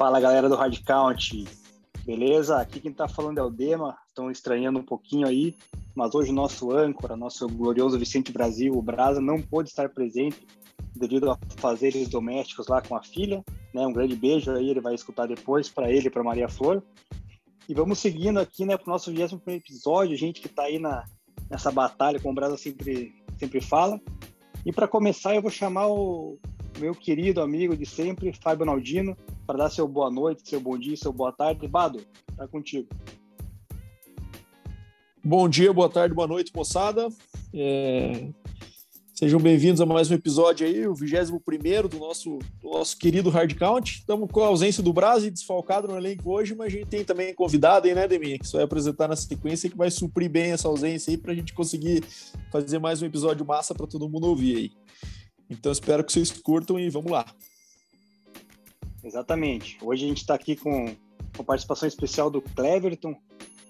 Fala 0.00 0.18
galera 0.18 0.48
do 0.48 0.56
Hard 0.56 0.82
Count, 0.82 1.46
beleza? 2.06 2.56
Aqui 2.56 2.80
quem 2.80 2.90
tá 2.90 3.06
falando 3.06 3.36
é 3.36 3.42
o 3.42 3.50
Dema, 3.50 3.98
estão 4.08 4.30
estranhando 4.30 4.78
um 4.78 4.82
pouquinho 4.82 5.26
aí, 5.26 5.54
mas 5.94 6.14
hoje 6.14 6.30
o 6.30 6.34
nosso 6.34 6.72
âncora, 6.72 7.18
nosso 7.18 7.46
glorioso 7.46 7.98
Vicente 7.98 8.32
Brasil, 8.32 8.72
o 8.72 8.80
Brasa, 8.80 9.20
não 9.20 9.42
pôde 9.42 9.68
estar 9.68 9.90
presente 9.90 10.38
devido 10.96 11.30
a 11.30 11.38
fazeres 11.58 12.08
domésticos 12.08 12.66
lá 12.66 12.80
com 12.80 12.96
a 12.96 13.02
filha, 13.02 13.44
né? 13.74 13.86
Um 13.86 13.92
grande 13.92 14.16
beijo 14.16 14.50
aí, 14.52 14.70
ele 14.70 14.80
vai 14.80 14.94
escutar 14.94 15.28
depois 15.28 15.68
para 15.68 15.92
ele 15.92 16.08
para 16.08 16.24
Maria 16.24 16.48
Flor. 16.48 16.82
E 17.68 17.74
vamos 17.74 17.98
seguindo 17.98 18.40
aqui, 18.40 18.64
né, 18.64 18.78
pro 18.78 18.90
nosso 18.90 19.12
21 19.12 19.38
episódio, 19.48 20.16
gente 20.16 20.40
que 20.40 20.48
tá 20.48 20.62
aí 20.62 20.78
na, 20.78 21.04
nessa 21.50 21.70
batalha, 21.70 22.18
como 22.18 22.32
o 22.32 22.34
Brasa 22.34 22.56
sempre, 22.56 23.12
sempre 23.38 23.60
fala. 23.60 24.00
E 24.64 24.72
para 24.72 24.88
começar, 24.88 25.34
eu 25.34 25.42
vou 25.42 25.50
chamar 25.50 25.88
o 25.88 26.38
meu 26.78 26.94
querido 26.94 27.40
amigo 27.40 27.76
de 27.76 27.86
sempre, 27.86 28.32
Fábio 28.32 28.66
Naldino, 28.66 29.16
para 29.46 29.58
dar 29.58 29.70
seu 29.70 29.88
boa 29.88 30.10
noite, 30.10 30.48
seu 30.48 30.60
bom 30.60 30.78
dia, 30.78 30.96
seu 30.96 31.12
boa 31.12 31.32
tarde. 31.32 31.66
Bado, 31.66 32.00
tá 32.36 32.46
contigo. 32.46 32.88
Bom 35.22 35.48
dia, 35.48 35.72
boa 35.72 35.88
tarde, 35.88 36.14
boa 36.14 36.26
noite, 36.26 36.52
moçada. 36.54 37.08
É... 37.52 38.28
Sejam 39.20 39.38
bem-vindos 39.38 39.82
a 39.82 39.84
mais 39.84 40.10
um 40.10 40.14
episódio 40.14 40.66
aí, 40.66 40.86
o 40.86 40.94
21 40.94 41.88
do 41.88 41.98
nosso, 41.98 42.38
do 42.58 42.70
nosso 42.70 42.96
querido 42.96 43.28
Hard 43.28 43.54
Count. 43.54 43.98
Estamos 43.98 44.30
com 44.32 44.40
a 44.42 44.46
ausência 44.46 44.82
do 44.82 44.94
Brasil 44.94 45.30
desfalcado 45.30 45.86
no 45.86 45.98
elenco 45.98 46.30
hoje, 46.30 46.54
mas 46.54 46.68
a 46.68 46.70
gente 46.70 46.86
tem 46.86 47.04
também 47.04 47.34
convidado 47.34 47.86
aí, 47.86 47.94
né, 47.94 48.08
Deminha, 48.08 48.38
que 48.38 48.48
só 48.48 48.56
vai 48.56 48.64
apresentar 48.64 49.08
na 49.08 49.16
sequência 49.16 49.68
que 49.68 49.76
vai 49.76 49.90
suprir 49.90 50.30
bem 50.30 50.52
essa 50.52 50.68
ausência 50.68 51.10
aí 51.10 51.18
para 51.18 51.32
a 51.32 51.34
gente 51.34 51.52
conseguir 51.52 52.02
fazer 52.50 52.78
mais 52.78 53.02
um 53.02 53.06
episódio 53.06 53.44
massa 53.44 53.74
para 53.74 53.86
todo 53.86 54.08
mundo 54.08 54.26
ouvir 54.26 54.56
aí. 54.56 54.72
Então 55.50 55.72
espero 55.72 56.04
que 56.04 56.12
vocês 56.12 56.30
curtam 56.30 56.78
e 56.78 56.88
vamos 56.88 57.10
lá. 57.10 57.26
Exatamente. 59.02 59.76
Hoje 59.82 60.04
a 60.04 60.08
gente 60.08 60.18
está 60.18 60.34
aqui 60.34 60.54
com 60.54 60.94
a 61.38 61.42
participação 61.42 61.88
especial 61.88 62.30
do 62.30 62.40
Cleverton, 62.40 63.16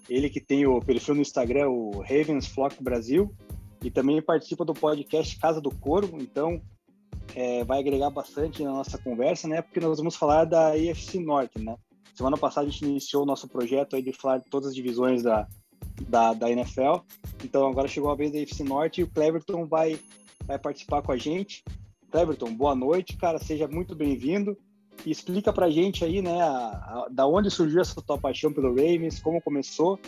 ele 0.08 0.28
que 0.28 0.41
tem 0.41 0.67
o 0.67 0.81
perfil 0.81 1.14
no 1.14 1.23
Instagram, 1.23 1.69
o 1.70 2.01
Ravens 2.01 2.47
Flock 2.47 2.83
Brasil, 2.83 3.34
e 3.83 3.91
também 3.91 4.20
participa 4.20 4.64
do 4.64 4.75
podcast 4.75 5.39
Casa 5.39 5.61
do 5.61 5.70
Corvo, 5.70 6.19
então 6.20 6.61
é, 7.34 7.64
vai 7.64 7.78
agregar 7.78 8.11
bastante 8.11 8.62
na 8.62 8.73
nossa 8.73 8.98
conversa, 8.98 9.48
né? 9.48 9.62
Porque 9.62 9.81
nós 9.81 9.98
vamos 9.98 10.17
falar 10.17 10.45
da 10.45 10.77
EFC 10.77 11.20
Norte, 11.20 11.58
né? 11.58 11.77
Semana 12.14 12.36
passada 12.36 12.67
a 12.67 12.70
gente 12.70 12.84
iniciou 12.84 13.23
o 13.23 13.27
nosso 13.27 13.48
projeto 13.48 13.97
aí 13.97 14.03
de 14.03 14.12
falar 14.12 14.39
de 14.39 14.51
todas 14.51 14.70
as 14.70 14.75
divisões 14.75 15.23
da, 15.23 15.47
da, 16.08 16.34
da 16.34 16.51
NFL, 16.51 16.98
então 17.45 17.67
agora 17.69 17.89
chegou 17.89 18.11
a 18.11 18.17
vez 18.17 18.33
da 18.33 18.39
EFC 18.39 18.64
Norte 18.64 19.01
e 19.01 19.05
o 19.05 19.11
Cleverton 19.11 19.64
vai 19.64 19.98
vai 20.51 20.59
participar 20.59 21.01
com 21.03 21.12
a 21.12 21.17
gente. 21.17 21.65
Cleverton, 22.11 22.53
boa 22.53 22.75
noite, 22.75 23.17
cara, 23.17 23.39
seja 23.39 23.69
muito 23.69 23.95
bem-vindo. 23.95 24.57
E 25.07 25.11
explica 25.11 25.53
pra 25.53 25.70
gente 25.70 26.05
aí, 26.05 26.20
né, 26.20 26.42
a, 26.42 26.47
a, 26.48 27.07
da 27.09 27.27
onde 27.27 27.48
surgiu 27.51 27.81
essa 27.81 28.03
tua 28.03 28.19
paixão 28.19 28.53
pelo 28.53 28.70
Ravens, 28.70 29.20
como 29.20 29.41
começou 29.41 29.98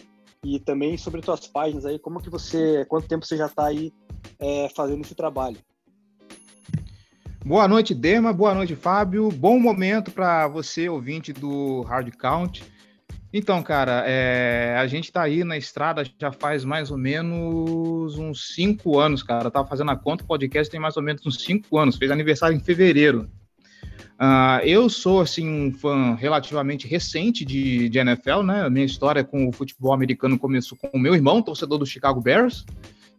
e 0.44 0.58
também 0.58 0.98
sobre 0.98 1.20
tuas 1.20 1.46
páginas 1.46 1.86
aí, 1.86 2.00
como 2.00 2.20
que 2.20 2.28
você, 2.28 2.84
quanto 2.86 3.06
tempo 3.06 3.24
você 3.24 3.36
já 3.36 3.46
está 3.46 3.66
aí 3.66 3.92
é, 4.40 4.68
fazendo 4.74 5.02
esse 5.02 5.14
trabalho. 5.14 5.58
Boa 7.46 7.68
noite, 7.68 7.94
Dema. 7.94 8.32
Boa 8.32 8.52
noite, 8.52 8.74
Fábio. 8.74 9.28
Bom 9.30 9.60
momento 9.60 10.10
para 10.10 10.48
você, 10.48 10.88
ouvinte 10.88 11.32
do 11.32 11.82
Hard 11.82 12.10
Count. 12.16 12.64
Então, 13.32 13.62
cara, 13.62 14.04
é, 14.06 14.76
a 14.78 14.86
gente 14.86 15.04
está 15.04 15.22
aí 15.22 15.42
na 15.42 15.56
estrada 15.56 16.04
já 16.20 16.30
faz 16.30 16.64
mais 16.64 16.90
ou 16.90 16.98
menos 16.98 18.18
uns 18.18 18.54
cinco 18.54 18.98
anos, 18.98 19.22
cara. 19.22 19.46
Eu 19.46 19.50
tava 19.50 19.66
fazendo 19.66 19.90
a 19.90 19.96
conta, 19.96 20.22
o 20.22 20.26
podcast 20.26 20.70
tem 20.70 20.78
mais 20.78 20.96
ou 20.98 21.02
menos 21.02 21.24
uns 21.24 21.42
cinco 21.42 21.78
anos. 21.78 21.96
Fez 21.96 22.10
aniversário 22.10 22.54
em 22.54 22.60
fevereiro. 22.60 23.30
Uh, 24.20 24.62
eu 24.64 24.88
sou, 24.88 25.20
assim, 25.20 25.48
um 25.48 25.72
fã 25.72 26.14
relativamente 26.14 26.86
recente 26.86 27.44
de, 27.44 27.88
de 27.88 27.98
NFL, 27.98 28.42
né? 28.42 28.62
A 28.66 28.70
minha 28.70 28.84
história 28.84 29.24
com 29.24 29.48
o 29.48 29.52
futebol 29.52 29.92
americano 29.92 30.38
começou 30.38 30.76
com 30.76 30.90
o 30.92 31.00
meu 31.00 31.14
irmão, 31.14 31.42
torcedor 31.42 31.78
do 31.78 31.86
Chicago 31.86 32.20
Bears, 32.20 32.64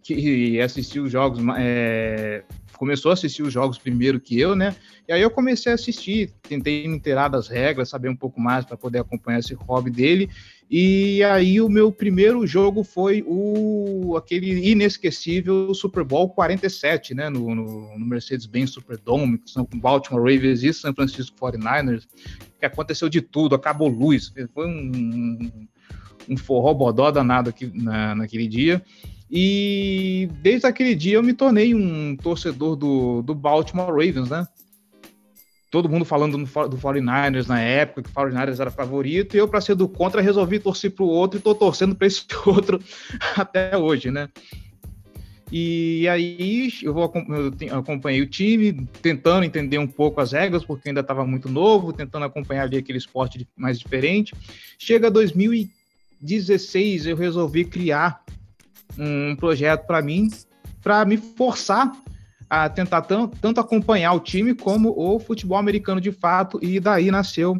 que 0.04 0.62
assistiu 0.62 1.04
os 1.04 1.12
jogos 1.12 1.44
é, 1.58 2.44
começou 2.78 3.12
a 3.12 3.14
assistir 3.14 3.44
os 3.44 3.54
jogos 3.54 3.78
primeiro 3.78 4.20
que 4.20 4.40
eu, 4.40 4.56
né? 4.56 4.76
E 5.08 5.14
aí 5.14 5.22
eu 5.22 5.30
comecei 5.30 5.72
a 5.72 5.76
assistir, 5.76 6.32
tentei 6.42 6.88
me 6.88 6.96
inteirar 6.96 7.28
das 7.28 7.48
regras, 7.48 7.90
saber 7.90 8.10
um 8.10 8.16
pouco 8.16 8.40
mais 8.40 8.66
para 8.66 8.78
poder 8.78 9.00
acompanhar 9.00 9.40
esse 9.40 9.54
hobby 9.54 9.92
dele. 9.92 10.30
E 10.70 11.24
aí 11.24 11.62
o 11.62 11.70
meu 11.70 11.92
primeiro 11.92 12.48
jogo 12.48 12.84
foi 12.84 13.24
o 13.28 14.16
aquele 14.18 14.70
inesquecível 14.72 15.74
Super 15.74 16.04
Bowl 16.04 16.30
47, 16.30 17.14
né? 17.14 17.30
No, 17.30 17.54
no, 17.54 17.98
no 17.98 18.06
Mercedes-Benz 18.06 18.72
Superdome, 18.72 19.40
São 19.46 19.68
Baltimore 19.76 20.22
Ravens 20.22 20.64
e 20.64 20.74
San 20.74 20.94
Francisco 20.94 21.38
49ers, 21.38 22.08
que 22.60 22.66
aconteceu 22.66 23.10
de 23.10 23.22
tudo, 23.22 23.56
acabou 23.56 23.88
luz, 23.88 24.34
foi 24.54 24.68
um, 24.68 25.52
um 26.30 26.38
forró 26.38 26.74
bodó 26.74 27.12
danado 27.12 27.50
aqui 27.50 27.72
na, 27.74 28.16
naquele 28.16 28.48
dia. 28.48 28.82
E 29.36 30.30
desde 30.44 30.68
aquele 30.68 30.94
dia 30.94 31.16
eu 31.16 31.24
me 31.24 31.34
tornei 31.34 31.74
um 31.74 32.16
torcedor 32.16 32.76
do, 32.76 33.24
do 33.24 33.34
Baltimore 33.34 33.88
Ravens, 33.88 34.30
né? 34.30 34.48
Todo 35.72 35.90
mundo 35.90 36.06
falando 36.06 36.38
do, 36.38 36.44
do 36.44 36.78
49ers 36.78 37.48
na 37.48 37.60
época, 37.60 38.04
que 38.04 38.12
o 38.12 38.14
49ers 38.14 38.60
era 38.60 38.70
favorito, 38.70 39.36
e 39.36 39.40
eu, 39.40 39.48
para 39.48 39.60
ser 39.60 39.74
do 39.74 39.90
contra, 39.90 40.22
resolvi 40.22 40.60
torcer 40.60 40.92
para 40.92 41.04
o 41.04 41.08
outro 41.08 41.38
e 41.38 41.40
estou 41.40 41.56
torcendo 41.56 41.96
para 41.96 42.06
esse 42.06 42.24
outro 42.46 42.80
até 43.36 43.76
hoje, 43.76 44.12
né? 44.12 44.30
E 45.52 46.08
aí 46.08 46.72
eu, 46.84 46.94
vou, 46.94 47.12
eu 47.60 47.80
acompanhei 47.80 48.22
o 48.22 48.30
time, 48.30 48.88
tentando 49.02 49.46
entender 49.46 49.80
um 49.80 49.88
pouco 49.88 50.22
as 50.22 50.32
regras, 50.32 50.64
porque 50.64 50.90
ainda 50.90 51.02
estava 51.02 51.26
muito 51.26 51.50
novo, 51.50 51.92
tentando 51.92 52.26
acompanhar 52.26 52.66
ali 52.66 52.78
aquele 52.78 53.00
esporte 53.00 53.48
mais 53.58 53.80
diferente. 53.80 54.36
Chega 54.78 55.10
2016, 55.10 57.08
eu 57.08 57.16
resolvi 57.16 57.66
criar 57.66 58.24
um 58.98 59.36
projeto 59.36 59.86
para 59.86 60.02
mim, 60.02 60.30
para 60.82 61.06
me 61.06 61.18
forçar 61.18 61.92
a 62.50 62.70
tentar 62.70 63.02
tanto, 63.02 63.36
tanto 63.40 63.60
acompanhar 63.60 64.14
o 64.14 64.20
time 64.20 64.54
como 64.54 64.94
o 64.96 65.20
futebol 65.20 65.58
americano 65.58 66.00
de 66.00 66.12
fato, 66.12 66.60
e 66.62 66.80
daí 66.80 67.10
nasceu 67.10 67.58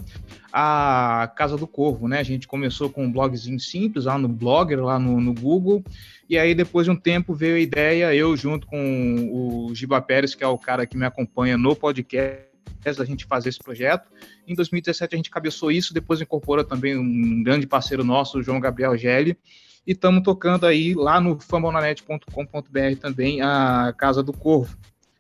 a 0.52 1.32
Casa 1.36 1.58
do 1.58 1.66
Corvo, 1.66 2.08
né? 2.08 2.20
A 2.20 2.24
gente 2.24 2.48
começou 2.48 2.90
com 2.92 3.06
um 3.06 3.12
blogzinho 3.12 3.60
simples 3.60 4.06
lá 4.06 4.20
no 4.20 4.28
Blogger, 4.28 4.84
lá 4.84 5.00
no, 5.00 5.20
no 5.20 5.34
Google, 5.34 5.84
e 6.30 6.38
aí 6.38 6.54
depois 6.54 6.86
de 6.86 6.92
um 6.92 6.96
tempo 6.96 7.34
veio 7.34 7.56
a 7.56 7.60
ideia, 7.60 8.14
eu 8.14 8.38
junto 8.38 8.68
com 8.68 9.30
o 9.32 9.74
Giba 9.74 10.00
Pérez, 10.00 10.36
que 10.36 10.44
é 10.44 10.48
o 10.48 10.60
cara 10.60 10.86
que 10.86 10.96
me 10.96 11.06
acompanha 11.06 11.58
no 11.58 11.76
podcast, 11.76 12.54
a 12.86 13.06
gente 13.06 13.26
fazer 13.26 13.50
esse 13.50 13.60
projeto. 13.60 14.10
Em 14.48 14.54
2017 14.54 15.16
a 15.16 15.18
gente 15.18 15.32
cabeçou 15.32 15.72
isso, 15.72 15.94
depois 15.94 16.22
incorporou 16.22 16.64
também 16.64 16.96
um 16.98 17.42
grande 17.42 17.66
parceiro 17.66 18.04
nosso, 18.04 18.38
o 18.38 18.44
João 18.44 18.60
Gabriel 18.60 18.96
Gelli, 18.96 19.38
e 19.86 19.92
estamos 19.92 20.24
tocando 20.24 20.66
aí 20.66 20.94
lá 20.94 21.20
no 21.20 21.40
fambonanet.com.br 21.40 23.00
também 23.00 23.42
a 23.42 23.94
Casa 23.98 24.24
do 24.24 24.34
Corvo. 24.34 24.78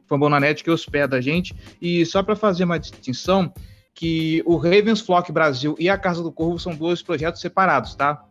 Fambonanet 0.07 0.63
que 0.63 0.71
hospeda 0.71 1.17
a 1.17 1.21
gente. 1.21 1.55
E 1.81 2.05
só 2.05 2.21
para 2.21 2.35
fazer 2.35 2.63
uma 2.63 2.79
distinção, 2.79 3.53
que 3.93 4.41
o 4.45 4.55
Ravens 4.55 5.01
Flock 5.01 5.31
Brasil 5.31 5.75
e 5.79 5.87
a 5.87 5.97
Casa 5.97 6.23
do 6.23 6.31
Corvo 6.31 6.59
são 6.59 6.75
dois 6.75 7.01
projetos 7.01 7.41
separados, 7.41 7.95
tá? 7.95 8.25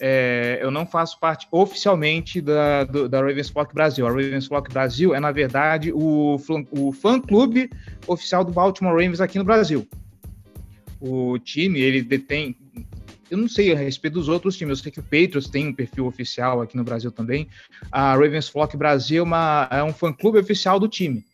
É, 0.00 0.58
eu 0.60 0.70
não 0.70 0.84
faço 0.84 1.20
parte 1.20 1.46
oficialmente 1.50 2.40
da, 2.40 2.82
do, 2.84 3.08
da 3.08 3.20
Ravens 3.20 3.50
Flock 3.50 3.72
Brasil. 3.72 4.06
A 4.06 4.10
Ravens 4.10 4.46
Flock 4.46 4.72
Brasil 4.72 5.14
é, 5.14 5.20
na 5.20 5.30
verdade, 5.30 5.92
o, 5.92 6.36
o 6.72 6.92
fã-clube 6.92 7.70
oficial 8.06 8.44
do 8.44 8.52
Baltimore 8.52 8.92
Ravens 8.92 9.20
aqui 9.20 9.38
no 9.38 9.44
Brasil. 9.44 9.86
O 11.00 11.38
time, 11.38 11.80
ele 11.80 12.02
detém 12.02 12.56
eu 13.32 13.38
não 13.38 13.48
sei 13.48 13.72
a 13.72 13.76
respeito 13.76 14.12
dos 14.12 14.28
outros 14.28 14.58
times, 14.58 14.78
eu 14.78 14.82
sei 14.82 14.92
que 14.92 15.00
o 15.00 15.02
Patriots 15.02 15.48
tem 15.48 15.68
um 15.68 15.72
perfil 15.72 16.06
oficial 16.06 16.60
aqui 16.60 16.76
no 16.76 16.84
Brasil 16.84 17.10
também. 17.10 17.48
A 17.90 18.12
Ravens 18.12 18.46
Flock 18.46 18.76
Brasil 18.76 19.20
é, 19.20 19.26
uma, 19.26 19.68
é 19.70 19.82
um 19.82 19.92
fã-clube 19.92 20.38
oficial 20.38 20.78
do 20.78 20.86
time 20.86 21.24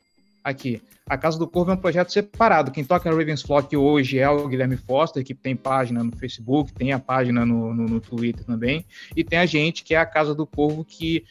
aqui. 0.45 0.81
A 1.09 1.19
Casa 1.19 1.37
do 1.37 1.49
Corvo 1.49 1.73
é 1.73 1.75
um 1.75 1.79
projeto 1.79 2.13
separado. 2.13 2.71
Quem 2.71 2.85
toca 2.85 3.11
a 3.11 3.13
Ravens 3.13 3.43
Flock 3.43 3.77
hoje 3.77 4.21
é 4.21 4.31
o 4.31 4.47
Guilherme 4.47 4.77
Foster, 4.77 5.25
que 5.25 5.35
tem 5.35 5.57
página 5.57 6.05
no 6.05 6.15
Facebook, 6.17 6.73
tem 6.73 6.93
a 6.93 7.01
página 7.01 7.45
no, 7.45 7.75
no, 7.75 7.89
no 7.89 8.01
Twitter 8.01 8.45
também, 8.45 8.85
e 9.17 9.25
tem 9.25 9.41
a 9.41 9.47
gente, 9.47 9.83
que 9.83 9.97
é 9.97 9.99
a 9.99 10.07
Casa 10.07 10.33
do 10.33 10.47
Corvo, 10.47 10.85
que 10.85 11.25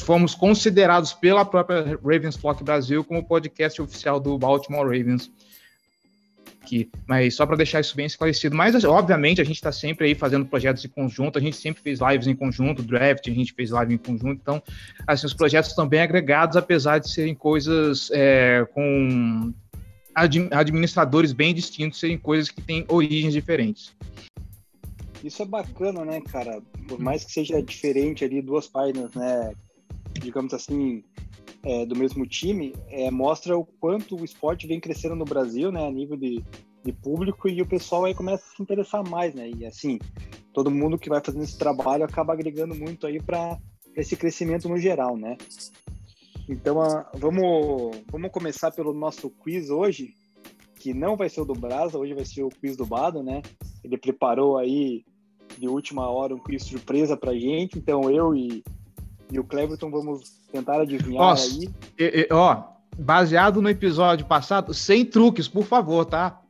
fomos 0.00 0.34
considerados 0.34 1.12
pela 1.12 1.44
própria 1.44 1.98
Ravens 2.02 2.36
Flock 2.36 2.64
Brasil 2.64 3.04
como 3.04 3.22
podcast 3.22 3.82
oficial 3.82 4.18
do 4.18 4.38
Baltimore 4.38 4.86
Ravens 4.86 5.30
aqui, 6.66 6.90
mas 7.06 7.36
só 7.36 7.46
para 7.46 7.56
deixar 7.56 7.80
isso 7.80 7.94
bem 7.94 8.06
esclarecido. 8.06 8.56
Mas, 8.56 8.84
obviamente, 8.84 9.40
a 9.40 9.44
gente 9.44 9.56
está 9.56 9.70
sempre 9.70 10.06
aí 10.06 10.14
fazendo 10.14 10.44
projetos 10.44 10.84
em 10.84 10.88
conjunto, 10.88 11.38
a 11.38 11.40
gente 11.40 11.56
sempre 11.56 11.80
fez 11.80 12.00
lives 12.00 12.26
em 12.26 12.34
conjunto, 12.34 12.82
draft, 12.82 13.28
a 13.28 13.30
gente 13.30 13.52
fez 13.52 13.70
live 13.70 13.94
em 13.94 13.98
conjunto, 13.98 14.40
então, 14.42 14.62
assim, 15.06 15.26
os 15.26 15.34
projetos 15.34 15.70
estão 15.70 15.86
bem 15.86 16.00
agregados, 16.00 16.56
apesar 16.56 16.98
de 16.98 17.10
serem 17.10 17.34
coisas 17.34 18.10
é, 18.12 18.66
com 18.74 19.54
administradores 20.14 21.32
bem 21.32 21.54
distintos, 21.54 22.00
serem 22.00 22.18
coisas 22.18 22.50
que 22.50 22.60
têm 22.60 22.84
origens 22.88 23.32
diferentes. 23.32 23.94
Isso 25.22 25.42
é 25.42 25.46
bacana, 25.46 26.04
né, 26.04 26.20
cara? 26.20 26.60
Por 26.88 26.98
mais 26.98 27.24
que 27.24 27.32
seja 27.32 27.62
diferente 27.62 28.24
ali, 28.24 28.40
duas 28.40 28.66
páginas, 28.66 29.12
né, 29.14 29.52
digamos 30.12 30.54
assim, 30.54 31.02
é, 31.66 31.84
do 31.84 31.96
mesmo 31.96 32.24
time, 32.24 32.72
é, 32.88 33.10
mostra 33.10 33.58
o 33.58 33.64
quanto 33.64 34.14
o 34.14 34.24
esporte 34.24 34.68
vem 34.68 34.78
crescendo 34.78 35.16
no 35.16 35.24
Brasil, 35.24 35.72
né, 35.72 35.84
a 35.84 35.90
nível 35.90 36.16
de, 36.16 36.40
de 36.84 36.92
público 36.92 37.48
e 37.48 37.60
o 37.60 37.66
pessoal 37.66 38.04
aí 38.04 38.14
começa 38.14 38.44
a 38.46 38.56
se 38.56 38.62
interessar 38.62 39.02
mais, 39.02 39.34
né? 39.34 39.50
E 39.50 39.66
assim, 39.66 39.98
todo 40.54 40.70
mundo 40.70 40.96
que 40.96 41.08
vai 41.08 41.20
fazendo 41.20 41.42
esse 41.42 41.58
trabalho 41.58 42.04
acaba 42.04 42.32
agregando 42.32 42.72
muito 42.72 43.04
aí 43.04 43.20
para 43.20 43.58
esse 43.96 44.16
crescimento 44.16 44.68
no 44.68 44.78
geral, 44.78 45.16
né? 45.16 45.36
Então, 46.48 46.78
uh, 46.78 47.04
vamos, 47.14 48.00
vamos 48.12 48.30
começar 48.30 48.70
pelo 48.70 48.94
nosso 48.94 49.28
quiz 49.28 49.68
hoje, 49.68 50.14
que 50.76 50.94
não 50.94 51.16
vai 51.16 51.28
ser 51.28 51.40
o 51.40 51.44
do 51.44 51.54
Brasa, 51.54 51.98
hoje 51.98 52.14
vai 52.14 52.24
ser 52.24 52.44
o 52.44 52.48
quiz 52.48 52.76
do 52.76 52.86
Bado, 52.86 53.24
né? 53.24 53.42
Ele 53.82 53.98
preparou 53.98 54.56
aí 54.56 55.04
de 55.58 55.66
última 55.66 56.08
hora 56.08 56.32
um 56.32 56.38
quiz 56.38 56.62
surpresa 56.62 57.16
pra 57.16 57.34
gente, 57.34 57.76
então 57.76 58.08
eu 58.08 58.36
e, 58.36 58.62
e 59.30 59.38
o 59.38 59.44
Cleverton 59.44 59.90
vamos 59.90 60.40
tentar 60.52 60.80
adivinhar 60.80 61.22
Nossa, 61.22 61.46
aí. 61.46 61.68
E, 61.98 62.28
e, 62.30 62.32
ó, 62.32 62.64
baseado 62.98 63.60
no 63.60 63.68
episódio 63.68 64.26
passado, 64.26 64.72
sem 64.72 65.04
truques, 65.04 65.48
por 65.48 65.64
favor, 65.64 66.04
tá? 66.04 66.40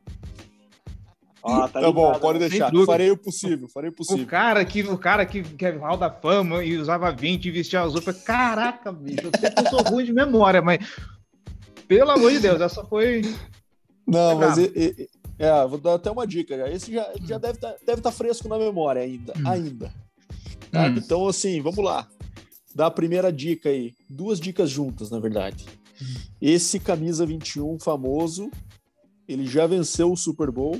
Ah, 1.43 1.69
tá, 1.69 1.79
tá 1.79 1.91
bom, 1.91 2.13
pode 2.19 2.39
né? 2.39 2.49
deixar. 2.49 2.71
Farei 2.85 3.09
o 3.09 3.17
possível, 3.17 3.69
farei 3.69 3.89
o 3.89 3.93
possível. 3.93 4.23
O 4.23 4.27
cara 4.27 4.65
que, 4.65 4.81
o 4.81 4.97
cara 4.97 5.25
que, 5.25 5.41
que 5.41 5.65
é 5.65 5.71
Hall 5.77 5.95
da 5.95 6.09
Fama 6.09 6.63
e 6.63 6.77
usava 6.77 7.11
20 7.11 7.45
e 7.45 7.51
vestia 7.51 7.81
azul, 7.81 8.01
falei, 8.01 8.19
caraca, 8.21 8.91
bicho, 8.91 9.27
eu 9.27 9.31
sei 9.39 9.49
que 9.51 9.59
eu 9.61 9.69
sou 9.69 9.81
ruim 9.83 10.03
de 10.03 10.11
memória, 10.11 10.61
mas 10.61 10.79
pelo 11.87 12.11
amor 12.11 12.31
de 12.31 12.39
Deus, 12.39 12.59
essa 12.59 12.83
foi. 12.83 13.21
Não, 14.05 14.37
mas 14.37 14.57
e, 14.57 14.71
e, 14.75 15.09
é, 15.39 15.65
vou 15.67 15.77
dar 15.77 15.95
até 15.95 16.11
uma 16.11 16.27
dica. 16.27 16.69
Esse 16.69 16.93
já, 16.93 17.07
já 17.23 17.37
deve 17.37 17.53
estar 17.53 17.71
tá, 17.71 17.77
deve 17.85 18.01
tá 18.01 18.11
fresco 18.11 18.49
na 18.49 18.57
memória 18.57 19.01
ainda. 19.01 19.33
Hum. 19.37 19.47
Ainda. 19.47 19.93
Tá? 20.71 20.83
Hum. 20.87 20.95
Então, 20.97 21.27
assim, 21.27 21.61
vamos 21.61 21.83
lá. 21.83 22.07
Dá 22.77 22.85
a 22.85 22.91
primeira 22.91 23.33
dica 23.33 23.69
aí. 23.69 23.95
Duas 24.07 24.39
dicas 24.39 24.69
juntas, 24.69 25.09
na 25.09 25.17
verdade. 25.17 25.65
Esse 26.39 26.79
camisa 26.79 27.25
21 27.25 27.79
famoso, 27.79 28.51
ele 29.27 29.47
já 29.47 29.65
venceu 29.65 30.11
o 30.11 30.15
Super 30.15 30.51
Bowl 30.51 30.79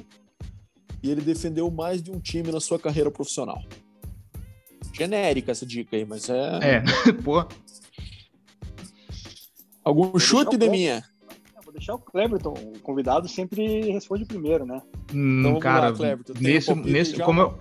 e 1.02 1.10
ele 1.10 1.22
defendeu 1.22 1.72
mais 1.72 2.04
de 2.04 2.12
um 2.12 2.20
time 2.20 2.52
na 2.52 2.60
sua 2.60 2.78
carreira 2.78 3.10
profissional. 3.10 3.64
Genérica 4.94 5.52
essa 5.52 5.66
dica 5.66 5.98
aí, 5.98 6.06
mas 6.06 6.30
é. 6.30 6.60
É, 6.62 6.84
pô. 7.26 7.44
Algum 9.84 10.12
vou 10.12 10.20
chute, 10.20 10.56
Deminha? 10.56 11.04
Vou 11.64 11.74
deixar 11.74 11.96
o 11.96 12.00
Cleberton, 12.00 12.54
o 12.54 12.80
convidado 12.82 13.28
sempre 13.28 13.90
responde 13.90 14.24
primeiro, 14.24 14.68
né? 14.68 14.84
Hum, 15.12 15.40
então, 15.40 15.60
cara, 15.60 15.90
lá, 15.90 15.96
Cleberton, 15.96 16.34
nesse, 16.40 16.72
um 16.72 16.76
nesse 16.76 17.20
como, 17.20 17.42
eu, 17.42 17.60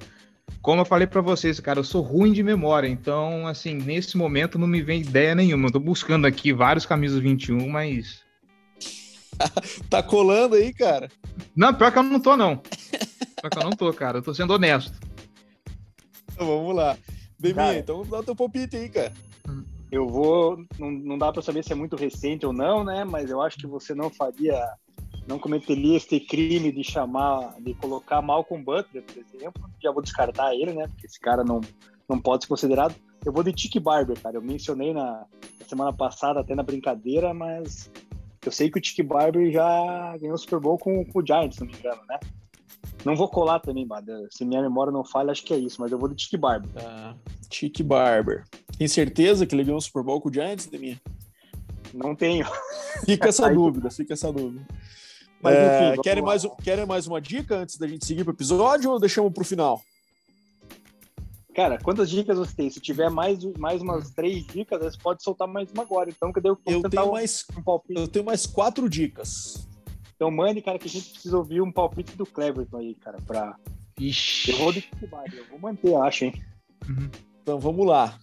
como 0.67 0.81
eu 0.81 0.85
falei 0.85 1.07
para 1.07 1.21
vocês, 1.21 1.61
cara, 1.61 1.79
eu 1.79 1.85
sou 1.85 2.03
ruim 2.03 2.33
de 2.33 2.43
memória, 2.43 2.89
então, 2.89 3.47
assim, 3.47 3.75
nesse 3.75 4.17
momento 4.17 4.59
não 4.59 4.67
me 4.67 4.83
vem 4.83 5.01
ideia 5.01 5.33
nenhuma. 5.33 5.69
Eu 5.69 5.75
tô 5.75 5.79
buscando 5.79 6.27
aqui 6.27 6.53
vários 6.53 6.85
camisas 6.85 7.21
21, 7.21 7.69
mas. 7.69 8.25
tá 9.89 10.03
colando 10.03 10.57
aí, 10.57 10.75
cara? 10.75 11.09
Não, 11.55 11.73
pior 11.73 11.93
que 11.93 11.99
eu 11.99 12.03
não 12.03 12.19
tô, 12.19 12.37
não. 12.37 12.61
Só 13.41 13.49
que 13.49 13.59
eu 13.59 13.63
não 13.63 13.71
tô, 13.71 13.93
cara. 13.93 14.19
Eu 14.19 14.23
tô 14.23 14.35
sendo 14.35 14.55
honesto. 14.55 14.93
Então, 16.33 16.49
vamos 16.49 16.75
lá. 16.75 16.99
Deminha, 17.39 17.79
então 17.79 18.05
dá 18.05 18.19
o 18.19 18.25
teu 18.25 18.35
palpite 18.35 18.77
aí, 18.77 18.89
cara. 18.89 19.13
Eu 19.93 20.09
vou. 20.09 20.59
Não, 20.81 20.91
não 20.91 21.17
dá 21.17 21.33
para 21.33 21.43
saber 21.43 21.63
se 21.63 21.71
é 21.71 21.77
muito 21.77 21.95
recente 21.95 22.45
ou 22.45 22.53
não, 22.53 22.83
né? 22.83 23.05
Mas 23.05 23.31
eu 23.31 23.41
acho 23.41 23.57
que 23.57 23.69
você 23.69 23.95
não 23.95 24.11
faria. 24.11 24.69
Não 25.27 25.39
cometeria 25.39 25.97
esse 25.97 26.21
crime 26.21 26.71
de 26.71 26.85
chamar, 26.85 27.55
de 27.61 27.75
colocar 27.75 28.23
Malcolm 28.23 28.65
Butler, 28.65 29.03
por 29.03 29.17
exemplo. 29.17 29.71
Já 29.83 29.91
vou 29.91 30.03
descartar 30.03 30.55
ele, 30.55 30.73
né? 30.73 30.87
Porque 30.87 31.07
esse 31.07 31.19
cara 31.19 31.43
não, 31.43 31.61
não 32.09 32.21
pode 32.21 32.45
ser 32.45 32.49
considerado. 32.49 32.95
Eu 33.25 33.33
vou 33.33 33.43
de 33.43 33.53
Tick 33.53 33.81
Barber, 33.81 34.21
cara. 34.21 34.37
Eu 34.37 34.43
mencionei 34.43 34.93
na, 34.93 35.27
na 35.59 35.67
semana 35.67 35.93
passada, 35.93 36.41
até 36.41 36.55
na 36.55 36.63
brincadeira, 36.63 37.35
mas 37.35 37.91
eu 38.45 38.53
sei 38.53 38.71
que 38.71 38.79
o 38.79 38.81
Tick 38.81 39.05
Barber 39.05 39.51
já 39.51 40.17
ganhou 40.19 40.35
o 40.35 40.39
Super 40.39 40.61
Bowl 40.61 40.79
com, 40.79 41.05
com 41.05 41.19
o 41.19 41.27
Giants, 41.27 41.57
se 41.57 41.61
não 41.61 41.67
me 41.67 41.77
engano, 41.77 42.01
né? 42.09 42.21
Não 43.05 43.17
vou 43.17 43.29
colar 43.29 43.59
também, 43.61 43.87
Bada. 43.87 44.29
Se 44.31 44.45
minha 44.45 44.63
memória 44.63 44.93
não 44.93 45.05
falha, 45.05 45.33
acho 45.33 45.45
que 45.45 45.53
é 45.53 45.59
isso, 45.59 45.81
mas 45.81 45.91
eu 45.91 45.99
vou 45.99 46.09
de 46.09 46.15
Tiki 46.15 46.37
Barber. 46.37 46.71
Tá. 46.71 47.17
Tiki 47.49 47.83
Barber. 47.83 48.45
Tem 48.79 48.87
certeza 48.87 49.47
que 49.47 49.55
ele 49.55 49.65
ganhou 49.65 49.79
o 49.79 49.83
Super 49.83 50.03
Bowl 50.03 50.21
com 50.21 50.29
o 50.29 50.33
Giants, 50.33 50.67
Deminha? 50.67 51.01
Não 51.93 52.15
tenho. 52.15 52.47
Fica 53.05 53.29
essa 53.29 53.49
dúvida, 53.53 53.91
fica 53.91 54.13
essa 54.13 54.33
dúvida. 54.33 54.67
Mas, 55.41 55.55
é, 55.55 55.93
enfim, 55.93 56.03
querem, 56.03 56.23
mais, 56.23 56.47
querem 56.63 56.87
mais 56.87 57.07
uma 57.07 57.21
dica 57.21 57.57
antes 57.57 57.77
da 57.77 57.87
gente 57.87 58.07
seguir 58.07 58.25
para 58.25 58.33
o 58.33 58.35
episódio 58.35 58.91
ou 58.91 58.99
deixamos 58.99 59.33
para 59.33 59.43
o 59.43 59.45
final? 59.45 59.83
Cara, 61.55 61.79
quantas 61.79 62.11
dicas 62.11 62.37
você 62.37 62.55
tem? 62.55 62.69
Se 62.69 62.81
tiver 62.81 63.09
mais, 63.11 63.43
mais 63.59 63.81
umas 63.81 64.11
três 64.11 64.47
dicas, 64.47 64.79
você 64.79 64.99
pode 64.99 65.23
soltar 65.23 65.49
mais 65.49 65.71
uma 65.73 65.85
agora. 65.85 66.11
Então, 66.11 66.31
cadê 66.31 66.51
o 66.51 66.59
eu 66.67 66.83
tenho 66.83 67.13
mais 67.13 67.47
um 67.57 67.63
palpite? 67.63 68.01
Eu 68.01 68.09
tenho 68.09 68.25
mais 68.25 68.47
quatro 68.47 68.89
dicas. 68.91 69.67
Então 70.17 70.31
mande, 70.31 70.63
cara, 70.63 70.79
que 70.79 70.87
a 70.87 70.91
gente 70.91 71.11
precisa 71.11 71.37
ouvir 71.37 71.61
um 71.61 71.71
palpite 71.71 72.17
do 72.17 72.27
Cleverton 72.27 72.79
aí, 72.79 72.95
cara, 72.95 73.19
pra. 73.27 73.57
Ixi. 73.99 74.51
Eu 74.51 74.59
vou 74.59 74.73
de 74.73 74.87
eu 75.03 75.45
vou 75.51 75.59
manter, 75.59 75.95
acho, 75.97 76.27
hein? 76.27 76.43
Uhum. 76.89 77.11
Então 77.43 77.59
vamos 77.59 77.87
lá. 77.87 78.19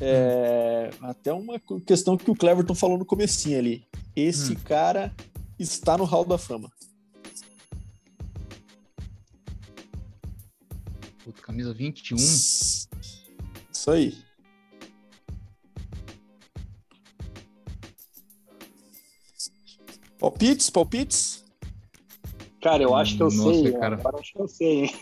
É... 0.00 0.90
Até 1.02 1.32
uma 1.32 1.60
questão 1.86 2.16
que 2.16 2.30
o 2.30 2.34
Cleverton 2.34 2.74
falou 2.74 2.98
no 2.98 3.04
comecinho 3.04 3.58
ali. 3.58 3.84
Esse 4.16 4.54
hum. 4.54 4.56
cara 4.64 5.12
está 5.62 5.96
no 5.96 6.04
Hall 6.04 6.24
da 6.24 6.36
Fama. 6.38 6.70
Puta, 11.24 11.40
camisa 11.40 11.72
21. 11.72 12.16
Isso 12.16 13.90
aí. 13.90 14.16
Palpites, 20.18 20.70
palpites? 20.70 21.44
Cara, 22.60 22.82
eu 22.82 22.94
acho 22.94 23.16
que 23.16 23.22
eu 23.22 23.30
Nossa, 23.30 23.62
sei. 23.62 23.72
Cara. 23.72 23.96
Agora 23.96 24.18
acho 24.18 24.32
que 24.32 24.40
eu 24.40 24.48
sei, 24.48 24.84
hein? 24.84 24.94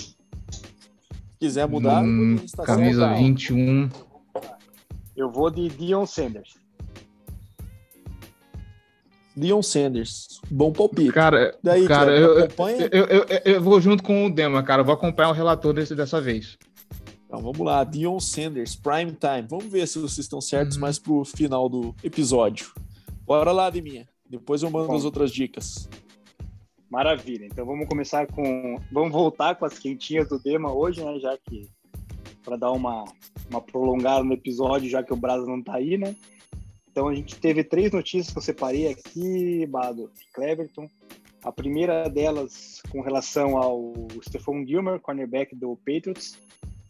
Se 0.00 1.38
quiser 1.38 1.68
mudar, 1.68 2.02
hum, 2.02 2.36
camisa 2.64 3.14
21. 3.14 3.88
Eu 5.16 5.30
vou 5.30 5.50
de 5.50 5.68
Dion 5.68 6.04
Sanders. 6.04 6.54
Dion 9.36 9.62
Sanders. 9.62 10.40
Bom 10.50 10.72
palpite. 10.72 11.12
Cara, 11.12 11.54
Daí, 11.62 11.86
cara 11.86 12.16
eu, 12.16 12.38
acompanha? 12.38 12.88
Eu, 12.90 13.04
eu, 13.04 13.26
eu, 13.28 13.40
eu, 13.44 13.62
vou 13.62 13.78
junto 13.80 14.02
com 14.02 14.26
o 14.26 14.30
Dema, 14.30 14.62
cara. 14.62 14.80
Eu 14.80 14.86
vou 14.86 14.94
acompanhar 14.94 15.28
o 15.28 15.34
relator 15.34 15.74
desse, 15.74 15.94
dessa 15.94 16.20
vez. 16.20 16.56
Então 17.26 17.40
vamos 17.40 17.58
lá, 17.58 17.84
Dion 17.84 18.18
Sanders, 18.18 18.76
Prime 18.76 19.12
Time. 19.12 19.46
Vamos 19.48 19.66
ver 19.66 19.86
se 19.86 19.98
vocês 19.98 20.20
estão 20.20 20.40
certos 20.40 20.76
uhum. 20.76 20.80
mais 20.80 20.98
pro 20.98 21.24
final 21.24 21.68
do 21.68 21.94
episódio. 22.02 22.72
Bora 23.26 23.52
lá, 23.52 23.68
Deminha. 23.68 24.08
Depois 24.28 24.62
eu 24.62 24.70
mando 24.70 24.88
Bom, 24.88 24.96
as 24.96 25.04
outras 25.04 25.30
dicas. 25.30 25.88
Maravilha. 26.88 27.44
Então 27.44 27.66
vamos 27.66 27.86
começar 27.88 28.26
com. 28.26 28.80
Vamos 28.90 29.12
voltar 29.12 29.56
com 29.56 29.66
as 29.66 29.78
quentinhas 29.78 30.28
do 30.28 30.38
Dema 30.38 30.72
hoje, 30.72 31.04
né? 31.04 31.18
Já 31.18 31.36
que. 31.36 31.68
Para 32.42 32.56
dar 32.56 32.70
uma, 32.70 33.04
uma 33.50 33.60
prolongada 33.60 34.22
no 34.22 34.32
episódio, 34.32 34.88
já 34.88 35.02
que 35.02 35.12
o 35.12 35.16
Brasa 35.16 35.44
não 35.44 35.60
tá 35.60 35.74
aí, 35.74 35.98
né? 35.98 36.14
Então 36.96 37.08
a 37.08 37.14
gente 37.14 37.36
teve 37.36 37.62
três 37.62 37.92
notícias 37.92 38.32
que 38.32 38.38
eu 38.38 38.42
separei 38.42 38.88
aqui, 38.88 39.66
Bado 39.66 40.10
Cleverton. 40.32 40.88
A 41.44 41.52
primeira 41.52 42.08
delas 42.08 42.80
com 42.90 43.02
relação 43.02 43.58
ao 43.58 43.92
Stephon 44.26 44.64
Gilmer, 44.66 44.98
cornerback 44.98 45.54
do 45.54 45.76
Patriots, 45.76 46.38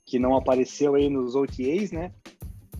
que 0.04 0.20
não 0.20 0.36
apareceu 0.36 0.94
aí 0.94 1.10
nos 1.10 1.34
OTAs, 1.34 1.90
né? 1.90 2.12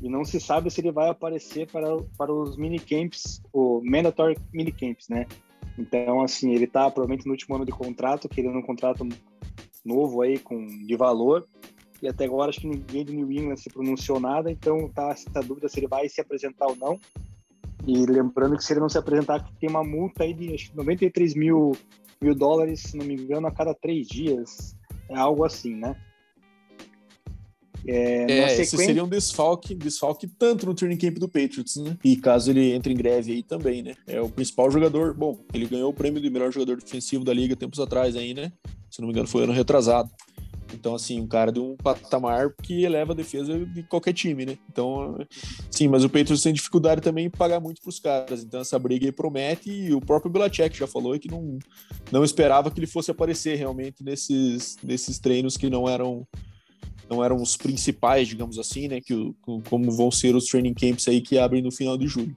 e 0.01 0.09
não 0.09 0.25
se 0.25 0.39
sabe 0.39 0.71
se 0.71 0.81
ele 0.81 0.93
vai 0.93 1.09
aparecer 1.09 1.67
para, 1.69 1.97
para 2.17 2.33
os 2.33 2.57
minicamps, 2.57 3.43
o 3.53 3.83
mandatory 3.85 4.39
minicamps, 4.53 5.09
né? 5.09 5.27
Então, 5.77 6.23
assim, 6.23 6.55
ele 6.55 6.67
está 6.67 6.89
provavelmente 6.89 7.27
no 7.27 7.33
último 7.33 7.57
ano 7.57 7.67
de 7.67 7.73
contrato, 7.73 8.29
querendo 8.29 8.57
um 8.57 8.63
contrato 8.63 9.05
novo 9.85 10.23
aí, 10.23 10.39
com, 10.39 10.65
de 10.65 10.97
valor, 10.97 11.45
e 12.03 12.09
até 12.09 12.25
agora 12.25 12.51
acho 12.51 12.61
que 12.61 12.67
ninguém 12.67 13.05
de 13.05 13.15
New 13.15 13.31
England 13.31 13.57
se 13.57 13.71
pronunciou 13.71 14.21
nada, 14.21 14.51
então 14.51 14.89
tá 14.89 15.11
essa 15.11 15.41
dúvida 15.41 15.69
se 15.69 15.79
ele 15.79 15.89
vai 15.89 16.09
se 16.09 16.21
apresentar 16.21 16.67
ou 16.67 16.77
não. 16.77 17.01
E 17.87 18.05
lembrando 18.05 18.57
que 18.57 18.65
se 18.65 18.73
ele 18.73 18.81
não 18.81 18.89
se 18.89 18.99
apresentar, 18.99 19.49
tem 19.61 19.69
uma 19.69 19.85
multa 19.85 20.25
aí 20.25 20.35
de 20.35 20.55
acho 20.55 20.71
que 20.71 20.77
93 20.77 21.35
mil, 21.35 21.73
mil 22.21 22.35
dólares, 22.35 22.81
se 22.81 22.97
não 22.97 23.07
me 23.07 23.15
engano, 23.15 23.47
a 23.47 23.51
cada 23.51 23.75
três 23.75 24.09
dias. 24.09 24.77
É 25.09 25.17
algo 25.17 25.45
assim, 25.45 25.77
né? 25.77 25.97
É, 27.87 28.23
é 28.23 28.49
sequência... 28.49 28.63
esse 28.63 28.77
seria 28.77 29.05
um 29.05 29.09
desfalque, 29.09 29.73
desfalque 29.73 30.27
tanto 30.27 30.67
no 30.67 30.75
training 30.75 30.97
camp 30.97 31.19
do 31.19 31.29
Patriots, 31.29 31.77
né? 31.77 31.97
E 32.05 32.17
caso 32.17 32.51
ele 32.51 32.73
entre 32.73 32.93
em 32.93 32.97
greve 32.97 33.33
aí 33.33 33.43
também, 33.43 33.83
né? 33.83 33.95
É 34.07 34.21
o 34.21 34.29
principal 34.29 34.69
jogador. 34.71 35.15
Bom, 35.15 35.39
ele 35.55 35.67
ganhou 35.67 35.91
o 35.91 35.95
prêmio 35.95 36.21
de 36.21 36.29
melhor 36.29 36.51
jogador 36.51 36.79
defensivo 36.79 37.25
da 37.25 37.33
liga 37.33 37.55
tempos 37.55 37.79
atrás 37.79 38.17
aí, 38.17 38.35
né? 38.35 38.53
Se 38.91 39.01
não 39.01 39.07
me 39.07 39.13
engano, 39.13 39.29
foi 39.29 39.45
ano 39.45 39.53
retrasado. 39.53 40.11
Então, 40.75 40.95
assim, 40.95 41.21
um 41.21 41.27
cara 41.27 41.53
de 41.53 41.61
um 41.61 41.77
patamar 41.77 42.53
que 42.63 42.85
eleva 42.85 43.13
a 43.13 43.17
defesa 43.17 43.59
de 43.67 43.83
qualquer 43.85 44.13
time, 44.13 44.45
né? 44.45 44.59
Então, 44.71 45.17
sim, 45.71 45.89
mas 45.89 46.05
o 46.05 46.09
Patriots 46.09 46.43
tem 46.43 46.53
dificuldade 46.53 47.01
também 47.01 47.27
em 47.27 47.31
pagar 47.31 47.61
muito 47.61 47.81
para 47.81 47.89
os 47.89 48.01
caras. 48.01 48.43
Então, 48.43 48.61
essa 48.61 48.79
briga 48.79 49.07
aí 49.07 49.13
promete. 49.13 49.71
E 49.71 49.95
o 49.95 50.01
próprio 50.01 50.31
Belichick 50.31 50.77
já 50.77 50.87
falou 50.87 51.19
que 51.19 51.31
não, 51.31 51.59
não 52.11 52.25
esperava 52.25 52.71
que 52.71 52.79
ele 52.79 52.87
fosse 52.87 53.11
aparecer 53.11 53.57
realmente 53.57 54.03
nesses, 54.03 54.77
nesses 54.83 55.19
treinos 55.19 55.57
que 55.57 55.71
não 55.71 55.89
eram 55.89 56.27
não 57.09 57.23
eram 57.23 57.37
os 57.37 57.57
principais, 57.57 58.27
digamos 58.27 58.59
assim, 58.59 58.89
né? 58.89 59.01
Que, 59.01 59.33
como 59.69 59.91
vão 59.93 60.11
ser 60.11 60.35
os 60.35 60.47
training 60.47 60.75
camps 60.75 61.07
aí 61.07 61.21
que 61.21 61.39
abrem 61.39 61.63
no 61.63 61.71
final 61.71 61.97
de 61.97 62.09
julho. 62.09 62.37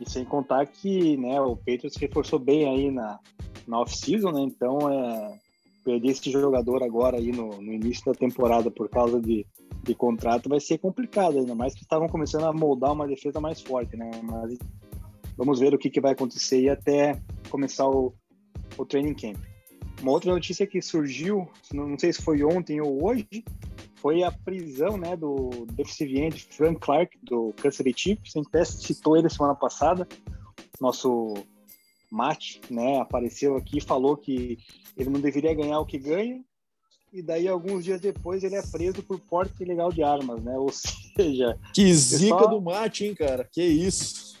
E 0.00 0.08
sem 0.08 0.24
contar 0.24 0.66
que 0.66 1.16
né, 1.18 1.40
o 1.40 1.56
Patriots 1.56 1.96
reforçou 1.96 2.38
bem 2.38 2.66
aí 2.66 2.90
na, 2.90 3.18
na 3.66 3.80
off-season, 3.80 4.30
né? 4.30 4.40
Então, 4.40 4.90
é, 4.90 5.38
perder 5.86 6.10
esse 6.10 6.32
jogador 6.32 6.82
agora 6.82 7.16
aí 7.16 7.30
no, 7.30 7.62
no 7.62 7.72
início 7.72 8.04
da 8.04 8.12
temporada 8.12 8.72
por 8.72 8.88
causa 8.88 9.20
de, 9.20 9.46
de 9.84 9.94
contrato 9.94 10.48
vai 10.48 10.58
ser 10.58 10.78
complicado, 10.78 11.38
ainda 11.38 11.54
mais 11.54 11.74
que 11.74 11.82
estavam 11.82 12.08
começando 12.08 12.42
a 12.42 12.52
moldar 12.52 12.92
uma 12.92 13.06
defesa 13.06 13.40
mais 13.40 13.62
forte, 13.62 13.96
né? 13.96 14.10
Mas 14.24 14.58
vamos 15.36 15.60
ver 15.60 15.72
o 15.72 15.78
que, 15.78 15.88
que 15.88 16.00
vai 16.00 16.10
acontecer 16.10 16.56
aí 16.56 16.68
até 16.68 17.22
começar 17.48 17.88
o, 17.88 18.12
o 18.76 18.84
training 18.84 19.14
camp. 19.14 19.36
Uma 20.02 20.10
outra 20.10 20.32
notícia 20.32 20.66
que 20.66 20.82
surgiu, 20.82 21.48
não 21.72 21.96
sei 21.96 22.12
se 22.12 22.20
foi 22.20 22.42
ontem 22.42 22.80
ou 22.80 23.06
hoje, 23.06 23.44
foi 23.94 24.24
a 24.24 24.32
prisão 24.32 24.96
né, 24.96 25.16
do 25.16 25.50
end 26.00 26.48
Frank 26.50 26.80
Clark, 26.80 27.16
do 27.22 27.52
Kansas 27.56 27.76
City 27.76 27.94
Chiefs. 27.96 28.34
A 28.34 28.40
gente 28.40 28.48
até 28.48 28.64
citou 28.64 29.16
ele 29.16 29.30
semana 29.30 29.54
passada. 29.54 30.06
Nosso 30.80 31.34
Matt 32.10 32.58
né, 32.70 33.00
apareceu 33.00 33.56
aqui 33.56 33.78
e 33.78 33.84
falou 33.84 34.16
que 34.16 34.58
ele 34.96 35.10
não 35.10 35.20
deveria 35.20 35.54
ganhar 35.54 35.80
o 35.80 35.86
que 35.86 35.98
ganha. 35.98 36.42
E 37.12 37.22
daí, 37.22 37.48
alguns 37.48 37.84
dias 37.84 38.00
depois, 38.00 38.44
ele 38.44 38.56
é 38.56 38.62
preso 38.62 39.02
por 39.02 39.18
porte 39.18 39.62
ilegal 39.62 39.90
de 39.90 40.02
armas, 40.02 40.42
né? 40.42 40.56
Ou 40.58 40.70
seja... 41.16 41.58
Que 41.72 41.92
zica 41.94 42.36
pessoal... 42.36 42.50
do 42.50 42.60
Matt, 42.60 43.00
hein, 43.00 43.14
cara? 43.14 43.48
Que 43.50 43.62
isso. 43.62 44.36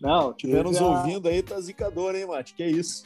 Não, 0.00 0.32
Tiver 0.32 0.64
nos 0.64 0.78
a... 0.78 0.86
ouvindo 0.86 1.28
aí, 1.28 1.42
tá 1.42 1.60
zicador, 1.60 2.14
hein, 2.16 2.26
Matt? 2.26 2.52
Que 2.54 2.64
isso. 2.64 3.04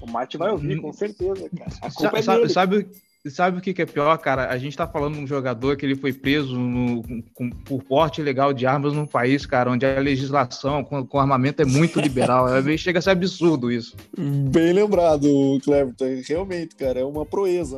O 0.00 0.10
Matt 0.10 0.36
vai 0.36 0.50
ouvir, 0.50 0.80
com 0.80 0.92
certeza, 0.92 1.48
cara. 1.50 1.70
A 1.82 1.92
culpa 1.92 2.48
sabe, 2.48 2.76
é 2.76 2.80
dele. 2.80 3.07
Sabe, 3.28 3.30
sabe 3.30 3.58
o 3.58 3.60
que, 3.60 3.74
que 3.74 3.82
é 3.82 3.86
pior, 3.86 4.16
cara? 4.18 4.50
A 4.50 4.58
gente 4.58 4.76
tá 4.76 4.86
falando 4.86 5.14
de 5.14 5.20
um 5.20 5.26
jogador 5.26 5.76
que 5.76 5.84
ele 5.84 5.96
foi 5.96 6.12
preso 6.12 6.58
no, 6.58 7.02
com, 7.34 7.50
por 7.50 7.82
porte 7.82 8.20
ilegal 8.20 8.52
de 8.52 8.66
armas 8.66 8.92
num 8.92 9.06
país, 9.06 9.46
cara, 9.46 9.70
onde 9.70 9.86
a 9.86 10.00
legislação 10.00 10.84
com, 10.84 11.06
com 11.06 11.18
armamento 11.18 11.62
é 11.62 11.64
muito 11.64 12.00
liberal. 12.00 12.48
é, 12.54 12.76
chega 12.76 12.98
a 12.98 13.02
ser 13.02 13.10
absurdo 13.10 13.70
isso. 13.70 13.96
Bem 14.16 14.72
lembrado, 14.72 15.28
Cleverton. 15.64 16.22
Realmente, 16.26 16.74
cara, 16.76 17.00
é 17.00 17.04
uma 17.04 17.24
proeza. 17.24 17.76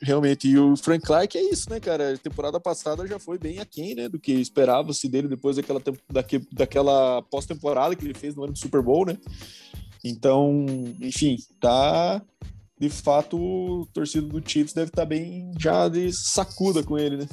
Realmente. 0.00 0.48
E 0.48 0.58
o 0.58 0.76
Frank 0.76 1.04
Clark 1.04 1.36
é 1.36 1.42
isso, 1.42 1.68
né, 1.70 1.80
cara? 1.80 2.14
A 2.14 2.18
temporada 2.18 2.60
passada 2.60 3.06
já 3.06 3.18
foi 3.18 3.38
bem 3.38 3.58
aquém, 3.58 3.94
né, 3.94 4.08
do 4.08 4.18
que 4.18 4.32
esperava-se 4.32 5.08
dele 5.08 5.28
depois 5.28 5.56
daquela, 5.56 5.80
daquela, 6.10 6.44
daquela 6.52 7.22
pós-temporada 7.22 7.94
que 7.94 8.04
ele 8.04 8.14
fez 8.14 8.34
no 8.34 8.44
ano 8.44 8.52
do 8.52 8.58
Super 8.58 8.82
Bowl, 8.82 9.06
né? 9.06 9.16
Então, 10.02 10.64
enfim, 11.00 11.36
tá. 11.60 12.22
De 12.80 12.88
fato, 12.88 13.36
o 13.38 13.86
torcido 13.92 14.26
do 14.28 14.48
Chiefs 14.48 14.72
deve 14.72 14.88
estar 14.88 15.02
tá 15.02 15.06
bem 15.06 15.52
já 15.58 15.86
de 15.86 16.10
sacuda 16.14 16.82
com 16.82 16.98
ele, 16.98 17.18
né? 17.18 17.28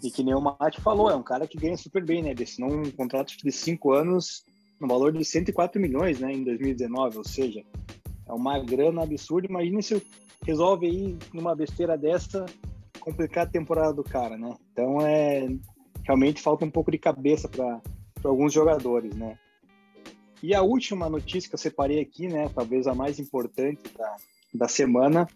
E 0.00 0.12
que 0.12 0.22
nem 0.22 0.32
o 0.32 0.40
Mate 0.40 0.80
falou, 0.80 1.10
é 1.10 1.16
um 1.16 1.24
cara 1.24 1.44
que 1.44 1.58
ganha 1.58 1.76
super 1.76 2.04
bem, 2.04 2.22
né? 2.22 2.30
Ele 2.30 2.44
assinou 2.44 2.72
um 2.72 2.88
contrato 2.92 3.36
de 3.36 3.50
cinco 3.50 3.92
anos 3.92 4.44
no 4.80 4.86
valor 4.86 5.12
de 5.12 5.24
104 5.24 5.80
milhões, 5.80 6.20
né? 6.20 6.32
Em 6.32 6.44
2019, 6.44 7.18
ou 7.18 7.24
seja, 7.24 7.64
é 8.28 8.32
uma 8.32 8.60
grana 8.60 9.02
absurda. 9.02 9.48
Imagina 9.48 9.82
se 9.82 10.00
resolve 10.44 10.86
aí, 10.86 11.18
numa 11.34 11.56
besteira 11.56 11.98
dessa, 11.98 12.46
complicar 13.00 13.44
a 13.44 13.50
temporada 13.50 13.92
do 13.92 14.04
cara, 14.04 14.38
né? 14.38 14.54
Então, 14.70 15.00
é 15.00 15.48
realmente 16.04 16.40
falta 16.40 16.64
um 16.64 16.70
pouco 16.70 16.92
de 16.92 16.98
cabeça 16.98 17.48
para 17.48 17.80
alguns 18.22 18.52
jogadores, 18.52 19.16
né? 19.16 19.36
E 20.42 20.54
a 20.54 20.62
última 20.62 21.08
notícia 21.08 21.48
que 21.48 21.54
eu 21.54 21.58
separei 21.58 22.00
aqui, 22.00 22.28
né, 22.28 22.48
talvez 22.54 22.86
a 22.86 22.94
mais 22.94 23.18
importante 23.18 23.80
da, 23.96 24.16
da 24.54 24.68
semana, 24.68 25.26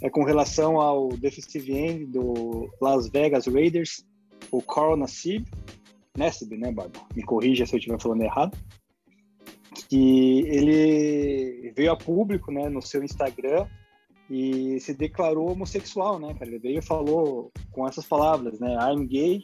é 0.00 0.08
com 0.08 0.24
relação 0.24 0.80
ao 0.80 1.08
defensive 1.10 1.72
end 1.72 2.06
do 2.06 2.70
Las 2.80 3.08
Vegas 3.08 3.46
Raiders, 3.46 4.04
o 4.50 4.62
Carl 4.62 4.96
Nassib, 4.96 5.44
Nassib, 6.16 6.56
né, 6.56 6.70
Barba? 6.70 7.00
Me 7.14 7.22
corrija 7.22 7.66
se 7.66 7.74
eu 7.74 7.78
estiver 7.78 8.00
falando 8.00 8.22
errado. 8.22 8.56
Que 9.88 10.40
ele 10.46 11.72
veio 11.74 11.92
a 11.92 11.96
público, 11.96 12.52
né, 12.52 12.68
no 12.68 12.82
seu 12.82 13.02
Instagram 13.02 13.66
e 14.30 14.78
se 14.80 14.94
declarou 14.94 15.50
homossexual, 15.50 16.18
né, 16.18 16.34
cara? 16.34 16.46
Ele 16.46 16.58
veio 16.58 16.78
e 16.78 16.82
falou 16.82 17.50
com 17.72 17.86
essas 17.86 18.06
palavras, 18.06 18.60
né, 18.60 18.76
I'm 18.80 19.06
gay, 19.06 19.42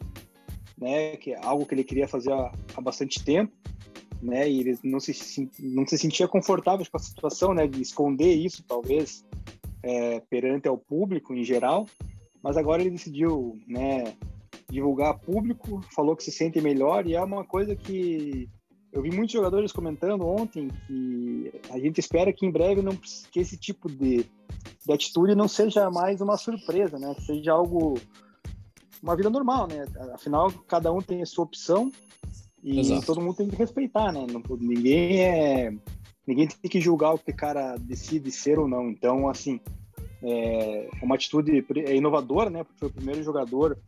né, 0.76 1.16
que 1.16 1.32
é 1.32 1.44
algo 1.44 1.66
que 1.66 1.74
ele 1.74 1.84
queria 1.84 2.06
fazer 2.06 2.32
há, 2.32 2.52
há 2.76 2.80
bastante 2.80 3.24
tempo 3.24 3.52
né? 4.22 4.48
E 4.48 4.60
ele 4.60 4.78
não 4.82 5.00
se, 5.00 5.50
não 5.58 5.86
se 5.86 5.98
sentia 5.98 6.28
confortável 6.28 6.86
com 6.90 6.96
a 6.96 7.00
situação, 7.00 7.54
né? 7.54 7.66
De 7.66 7.80
esconder 7.80 8.34
isso, 8.34 8.64
talvez, 8.66 9.24
é, 9.82 10.20
perante 10.20 10.68
ao 10.68 10.78
público 10.78 11.34
em 11.34 11.44
geral. 11.44 11.86
Mas 12.42 12.56
agora 12.56 12.82
ele 12.82 12.90
decidiu, 12.90 13.58
né? 13.66 14.14
Divulgar 14.70 15.10
a 15.10 15.14
público, 15.14 15.80
falou 15.94 16.14
que 16.14 16.24
se 16.24 16.32
sente 16.32 16.60
melhor 16.60 17.06
e 17.06 17.14
é 17.14 17.22
uma 17.22 17.44
coisa 17.44 17.74
que 17.74 18.48
eu 18.92 19.02
vi 19.02 19.10
muitos 19.10 19.32
jogadores 19.32 19.72
comentando 19.72 20.26
ontem 20.26 20.68
que 20.86 21.52
a 21.70 21.78
gente 21.78 22.00
espera 22.00 22.32
que 22.32 22.44
em 22.44 22.50
breve 22.50 22.82
não 22.82 22.96
que 22.96 23.40
esse 23.40 23.56
tipo 23.56 23.88
de, 23.88 24.24
de 24.86 24.92
atitude 24.92 25.34
não 25.34 25.48
seja 25.48 25.90
mais 25.90 26.20
uma 26.20 26.36
surpresa, 26.36 26.98
né? 26.98 27.14
Seja 27.26 27.52
algo 27.52 27.98
uma 29.02 29.16
vida 29.16 29.30
normal, 29.30 29.68
né? 29.68 29.84
Afinal, 30.12 30.50
cada 30.66 30.92
um 30.92 31.00
tem 31.00 31.22
a 31.22 31.26
sua 31.26 31.44
opção 31.44 31.90
e 32.68 32.80
Exato. 32.80 33.06
todo 33.06 33.22
mundo 33.22 33.34
tem 33.34 33.48
que 33.48 33.56
respeitar, 33.56 34.12
né? 34.12 34.26
Não, 34.30 34.42
ninguém 34.58 35.22
é. 35.22 35.72
Ninguém 36.26 36.46
tem 36.46 36.70
que 36.70 36.78
julgar 36.82 37.14
o 37.14 37.18
que 37.18 37.30
o 37.30 37.36
cara 37.36 37.76
decide 37.78 38.30
ser 38.30 38.58
ou 38.58 38.68
não. 38.68 38.90
Então, 38.90 39.26
assim, 39.26 39.58
é 40.22 40.90
uma 41.02 41.14
atitude 41.14 41.64
é 41.86 41.96
inovadora, 41.96 42.50
né? 42.50 42.62
Porque 42.62 42.78
foi 42.78 42.88
o 42.88 42.92
primeiro 42.92 43.22
jogador 43.22 43.78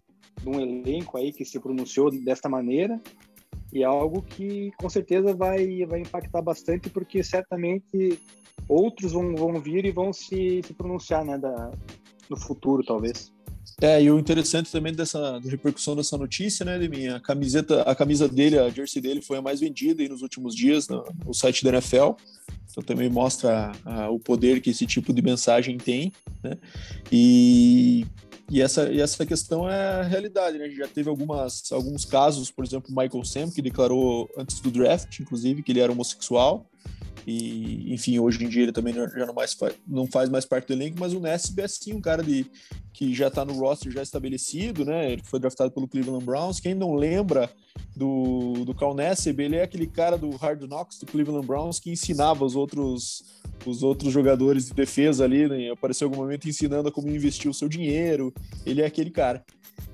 de 0.40 0.48
um 0.48 0.58
elenco 0.58 1.18
aí 1.18 1.30
que 1.30 1.44
se 1.44 1.60
pronunciou 1.60 2.10
desta 2.10 2.48
maneira. 2.48 2.98
E 3.70 3.82
é 3.82 3.86
algo 3.86 4.22
que 4.22 4.72
com 4.78 4.88
certeza 4.88 5.34
vai, 5.34 5.84
vai 5.84 6.00
impactar 6.00 6.40
bastante, 6.40 6.88
porque 6.88 7.22
certamente 7.22 8.18
outros 8.66 9.12
vão, 9.12 9.34
vão 9.36 9.60
vir 9.60 9.84
e 9.84 9.90
vão 9.90 10.10
se, 10.10 10.62
se 10.64 10.72
pronunciar 10.72 11.22
né, 11.22 11.36
da, 11.36 11.70
no 12.30 12.36
futuro, 12.38 12.82
talvez. 12.82 13.30
É, 13.80 14.02
e 14.02 14.10
o 14.10 14.18
interessante 14.18 14.70
também 14.70 14.92
dessa 14.92 15.38
da 15.38 15.50
repercussão 15.50 15.96
dessa 15.96 16.16
notícia, 16.18 16.64
né, 16.64 16.78
de 16.78 16.88
minha 16.88 17.18
camiseta, 17.20 17.82
a 17.82 17.94
camisa 17.94 18.28
dele, 18.28 18.58
a 18.58 18.68
jersey 18.68 19.00
dele 19.00 19.22
foi 19.22 19.38
a 19.38 19.42
mais 19.42 19.60
vendida 19.60 20.02
aí 20.02 20.08
nos 20.08 20.22
últimos 20.22 20.54
dias 20.54 20.86
no, 20.88 21.04
no 21.24 21.32
site 21.32 21.64
da 21.64 21.70
NFL. 21.70 22.12
Então 22.70 22.82
também 22.84 23.08
mostra 23.08 23.72
a, 23.84 24.10
o 24.10 24.18
poder 24.18 24.60
que 24.60 24.70
esse 24.70 24.86
tipo 24.86 25.12
de 25.12 25.22
mensagem 25.22 25.76
tem, 25.76 26.12
né? 26.42 26.56
E, 27.10 28.06
e 28.50 28.60
essa, 28.60 28.90
e 28.92 29.00
essa 29.00 29.24
questão 29.24 29.68
é 29.68 30.00
a 30.00 30.02
realidade, 30.02 30.58
né? 30.58 30.64
A 30.64 30.68
gente 30.68 30.78
já 30.78 30.88
teve 30.88 31.08
algumas, 31.08 31.70
alguns 31.72 32.04
casos, 32.04 32.50
por 32.50 32.64
exemplo, 32.64 32.90
Michael 32.90 33.24
Sam, 33.24 33.50
que 33.50 33.62
declarou 33.62 34.28
antes 34.36 34.60
do 34.60 34.70
draft, 34.70 35.20
inclusive, 35.20 35.62
que 35.62 35.72
ele 35.72 35.80
era 35.80 35.92
homossexual. 35.92 36.66
E, 37.26 37.92
enfim, 37.92 38.18
hoje 38.18 38.44
em 38.44 38.48
dia 38.48 38.62
ele 38.62 38.72
também 38.72 38.94
já 38.94 39.26
não, 39.26 39.34
mais 39.34 39.52
faz, 39.52 39.74
não 39.86 40.06
faz 40.06 40.28
mais 40.28 40.44
parte 40.44 40.68
do 40.68 40.72
elenco, 40.72 40.96
mas 40.98 41.12
o 41.12 41.20
Nesb 41.20 41.60
é 41.60 41.68
sim 41.68 41.92
um 41.92 42.00
cara 42.00 42.22
de, 42.22 42.46
que 42.92 43.14
já 43.14 43.28
está 43.28 43.44
no 43.44 43.52
roster 43.54 43.92
já 43.92 44.02
estabelecido, 44.02 44.84
né? 44.84 45.12
Ele 45.12 45.22
foi 45.24 45.38
draftado 45.38 45.70
pelo 45.70 45.88
Cleveland 45.88 46.24
Browns. 46.24 46.60
Quem 46.60 46.74
não 46.74 46.94
lembra 46.94 47.50
do, 47.94 48.64
do 48.64 48.74
Cal 48.74 48.94
Nassib, 48.94 49.40
ele 49.40 49.56
é 49.56 49.62
aquele 49.62 49.86
cara 49.86 50.16
do 50.16 50.30
Hard 50.36 50.62
Knocks 50.62 50.98
do 50.98 51.06
Cleveland 51.06 51.46
Browns 51.46 51.78
que 51.78 51.90
ensinava 51.90 52.44
os 52.44 52.56
outros 52.56 53.24
os 53.66 53.82
outros 53.82 54.10
jogadores 54.10 54.66
de 54.66 54.74
defesa 54.74 55.24
ali, 55.24 55.46
né? 55.46 55.70
apareceu 55.70 56.06
em 56.06 56.10
algum 56.10 56.22
momento 56.22 56.48
ensinando 56.48 56.90
como 56.90 57.10
investir 57.10 57.50
o 57.50 57.54
seu 57.54 57.68
dinheiro. 57.68 58.32
Ele 58.64 58.80
é 58.80 58.86
aquele 58.86 59.10
cara. 59.10 59.44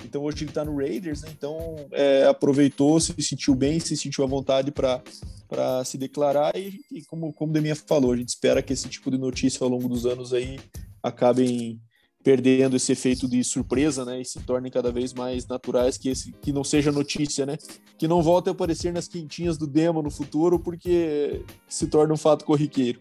Então 0.04 0.22
hoje 0.22 0.44
ele 0.44 0.50
está 0.50 0.64
no 0.64 0.76
Raiders, 0.76 1.22
né? 1.22 1.28
então 1.36 1.76
é, 1.92 2.26
aproveitou, 2.26 2.98
se 3.00 3.14
sentiu 3.20 3.54
bem, 3.54 3.80
se 3.80 3.96
sentiu 3.96 4.24
à 4.24 4.26
vontade 4.26 4.70
para 4.70 5.84
se 5.84 5.98
declarar 5.98 6.56
e, 6.56 6.80
e, 6.90 7.02
como, 7.04 7.32
como 7.32 7.52
Deminha 7.52 7.76
falou, 7.76 8.12
a 8.12 8.16
gente 8.16 8.28
espera 8.28 8.62
que 8.62 8.72
esse 8.72 8.88
tipo 8.88 9.10
de 9.10 9.18
notícia 9.18 9.64
ao 9.64 9.70
longo 9.70 9.88
dos 9.88 10.06
anos 10.06 10.32
aí 10.32 10.58
acabem 11.02 11.80
perdendo 12.22 12.74
esse 12.74 12.90
efeito 12.90 13.28
de 13.28 13.44
surpresa, 13.44 14.04
né, 14.04 14.20
e 14.20 14.24
se 14.24 14.40
tornem 14.40 14.72
cada 14.72 14.90
vez 14.90 15.14
mais 15.14 15.46
naturais, 15.46 15.96
que 15.96 16.08
esse 16.08 16.32
que 16.32 16.52
não 16.52 16.64
seja 16.64 16.90
notícia, 16.90 17.46
né, 17.46 17.56
que 17.96 18.08
não 18.08 18.20
volte 18.20 18.48
a 18.48 18.52
aparecer 18.52 18.92
nas 18.92 19.06
quintinhas 19.06 19.56
do 19.56 19.64
demo 19.64 20.02
no 20.02 20.10
futuro, 20.10 20.58
porque 20.58 21.44
se 21.68 21.86
torna 21.86 22.12
um 22.12 22.16
fato 22.16 22.44
corriqueiro. 22.44 23.00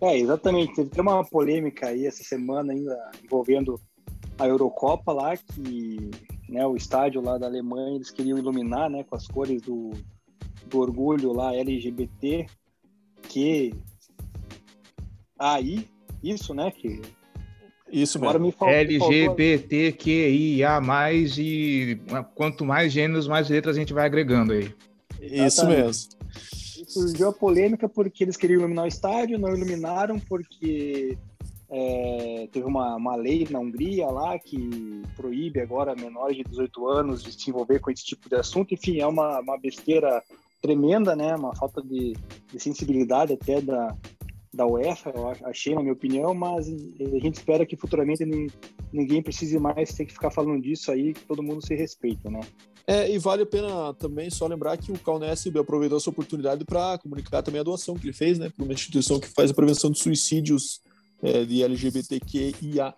É, 0.00 0.16
exatamente. 0.16 0.84
Teve 0.84 1.00
uma 1.00 1.24
polêmica 1.24 1.88
aí 1.88 2.06
essa 2.06 2.22
semana 2.22 2.72
ainda 2.72 2.96
envolvendo 3.24 3.80
a 4.38 4.46
Eurocopa 4.46 5.12
lá, 5.12 5.36
que 5.36 6.10
né, 6.48 6.66
o 6.66 6.76
estádio 6.76 7.20
lá 7.20 7.36
da 7.36 7.46
Alemanha 7.46 7.96
eles 7.96 8.10
queriam 8.10 8.38
iluminar 8.38 8.88
né, 8.88 9.04
com 9.04 9.16
as 9.16 9.26
cores 9.26 9.60
do, 9.62 9.90
do 10.66 10.78
orgulho 10.78 11.32
lá 11.32 11.54
LGBT, 11.54 12.46
que 13.28 13.74
aí, 15.38 15.88
isso, 16.22 16.54
né, 16.54 16.70
que 16.70 17.00
isso 17.90 18.20
mesmo. 18.20 18.40
Me 18.40 18.52
faltou, 18.52 18.76
LGBTQIA+, 18.76 20.78
e 21.38 21.98
quanto 22.34 22.64
mais 22.64 22.92
gêneros, 22.92 23.26
mais 23.26 23.48
letras 23.48 23.76
a 23.76 23.80
gente 23.80 23.94
vai 23.94 24.04
agregando 24.04 24.52
aí. 24.52 24.74
Isso 25.20 25.66
mesmo. 25.66 26.10
surgiu 26.86 27.28
a 27.28 27.32
polêmica 27.32 27.88
porque 27.88 28.24
eles 28.24 28.36
queriam 28.36 28.60
iluminar 28.60 28.84
o 28.84 28.88
estádio, 28.88 29.38
não 29.38 29.54
iluminaram 29.54 30.18
porque 30.20 31.16
é, 31.70 32.48
teve 32.50 32.66
uma, 32.66 32.96
uma 32.96 33.14
lei 33.14 33.46
na 33.50 33.58
Hungria 33.58 34.06
lá 34.06 34.38
que 34.38 35.02
proíbe 35.16 35.60
agora 35.60 35.94
menores 35.94 36.36
de 36.36 36.44
18 36.44 36.88
anos 36.88 37.22
de 37.22 37.32
se 37.32 37.50
envolver 37.50 37.78
com 37.78 37.90
esse 37.90 38.04
tipo 38.04 38.28
de 38.28 38.36
assunto. 38.36 38.72
Enfim, 38.72 38.98
é 39.00 39.06
uma, 39.06 39.40
uma 39.40 39.58
besteira 39.58 40.22
tremenda, 40.62 41.14
né? 41.14 41.34
Uma 41.34 41.54
falta 41.54 41.82
de, 41.82 42.14
de 42.50 42.60
sensibilidade 42.60 43.34
até 43.34 43.60
da, 43.60 43.94
da 44.52 44.66
UEFA, 44.66 45.12
eu 45.14 45.28
achei, 45.44 45.74
na 45.74 45.82
minha 45.82 45.92
opinião, 45.92 46.34
mas 46.34 46.68
a 46.68 47.18
gente 47.20 47.34
espera 47.34 47.66
que 47.66 47.76
futuramente 47.76 48.24
ninguém 48.92 49.22
precise 49.22 49.58
mais 49.58 49.92
ter 49.92 50.06
que 50.06 50.12
ficar 50.12 50.30
falando 50.30 50.62
disso 50.62 50.90
aí, 50.90 51.12
que 51.12 51.24
todo 51.26 51.42
mundo 51.42 51.64
se 51.64 51.74
respeita, 51.74 52.30
né? 52.30 52.40
É, 52.86 53.10
e 53.10 53.18
vale 53.18 53.42
a 53.42 53.46
pena 53.46 53.92
também 53.94 54.30
só 54.30 54.46
lembrar 54.46 54.78
que 54.78 54.90
o 54.90 54.98
Calnesse 54.98 55.52
aproveitou 55.58 55.98
essa 55.98 56.08
oportunidade 56.08 56.64
para 56.64 56.96
comunicar 56.96 57.42
também 57.42 57.60
a 57.60 57.64
doação 57.64 57.94
que 57.94 58.06
ele 58.06 58.14
fez, 58.14 58.38
né, 58.38 58.48
para 58.48 58.64
uma 58.64 58.72
instituição 58.72 59.20
que 59.20 59.28
faz 59.28 59.50
a 59.50 59.54
prevenção 59.54 59.90
de 59.90 59.98
suicídios 59.98 60.80
é, 61.22 61.44
de 61.44 61.62
LGBTQIA+. 61.62 62.94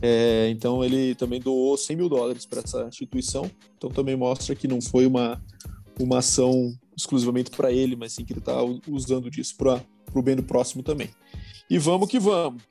É, 0.00 0.48
então 0.50 0.82
ele 0.84 1.14
também 1.14 1.40
doou 1.40 1.76
100 1.76 1.96
mil 1.96 2.08
dólares 2.08 2.44
para 2.44 2.60
essa 2.60 2.84
instituição, 2.88 3.48
então 3.76 3.88
também 3.88 4.16
mostra 4.16 4.54
que 4.54 4.66
não 4.66 4.80
foi 4.80 5.06
uma, 5.06 5.40
uma 5.98 6.18
ação 6.18 6.76
exclusivamente 6.96 7.52
para 7.52 7.70
ele, 7.70 7.94
mas 7.94 8.12
sim 8.12 8.24
que 8.24 8.32
ele 8.32 8.40
está 8.40 8.58
usando 8.88 9.30
disso 9.30 9.56
para 9.56 9.80
o 10.12 10.20
bem 10.20 10.34
do 10.34 10.42
próximo 10.42 10.82
também. 10.82 11.10
E 11.70 11.78
vamos 11.78 12.08
que 12.08 12.18
vamos! 12.18 12.62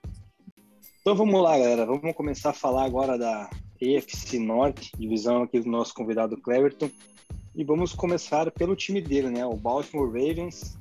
Então 1.02 1.16
vamos 1.16 1.42
lá, 1.42 1.58
galera, 1.58 1.86
vamos 1.86 2.14
começar 2.14 2.52
a 2.52 2.54
falar 2.54 2.84
agora 2.84 3.18
da 3.18 3.50
EFC 3.80 4.38
Norte, 4.38 4.92
divisão 4.98 5.42
aqui 5.42 5.60
do 5.60 5.70
nosso 5.70 5.94
convidado 5.94 6.38
Cleverton. 6.38 6.92
E 7.56 7.64
vamos 7.64 7.94
começar 7.94 8.50
pelo 8.52 8.76
time 8.76 9.02
dele, 9.02 9.30
né? 9.30 9.46
O 9.46 9.56
Baltimore 9.56 10.08
Ravens, 10.08 10.78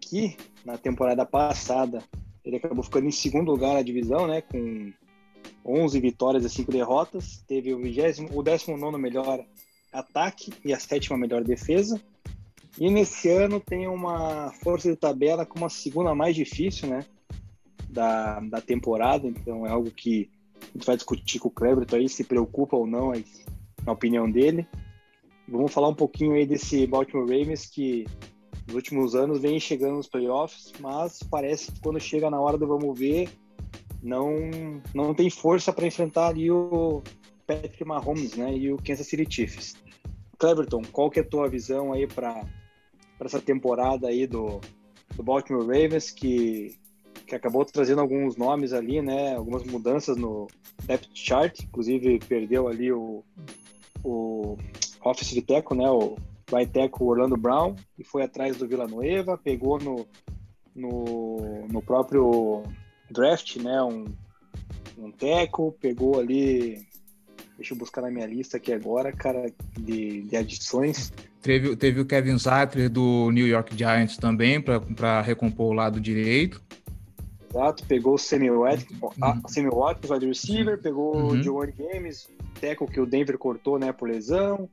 que 0.00 0.36
na 0.64 0.78
temporada 0.78 1.26
passada 1.26 2.02
ele 2.44 2.56
acabou 2.56 2.82
ficando 2.82 3.06
em 3.06 3.12
segundo 3.12 3.50
lugar 3.50 3.74
na 3.74 3.82
divisão, 3.82 4.26
né? 4.26 4.42
Com 4.42 4.92
11 5.64 6.00
vitórias 6.00 6.44
e 6.44 6.50
5 6.50 6.72
derrotas. 6.72 7.42
Teve 7.46 7.72
o, 7.72 7.78
20, 7.78 8.28
o 8.32 8.42
19 8.42 8.98
melhor 8.98 9.44
ataque 9.92 10.52
e 10.64 10.72
a 10.72 10.78
sétima 10.78 11.16
melhor 11.16 11.44
defesa. 11.44 12.00
E 12.78 12.90
nesse 12.90 13.28
ano 13.28 13.60
tem 13.60 13.86
uma 13.86 14.50
força 14.62 14.90
de 14.90 14.96
tabela 14.96 15.44
com 15.44 15.58
uma 15.58 15.68
segunda 15.68 16.14
mais 16.14 16.34
difícil, 16.34 16.88
né? 16.88 17.04
Da, 17.88 18.40
da 18.40 18.60
temporada. 18.60 19.28
Então 19.28 19.66
é 19.66 19.70
algo 19.70 19.90
que 19.90 20.30
a 20.62 20.66
gente 20.78 20.86
vai 20.86 20.96
discutir 20.96 21.38
com 21.38 21.48
o 21.48 21.50
Cleberton 21.50 21.96
aí 21.96 22.08
se 22.08 22.24
preocupa 22.24 22.76
ou 22.76 22.86
não, 22.86 23.10
aí, 23.10 23.24
na 23.84 23.92
opinião 23.92 24.30
dele. 24.30 24.66
Vamos 25.46 25.72
falar 25.72 25.88
um 25.88 25.94
pouquinho 25.94 26.32
aí 26.32 26.46
desse 26.46 26.86
Baltimore 26.86 27.26
Ravens 27.26 27.66
que 27.66 28.06
nos 28.72 28.74
últimos 28.74 29.14
anos 29.14 29.40
vem 29.40 29.60
chegando 29.60 29.96
nos 29.96 30.08
playoffs, 30.08 30.72
mas 30.80 31.22
parece 31.22 31.70
que 31.70 31.80
quando 31.80 32.00
chega 32.00 32.30
na 32.30 32.40
hora 32.40 32.56
do 32.56 32.66
vamos 32.66 32.98
ver, 32.98 33.28
não 34.02 34.32
não 34.94 35.14
tem 35.14 35.28
força 35.28 35.72
para 35.72 35.86
enfrentar 35.86 36.28
ali 36.28 36.50
o 36.50 37.02
Patrick 37.46 37.84
Mahomes, 37.84 38.34
né, 38.34 38.56
e 38.56 38.72
o 38.72 38.78
Kansas 38.78 39.06
City 39.06 39.26
Chiefs. 39.28 39.74
Cleverton, 40.38 40.82
qual 40.90 41.10
que 41.10 41.20
é 41.20 41.22
a 41.22 41.28
tua 41.28 41.48
visão 41.48 41.92
aí 41.92 42.06
para 42.06 42.44
essa 43.20 43.40
temporada 43.40 44.08
aí 44.08 44.26
do, 44.26 44.60
do 45.14 45.22
Baltimore 45.22 45.66
Ravens 45.66 46.10
que 46.10 46.74
que 47.26 47.36
acabou 47.36 47.64
trazendo 47.64 48.00
alguns 48.00 48.36
nomes 48.36 48.72
ali, 48.72 49.00
né? 49.00 49.34
Algumas 49.36 49.62
mudanças 49.64 50.16
no 50.16 50.48
depth 50.84 51.08
chart, 51.14 51.60
inclusive 51.60 52.18
perdeu 52.28 52.68
ali 52.68 52.92
o, 52.92 53.22
o 54.04 54.56
de 55.22 55.40
teco, 55.40 55.74
né? 55.74 55.88
O 55.88 56.16
vai 56.52 56.66
teco 56.66 57.06
Orlando 57.06 57.36
Brown 57.36 57.74
e 57.98 58.04
foi 58.04 58.22
atrás 58.22 58.58
do 58.58 58.68
Villanueva, 58.68 59.38
pegou 59.38 59.78
no, 59.78 60.06
no, 60.76 61.66
no 61.66 61.82
próprio 61.82 62.62
draft, 63.10 63.56
né? 63.56 63.82
Um, 63.82 64.04
um 64.98 65.10
teco, 65.10 65.74
pegou 65.80 66.20
ali 66.20 66.86
Deixa 67.56 67.74
eu 67.74 67.78
buscar 67.78 68.02
na 68.02 68.10
minha 68.10 68.26
lista 68.26 68.56
aqui 68.56 68.72
agora, 68.72 69.12
cara, 69.12 69.46
de, 69.78 70.22
de 70.22 70.36
adições. 70.36 71.12
Teve, 71.40 71.76
teve 71.76 72.00
o 72.00 72.04
Kevin 72.04 72.36
Zatter 72.36 72.90
do 72.90 73.30
New 73.30 73.46
York 73.46 73.76
Giants 73.76 74.16
também, 74.16 74.60
para 74.60 75.20
recompor 75.20 75.70
o 75.70 75.72
lado 75.72 76.00
direito. 76.00 76.60
Exato, 77.48 77.84
pegou 77.86 78.14
o 78.14 78.18
Sammy 78.18 78.50
Watkins, 78.50 78.98
uhum. 79.00 79.42
Sammy 79.46 79.70
Watkins, 79.70 80.10
wide 80.10 80.26
receiver, 80.26 80.80
pegou 80.80 81.14
uhum. 81.14 81.26
o 81.28 81.42
Joe 81.42 81.70
Games, 81.70 82.28
teco 82.58 82.86
que 82.86 82.98
o 82.98 83.06
Denver 83.06 83.38
cortou, 83.38 83.78
né, 83.78 83.92
por 83.92 84.08
lesão. 84.08 84.68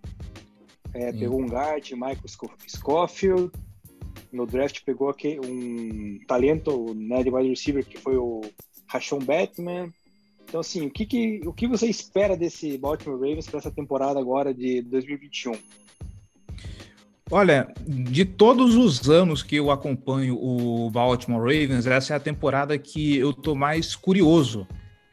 É, 0.93 1.11
pegou 1.11 1.39
um 1.39 1.47
guard, 1.47 1.91
Michael 1.91 2.17
Scofield. 2.67 3.51
No 4.31 4.45
draft 4.45 4.81
pegou 4.85 5.09
aqui 5.09 5.39
um 5.43 6.19
talento 6.27 6.93
né, 6.93 7.23
de 7.23 7.29
wide 7.29 7.49
receiver 7.49 7.85
que 7.85 7.97
foi 7.97 8.17
o 8.17 8.41
Rashon 8.87 9.19
Batman. 9.19 9.91
Então, 10.43 10.59
assim, 10.59 10.85
o 10.85 10.89
que, 10.89 11.05
que, 11.05 11.41
o 11.45 11.53
que 11.53 11.67
você 11.67 11.87
espera 11.87 12.35
desse 12.35 12.77
Baltimore 12.77 13.19
Ravens 13.19 13.47
para 13.47 13.59
essa 13.59 13.71
temporada 13.71 14.19
agora 14.19 14.53
de 14.53 14.81
2021? 14.81 15.53
Olha, 17.31 17.71
de 17.85 18.25
todos 18.25 18.75
os 18.75 19.07
anos 19.07 19.43
que 19.43 19.57
eu 19.57 19.69
acompanho 19.69 20.35
o 20.35 20.89
Baltimore 20.89 21.41
Ravens, 21.41 21.85
essa 21.85 22.13
é 22.13 22.17
a 22.17 22.19
temporada 22.19 22.75
que 22.79 23.15
eu 23.17 23.31
tô 23.31 23.53
mais 23.53 23.95
curioso 23.95 24.67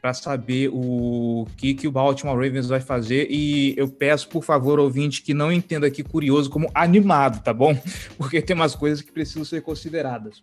para 0.06 0.14
saber 0.14 0.70
o 0.72 1.48
que, 1.56 1.74
que 1.74 1.88
o 1.88 1.90
Baltimore 1.90 2.36
Ravens 2.36 2.68
vai 2.68 2.78
fazer. 2.78 3.26
E 3.28 3.74
eu 3.76 3.88
peço, 3.88 4.28
por 4.28 4.44
favor, 4.44 4.78
ouvinte, 4.78 5.20
que 5.20 5.34
não 5.34 5.50
entenda 5.50 5.88
aqui 5.88 6.04
curioso 6.04 6.48
como 6.48 6.70
animado, 6.72 7.42
tá 7.42 7.52
bom? 7.52 7.76
Porque 8.16 8.40
tem 8.40 8.54
umas 8.54 8.76
coisas 8.76 9.02
que 9.02 9.10
precisam 9.10 9.44
ser 9.44 9.62
consideradas. 9.62 10.38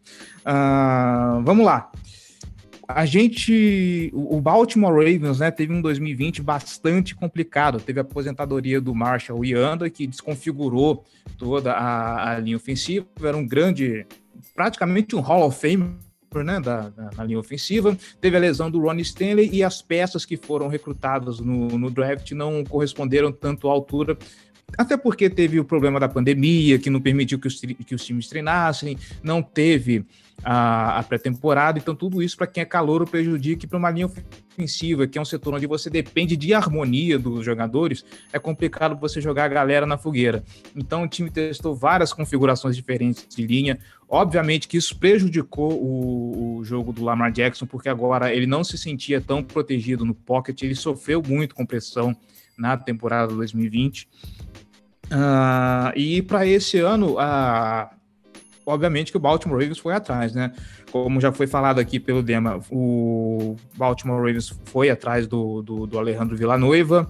Uh, 0.46 1.42
vamos 1.44 1.66
lá 1.66 1.90
a 2.86 3.06
gente, 3.06 4.12
o 4.14 4.42
Baltimore 4.42 4.94
Ravens, 4.94 5.40
né, 5.40 5.50
teve 5.50 5.74
um 5.74 5.82
2020 5.82 6.42
bastante 6.42 7.16
complicado. 7.16 7.80
Teve 7.80 8.02
a 8.02 8.04
aposentadoria 8.04 8.82
do 8.82 8.94
Marshall 8.94 9.46
Yanda, 9.46 9.90
que 9.90 10.06
desconfigurou 10.06 11.06
toda 11.38 11.72
a, 11.72 12.34
a, 12.34 12.40
linha 12.40 12.58
ofensiva. 12.58 13.08
Era 13.24 13.38
um 13.38 13.48
grande, 13.48 14.06
praticamente 14.54 15.16
um 15.16 15.22
Hall 15.22 15.48
of 15.48 15.58
Fame 15.58 15.96
né, 16.42 16.62
da, 16.62 16.90
da, 16.90 17.10
na 17.18 17.24
linha 17.26 17.38
ofensiva. 17.38 17.98
Teve 18.22 18.38
a 18.38 18.40
lesão 18.40 18.72
do 18.72 18.80
Ronnie 18.80 19.02
Stanley 19.02 19.50
e 19.52 19.62
as 19.62 19.82
peças 19.82 20.24
que 20.24 20.38
foram 20.38 20.70
recrutadas 20.70 21.42
no, 21.42 21.68
no 21.78 21.92
draft 21.92 22.32
não 22.32 22.64
corresponderam 22.64 23.30
tanto 23.30 23.68
à 23.68 23.72
altura 23.74 24.18
até 24.78 24.98
porque 24.98 25.30
teve 25.30 25.60
o 25.60 25.66
problema 25.66 26.00
da 26.00 26.10
pandemia, 26.10 26.80
que 26.80 26.90
não 26.90 27.00
permitiu 27.00 27.40
que 27.40 27.48
os, 27.48 27.60
que 27.60 27.94
os 27.94 28.04
times 28.04 28.28
treinassem, 28.28 28.98
não 29.22 29.42
teve 29.42 30.06
a, 30.44 31.00
a 31.00 31.04
pré-temporada, 31.04 31.78
então 31.78 31.96
tudo 31.96 32.22
isso 32.22 32.36
para 32.36 32.48
quem 32.48 32.62
é 32.64 32.66
calor 32.66 33.08
prejudica 33.08 33.68
para 33.68 33.78
uma 33.78 33.92
linha 33.92 34.08
ofensiva, 34.08 35.06
que 35.06 35.18
é 35.18 35.22
um 35.22 35.26
setor 35.26 35.54
onde 35.54 35.68
você 35.68 35.90
depende 35.90 36.36
de 36.36 36.54
harmonia 36.54 37.20
dos 37.20 37.46
jogadores, 37.46 38.04
é 38.32 38.40
complicado 38.40 39.00
você 39.00 39.22
jogar 39.22 39.46
a 39.46 39.48
galera 39.48 39.86
na 39.86 39.98
fogueira. 39.98 40.44
Então 40.76 41.04
o 41.04 41.08
time 41.08 41.30
testou 41.30 41.76
várias 41.76 42.12
configurações 42.12 42.76
diferentes 42.76 43.28
de 43.28 43.46
linha. 43.46 43.80
Obviamente 44.14 44.68
que 44.68 44.78
isso 44.78 44.96
prejudicou 44.96 45.74
o, 45.74 46.58
o 46.58 46.64
jogo 46.64 46.94
do 46.94 47.04
Lamar 47.04 47.32
Jackson, 47.32 47.66
porque 47.66 47.90
agora 47.90 48.32
ele 48.32 48.46
não 48.46 48.64
se 48.64 48.78
sentia 48.78 49.20
tão 49.20 49.44
protegido 49.44 50.06
no 50.06 50.14
pocket, 50.14 50.62
ele 50.62 50.76
sofreu 50.76 51.20
muito 51.28 51.56
com 51.56 51.66
pressão 51.66 52.16
na 52.56 52.78
temporada 52.78 53.34
2020. 53.34 54.08
Uh, 55.06 55.98
e 55.98 56.22
para 56.22 56.46
esse 56.46 56.78
ano, 56.78 57.16
uh, 57.16 57.90
obviamente 58.66 59.12
que 59.12 59.18
o 59.18 59.20
Baltimore 59.20 59.60
Ravens 59.60 59.78
foi 59.78 59.94
atrás, 59.94 60.34
né? 60.34 60.52
Como 60.92 61.20
já 61.20 61.32
foi 61.32 61.48
falado 61.48 61.80
aqui 61.80 62.00
pelo 62.00 62.24
Dema, 62.24 62.60
o 62.72 63.56
Baltimore 63.76 64.18
Ravens 64.18 64.54
foi 64.66 64.90
atrás 64.90 65.28
do, 65.28 65.62
do, 65.62 65.88
do 65.88 66.00
Alejandro 66.00 66.36
Villanueva, 66.36 67.08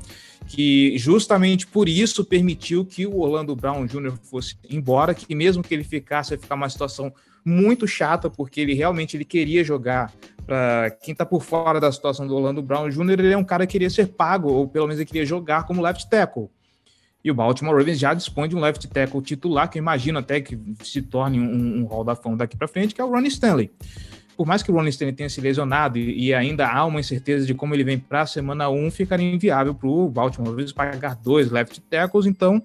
que 0.47 0.97
justamente 0.97 1.67
por 1.67 1.87
isso 1.87 2.25
permitiu 2.25 2.85
que 2.85 3.05
o 3.05 3.19
Orlando 3.19 3.55
Brown 3.55 3.85
Jr. 3.85 4.13
fosse 4.23 4.55
embora, 4.69 5.13
que 5.13 5.33
mesmo 5.33 5.63
que 5.63 5.73
ele 5.73 5.83
ficasse, 5.83 6.33
ia 6.33 6.39
ficar 6.39 6.55
uma 6.55 6.69
situação 6.69 7.13
muito 7.45 7.87
chata, 7.87 8.29
porque 8.29 8.61
ele 8.61 8.73
realmente 8.73 9.17
ele 9.17 9.25
queria 9.25 9.63
jogar. 9.63 10.11
Para 10.45 10.91
quem 11.01 11.13
está 11.13 11.25
por 11.25 11.41
fora 11.41 11.79
da 11.79 11.89
situação 11.89 12.27
do 12.27 12.35
Orlando 12.35 12.61
Brown 12.61 12.89
Jr., 12.89 13.13
ele 13.13 13.31
é 13.31 13.37
um 13.37 13.45
cara 13.45 13.65
que 13.65 13.71
queria 13.71 13.89
ser 13.89 14.07
pago, 14.07 14.51
ou 14.51 14.67
pelo 14.67 14.87
menos 14.87 14.99
ele 14.99 15.05
queria 15.05 15.25
jogar 15.25 15.65
como 15.65 15.81
left 15.81 16.09
tackle. 16.09 16.49
E 17.23 17.31
o 17.31 17.33
Baltimore 17.33 17.75
Ravens 17.75 17.99
já 17.99 18.13
dispõe 18.13 18.49
de 18.49 18.55
um 18.55 18.59
left 18.59 18.85
tackle 18.89 19.21
titular, 19.21 19.69
que 19.69 19.77
eu 19.77 19.81
imagino 19.81 20.19
até 20.19 20.41
que 20.41 20.59
se 20.83 21.01
torne 21.01 21.39
um, 21.39 21.81
um 21.81 21.85
hall 21.85 22.03
da 22.03 22.15
fama 22.15 22.35
daqui 22.35 22.57
para 22.57 22.67
frente, 22.67 22.93
que 22.93 22.99
é 22.99 23.03
o 23.03 23.09
Ronnie 23.09 23.29
Stanley. 23.29 23.71
Por 24.35 24.45
mais 24.45 24.61
que 24.61 24.71
o 24.71 24.73
Ronnie 24.73 24.89
Stanley 24.89 25.15
tenha 25.15 25.29
se 25.29 25.39
lesionado 25.39 25.97
e, 25.97 26.25
e 26.27 26.33
ainda 26.33 26.67
há 26.67 26.83
uma 26.85 26.99
incerteza 26.99 27.45
de 27.45 27.53
como 27.53 27.73
ele 27.73 27.83
vem 27.83 27.97
para 27.97 28.21
a 28.21 28.25
semana 28.25 28.69
1, 28.69 28.91
ficaria 28.91 29.31
inviável 29.31 29.73
para 29.73 29.87
o 29.87 30.09
Baltimore 30.09 30.49
Ravens 30.49 30.73
pagar 30.73 31.15
dois 31.15 31.49
left 31.49 31.79
tackles, 31.81 32.25
então 32.25 32.61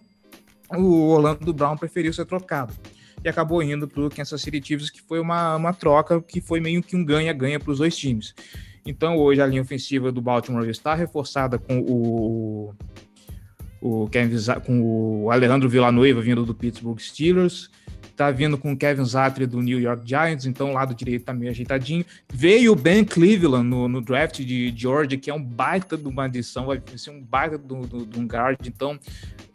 o 0.77 1.11
Orlando 1.11 1.53
Brown 1.53 1.77
preferiu 1.77 2.13
ser 2.13 2.25
trocado. 2.25 2.75
E 3.23 3.29
acabou 3.29 3.63
indo 3.63 3.87
para 3.87 4.07
o 4.07 4.11
Kansas 4.11 4.41
City 4.41 4.61
Chiefs, 4.65 4.91
que 4.91 5.03
foi 5.03 5.21
uma, 5.21 5.57
uma 5.57 5.73
troca 5.73 6.21
que 6.21 6.41
foi 6.41 6.61
meio 6.61 6.83
que 6.83 6.97
um 6.97 7.05
ganha-ganha 7.05 7.61
para 7.61 7.71
os 7.71 7.79
dois 7.79 7.97
times. 7.97 8.35
Então 8.85 9.17
hoje 9.17 9.41
a 9.41 9.47
linha 9.47 9.63
ofensiva 9.63 10.11
do 10.11 10.21
Baltimore 10.21 10.69
está 10.69 10.95
reforçada 10.95 11.59
com 11.59 11.81
o 11.81 12.75
o 13.81 14.09
Kevin, 14.09 14.37
com 14.65 14.81
o 15.25 15.31
Alejandro 15.31 15.69
Villanueva 15.69 16.21
vindo 16.21 16.45
do 16.45 16.55
Pittsburgh 16.55 16.99
Steelers. 16.99 17.71
tá 18.17 18.31
vindo 18.31 18.59
com 18.59 18.73
o 18.73 18.77
Kevin 18.77 19.05
Zatri 19.05 19.47
do 19.47 19.61
New 19.61 19.81
York 19.81 20.03
Giants, 20.05 20.45
então 20.45 20.71
o 20.71 20.73
lado 20.73 20.95
direito 20.95 21.25
tá 21.25 21.33
meio 21.33 21.51
ajeitadinho. 21.51 22.05
Veio 22.33 22.73
o 22.73 22.77
Ben 22.77 23.05
Cleveland 23.05 23.69
no, 23.69 23.89
no 23.89 24.01
draft 24.01 24.41
de 24.41 24.75
Georgia, 24.77 25.19
que 25.19 25.31
é 25.31 25.35
um 25.35 25.43
baita 25.43 25.97
de 25.97 26.09
uma 26.09 26.25
adição, 26.25 26.67
vai 26.67 26.83
ser 26.97 27.11
um 27.11 27.23
baita 27.23 27.59
de 27.59 28.19
um 28.19 28.27
guard, 28.27 28.59
então 28.67 28.99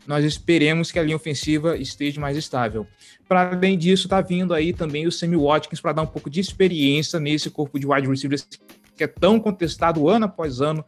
nós 0.07 0.23
esperemos 0.25 0.91
que 0.91 0.99
a 0.99 1.03
linha 1.03 1.15
ofensiva 1.15 1.77
esteja 1.77 2.19
mais 2.19 2.37
estável. 2.37 2.85
Para 3.27 3.51
além 3.51 3.77
disso, 3.77 4.07
tá 4.07 4.21
vindo 4.21 4.53
aí 4.53 4.73
também 4.73 5.07
o 5.07 5.11
Sammy 5.11 5.35
Watkins 5.37 5.81
para 5.81 5.93
dar 5.93 6.01
um 6.01 6.07
pouco 6.07 6.29
de 6.29 6.39
experiência 6.39 7.19
nesse 7.19 7.49
corpo 7.49 7.79
de 7.79 7.87
wide 7.87 8.07
receivers 8.07 8.47
que 8.95 9.03
é 9.03 9.07
tão 9.07 9.39
contestado 9.39 10.07
ano 10.07 10.25
após 10.25 10.61
ano 10.61 10.85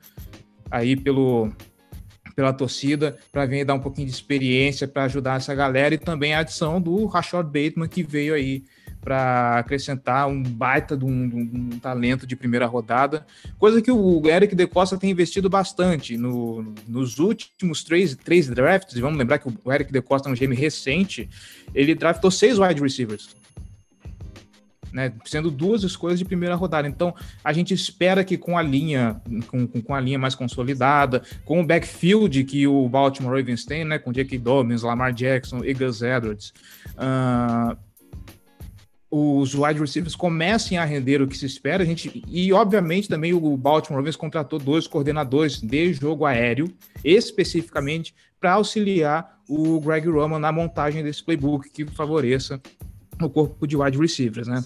aí 0.70 0.96
pelo 0.96 1.52
pela 2.36 2.52
torcida 2.52 3.18
para 3.32 3.46
vir 3.46 3.66
dar 3.66 3.76
um 3.76 3.80
pouquinho 3.80 4.08
de 4.08 4.14
experiência 4.14 4.88
para 4.88 5.06
ajudar 5.06 5.38
essa 5.38 5.56
galera 5.56 5.96
e 5.96 5.98
também 5.98 6.34
a 6.34 6.40
adição 6.40 6.82
do 6.82 7.06
Rashad 7.06 7.46
Bateman 7.46 7.88
que 7.88 8.04
veio 8.04 8.34
aí 8.34 8.64
para 9.00 9.60
acrescentar 9.60 10.28
um 10.28 10.42
baita 10.42 10.98
de 10.98 11.06
um, 11.06 11.30
de 11.30 11.36
um, 11.36 11.80
talento 11.80 12.26
de 12.26 12.36
primeira 12.36 12.66
rodada, 12.66 13.24
coisa 13.60 13.80
que 13.80 13.92
o 13.92 14.28
Eric 14.28 14.56
De 14.56 14.66
Costa 14.66 14.98
tem 14.98 15.12
investido 15.12 15.48
bastante 15.48 16.18
no, 16.18 16.74
nos 16.88 17.20
últimos 17.20 17.84
três, 17.84 18.16
três 18.16 18.48
drafts. 18.48 18.98
Vamos 19.00 19.20
lembrar 19.20 19.38
que 19.38 19.48
o 19.48 19.72
Eric 19.72 19.94
De 19.94 20.02
Costa 20.02 20.28
é 20.28 20.32
um 20.32 20.36
GM 20.36 20.56
recente, 20.56 21.30
ele 21.76 21.94
draftou 21.94 22.32
seis 22.32 22.58
wide 22.58 22.82
receivers 22.82 23.36
né, 24.96 25.12
sendo 25.26 25.52
duas 25.52 25.84
escolhas 25.84 26.18
de 26.18 26.24
primeira 26.24 26.56
rodada. 26.56 26.88
Então, 26.88 27.14
a 27.44 27.52
gente 27.52 27.74
espera 27.74 28.24
que 28.24 28.38
com 28.38 28.58
a 28.58 28.62
linha, 28.62 29.22
com, 29.48 29.68
com, 29.68 29.94
a 29.94 30.00
linha 30.00 30.18
mais 30.18 30.36
consolidada, 30.36 31.22
com 31.44 31.60
o 31.60 31.66
backfield 31.66 32.46
que 32.46 32.66
o 32.66 32.88
Baltimore 32.88 33.38
Ravens 33.38 33.66
tem, 33.66 33.84
né, 33.84 34.00
com 34.00 34.14
Jake 34.14 34.38
Dobbins, 34.38 34.84
Lamar 34.84 35.12
Jackson 35.12 35.66
e 35.66 35.74
Gus 35.74 36.02
Edwards, 36.02 36.54
uh, 36.94 37.78
os 39.12 39.54
wide 39.54 39.80
receivers 39.80 40.16
comecem 40.16 40.78
a 40.78 40.86
render 40.86 41.22
o 41.22 41.28
que 41.28 41.38
se 41.38 41.46
espera. 41.46 41.84
A 41.84 41.86
gente, 41.86 42.24
e, 42.26 42.54
obviamente, 42.54 43.10
também 43.10 43.34
o 43.34 43.58
Baltimore 43.58 44.00
Ravens 44.00 44.16
contratou 44.16 44.60
dois 44.60 44.88
coordenadores 44.88 45.60
de 45.60 45.94
jogo 45.94 46.26
aéreo, 46.26 46.74
especificamente 47.04 48.16
para 48.40 48.54
auxiliar 48.54 49.40
o 49.50 49.80
Greg 49.82 50.08
Roman 50.08 50.40
na 50.40 50.54
montagem 50.54 51.04
desse 51.04 51.22
playbook 51.22 51.70
que 51.70 51.86
favoreça 51.86 52.62
o 53.22 53.30
corpo 53.30 53.66
de 53.66 53.78
wide 53.78 53.98
receivers, 53.98 54.48
né? 54.48 54.64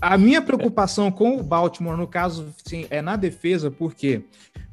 A 0.00 0.16
minha 0.16 0.40
preocupação 0.40 1.10
com 1.10 1.38
o 1.38 1.42
Baltimore, 1.42 1.96
no 1.96 2.06
caso, 2.06 2.54
sim, 2.64 2.86
é 2.88 3.02
na 3.02 3.16
defesa, 3.16 3.68
porque 3.68 4.22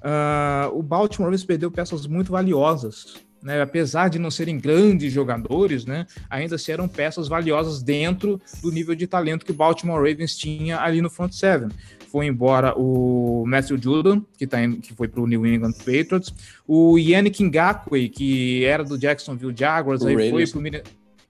uh, 0.04 0.78
o 0.78 0.84
Baltimore 0.84 1.30
Ravens 1.30 1.44
perdeu 1.44 1.72
peças 1.72 2.06
muito 2.06 2.32
valiosas. 2.32 3.26
Né? 3.42 3.60
Apesar 3.62 4.10
de 4.10 4.20
não 4.20 4.30
serem 4.30 4.60
grandes 4.60 5.12
jogadores, 5.12 5.84
né? 5.86 6.06
ainda 6.30 6.58
se 6.58 6.72
eram 6.72 6.88
peças 6.88 7.28
valiosas 7.28 7.82
dentro 7.82 8.40
do 8.62 8.72
nível 8.72 8.96
de 8.96 9.08
talento 9.08 9.46
que 9.46 9.52
o 9.52 9.56
Baltimore 9.56 9.98
Ravens 9.98 10.38
tinha 10.38 10.80
ali 10.80 11.02
no 11.02 11.10
front 11.10 11.32
seven. 11.32 11.70
Foi 12.12 12.28
embora 12.28 12.74
o 12.78 13.46
Matthew 13.48 13.82
Judon, 13.82 14.22
que, 14.38 14.46
tá 14.46 14.64
indo, 14.64 14.78
que 14.78 14.94
foi 14.94 15.08
para 15.08 15.22
o 15.22 15.28
New 15.28 15.46
England 15.46 15.74
Patriots, 15.74 16.34
o 16.68 16.98
Yannick 16.98 17.44
Ngakwe, 17.44 18.10
que 18.10 18.64
era 18.64 18.84
do 18.84 18.98
Jacksonville 18.98 19.56
Jaguars, 19.56 20.02
o 20.02 20.08
aí 20.08 20.16
foi 20.16 20.48
para 20.48 20.60
o 20.60 20.62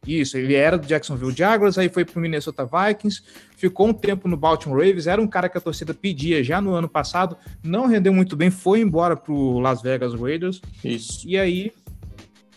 isso, 0.08 0.38
ele 0.38 0.54
era 0.54 0.78
do 0.78 0.86
Jacksonville 0.86 1.36
Jaguars, 1.36 1.78
aí 1.78 1.90
foi 1.90 2.06
pro 2.06 2.22
Minnesota 2.22 2.66
Vikings, 2.66 3.24
ficou 3.56 3.88
um 3.88 3.94
tempo 3.94 4.28
no 4.28 4.38
Baltimore 4.38 4.80
Ravens, 4.80 5.08
era 5.08 5.22
um 5.22 5.28
cara 5.28 5.50
que 5.50 5.58
a 5.58 5.62
torcida 5.62 5.94
pedia 5.94 6.44
já 6.44 6.62
no 6.62 6.74
ano 6.74 6.88
passado, 6.88 7.38
não 7.64 7.88
rendeu 7.88 8.14
muito 8.14 8.36
bem, 8.36 8.50
foi 8.50 8.82
embora 8.82 9.16
pro 9.16 9.60
Las 9.60 9.82
Vegas 9.82 10.14
Raiders. 10.14 10.62
Isso. 10.84 11.28
E 11.28 11.38
aí 11.38 11.72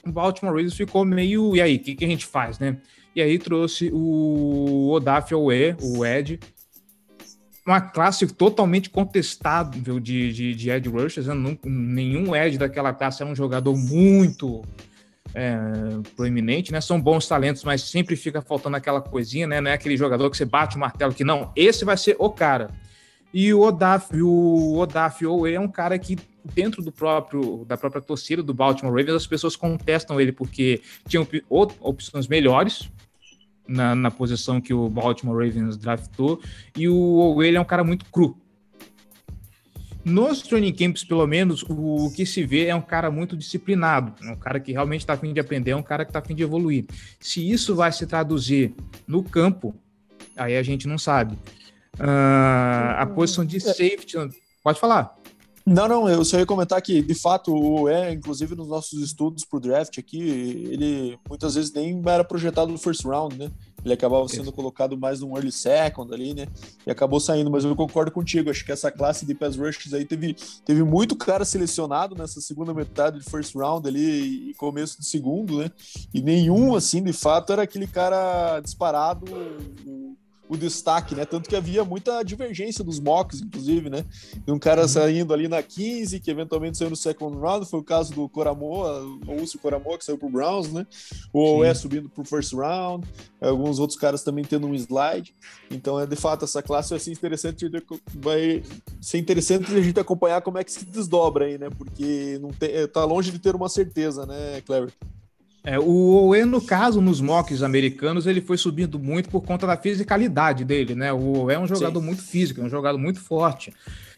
o 0.05 0.13
Baltimore 0.13 0.55
Ravens 0.55 0.75
ficou 0.75 1.05
meio, 1.05 1.55
e 1.55 1.61
aí, 1.61 1.77
o 1.77 1.79
que, 1.81 1.95
que 1.95 2.05
a 2.05 2.09
gente 2.09 2.27
faz, 2.27 2.59
né? 2.59 2.79
E 3.15 3.23
aí 3.23 3.39
trouxe 3.39 3.91
o 3.93 4.91
Odaf 4.93 5.35
Owe, 5.35 5.77
o 5.83 6.05
Ed, 6.05 6.39
uma 7.67 7.81
classe 7.81 8.27
totalmente 8.27 8.89
contestável 8.89 10.01
de, 10.01 10.33
de, 10.33 10.55
de 10.55 10.71
Ed 10.71 10.89
Rushers, 10.89 11.27
né? 11.27 11.59
nenhum 11.65 12.35
Ed 12.35 12.57
daquela 12.57 12.95
classe 12.95 13.23
é 13.23 13.27
um 13.27 13.35
jogador 13.35 13.77
muito 13.77 14.63
é, 15.35 15.57
proeminente, 16.17 16.73
né? 16.73 16.81
São 16.81 17.01
bons 17.01 17.27
talentos, 17.27 17.65
mas 17.65 17.83
sempre 17.83 18.17
fica 18.17 18.41
faltando 18.41 18.77
aquela 18.77 19.01
coisinha, 19.01 19.47
né? 19.47 19.61
Não 19.61 19.71
é 19.71 19.75
aquele 19.75 19.97
jogador 19.97 20.31
que 20.31 20.37
você 20.37 20.45
bate 20.45 20.77
o 20.77 20.81
martelo 20.81 21.15
que 21.15 21.25
não, 21.25 21.53
esse 21.55 21.85
vai 21.85 21.97
ser 21.97 22.17
o 22.19 22.31
cara. 22.31 22.71
E 23.33 23.53
o 23.53 23.61
Odaf, 23.61 24.17
o 24.21 24.79
Odaf 24.79 25.25
Owe 25.25 25.53
é 25.53 25.61
um 25.61 25.69
cara 25.69 25.99
que 25.99 26.17
dentro 26.55 26.83
do 26.83 26.91
próprio 26.91 27.65
da 27.67 27.77
própria 27.77 28.01
torcida 28.01 28.43
do 28.43 28.55
Baltimore 28.55 28.95
Ravens 28.95 29.17
as 29.17 29.27
pessoas 29.27 29.55
contestam 29.55 30.19
ele 30.19 30.33
porque 30.33 30.81
tinham 31.07 31.27
op 31.49 31.77
opções 31.81 32.27
melhores 32.27 32.91
na, 33.67 33.95
na 33.95 34.11
posição 34.11 34.63
que 34.63 34.73
o 34.73 34.89
Baltimore 34.89 35.45
Ravens 35.45 35.77
draftou 35.77 36.41
e 36.75 36.89
o 36.89 36.97
Owe 36.97 37.55
é 37.55 37.61
um 37.61 37.67
cara 37.67 37.85
muito 37.85 38.07
cru 38.07 38.35
nos 40.09 40.43
training 40.43 40.73
camps, 40.73 41.05
pelo 41.05 41.27
menos, 41.27 41.65
o 41.69 42.11
que 42.15 42.25
se 42.25 42.45
vê 42.45 42.67
é 42.67 42.75
um 42.75 42.81
cara 42.81 43.11
muito 43.11 43.37
disciplinado, 43.37 44.15
é 44.25 44.31
um 44.31 44.37
cara 44.37 44.59
que 44.59 44.73
realmente 44.73 45.01
está 45.01 45.13
afim 45.13 45.33
de 45.33 45.41
aprender, 45.41 45.73
é 45.73 45.77
um 45.77 45.83
cara 45.83 46.05
que 46.05 46.11
está 46.11 46.19
afim 46.19 46.35
de 46.35 46.43
evoluir. 46.43 46.87
Se 47.21 47.49
isso 47.49 47.77
vai 47.77 47.93
se 47.93 48.07
traduzir 48.07 48.75
no 49.07 49.23
campo, 49.23 49.75
aí 50.37 50.57
a 50.57 50.63
gente 50.63 50.89
não 50.89 50.99
sabe. 50.99 51.35
Uh, 51.99 52.97
a 52.97 53.07
posição 53.07 53.45
de 53.45 53.61
safety, 53.61 54.17
pode 54.63 54.81
falar. 54.81 55.18
Não, 55.69 55.87
não, 55.87 56.09
eu 56.09 56.25
só 56.25 56.39
ia 56.39 56.47
comentar 56.47 56.81
que, 56.81 57.03
de 57.03 57.15
fato, 57.15 57.89
é, 57.89 58.11
inclusive 58.11 58.55
nos 58.55 58.69
nossos 58.69 59.03
estudos 59.03 59.45
pro 59.45 59.61
draft 59.61 59.99
aqui, 59.99 60.19
ele 60.71 61.19
muitas 61.29 61.57
vezes 61.57 61.71
nem 61.73 62.03
era 62.07 62.25
projetado 62.25 62.73
no 62.73 62.79
first 62.79 63.05
round, 63.05 63.37
né? 63.37 63.51
Ele 63.85 63.93
acabava 63.93 64.27
sendo 64.29 64.51
colocado 64.51 64.97
mais 64.97 65.21
num 65.21 65.37
early 65.37 65.53
second 65.53 66.13
ali, 66.13 66.33
né? 66.33 66.47
E 66.87 66.91
acabou 66.91 67.21
saindo, 67.21 67.51
mas 67.51 67.65
eu 67.65 67.77
concordo 67.77 68.11
contigo. 68.11 68.51
Acho 68.51 68.65
que 68.65 68.73
essa 68.73 68.91
classe 68.91 69.27
de 69.27 69.35
pass 69.35 69.57
rushers 69.57 69.93
aí 69.93 70.07
teve, 70.07 70.35
teve 70.65 70.83
muito 70.83 71.15
cara 71.15 71.45
selecionado 71.45 72.15
nessa 72.15 72.41
segunda 72.41 72.73
metade 72.73 73.19
de 73.19 73.25
first 73.25 73.55
round 73.55 73.87
ali 73.87 74.51
e 74.51 74.55
começo 74.55 74.99
de 74.99 75.07
segundo, 75.07 75.59
né? 75.59 75.71
E 76.15 76.23
nenhum, 76.23 76.75
assim, 76.75 77.03
de 77.03 77.13
fato, 77.13 77.53
era 77.53 77.63
aquele 77.63 77.87
cara 77.87 78.59
disparado 78.61 79.27
o 80.49 80.57
destaque, 80.57 81.15
né? 81.15 81.25
Tanto 81.25 81.49
que 81.49 81.57
havia 81.57 81.85
muita 81.85 82.23
divergência 82.23 82.83
dos 82.83 82.99
mocks, 82.99 83.41
inclusive, 83.41 83.91
né? 83.91 84.05
Um 84.47 84.59
cara 84.59 84.89
saindo 84.89 85.33
ali 85.33 85.47
na 85.47 85.63
15, 85.63 86.21
que 86.21 86.31
eventualmente 86.31 86.79
saiu 86.79 86.91
no 86.91 86.97
second 86.97 87.37
round, 87.39 87.67
foi 87.67 87.81
o 87.81 87.85
caso 87.85 88.15
do 88.15 88.29
Coramoa, 88.29 89.03
o 89.27 89.41
Lúcio 89.41 89.59
Coramoa, 89.59 89.99
que 89.99 90.05
saiu 90.05 90.19
pro 90.19 90.31
Browns, 90.31 90.73
né? 90.73 90.87
O 91.33 91.63
é 91.63 91.75
subindo 91.75 92.09
pro 92.09 92.25
first 92.25 92.53
round, 92.55 93.07
alguns 93.41 93.79
outros 93.79 93.99
caras 93.99 94.23
também 94.23 94.45
tendo 94.45 94.67
um 94.67 94.75
slide. 94.75 95.35
Então, 95.71 96.01
é 96.01 96.07
de 96.07 96.17
fato, 96.17 96.45
essa 96.45 96.63
classe 96.63 96.91
vai 96.91 96.99
ser 96.99 97.13
interessante, 97.13 97.71
vai 98.15 98.63
ser 99.01 99.19
interessante 99.19 99.75
a 99.75 99.83
gente 99.83 100.01
acompanhar 100.01 100.41
como 100.41 100.59
é 100.59 100.65
que 100.65 100.73
se 100.73 100.85
desdobra 100.87 101.45
aí, 101.45 101.59
né? 101.59 101.69
Porque 101.71 102.39
não 102.41 102.51
tem, 102.51 102.87
tá 102.89 103.05
longe 103.05 103.31
de 103.31 103.39
ter 103.39 103.55
uma 103.55 103.69
certeza, 103.69 104.25
né, 104.25 104.63
Clever? 104.63 104.93
É, 105.69 105.79
o 105.79 105.85
Owe, 105.85 106.47
no 106.47 106.63
caso, 106.63 106.99
nos 106.99 107.21
mocks 107.21 107.63
americanos, 107.63 108.27
ele 108.27 108.41
foi 108.41 108.57
subindo 108.57 108.99
muito 108.99 109.29
por 109.29 109.43
conta 109.43 109.67
da 109.67 109.77
fisicalidade 109.77 110.65
dele, 110.65 110.95
né? 110.95 111.13
O 111.13 111.41
Owe 111.41 111.53
é 111.53 111.59
um 111.59 111.67
jogador 111.67 112.01
Sim. 112.01 112.07
muito 112.07 112.23
físico, 112.23 112.63
é 112.63 112.65
um 112.65 112.71
jogador 112.71 112.97
muito 112.97 113.21
forte. 113.21 113.75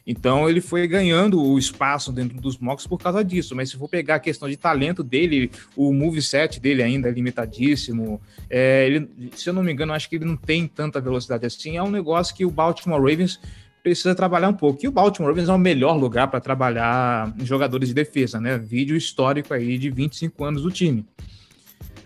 Então 0.06 0.48
ele 0.48 0.60
foi 0.60 0.86
ganhando 0.86 1.42
o 1.42 1.58
espaço 1.58 2.12
dentro 2.12 2.40
dos 2.40 2.56
mocks 2.56 2.86
por 2.86 2.98
causa 2.98 3.24
disso. 3.24 3.56
Mas 3.56 3.70
se 3.70 3.76
for 3.76 3.88
pegar 3.88 4.14
a 4.14 4.20
questão 4.20 4.48
de 4.48 4.56
talento 4.56 5.02
dele, 5.02 5.50
o 5.74 5.92
moveset 5.92 6.60
dele 6.60 6.84
ainda 6.84 7.08
é 7.08 7.10
limitadíssimo. 7.10 8.20
É, 8.48 8.86
ele, 8.86 9.10
se 9.34 9.48
eu 9.48 9.52
não 9.52 9.64
me 9.64 9.72
engano, 9.72 9.92
acho 9.92 10.08
que 10.08 10.14
ele 10.14 10.26
não 10.26 10.36
tem 10.36 10.68
tanta 10.68 11.00
velocidade 11.00 11.44
assim. 11.44 11.76
É 11.76 11.82
um 11.82 11.90
negócio 11.90 12.32
que 12.32 12.44
o 12.44 12.50
Baltimore 12.50 13.00
Ravens 13.00 13.40
precisa 13.82 14.14
trabalhar 14.14 14.50
um 14.50 14.54
pouco. 14.54 14.84
E 14.84 14.88
o 14.88 14.92
Baltimore 14.92 15.30
Ravens 15.30 15.48
é 15.48 15.52
o 15.52 15.58
melhor 15.58 15.96
lugar 15.96 16.28
para 16.28 16.40
trabalhar 16.40 17.34
jogadores 17.42 17.88
de 17.88 17.94
defesa, 17.94 18.40
né? 18.40 18.56
Vídeo 18.56 18.96
histórico 18.96 19.52
aí 19.52 19.76
de 19.76 19.90
25 19.90 20.44
anos 20.44 20.62
do 20.62 20.70
time. 20.70 21.04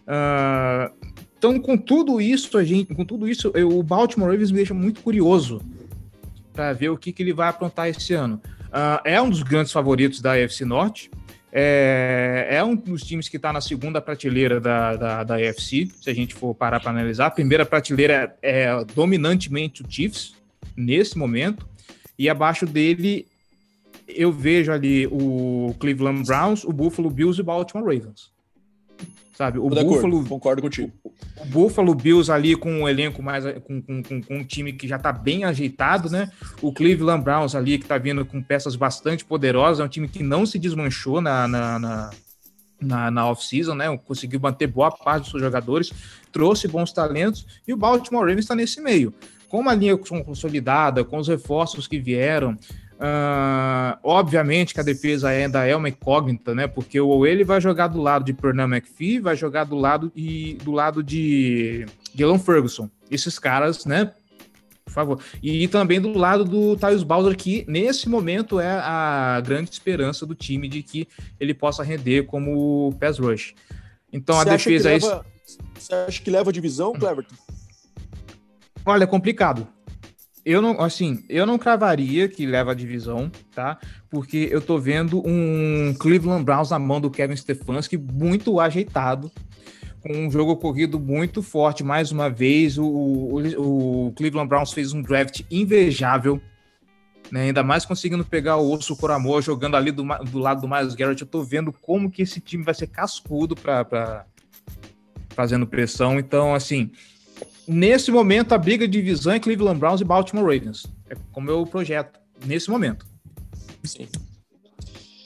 Uh, 0.05 0.93
então, 1.37 1.59
com 1.61 1.77
tudo 1.77 2.21
isso, 2.21 2.57
a 2.57 2.65
gente, 2.65 2.95
com 2.95 3.05
tudo 3.05 3.29
isso, 3.29 3.51
eu, 3.55 3.69
o 3.69 3.83
Baltimore 3.83 4.31
Ravens 4.31 4.51
me 4.51 4.57
deixa 4.57 4.73
muito 4.73 5.03
curioso 5.03 5.61
para 6.53 6.73
ver 6.73 6.89
o 6.89 6.97
que, 6.97 7.13
que 7.13 7.23
ele 7.23 7.33
vai 7.33 7.49
aprontar 7.49 7.89
esse 7.89 8.15
ano. 8.15 8.41
Uh, 8.69 9.01
é 9.05 9.21
um 9.21 9.29
dos 9.29 9.43
grandes 9.43 9.73
favoritos 9.73 10.21
da 10.21 10.33
AFC 10.33 10.65
Norte. 10.65 11.11
É, 11.53 12.49
é 12.51 12.65
um 12.65 12.75
dos 12.75 13.03
times 13.03 13.29
que 13.29 13.37
está 13.37 13.53
na 13.53 13.61
segunda 13.61 14.01
prateleira 14.01 14.61
da, 14.61 14.97
da, 14.97 15.25
da 15.25 15.35
AFC, 15.37 15.89
se 16.01 16.11
a 16.11 16.15
gente 16.15 16.35
for 16.35 16.55
parar 16.55 16.81
para 16.81 16.91
analisar. 16.91 17.27
A 17.27 17.31
primeira 17.31 17.65
prateleira 17.65 18.37
é, 18.43 18.63
é 18.63 18.85
dominantemente 18.95 19.83
o 19.83 19.87
Chiefs, 19.89 20.35
nesse 20.77 21.17
momento, 21.17 21.69
e 22.19 22.29
abaixo 22.29 22.67
dele 22.67 23.29
eu 24.09 24.33
vejo 24.33 24.73
ali 24.73 25.07
o 25.07 25.75
Cleveland 25.79 26.27
Browns, 26.27 26.65
o 26.65 26.73
Buffalo 26.73 27.09
Bills 27.09 27.39
e 27.39 27.43
o 27.43 27.45
Baltimore 27.45 27.85
Ravens 27.85 28.34
sabe? 29.35 29.59
O 29.59 29.69
Buffalo, 29.69 30.25
concordo 30.25 30.63
contigo. 30.63 30.93
O 31.05 31.45
Buffalo 31.47 31.95
Bills 31.95 32.31
ali 32.31 32.55
com 32.55 32.71
um 32.71 32.89
elenco 32.89 33.23
mais 33.23 33.45
com, 33.61 33.83
com, 33.83 34.03
com, 34.03 34.23
com, 34.23 34.37
um 34.37 34.45
time 34.45 34.73
que 34.73 34.89
já 34.89 34.99
tá 34.99 35.13
bem 35.13 35.45
ajeitado, 35.45 36.09
né? 36.09 36.31
O 36.63 36.73
Cleveland 36.73 37.23
Browns 37.23 37.55
ali 37.55 37.79
que 37.79 37.87
tá 37.87 37.99
vindo 37.99 38.25
com 38.25 38.43
peças 38.43 38.77
bastante 38.77 39.25
poderosas, 39.25 39.81
é 39.81 39.85
um 39.85 39.89
time 39.89 40.09
que 40.09 40.23
não 40.23 40.47
se 40.47 40.59
desmanchou 40.59 41.21
na, 41.21 41.47
na, 41.47 41.79
na 41.79 42.11
na, 42.81 43.11
na 43.11 43.29
off-season, 43.31 43.75
né? 43.75 43.97
Conseguiu 43.99 44.39
manter 44.41 44.67
boa 44.67 44.91
parte 44.91 45.23
dos 45.23 45.31
seus 45.31 45.43
jogadores, 45.43 45.93
trouxe 46.31 46.69
bons 46.69 46.93
talentos 46.93 47.47
e 47.67 47.73
o 47.73 47.77
Baltimore 47.77 48.23
Ravens 48.23 48.41
está 48.41 48.55
nesse 48.55 48.81
meio. 48.81 49.13
Com 49.49 49.61
uma 49.61 49.75
linha 49.75 49.97
consolidada, 49.97 51.05
com 51.05 51.17
os 51.17 51.29
reforços 51.29 51.87
que 51.87 51.99
vieram, 51.99 52.59
Uh, 52.95 53.99
obviamente 54.05 54.73
que 54.73 54.79
a 54.79 54.85
defesa 54.85 55.29
ainda 55.29 55.67
é 55.67 55.75
uma 55.75 55.89
incógnita, 55.89 56.55
né? 56.55 56.67
Porque 56.67 57.01
ou 57.01 57.27
ele 57.27 57.43
vai 57.43 57.61
jogar 57.61 57.89
do 57.89 58.01
lado 58.01 58.25
de 58.25 58.33
Pernell 58.33 58.69
McPhee, 58.69 59.19
vai 59.19 59.37
jogar 59.37 59.65
do 59.65 59.77
lado 59.77 60.13
e 60.15 60.55
do 60.63 60.71
lado 60.71 61.03
de 61.03 61.87
Dylan 62.15 62.39
Ferguson. 62.39 62.89
Esses 63.11 63.39
caras, 63.39 63.85
né? 63.85 64.13
Por 64.85 64.93
favor. 64.93 65.21
E, 65.43 65.65
e 65.65 65.69
também 65.69 66.01
do 66.01 66.17
lado 66.17 66.45
do 66.45 66.77
Tyus 66.77 67.03
Bowser, 67.03 67.37
que 67.37 67.65
nesse 67.67 68.09
momento 68.09 68.61
é 68.61 68.71
a 68.71 69.43
grande 69.45 69.71
esperança 69.71 70.25
do 70.25 70.35
time 70.35 70.69
de 70.69 70.83
que 70.83 71.09
ele 71.41 71.53
possa 71.53 71.83
render 71.83 72.25
como 72.25 72.95
pass 73.01 73.19
rush. 73.19 73.55
Então 74.13 74.37
Você 74.37 74.49
a 74.49 74.53
defesa 74.53 74.93
é. 74.93 74.99
Você 74.99 75.95
acha 75.95 76.23
que 76.23 76.31
leva 76.31 76.51
a 76.51 76.53
divisão, 76.53 76.93
Cleverton? 76.93 77.35
Olha, 78.87 79.05
é 79.05 79.07
complicado 79.07 79.67
eu 80.45 80.61
não, 80.61 80.81
assim, 80.81 81.25
eu 81.29 81.47
não 81.47 81.59
cravaria 81.59 82.29
que 82.29 82.45
leva 82.45 82.73
a 82.73 82.75
divisão, 82.75 83.31
tá? 83.55 83.79
Porque 84.11 84.49
eu 84.51 84.61
tô 84.61 84.79
vendo 84.79 85.23
um 85.27 85.95
Cleveland 85.99 86.45
Browns 86.45 86.71
na 86.71 86.79
mão 86.79 87.01
do 87.01 87.11
Kevin 87.11 87.37
Stefanski 87.37 87.97
muito 87.97 88.61
ajeitado, 88.61 89.33
com 90.01 90.13
um 90.13 90.31
jogo 90.31 90.55
corrido 90.57 91.01
muito 91.01 91.43
forte. 91.43 91.83
Mais 91.83 92.13
uma 92.13 92.29
vez, 92.29 92.77
o, 92.77 92.85
o, 92.85 94.07
o 94.09 94.13
Cleveland 94.13 94.49
Browns 94.49 94.73
fez 94.73 94.93
um 94.93 95.01
draft 95.01 95.41
invejável, 95.51 96.39
né? 97.33 97.45
Ainda 97.45 97.63
mais 97.63 97.87
conseguindo 97.87 98.25
pegar 98.25 98.57
o 98.59 98.71
Osso 98.71 98.95
Coramor 98.97 99.41
jogando 99.41 99.77
ali 99.77 99.91
do, 99.91 100.05
do 100.31 100.39
lado 100.39 100.61
do 100.61 100.69
Miles 100.69 100.95
Garrett. 100.95 101.23
Eu 101.23 101.29
tô 101.29 101.43
vendo 101.43 101.73
como 101.73 102.11
que 102.11 102.21
esse 102.21 102.39
time 102.39 102.63
vai 102.63 102.75
ser 102.75 102.89
cascudo 102.89 103.57
para 103.57 104.27
fazendo 105.31 105.67
pressão. 105.67 106.19
Então, 106.19 106.55
assim, 106.55 106.91
nesse 107.67 108.11
momento, 108.11 108.53
a 108.53 108.59
briga 108.59 108.87
de 108.87 109.01
divisão 109.01 109.33
é 109.33 109.41
Cleveland 109.41 109.79
Browns 109.79 110.01
e 110.01 110.05
Baltimore 110.05 110.45
Ravens. 110.45 110.87
É 111.09 111.15
como 111.33 111.51
eu 111.51 111.67
projeto, 111.67 112.19
nesse 112.45 112.71
momento. 112.71 113.07
Sim. 113.85 114.09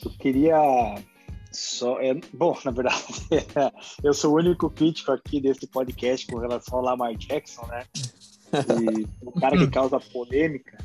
Eu 0.03 0.11
queria 0.11 0.57
só. 1.51 1.99
É, 2.01 2.13
bom, 2.33 2.57
na 2.63 2.71
verdade, 2.71 3.03
eu 4.03 4.13
sou 4.13 4.33
o 4.33 4.37
único 4.37 4.69
crítico 4.69 5.11
aqui 5.11 5.41
desse 5.41 5.67
podcast 5.67 6.25
com 6.27 6.37
relação 6.37 6.79
ao 6.79 6.85
Lamar 6.85 7.15
Jackson, 7.15 7.65
né? 7.67 7.83
E 8.53 9.07
o 9.21 9.31
cara 9.31 9.57
que 9.57 9.67
causa 9.71 9.99
polêmica. 9.99 10.77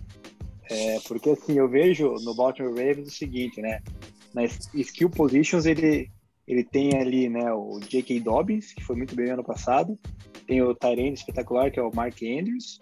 É, 0.70 0.98
porque 1.06 1.30
assim, 1.30 1.58
eu 1.58 1.68
vejo 1.68 2.14
no 2.22 2.34
Baltimore 2.34 2.72
Ravens 2.72 3.08
o 3.08 3.10
seguinte, 3.10 3.60
né? 3.60 3.80
Nas 4.32 4.70
skill 4.74 5.10
positions 5.10 5.66
ele, 5.66 6.10
ele 6.48 6.64
tem 6.64 6.96
ali 6.96 7.28
né, 7.28 7.52
o 7.52 7.78
J.K. 7.80 8.20
Dobbins, 8.20 8.72
que 8.72 8.82
foi 8.82 8.96
muito 8.96 9.14
bem 9.14 9.26
no 9.26 9.34
ano 9.34 9.44
passado, 9.44 9.98
tem 10.46 10.62
o 10.62 10.74
Tyrande 10.74 11.18
espetacular, 11.18 11.70
que 11.70 11.78
é 11.78 11.82
o 11.82 11.94
Mark 11.94 12.16
Andrews. 12.22 12.80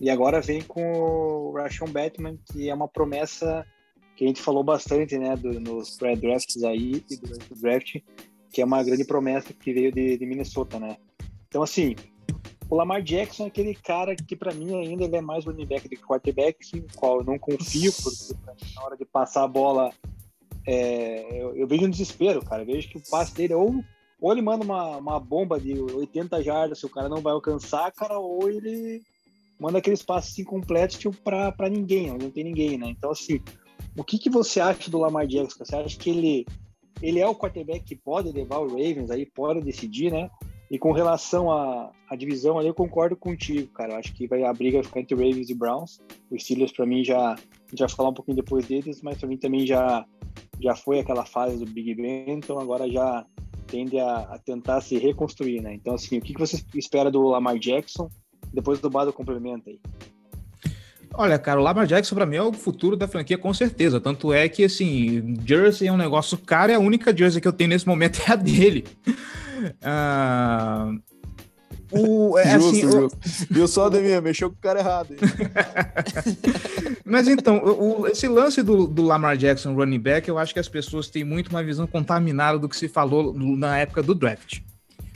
E 0.00 0.08
agora 0.08 0.40
vem 0.40 0.62
com 0.62 0.82
o 0.82 1.52
Rashon 1.52 1.86
Batman, 1.86 2.36
que 2.50 2.70
é 2.70 2.74
uma 2.74 2.88
promessa 2.88 3.66
que 4.16 4.24
a 4.24 4.28
gente 4.28 4.42
falou 4.42 4.62
bastante, 4.62 5.18
né, 5.18 5.36
do, 5.36 5.60
nos 5.60 5.96
pré-drafts 5.96 6.62
aí 6.62 7.02
e 7.10 7.16
durante 7.16 7.52
o 7.52 7.56
draft, 7.56 7.96
que 8.50 8.60
é 8.60 8.64
uma 8.64 8.82
grande 8.82 9.04
promessa 9.04 9.52
que 9.52 9.72
veio 9.72 9.92
de, 9.92 10.16
de 10.16 10.26
Minnesota, 10.26 10.78
né? 10.78 10.96
Então, 11.48 11.62
assim, 11.62 11.94
o 12.68 12.76
Lamar 12.76 13.02
Jackson 13.02 13.44
é 13.44 13.46
aquele 13.48 13.74
cara 13.74 14.14
que, 14.14 14.36
para 14.36 14.54
mim, 14.54 14.74
ainda 14.74 15.04
ele 15.04 15.16
é 15.16 15.20
mais 15.20 15.44
running 15.44 15.66
back 15.66 15.88
do 15.88 15.96
que 15.96 16.02
quarterback, 16.02 16.76
no 16.76 16.86
qual 16.94 17.18
eu 17.18 17.24
não 17.24 17.38
confio, 17.38 17.92
porque 17.92 18.34
na 18.74 18.82
hora 18.82 18.96
de 18.96 19.04
passar 19.04 19.44
a 19.44 19.48
bola, 19.48 19.90
é, 20.66 21.42
eu, 21.42 21.56
eu, 21.56 21.66
vejo 21.66 21.86
um 21.86 21.90
desespero, 21.90 22.44
cara. 22.44 22.62
Eu 22.62 22.66
vejo 22.66 22.88
que 22.88 22.98
o 22.98 23.02
passe 23.10 23.34
dele 23.34 23.54
ou 23.54 23.82
ou 24.20 24.32
ele 24.32 24.42
manda 24.42 24.64
uma, 24.64 24.96
uma 24.98 25.18
bomba 25.18 25.58
de 25.58 25.78
80 25.78 26.42
jardas, 26.42 26.78
se 26.78 26.86
o 26.86 26.90
cara 26.90 27.08
não 27.08 27.22
vai 27.22 27.32
alcançar, 27.32 27.90
cara, 27.92 28.18
ou 28.18 28.48
ele 28.48 29.02
manda 29.58 29.78
aqueles 29.78 30.02
passes 30.02 30.38
incompletos 30.38 30.98
tipo, 30.98 31.16
para 31.22 31.68
ninguém, 31.70 32.08
não 32.18 32.30
tem 32.30 32.44
ninguém, 32.44 32.78
né? 32.78 32.88
Então, 32.88 33.10
assim, 33.10 33.40
o 33.96 34.04
que, 34.04 34.18
que 34.18 34.30
você 34.30 34.60
acha 34.60 34.90
do 34.90 34.98
Lamar 34.98 35.26
Jackson? 35.26 35.64
Você 35.64 35.76
acha 35.76 35.98
que 35.98 36.10
ele, 36.10 36.46
ele 37.02 37.18
é 37.20 37.26
o 37.26 37.34
quarterback 37.34 37.84
que 37.84 37.96
pode 37.96 38.30
levar 38.32 38.58
o 38.58 38.68
Ravens 38.68 39.10
aí, 39.10 39.26
pode 39.26 39.60
decidir, 39.60 40.10
né? 40.10 40.30
E 40.70 40.78
com 40.78 40.92
relação 40.92 41.50
à, 41.50 41.90
à 42.08 42.14
divisão 42.14 42.56
ali, 42.56 42.68
eu 42.68 42.74
concordo 42.74 43.16
contigo, 43.16 43.72
cara. 43.72 43.94
Eu 43.94 43.96
acho 43.98 44.14
que 44.14 44.28
vai, 44.28 44.44
a 44.44 44.52
briga 44.52 44.78
vai 44.78 44.84
ficar 44.84 45.00
entre 45.00 45.16
Ravens 45.16 45.50
e 45.50 45.54
Browns. 45.54 46.00
Os 46.30 46.44
Steelers, 46.44 46.72
para 46.72 46.86
mim, 46.86 47.04
já, 47.04 47.36
vai 47.76 47.88
falar 47.88 48.10
um 48.10 48.14
pouquinho 48.14 48.36
depois 48.36 48.66
deles, 48.66 49.02
mas 49.02 49.18
para 49.18 49.28
mim 49.28 49.36
também 49.36 49.66
já, 49.66 50.06
já 50.60 50.76
foi 50.76 51.00
aquela 51.00 51.24
fase 51.24 51.58
do 51.58 51.70
Big 51.70 51.94
Ben, 51.96 52.24
então 52.28 52.58
agora 52.58 52.88
já 52.88 53.26
tende 53.70 53.98
a, 53.98 54.18
a, 54.18 54.38
tentar 54.38 54.80
se 54.80 54.98
reconstruir, 54.98 55.60
né? 55.60 55.74
Então, 55.74 55.94
assim, 55.94 56.18
o 56.18 56.20
que, 56.20 56.32
você 56.34 56.62
espera 56.74 57.10
do 57.10 57.22
Lamar 57.22 57.58
Jackson? 57.58 58.10
Depois 58.52 58.80
do 58.80 58.90
Bado 58.90 59.12
complementa 59.12 59.70
aí. 59.70 59.78
Olha, 61.14 61.38
cara, 61.38 61.60
o 61.60 61.62
Lamar 61.62 61.86
Jackson 61.86 62.14
para 62.14 62.26
mim 62.26 62.36
é 62.36 62.42
o 62.42 62.52
futuro 62.52 62.96
da 62.96 63.08
franquia 63.08 63.36
com 63.36 63.52
certeza. 63.52 64.00
Tanto 64.00 64.32
é 64.32 64.48
que, 64.48 64.64
assim, 64.64 65.34
jersey 65.44 65.88
é 65.88 65.92
um 65.92 65.96
negócio 65.96 66.38
caro 66.38 66.72
e 66.72 66.74
a 66.74 66.78
única 66.78 67.16
jersey 67.16 67.40
que 67.40 67.48
eu 67.48 67.52
tenho 67.52 67.70
nesse 67.70 67.86
momento 67.86 68.20
é 68.26 68.32
a 68.32 68.36
dele. 68.36 68.84
Uh, 69.82 71.00
o, 71.90 72.38
é, 72.38 72.58
justo, 72.58 72.68
assim, 72.68 72.80
justo. 72.82 73.18
O... 73.50 73.54
Viu 73.54 73.68
só, 73.68 73.88
Demir? 73.88 74.20
Mexeu 74.22 74.50
com 74.50 74.56
o 74.56 74.60
cara 74.60 74.80
errado. 74.80 75.14
Mas 77.04 77.26
então, 77.26 77.58
o, 77.58 78.06
esse 78.06 78.28
lance 78.28 78.62
do, 78.62 78.86
do, 78.86 79.02
Lamar 79.02 79.36
Jackson 79.36 79.74
running 79.74 79.98
back, 79.98 80.28
eu 80.28 80.38
acho 80.38 80.54
que 80.54 80.60
as 80.60 80.68
pessoas 80.68 81.08
têm 81.08 81.24
muito 81.24 81.48
uma 81.48 81.62
visão 81.62 81.86
contaminada 81.86 82.58
do 82.58 82.68
que 82.68 82.76
se 82.76 82.88
falou 82.88 83.34
na 83.34 83.78
época 83.78 84.02
do 84.02 84.14
draft. 84.14 84.60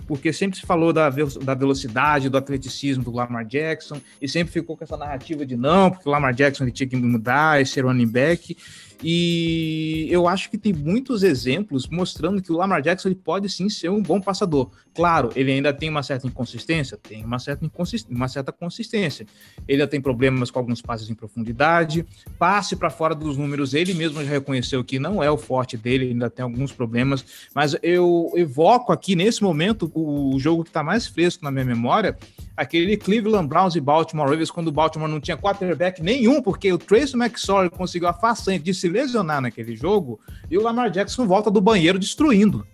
Porque 0.07 0.33
sempre 0.33 0.59
se 0.59 0.67
falou 0.67 0.93
da, 0.93 1.09
da 1.09 1.55
velocidade, 1.55 2.29
do 2.29 2.37
atleticismo 2.37 3.05
do 3.05 3.13
Lamar 3.13 3.45
Jackson, 3.45 4.01
e 4.21 4.29
sempre 4.29 4.53
ficou 4.53 4.77
com 4.77 4.85
essa 4.85 4.97
narrativa 4.97 5.47
de 5.47 5.57
não, 5.57 5.91
porque 5.91 6.09
o 6.09 6.13
Lamar 6.13 6.35
Jackson 6.35 6.65
ele 6.65 6.73
tinha 6.73 6.87
que 6.87 6.97
mudar 6.97 7.63
e 7.63 7.67
ser 7.67 7.85
running 7.85 8.09
back. 8.09 8.57
E 9.03 10.07
eu 10.11 10.27
acho 10.29 10.51
que 10.51 10.57
tem 10.57 10.73
muitos 10.73 11.23
exemplos 11.23 11.87
mostrando 11.89 12.41
que 12.41 12.53
o 12.53 12.57
Lamar 12.57 12.83
Jackson 12.83 13.09
ele 13.09 13.15
pode 13.15 13.49
sim 13.49 13.69
ser 13.69 13.91
um 13.91 14.03
bom 14.03 14.21
passador. 14.21 14.71
Claro, 14.95 15.31
ele 15.35 15.51
ainda 15.51 15.73
tem 15.73 15.91
uma 15.91 16.03
certa 16.03 16.27
inconsistência, 16.27 16.97
tem 16.97 17.25
uma 17.25 17.39
certa, 17.39 17.69
uma 18.09 18.29
certa 18.29 18.53
consistência. 18.53 19.27
Ele 19.67 19.83
ainda 19.83 19.91
tem 19.91 20.01
problemas 20.01 20.51
com 20.51 20.59
alguns 20.59 20.81
passes 20.81 21.11
em 21.11 21.15
profundidade, 21.15 22.07
passe 22.39 22.77
para 22.77 22.91
fora 22.91 23.15
dos 23.15 23.37
números, 23.37 23.75
ele 23.75 23.93
mesmo 23.93 24.23
já 24.23 24.31
reconheceu 24.31 24.85
que 24.85 24.99
não 24.99 25.23
é 25.23 25.31
o 25.31 25.37
forte 25.37 25.77
dele, 25.77 26.11
ainda 26.11 26.31
tem 26.31 26.45
alguns 26.45 26.73
problemas, 26.73 27.25
mas 27.55 27.77
eu 27.83 28.33
evoco 28.37 28.93
aqui 28.93 29.17
nesse 29.17 29.43
momento 29.43 29.91
o 29.95 30.39
jogo 30.39 30.63
que 30.63 30.71
está 30.71 30.83
mais 30.83 31.07
fresco 31.07 31.45
na 31.45 31.51
minha 31.51 31.65
memória, 31.65 32.17
aquele 32.57 32.97
Cleveland 32.97 33.49
Browns 33.49 33.75
e 33.75 33.81
Baltimore 33.81 34.29
Ravens, 34.29 34.51
quando 34.51 34.69
o 34.69 34.73
Baltimore 34.73 35.09
não 35.09 35.21
tinha 35.21 35.37
quarterback 35.37 36.03
nenhum, 36.03 36.41
porque 36.41 36.73
o 36.73 36.79
Trace 36.79 37.17
McSorley 37.17 37.71
conseguiu 37.71 38.09
a 38.09 38.13
façanha 38.13 38.59
de 38.59 38.73
se 38.85 38.89
lesionar 38.89 39.41
naquele 39.41 39.75
jogo, 39.75 40.21
e 40.51 40.59
o 40.59 40.63
Lamar 40.63 40.91
Jackson 40.91 41.27
volta 41.27 41.51
do 41.51 41.61
banheiro 41.61 41.99
destruindo 41.99 42.67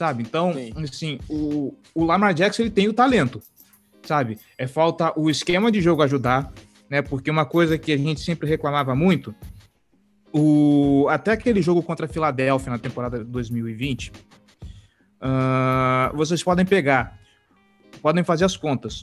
sabe? 0.00 0.22
Então, 0.22 0.54
Sim. 0.54 0.72
assim, 0.82 1.18
o, 1.28 1.76
o 1.94 2.04
Lamar 2.04 2.32
Jackson 2.32 2.62
ele 2.62 2.70
tem 2.70 2.88
o 2.88 2.92
talento, 2.94 3.38
sabe? 4.02 4.38
É 4.56 4.66
falta 4.66 5.12
o 5.14 5.28
esquema 5.28 5.70
de 5.70 5.82
jogo 5.82 6.02
ajudar, 6.02 6.50
né? 6.88 7.02
Porque 7.02 7.30
uma 7.30 7.44
coisa 7.44 7.76
que 7.76 7.92
a 7.92 7.98
gente 7.98 8.22
sempre 8.22 8.48
reclamava 8.48 8.94
muito, 8.94 9.34
o, 10.32 11.06
até 11.10 11.32
aquele 11.32 11.60
jogo 11.60 11.82
contra 11.82 12.06
a 12.06 12.08
Filadélfia 12.08 12.70
na 12.72 12.78
temporada 12.78 13.18
de 13.18 13.24
2020, 13.24 14.08
uh, 14.08 14.12
ah, 15.20 16.12
vocês 16.14 16.42
podem 16.42 16.64
pegar, 16.64 17.20
podem 18.00 18.24
fazer 18.24 18.46
as 18.46 18.56
contas. 18.56 19.02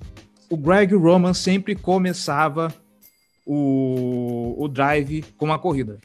O 0.49 0.57
Greg 0.57 0.95
Roman 0.95 1.35
sempre 1.35 1.75
começava 1.75 2.73
o, 3.47 4.55
o 4.57 4.67
drive 4.67 5.23
com 5.37 5.45
uma 5.45 5.57
corrida. 5.57 5.97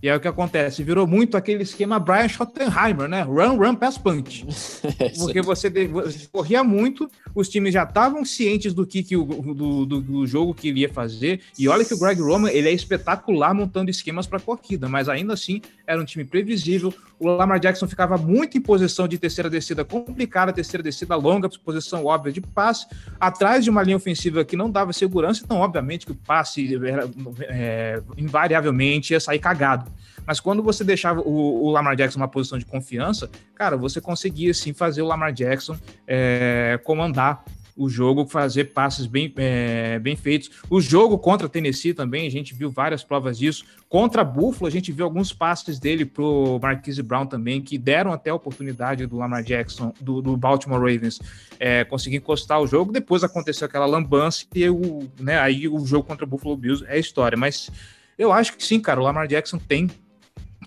E 0.00 0.08
aí 0.08 0.16
o 0.16 0.20
que 0.20 0.28
acontece? 0.28 0.82
Virou 0.82 1.06
muito 1.06 1.36
aquele 1.36 1.62
esquema 1.64 1.98
Brian 1.98 2.28
Schottenheimer, 2.28 3.08
né? 3.08 3.22
Run, 3.22 3.56
run, 3.56 3.74
pass 3.74 3.98
punch. 3.98 4.46
É 4.98 5.08
Porque 5.10 5.42
você, 5.42 5.68
você, 5.88 6.28
corria 6.30 6.62
muito, 6.62 7.10
os 7.34 7.48
times 7.48 7.74
já 7.74 7.84
estavam 7.84 8.24
cientes 8.24 8.72
do 8.74 8.86
que, 8.86 9.02
que 9.02 9.16
o, 9.16 9.24
do, 9.24 9.86
do, 9.86 10.00
do, 10.00 10.26
jogo 10.26 10.54
que 10.54 10.68
ele 10.68 10.80
ia 10.80 10.88
fazer. 10.88 11.40
E 11.58 11.68
olha 11.68 11.84
que 11.84 11.94
o 11.94 11.98
Greg 11.98 12.20
Roman 12.20 12.50
ele 12.50 12.68
é 12.68 12.72
espetacular 12.72 13.54
montando 13.54 13.90
esquemas 13.90 14.26
para 14.26 14.40
corrida, 14.40 14.88
mas 14.88 15.08
ainda 15.08 15.34
assim 15.34 15.60
era 15.86 16.00
um 16.00 16.04
time 16.04 16.24
previsível. 16.24 16.92
O 17.18 17.26
Lamar 17.26 17.58
Jackson 17.58 17.88
ficava 17.88 18.16
muito 18.16 18.56
em 18.56 18.60
posição 18.60 19.08
de 19.08 19.18
terceira 19.18 19.50
descida 19.50 19.84
complicada, 19.84 20.52
terceira 20.52 20.82
descida 20.82 21.16
longa, 21.16 21.48
posição 21.48 22.04
óbvia 22.04 22.32
de 22.32 22.40
passe, 22.40 22.86
atrás 23.18 23.64
de 23.64 23.70
uma 23.70 23.82
linha 23.82 23.96
ofensiva 23.96 24.44
que 24.44 24.56
não 24.56 24.70
dava 24.70 24.92
segurança. 24.92 25.42
Então, 25.44 25.58
obviamente, 25.58 26.06
que 26.06 26.12
o 26.12 26.14
passe 26.14 26.74
era, 26.76 27.10
é, 27.48 28.00
invariavelmente 28.16 29.12
ia 29.12 29.20
sair 29.20 29.38
cagado. 29.38 29.90
Mas 30.28 30.40
quando 30.40 30.62
você 30.62 30.84
deixava 30.84 31.22
o, 31.22 31.64
o, 31.64 31.70
Lamar 31.70 31.96
Jackson 31.96 32.18
numa 32.18 32.28
posição 32.28 32.58
de 32.58 32.66
confiança, 32.66 33.30
cara, 33.54 33.78
você 33.78 33.98
conseguia 33.98 34.52
sim 34.52 34.74
fazer 34.74 35.00
o 35.00 35.06
Lamar 35.06 35.32
Jackson 35.32 35.74
é, 36.06 36.78
comandar 36.84 37.42
o 37.74 37.88
jogo, 37.88 38.26
fazer 38.26 38.64
passes 38.64 39.06
bem, 39.06 39.32
é, 39.38 39.98
bem 39.98 40.16
feitos. 40.16 40.50
O 40.68 40.82
jogo 40.82 41.16
contra 41.16 41.48
Tennessee 41.48 41.94
também, 41.94 42.26
a 42.26 42.30
gente 42.30 42.52
viu 42.52 42.70
várias 42.70 43.02
provas 43.02 43.38
disso. 43.38 43.64
Contra 43.88 44.22
Buffalo, 44.22 44.66
a 44.66 44.70
gente 44.70 44.92
viu 44.92 45.06
alguns 45.06 45.32
passes 45.32 45.78
dele 45.78 46.04
pro 46.04 46.58
Marquise 46.60 47.02
Brown 47.02 47.24
também, 47.24 47.62
que 47.62 47.78
deram 47.78 48.12
até 48.12 48.28
a 48.28 48.34
oportunidade 48.34 49.06
do 49.06 49.16
Lamar 49.16 49.42
Jackson, 49.42 49.94
do, 49.98 50.20
do 50.20 50.36
Baltimore 50.36 50.78
Ravens, 50.78 51.22
é, 51.58 51.84
conseguir 51.84 52.16
encostar 52.16 52.60
o 52.60 52.66
jogo. 52.66 52.92
Depois 52.92 53.24
aconteceu 53.24 53.64
aquela 53.64 53.86
lambança 53.86 54.44
e 54.54 54.68
o, 54.68 55.08
né, 55.18 55.38
aí 55.40 55.66
o 55.66 55.86
jogo 55.86 56.06
contra 56.06 56.26
o 56.26 56.28
Buffalo 56.28 56.54
Bills 56.54 56.84
é 56.86 56.98
história. 56.98 57.38
Mas 57.38 57.70
eu 58.18 58.30
acho 58.30 58.54
que 58.54 58.62
sim, 58.62 58.78
cara, 58.78 59.00
o 59.00 59.04
Lamar 59.04 59.26
Jackson 59.26 59.56
tem 59.56 59.88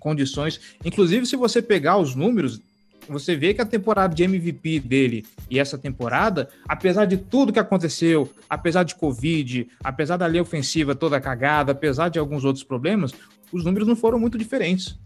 condições. 0.01 0.59
Inclusive, 0.83 1.25
se 1.25 1.37
você 1.37 1.61
pegar 1.61 1.97
os 1.97 2.13
números, 2.15 2.59
você 3.07 3.35
vê 3.35 3.53
que 3.53 3.61
a 3.61 3.65
temporada 3.65 4.13
de 4.13 4.23
MVP 4.23 4.79
dele 4.81 5.25
e 5.49 5.59
essa 5.59 5.77
temporada, 5.77 6.49
apesar 6.67 7.05
de 7.05 7.17
tudo 7.17 7.53
que 7.53 7.59
aconteceu, 7.59 8.29
apesar 8.49 8.83
de 8.83 8.95
Covid, 8.95 9.67
apesar 9.83 10.17
da 10.17 10.25
lei 10.25 10.41
ofensiva 10.41 10.93
toda 10.95 11.21
cagada, 11.21 11.71
apesar 11.71 12.09
de 12.09 12.19
alguns 12.19 12.43
outros 12.43 12.63
problemas, 12.63 13.13
os 13.51 13.63
números 13.63 13.87
não 13.87 13.95
foram 13.95 14.19
muito 14.19 14.37
diferentes. 14.37 14.97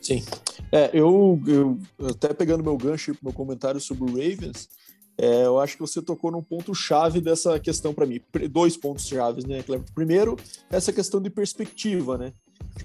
Sim. 0.00 0.24
É, 0.72 0.90
eu, 0.92 1.40
eu 1.46 1.78
até 2.08 2.32
pegando 2.32 2.64
meu 2.64 2.76
gancho 2.76 3.16
meu 3.22 3.32
comentário 3.32 3.80
sobre 3.80 4.04
o 4.04 4.14
Ravens, 4.14 4.68
é, 5.18 5.46
eu 5.46 5.58
acho 5.58 5.74
que 5.74 5.80
você 5.80 6.02
tocou 6.02 6.30
num 6.30 6.42
ponto 6.42 6.74
chave 6.74 7.20
dessa 7.20 7.58
questão 7.58 7.94
para 7.94 8.06
mim. 8.06 8.20
Dois 8.50 8.76
pontos 8.76 9.06
chaves, 9.06 9.44
né, 9.44 9.62
Cleber? 9.62 9.86
Primeiro, 9.94 10.36
essa 10.70 10.92
questão 10.92 11.20
de 11.20 11.30
perspectiva, 11.30 12.18
né? 12.18 12.32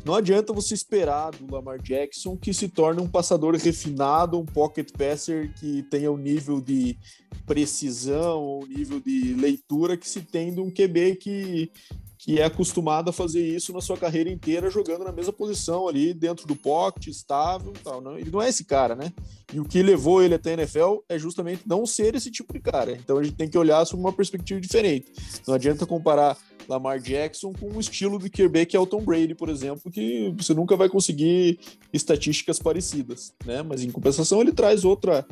Não 0.04 0.16
adianta 0.16 0.54
você 0.54 0.74
esperar 0.74 1.32
do 1.32 1.54
Lamar 1.54 1.80
Jackson 1.82 2.36
que 2.36 2.54
se 2.54 2.68
torne 2.68 3.02
um 3.02 3.08
passador 3.08 3.56
refinado, 3.56 4.40
um 4.40 4.46
pocket 4.46 4.92
passer 4.98 5.54
que 5.54 5.84
tenha 5.84 6.12
o 6.12 6.16
um 6.16 6.18
nível 6.18 6.60
de 6.60 6.98
precisão, 7.46 8.40
o 8.40 8.64
um 8.64 8.68
nível 8.68 9.00
de 9.00 9.34
leitura 9.34 9.98
que 9.98 10.08
se 10.08 10.22
tem 10.22 10.54
de 10.54 10.60
um 10.60 10.72
QB 10.72 11.16
que, 11.16 11.72
que 12.18 12.40
é 12.40 12.46
acostumado 12.46 13.10
a 13.10 13.14
fazer 13.14 13.46
isso 13.46 13.74
na 13.74 13.82
sua 13.82 13.98
carreira 13.98 14.30
inteira, 14.30 14.70
jogando 14.70 15.04
na 15.04 15.12
mesma 15.12 15.34
posição 15.34 15.88
ali, 15.88 16.14
dentro 16.14 16.48
do 16.48 16.56
pocket, 16.56 17.08
estável 17.08 17.74
tal. 17.84 18.02
Não, 18.02 18.18
ele 18.18 18.32
não 18.32 18.42
é 18.42 18.50
esse 18.50 18.64
cara, 18.64 18.96
né? 18.96 19.12
E 19.54 19.60
o 19.60 19.66
que 19.66 19.84
levou 19.84 20.24
ele 20.24 20.36
até 20.36 20.52
a 20.52 20.54
NFL 20.54 21.00
é 21.10 21.20
justamente 21.20 21.64
não 21.66 21.86
ser 21.86 22.16
esse 22.16 22.32
tipo 22.32 22.54
de 22.54 22.60
cara. 22.60 22.92
Então 22.94 23.18
a 23.18 23.24
gente 23.24 23.36
tem 23.36 23.50
que 23.50 23.58
olhar 23.58 23.84
sob 23.86 24.02
uma 24.02 24.14
perspectiva 24.14 24.62
diferente. 24.62 25.12
Não 25.48 25.56
adianta 25.56 25.86
comparar 25.86 26.38
Lamar 26.68 27.00
Jackson 27.00 27.54
com 27.54 27.68
o 27.70 27.80
estilo 27.80 28.18
do 28.18 28.26
quarterback 28.26 28.76
Elton 28.76 29.02
Brady, 29.02 29.36
por 29.36 29.50
exemplo, 29.50 29.92
que 29.92 30.34
você 30.38 30.54
nunca 30.54 30.76
vai 30.76 30.90
conseguir 30.90 31.60
estatísticas 31.92 32.60
parecidas, 32.60 33.34
né? 33.46 33.62
Mas 33.62 33.84
em 33.84 33.92
compensação 33.92 34.42
ele 34.42 34.52
traz 34.52 34.86
outra 34.86 35.26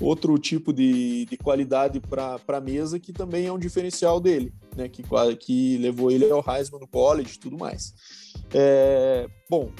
outro 0.00 0.36
tipo 0.38 0.72
de, 0.72 1.26
de 1.26 1.36
qualidade 1.36 2.00
para 2.00 2.40
a 2.48 2.60
mesa 2.60 2.98
que 2.98 3.12
também 3.12 3.46
é 3.46 3.52
um 3.52 3.58
diferencial 3.58 4.20
dele, 4.20 4.52
né? 4.76 4.88
Que, 4.88 5.02
que 5.38 5.78
levou 5.78 6.10
ele 6.10 6.30
ao 6.30 6.44
Heisman 6.46 6.80
no 6.80 6.88
college 6.88 7.34
e 7.34 7.38
tudo 7.38 7.56
mais. 7.56 7.94
É, 8.52 9.28
bom, 9.48 9.70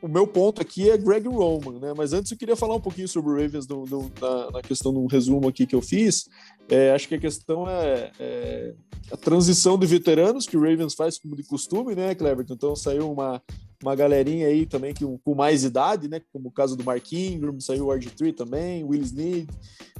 o 0.00 0.06
meu 0.06 0.26
ponto 0.26 0.62
aqui 0.62 0.88
é 0.88 0.96
Greg 0.96 1.26
Roman, 1.26 1.80
né? 1.80 1.92
Mas 1.96 2.12
antes 2.12 2.30
eu 2.30 2.38
queria 2.38 2.54
falar 2.54 2.76
um 2.76 2.80
pouquinho 2.80 3.08
sobre 3.08 3.32
o 3.32 3.34
Ravens 3.34 3.66
do, 3.66 3.84
do, 3.84 4.12
na, 4.20 4.50
na, 4.52 4.62
questão 4.62 4.92
do 4.92 5.06
resumo 5.06 5.48
aqui 5.48 5.66
que 5.66 5.74
eu 5.74 5.82
fiz. 5.82 6.28
É, 6.68 6.92
acho 6.92 7.08
que 7.08 7.14
a 7.14 7.20
questão 7.20 7.68
é, 7.68 8.10
é, 8.18 8.74
a 9.12 9.16
transição 9.16 9.78
de 9.78 9.86
veteranos 9.86 10.46
que 10.46 10.56
o 10.56 10.60
Ravens 10.60 10.94
faz 10.94 11.18
como 11.18 11.36
de 11.36 11.42
costume, 11.42 11.94
né, 11.94 12.14
Cleverton? 12.14 12.54
Então 12.54 12.74
saiu 12.74 13.10
uma, 13.10 13.42
uma 13.82 13.94
galerinha 13.94 14.46
aí 14.46 14.64
também 14.64 14.94
que, 14.94 15.04
com 15.04 15.34
mais 15.34 15.62
idade, 15.62 16.08
né? 16.08 16.20
Como 16.32 16.48
o 16.48 16.52
caso 16.52 16.74
do 16.76 16.84
Mark 16.84 17.12
Ingram, 17.12 17.60
saiu 17.60 17.86
o 17.86 17.88
RG3 17.88 18.34
também, 18.34 18.82
Will 18.82 19.02
Snead, 19.02 19.46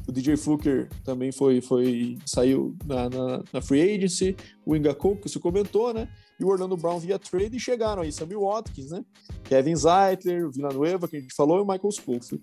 o 0.08 0.12
DJ 0.12 0.36
Fluker 0.36 0.88
também 1.04 1.32
foi, 1.32 1.60
foi 1.60 2.16
saiu 2.24 2.74
na, 2.86 3.10
na, 3.10 3.42
na 3.52 3.62
free 3.62 3.96
agency, 3.96 4.36
o 4.64 4.74
Ingaku, 4.74 5.16
que 5.16 5.28
você 5.28 5.38
comentou, 5.38 5.92
né? 5.92 6.08
E 6.38 6.44
o 6.44 6.48
Orlando 6.48 6.76
Brown 6.76 6.98
via 6.98 7.18
trade 7.18 7.56
e 7.56 7.60
chegaram 7.60 8.02
aí 8.02 8.12
Sammy 8.12 8.34
Watkins, 8.34 8.90
né? 8.90 9.04
Kevin 9.44 9.76
Zeitler, 9.76 10.50
Villanueva, 10.50 11.06
que 11.06 11.16
a 11.16 11.20
gente 11.20 11.34
falou, 11.34 11.58
e 11.58 11.60
o 11.60 11.66
Michael 11.66 11.92
Schofield. 11.92 12.42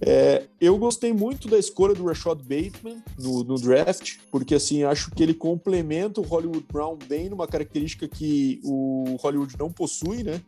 É, 0.00 0.44
eu 0.60 0.76
gostei 0.76 1.12
muito 1.12 1.48
da 1.48 1.58
escolha 1.58 1.94
do 1.94 2.04
Rashad 2.04 2.40
Bateman 2.42 3.02
no, 3.18 3.44
no, 3.44 3.54
draft, 3.56 4.18
porque 4.30 4.54
assim, 4.54 4.82
acho 4.82 5.10
que 5.12 5.22
ele 5.22 5.34
complementa 5.34 6.20
o 6.20 6.24
Hollywood 6.24 6.66
Brown 6.70 6.98
bem 7.06 7.28
numa 7.28 7.46
característica 7.46 8.08
que 8.08 8.60
o 8.64 9.16
Hollywood 9.20 9.56
não 9.58 9.70
possui, 9.70 10.22
né? 10.22 10.40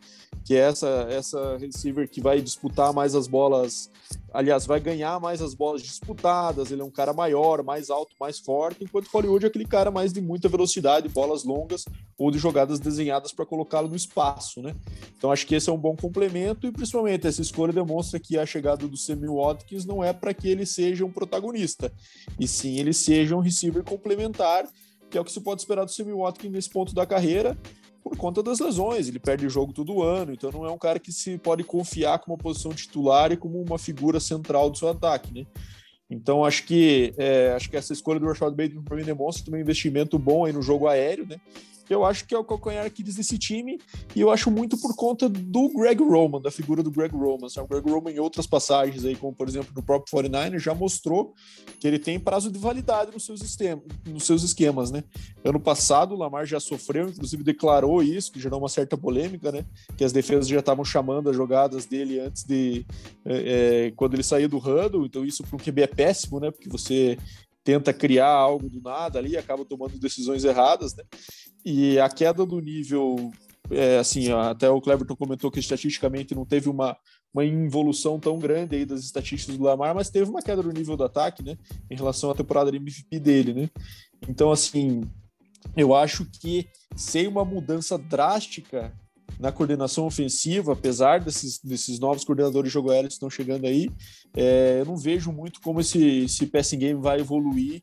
Que 0.45 0.55
é 0.55 0.61
essa, 0.61 1.07
essa 1.09 1.57
receiver 1.57 2.09
que 2.11 2.21
vai 2.21 2.41
disputar 2.41 2.93
mais 2.93 3.15
as 3.15 3.27
bolas 3.27 3.91
aliás, 4.35 4.67
vai 4.67 4.81
ganhar 4.81 5.21
mais 5.21 5.41
as 5.41 5.55
bolas 5.55 5.81
disputadas, 5.81 6.73
ele 6.73 6.83
é 6.83 6.85
um 6.85 6.91
cara 6.91 7.13
maior, 7.13 7.63
mais 7.63 7.89
alto, 7.89 8.17
mais 8.19 8.41
forte, 8.41 8.83
enquanto 8.83 9.07
Hollywood 9.07 9.45
é 9.45 9.49
aquele 9.49 9.65
cara 9.65 9.93
mais 9.93 10.13
de 10.13 10.21
muita 10.21 10.49
velocidade, 10.49 11.09
bolas 11.09 11.45
longas 11.45 11.85
ou 12.19 12.33
de 12.33 12.39
jogadas 12.39 12.74
desenhadas 12.81 13.33
para 13.33 13.47
colocá-lo 13.47 13.89
no 13.89 13.97
espaço, 13.97 14.63
né? 14.63 14.75
Então 15.17 15.31
acho 15.31 15.47
que 15.47 15.55
esse 15.55 15.69
é 15.69 15.73
um 15.73 15.79
bom 15.79 15.97
complemento 15.97 16.67
e 16.67 16.73
principalmente 16.73 17.27
essa 17.27 17.43
escolha 17.43 17.73
demonstra 17.73 18.21
que 18.21 18.39
a 18.39 18.47
chegada 18.47 18.87
do 18.87 18.97
Sammy 18.97 19.29
Watkins 19.29 19.85
não 19.85 20.03
é 20.03 20.13
para 20.13 20.35
que 20.35 20.49
ele 20.49 20.67
seja 20.67 21.05
um 21.05 21.11
protagonista, 21.11 21.93
e 22.39 22.47
sim 22.47 22.79
ele 22.79 22.93
seja 22.93 23.37
um 23.37 23.41
receiver 23.41 23.83
complementar, 23.83 24.67
que 25.11 25.19
é 25.19 25.21
o 25.21 25.25
que 25.25 25.33
se 25.33 25.41
pode 25.41 25.61
esperar 25.61 25.85
do 25.85 25.91
Sammy 25.91 26.13
Watkins 26.13 26.53
nesse 26.53 26.71
ponto 26.71 26.95
da 26.95 27.07
carreira 27.07 27.57
por 28.03 28.17
conta 28.19 28.43
das 28.43 28.61
lesões. 28.61 29.09
Ele 29.09 29.19
perde 29.19 29.49
jogo 29.49 29.73
todo 29.73 30.03
ano, 30.03 30.33
então 30.33 30.53
não 30.53 30.67
é 30.67 30.71
um 30.71 30.79
cara 30.79 30.99
que 30.99 31.11
se 31.11 31.39
pode 31.39 31.65
confiar 31.65 32.19
como 32.19 32.35
uma 32.35 32.43
posição 32.43 32.73
titular 32.73 33.33
e 33.33 33.37
como 33.37 33.63
uma 33.63 33.79
figura 33.79 34.21
central 34.21 34.69
do 34.69 34.77
seu 34.77 34.91
ataque, 34.91 35.33
né? 35.33 35.47
Então 36.11 36.45
acho 36.45 36.65
que 36.65 37.15
é, 37.17 37.53
acho 37.57 37.71
que 37.71 37.77
essa 37.77 37.93
escolha 37.93 38.21
do 38.21 38.27
Rashad 38.27 38.55
Bateman 38.55 38.85
para 38.85 38.97
mim 38.97 39.05
demonstra 39.05 39.47
também 39.47 39.61
um 39.61 39.65
investimento 39.65 40.19
bom 40.19 40.45
aí 40.45 40.53
no 40.53 40.61
jogo 40.61 40.87
aéreo, 40.87 41.27
né? 41.27 41.41
Eu 41.89 42.05
acho 42.05 42.27
que 42.27 42.35
é 42.35 42.39
o 42.39 42.45
calcanhar 42.45 42.87
Aquiles 42.87 43.17
desse 43.17 43.39
time, 43.39 43.81
e 44.15 44.21
eu 44.21 44.31
acho 44.31 44.51
muito 44.51 44.77
por 44.79 44.95
conta 44.95 45.29
do 45.29 45.69
Greg 45.69 46.03
Roman, 46.03 46.41
da 46.41 46.51
figura 46.51 46.83
do 46.83 46.91
Greg 46.91 47.15
Roman. 47.15 47.47
O 47.47 47.67
Greg 47.67 47.91
Roman, 47.91 48.11
em 48.11 48.19
outras 48.19 48.47
passagens, 48.47 49.05
aí, 49.05 49.17
como 49.17 49.35
por 49.35 49.49
exemplo 49.49 49.73
no 49.75 49.83
próprio 49.83 50.11
49 50.11 50.59
já 50.59 50.75
mostrou 50.75 51.35
que 51.79 51.87
ele 51.87 51.99
tem 51.99 52.19
prazo 52.19 52.51
de 52.51 52.59
validade 52.59 53.13
nos 53.13 53.25
seus, 53.25 53.43
esquemas, 53.43 53.85
nos 54.07 54.25
seus 54.25 54.43
esquemas, 54.43 54.91
né? 54.91 55.05
Ano 55.45 55.61
passado, 55.61 56.15
o 56.15 56.19
Lamar 56.19 56.47
já 56.47 56.61
sofreu, 56.61 57.09
inclusive 57.09 57.43
declarou 57.43 58.03
isso, 58.03 58.33
que 58.33 58.41
gerou 58.41 58.59
uma 58.59 58.69
certa 58.69 58.97
polêmica, 58.97 59.53
né? 59.53 59.65
Que 59.97 60.05
as 60.05 60.13
defesas 60.13 60.49
já 60.49 60.61
estavam 60.61 60.85
chamando 60.85 61.31
as 61.31 61.37
jogadas 61.37 61.87
dele 61.87 62.21
antes 62.21 62.45
de. 62.45 62.87
É, 63.25 63.87
é, 63.87 63.91
quando 63.93 64.15
ele 64.15 64.23
saía 64.23 64.49
do 64.49 64.59
huddle, 64.59 65.07
então 65.07 65.25
isso 65.25 65.43
para 65.43 65.57
um 65.57 65.59
QB 65.59 65.83
é 65.83 65.87
péssimo, 65.87 66.41
né? 66.41 66.51
Porque 66.51 66.69
você 66.69 67.19
tenta 67.65 67.93
criar 67.93 68.29
algo 68.29 68.69
do 68.69 68.81
nada 68.81 69.19
ali, 69.19 69.37
acaba 69.37 69.65
tomando 69.65 69.99
decisões 69.99 70.45
erradas, 70.45 70.95
né? 70.95 71.03
E 71.65 71.99
a 71.99 72.09
queda 72.11 72.45
do 72.45 72.61
nível, 72.61 73.33
é, 73.71 73.99
assim, 73.99 74.31
até 74.31 74.69
o 74.69 74.81
Cleverton 74.81 75.17
comentou 75.17 75.51
que 75.51 75.59
estatisticamente 75.59 76.35
não 76.35 76.45
teve 76.45 76.69
uma, 76.69 76.95
uma 77.33 77.45
involução 77.45 78.21
tão 78.21 78.39
grande 78.39 78.77
aí 78.77 78.85
das 78.85 79.01
estatísticas 79.01 79.57
do 79.57 79.65
Lamar, 79.65 79.95
mas 79.95 80.11
teve 80.11 80.29
uma 80.29 80.43
queda 80.43 80.63
do 80.63 80.71
nível 80.71 80.97
do 80.97 81.05
ataque, 81.05 81.43
né? 81.43 81.57
Em 81.91 81.97
relação 81.97 82.31
à 82.31 82.35
temporada 82.35 82.71
de 82.71 82.77
MVP 82.77 83.19
dele, 83.19 83.55
né? 83.55 83.71
Então, 84.29 84.53
assim, 84.53 85.03
eu 85.75 85.95
acho 85.95 86.27
que 86.27 86.69
sem 86.95 87.27
uma 87.27 87.45
mudança 87.45 87.97
drástica 87.97 88.95
na 89.39 89.51
coordenação 89.51 90.07
ofensiva, 90.07 90.73
apesar 90.73 91.21
desses, 91.21 91.59
desses 91.59 91.99
novos 91.99 92.25
coordenadores 92.25 92.71
de 92.71 92.75
jogo 92.75 92.91
aéreo 92.91 93.09
que 93.09 93.15
estão 93.15 93.31
chegando 93.31 93.67
aí, 93.67 93.91
é, 94.37 94.79
eu 94.81 94.85
não 94.85 94.97
vejo 94.97 95.33
muito 95.33 95.61
como 95.61 95.81
esse, 95.81 96.25
esse 96.25 96.47
passing 96.47 96.79
game 96.79 97.01
vai 97.01 97.21
evoluir 97.21 97.83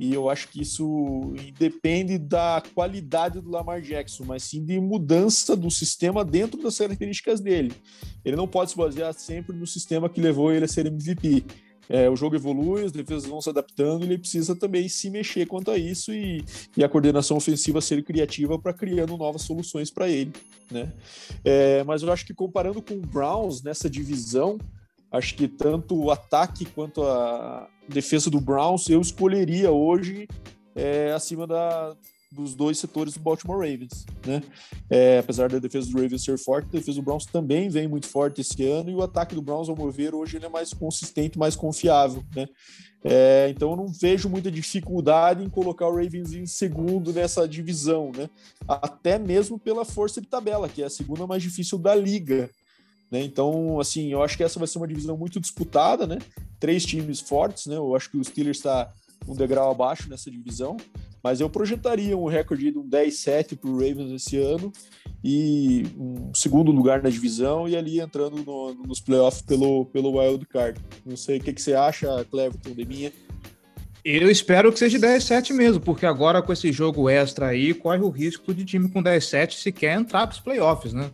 e 0.00 0.14
eu 0.14 0.30
acho 0.30 0.48
que 0.48 0.62
isso 0.62 1.34
depende 1.58 2.16
da 2.16 2.62
qualidade 2.74 3.38
do 3.38 3.50
Lamar 3.50 3.82
Jackson, 3.82 4.24
mas 4.24 4.44
sim 4.44 4.64
de 4.64 4.80
mudança 4.80 5.54
do 5.54 5.70
sistema 5.70 6.24
dentro 6.24 6.58
das 6.62 6.78
características 6.78 7.38
dele. 7.38 7.70
Ele 8.24 8.34
não 8.34 8.48
pode 8.48 8.70
se 8.70 8.78
basear 8.78 9.12
sempre 9.12 9.54
no 9.54 9.66
sistema 9.66 10.08
que 10.08 10.18
levou 10.18 10.50
ele 10.50 10.64
a 10.64 10.68
ser 10.68 10.86
MVP. 10.86 11.44
É, 11.90 12.08
o 12.08 12.14
jogo 12.14 12.36
evolui, 12.36 12.84
as 12.84 12.92
defesas 12.92 13.26
vão 13.26 13.40
se 13.40 13.50
adaptando, 13.50 14.04
ele 14.04 14.16
precisa 14.16 14.54
também 14.54 14.88
se 14.88 15.10
mexer 15.10 15.44
quanto 15.46 15.72
a 15.72 15.76
isso 15.76 16.14
e, 16.14 16.44
e 16.76 16.84
a 16.84 16.88
coordenação 16.88 17.36
ofensiva 17.36 17.80
ser 17.80 18.04
criativa 18.04 18.56
para 18.56 18.72
criando 18.72 19.16
novas 19.16 19.42
soluções 19.42 19.90
para 19.90 20.08
ele, 20.08 20.32
né? 20.70 20.92
É, 21.44 21.82
mas 21.82 22.02
eu 22.02 22.12
acho 22.12 22.24
que 22.24 22.32
comparando 22.32 22.80
com 22.80 22.94
o 22.94 23.00
Browns 23.00 23.60
nessa 23.60 23.90
divisão, 23.90 24.56
acho 25.10 25.34
que 25.34 25.48
tanto 25.48 26.00
o 26.00 26.12
ataque 26.12 26.64
quanto 26.64 27.02
a 27.02 27.68
defesa 27.88 28.30
do 28.30 28.40
Browns 28.40 28.88
eu 28.88 29.00
escolheria 29.00 29.72
hoje 29.72 30.28
é, 30.76 31.10
acima 31.10 31.44
da, 31.44 31.96
dos 32.30 32.54
dois 32.54 32.78
setores 32.78 33.14
do 33.14 33.20
Baltimore 33.20 33.58
Ravens, 33.58 34.06
né? 34.24 34.40
É, 34.88 35.18
apesar 35.18 35.48
da 35.48 35.58
defesa 35.58 35.90
do 35.90 36.00
Ravens 36.00 36.22
ser 36.22 36.38
forte, 36.38 36.68
a 36.68 36.78
defesa 36.78 37.00
do 37.00 37.02
Browns 37.02 37.26
também 37.26 37.68
vem 37.68 37.88
muito 37.88 38.06
forte 38.06 38.40
esse 38.40 38.64
ano 38.64 38.88
e 38.90 38.94
o 38.94 39.02
ataque 39.02 39.34
do 39.34 39.42
Browns, 39.42 39.68
ao 39.68 39.76
meu 39.76 39.90
ver, 39.90 40.14
hoje 40.14 40.36
ele 40.36 40.46
é 40.46 40.48
mais 40.48 40.72
consistente, 40.72 41.38
mais 41.38 41.56
confiável, 41.56 42.24
né? 42.34 42.46
É, 43.02 43.48
então 43.50 43.70
eu 43.70 43.76
não 43.76 43.88
vejo 43.88 44.28
muita 44.28 44.50
dificuldade 44.50 45.42
em 45.42 45.48
colocar 45.48 45.88
o 45.88 45.96
Ravens 45.96 46.32
em 46.32 46.46
segundo 46.46 47.12
nessa 47.12 47.48
divisão, 47.48 48.12
né? 48.16 48.30
Até 48.68 49.18
mesmo 49.18 49.58
pela 49.58 49.84
força 49.84 50.20
de 50.20 50.28
tabela, 50.28 50.68
que 50.68 50.82
é 50.82 50.86
a 50.86 50.90
segunda 50.90 51.26
mais 51.26 51.42
difícil 51.42 51.78
da 51.78 51.94
liga. 51.94 52.48
Né? 53.10 53.22
Então, 53.22 53.80
assim, 53.80 54.12
eu 54.12 54.22
acho 54.22 54.36
que 54.36 54.44
essa 54.44 54.58
vai 54.58 54.68
ser 54.68 54.78
uma 54.78 54.86
divisão 54.86 55.16
muito 55.16 55.40
disputada, 55.40 56.06
né? 56.06 56.18
Três 56.60 56.86
times 56.86 57.18
fortes, 57.18 57.66
né? 57.66 57.76
Eu 57.76 57.96
acho 57.96 58.08
que 58.08 58.16
o 58.16 58.24
Steelers 58.24 58.58
está 58.58 58.92
um 59.26 59.34
degrau 59.34 59.70
abaixo 59.70 60.08
nessa 60.08 60.30
divisão, 60.30 60.76
mas 61.22 61.40
eu 61.40 61.50
projetaria 61.50 62.16
um 62.16 62.26
recorde 62.26 62.70
de 62.70 62.78
um 62.78 62.88
10-7 62.88 63.56
para 63.56 63.70
o 63.70 63.74
Ravens 63.74 64.12
esse 64.12 64.38
ano 64.38 64.72
e 65.22 65.84
um 65.96 66.32
segundo 66.34 66.70
lugar 66.70 67.02
na 67.02 67.10
divisão 67.10 67.68
e 67.68 67.76
ali 67.76 68.00
entrando 68.00 68.42
no, 68.42 68.74
nos 68.74 69.00
playoffs 69.00 69.42
pelo, 69.42 69.86
pelo 69.86 70.18
wild 70.18 70.46
card. 70.46 70.80
Não 71.04 71.16
sei 71.16 71.38
o 71.38 71.40
que, 71.40 71.52
que 71.52 71.60
você 71.60 71.74
acha, 71.74 72.24
Cleverton, 72.30 72.72
de 72.72 72.84
minha. 72.84 73.12
Eu 74.02 74.30
espero 74.30 74.72
que 74.72 74.78
seja 74.78 74.98
10-7 74.98 75.52
mesmo, 75.52 75.80
porque 75.80 76.06
agora 76.06 76.40
com 76.40 76.52
esse 76.52 76.72
jogo 76.72 77.08
extra 77.10 77.48
aí, 77.48 77.74
corre 77.74 78.00
o 78.00 78.08
risco 78.08 78.54
de 78.54 78.64
time 78.64 78.88
com 78.88 79.02
10-7 79.02 79.52
se 79.52 79.70
quer 79.70 79.98
entrar 79.98 80.26
para 80.26 80.34
os 80.34 80.40
playoffs, 80.40 80.94
né? 80.94 81.10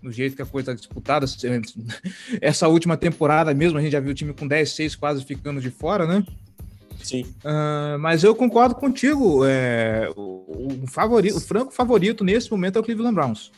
Do 0.00 0.12
jeito 0.12 0.36
que 0.36 0.42
a 0.42 0.46
coisa 0.46 0.70
está 0.70 0.80
disputada. 0.80 1.26
Essa 2.40 2.68
última 2.68 2.96
temporada 2.96 3.52
mesmo, 3.52 3.78
a 3.78 3.82
gente 3.82 3.92
já 3.92 4.00
viu 4.00 4.12
o 4.12 4.14
time 4.14 4.32
com 4.32 4.48
10-6 4.48 4.96
quase 4.96 5.24
ficando 5.24 5.60
de 5.60 5.70
fora, 5.70 6.06
né? 6.06 6.24
Sim. 7.02 7.22
Uh, 7.44 7.98
mas 7.98 8.22
eu 8.22 8.34
concordo 8.34 8.74
contigo. 8.74 9.44
É, 9.44 10.10
o, 10.16 10.82
o, 10.82 10.86
favorito, 10.86 11.36
o 11.36 11.40
franco 11.40 11.72
favorito 11.72 12.24
nesse 12.24 12.50
momento 12.50 12.76
é 12.76 12.80
o 12.80 12.84
Cleveland 12.84 13.14
Browns. 13.14 13.50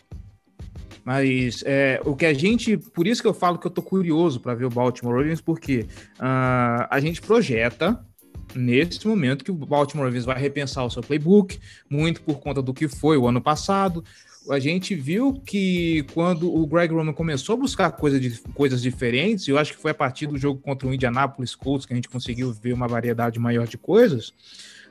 Mas 1.05 1.63
é, 1.67 2.01
o 2.05 2.15
que 2.15 2.27
a 2.27 2.33
gente. 2.33 2.77
Por 2.77 3.07
isso 3.07 3.21
que 3.21 3.29
eu 3.29 3.35
falo 3.35 3.59
que 3.59 3.67
eu 3.67 3.71
tô 3.71 3.83
curioso 3.83 4.41
para 4.41 4.55
ver 4.55 4.65
o 4.65 4.71
Baltimore 4.71 5.17
Ravens, 5.17 5.41
porque 5.41 5.87
uh, 6.19 6.87
a 6.89 7.01
gente 7.01 7.21
projeta 7.21 8.05
nesse 8.55 9.07
momento 9.07 9.45
que 9.45 9.51
o 9.51 9.55
Baltimore 9.55 10.07
Ravens 10.07 10.25
vai 10.25 10.39
repensar 10.39 10.85
o 10.85 10.91
seu 10.91 11.03
playbook, 11.03 11.59
muito 11.89 12.21
por 12.23 12.39
conta 12.39 12.61
do 12.63 12.75
que 12.75 12.87
foi 12.87 13.17
o 13.17 13.27
ano 13.27 13.41
passado 13.41 14.05
a 14.51 14.59
gente 14.59 14.95
viu 14.95 15.35
que 15.45 16.05
quando 16.15 16.53
o 16.53 16.67
Greg 16.67 16.93
Roman 16.93 17.13
começou 17.13 17.55
a 17.55 17.59
buscar 17.59 17.91
coisa 17.93 18.19
de, 18.19 18.39
coisas 18.55 18.83
diferentes, 18.83 19.47
eu 19.47 19.59
acho 19.59 19.73
que 19.75 19.81
foi 19.81 19.91
a 19.91 19.95
partir 19.95 20.27
do 20.27 20.37
jogo 20.39 20.61
contra 20.61 20.89
o 20.89 20.95
Indianapolis 20.95 21.55
Colts 21.55 21.87
que 21.87 21.93
a 21.93 21.97
gente 21.97 22.09
conseguiu 22.09 22.53
ver 22.53 22.73
uma 22.73 22.89
variedade 22.89 23.39
maior 23.39 23.67
de 23.67 23.79
coisas, 23.79 24.29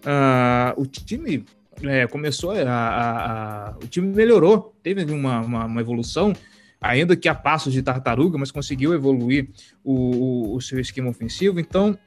uh, 0.06 0.82
o 0.82 0.86
time 0.86 1.46
é, 1.84 2.08
começou 2.08 2.52
a, 2.52 2.62
a, 2.62 3.70
a, 3.70 3.78
O 3.78 3.88
time 3.88 4.08
melhorou, 4.08 4.76
teve 4.84 5.04
uma, 5.12 5.42
uma, 5.42 5.66
uma, 5.66 5.82
evolução, 5.82 6.34
ainda 6.80 7.16
que 7.16 7.28
a 7.28 7.36
passos 7.36 7.74
de 7.74 7.82
tartaruga, 7.82 8.38
mas 8.38 8.52
conseguiu 8.52 8.94
evoluir 8.94 9.50
o, 9.84 9.94
o, 9.94 10.56
o 10.56 10.62
seu 10.62 10.80
esquema 10.80 11.10
ofensivo. 11.10 11.60
Então, 11.60 11.98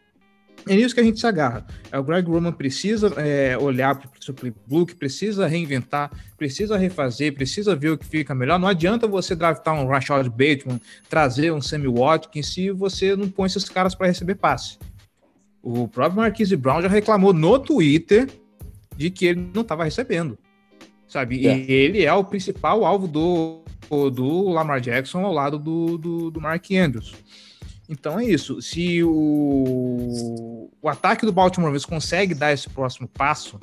é 0.66 0.74
nisso 0.74 0.94
que 0.94 1.00
a 1.00 1.04
gente 1.04 1.20
se 1.20 1.26
agarra. 1.26 1.66
É, 1.90 1.98
o 1.98 2.02
Greg 2.02 2.28
Roman 2.28 2.52
precisa 2.52 3.08
é, 3.16 3.56
olhar 3.58 3.94
para 3.94 4.08
o 4.08 4.24
seu 4.24 4.32
playbook, 4.32 4.94
precisa 4.94 5.46
reinventar, 5.46 6.10
precisa 6.36 6.76
refazer, 6.76 7.34
precisa 7.34 7.76
ver 7.76 7.90
o 7.90 7.98
que 7.98 8.06
fica 8.06 8.34
melhor. 8.34 8.58
Não 8.58 8.68
adianta 8.68 9.06
você 9.06 9.34
draftar 9.34 9.74
um 9.74 9.86
Rashad 9.86 10.28
Bateman, 10.28 10.80
trazer 11.08 11.52
um 11.52 11.60
Sammy 11.60 11.88
Watkins, 11.88 12.52
se 12.52 12.70
você 12.70 13.14
não 13.14 13.28
põe 13.28 13.46
esses 13.46 13.68
caras 13.68 13.94
para 13.94 14.06
receber 14.06 14.36
passe. 14.36 14.78
O 15.62 15.88
próprio 15.88 16.20
Marquise 16.20 16.56
Brown 16.56 16.82
já 16.82 16.88
reclamou 16.88 17.32
no 17.32 17.58
Twitter 17.58 18.28
de 18.96 19.10
que 19.10 19.26
ele 19.26 19.50
não 19.54 19.62
estava 19.62 19.84
recebendo, 19.84 20.38
sabe? 21.06 21.46
É. 21.46 21.56
E 21.56 21.72
ele 21.72 22.04
é 22.04 22.12
o 22.12 22.24
principal 22.24 22.84
alvo 22.84 23.08
do, 23.08 23.62
do 24.10 24.48
Lamar 24.50 24.80
Jackson 24.80 25.24
ao 25.24 25.32
lado 25.32 25.58
do, 25.58 25.98
do, 25.98 26.30
do 26.30 26.40
Mark 26.40 26.70
Andrews. 26.70 27.14
Então 27.88 28.18
é 28.18 28.24
isso. 28.24 28.60
Se 28.62 29.02
o, 29.02 30.70
o 30.80 30.88
ataque 30.88 31.26
do 31.26 31.32
Baltimore 31.32 31.68
Ravens 31.68 31.84
consegue 31.84 32.34
dar 32.34 32.52
esse 32.52 32.68
próximo 32.68 33.06
passo, 33.06 33.60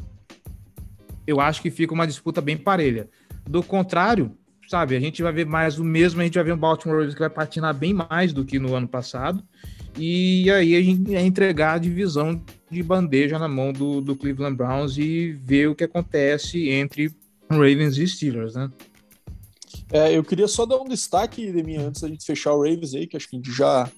eu 1.26 1.40
acho 1.40 1.62
que 1.62 1.72
fica 1.72 1.94
uma 1.94 2.08
disputa 2.08 2.42
bem 2.42 2.58
parelha. 2.58 3.10
Do 3.50 3.64
contrário, 3.64 4.36
sabe, 4.68 4.96
a 4.96 5.00
gente 5.00 5.24
vai 5.24 5.34
ver 5.34 5.46
mais 5.46 5.80
o 5.80 5.84
mesmo, 5.84 6.22
a 6.22 6.24
gente 6.24 6.36
vai 6.36 6.44
ver 6.44 6.54
um 6.54 6.58
Baltimore 6.58 6.98
Ravens 6.98 7.14
que 7.14 7.20
vai 7.20 7.30
patinar 7.30 7.74
bem 7.74 7.94
mais 7.94 8.32
do 8.32 8.46
que 8.46 8.60
no 8.60 8.76
ano 8.76 8.88
passado. 8.88 9.44
E 9.98 10.50
aí 10.52 10.76
a 10.76 10.82
gente 10.82 11.12
vai 11.12 11.26
entregar 11.26 11.74
a 11.74 11.78
divisão 11.78 12.42
de 12.70 12.82
bandeja 12.82 13.38
na 13.38 13.48
mão 13.48 13.74
do, 13.74 14.00
do 14.00 14.16
Cleveland 14.16 14.56
Browns 14.56 14.98
e 14.98 15.34
ver 15.34 15.68
o 15.68 15.76
que 15.76 15.84
acontece 15.84 16.70
entre 16.70 17.12
Ravens 17.50 17.98
e 17.98 18.08
Steelers, 18.08 18.56
né? 18.56 18.72
É, 19.92 20.16
eu 20.16 20.24
queria 20.24 20.48
só 20.48 20.66
dar 20.66 20.78
um 20.78 20.88
destaque 20.88 21.52
de 21.52 21.64
mim 21.64 21.76
antes 21.76 22.02
da 22.02 22.08
gente 22.08 22.26
fechar 22.26 22.54
o 22.54 22.64
Ravens 22.64 22.94
aí, 22.94 23.06
que 23.06 23.18
acho 23.18 23.28
que 23.28 23.36
a 23.36 23.40
gente 23.40 23.52
já 23.52 23.92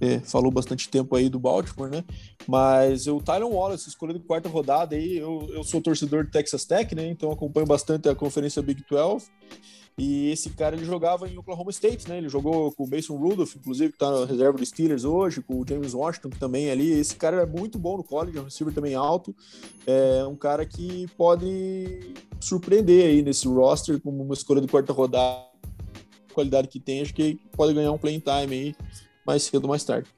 é, 0.00 0.20
falou 0.20 0.50
bastante 0.50 0.88
tempo 0.88 1.14
aí 1.16 1.28
do 1.28 1.38
Baltimore, 1.38 1.90
né? 1.90 2.04
Mas 2.46 3.06
o 3.06 3.20
Tyron 3.20 3.50
Wallace, 3.50 3.88
escolhido 3.88 4.20
quarta 4.20 4.48
rodada 4.48 4.94
aí, 4.94 5.16
eu, 5.16 5.48
eu 5.52 5.64
sou 5.64 5.80
torcedor 5.80 6.24
do 6.24 6.30
Texas 6.30 6.64
Tech, 6.64 6.94
né? 6.94 7.08
Então 7.08 7.30
acompanho 7.30 7.66
bastante 7.66 8.08
a 8.08 8.14
conferência 8.14 8.62
Big 8.62 8.84
12. 8.88 9.26
E 9.98 10.30
esse 10.30 10.50
cara 10.50 10.76
ele 10.76 10.84
jogava 10.84 11.26
em 11.26 11.38
Oklahoma 11.38 11.70
State, 11.70 12.06
né? 12.06 12.18
Ele 12.18 12.28
jogou 12.28 12.70
com 12.72 12.84
o 12.84 12.90
Mason 12.90 13.16
Rudolph, 13.16 13.56
inclusive, 13.56 13.92
que 13.92 13.98
tá 13.98 14.10
na 14.10 14.26
reserva 14.26 14.58
dos 14.58 14.68
Steelers 14.68 15.04
hoje, 15.04 15.40
com 15.40 15.58
o 15.58 15.64
James 15.66 15.94
Washington, 15.94 16.28
que 16.28 16.38
também 16.38 16.66
é 16.66 16.72
ali. 16.72 16.90
Esse 16.90 17.16
cara 17.16 17.42
é 17.42 17.46
muito 17.46 17.78
bom 17.78 17.96
no 17.96 18.04
college, 18.04 18.36
é 18.36 18.40
um 18.42 18.44
receiver 18.44 18.74
também 18.74 18.94
alto. 18.94 19.34
É 19.86 20.22
um 20.26 20.36
cara 20.36 20.66
que 20.66 21.06
pode 21.16 22.14
surpreender 22.38 23.06
aí 23.06 23.22
nesse 23.22 23.48
roster, 23.48 23.98
como 23.98 24.22
uma 24.22 24.34
escolha 24.34 24.60
de 24.60 24.68
quarta 24.68 24.92
rodada, 24.92 25.46
qualidade 26.34 26.68
que 26.68 26.78
tem, 26.78 27.00
acho 27.00 27.14
que 27.14 27.40
pode 27.52 27.72
ganhar 27.72 27.90
um 27.90 27.96
playing 27.96 28.20
time 28.20 28.54
aí 28.54 28.76
mais 29.26 29.42
cedo 29.42 29.64
ou 29.64 29.70
mais 29.70 29.84
tarde. 29.84 30.08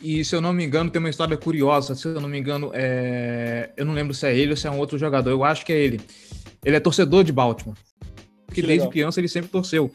E 0.00 0.24
se 0.24 0.34
eu 0.34 0.40
não 0.40 0.52
me 0.52 0.64
engano, 0.64 0.90
tem 0.90 0.98
uma 0.98 1.10
história 1.10 1.36
curiosa. 1.36 1.94
Se 1.94 2.08
eu 2.08 2.20
não 2.20 2.28
me 2.28 2.38
engano, 2.38 2.72
é... 2.74 3.70
eu 3.76 3.84
não 3.84 3.94
lembro 3.94 4.12
se 4.12 4.26
é 4.26 4.36
ele 4.36 4.50
ou 4.50 4.56
se 4.56 4.66
é 4.66 4.70
um 4.70 4.78
outro 4.78 4.98
jogador. 4.98 5.30
Eu 5.30 5.44
acho 5.44 5.64
que 5.64 5.72
é 5.72 5.78
ele. 5.78 6.00
Ele 6.64 6.76
é 6.76 6.80
torcedor 6.80 7.22
de 7.22 7.32
Baltimore. 7.32 7.76
Porque 8.46 8.62
desde 8.62 8.88
criança 8.88 9.20
ele 9.20 9.28
sempre 9.28 9.50
torceu 9.50 9.90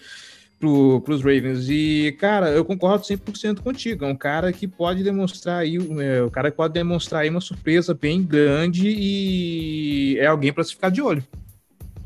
pro, 0.59 1.01
pros 1.01 1.21
Ravens. 1.21 1.69
E, 1.69 2.15
cara, 2.19 2.49
eu 2.49 2.65
concordo 2.65 3.03
100% 3.03 3.59
contigo. 3.59 4.05
É 4.05 4.07
um 4.07 4.15
cara 4.15 4.51
que 4.51 4.67
pode 4.67 5.03
demonstrar 5.03 5.59
aí, 5.59 5.75
é, 5.75 6.23
o 6.23 6.31
cara 6.31 6.51
que 6.51 6.57
pode 6.57 6.73
demonstrar 6.73 7.21
aí 7.21 7.29
uma 7.29 7.41
surpresa 7.41 7.93
bem 7.93 8.23
grande 8.23 8.87
e 8.89 10.17
é 10.19 10.25
alguém 10.25 10.51
para 10.51 10.63
se 10.63 10.73
ficar 10.73 10.89
de 10.89 11.01
olho. 11.01 11.23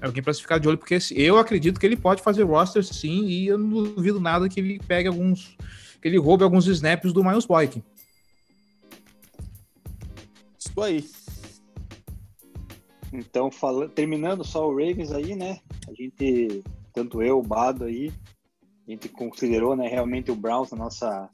É 0.01 0.07
alguém 0.07 0.23
para 0.23 0.33
se 0.33 0.41
ficar 0.41 0.57
de 0.57 0.67
olho, 0.67 0.79
porque 0.79 0.97
eu 1.15 1.37
acredito 1.37 1.79
que 1.79 1.85
ele 1.85 1.95
pode 1.95 2.23
fazer 2.23 2.41
roster 2.41 2.83
sim, 2.83 3.27
e 3.27 3.47
eu 3.47 3.57
não 3.57 3.83
duvido 3.83 4.19
nada 4.19 4.49
que 4.49 4.59
ele 4.59 4.81
pegue 4.87 5.07
alguns. 5.07 5.55
Que 6.01 6.07
ele 6.07 6.17
roube 6.17 6.43
alguns 6.43 6.65
snaps 6.67 7.13
do 7.13 7.23
Miles 7.23 7.45
Boykin. 7.45 7.83
Isso 10.57 10.81
aí. 10.81 11.05
Então, 13.13 13.51
fala, 13.51 13.89
terminando 13.89 14.43
só 14.43 14.67
o 14.67 14.71
Ravens 14.71 15.11
aí, 15.11 15.35
né? 15.35 15.59
A 15.87 15.93
gente, 15.93 16.63
tanto 16.93 17.21
eu, 17.21 17.39
o 17.39 17.43
Bado 17.43 17.83
aí, 17.83 18.11
a 18.87 18.91
gente 18.91 19.09
considerou, 19.09 19.75
né, 19.75 19.87
realmente 19.87 20.31
o 20.31 20.35
Browns 20.35 20.71
na 20.71 20.77
nossa, 20.77 21.29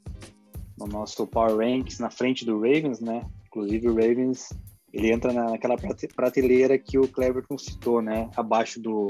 no 0.76 0.86
nosso 0.86 1.26
Power 1.26 1.56
Ranks 1.56 1.98
na 1.98 2.10
frente 2.10 2.44
do 2.44 2.56
Ravens, 2.56 3.00
né? 3.00 3.24
Inclusive 3.46 3.88
o 3.88 3.94
Ravens 3.94 4.50
ele 4.92 5.12
entra 5.12 5.32
naquela 5.32 5.76
prateleira 6.14 6.78
que 6.78 6.98
o 6.98 7.06
Cleverton 7.06 7.58
citou, 7.58 8.02
né? 8.02 8.30
Abaixo 8.36 8.80
do, 8.80 9.06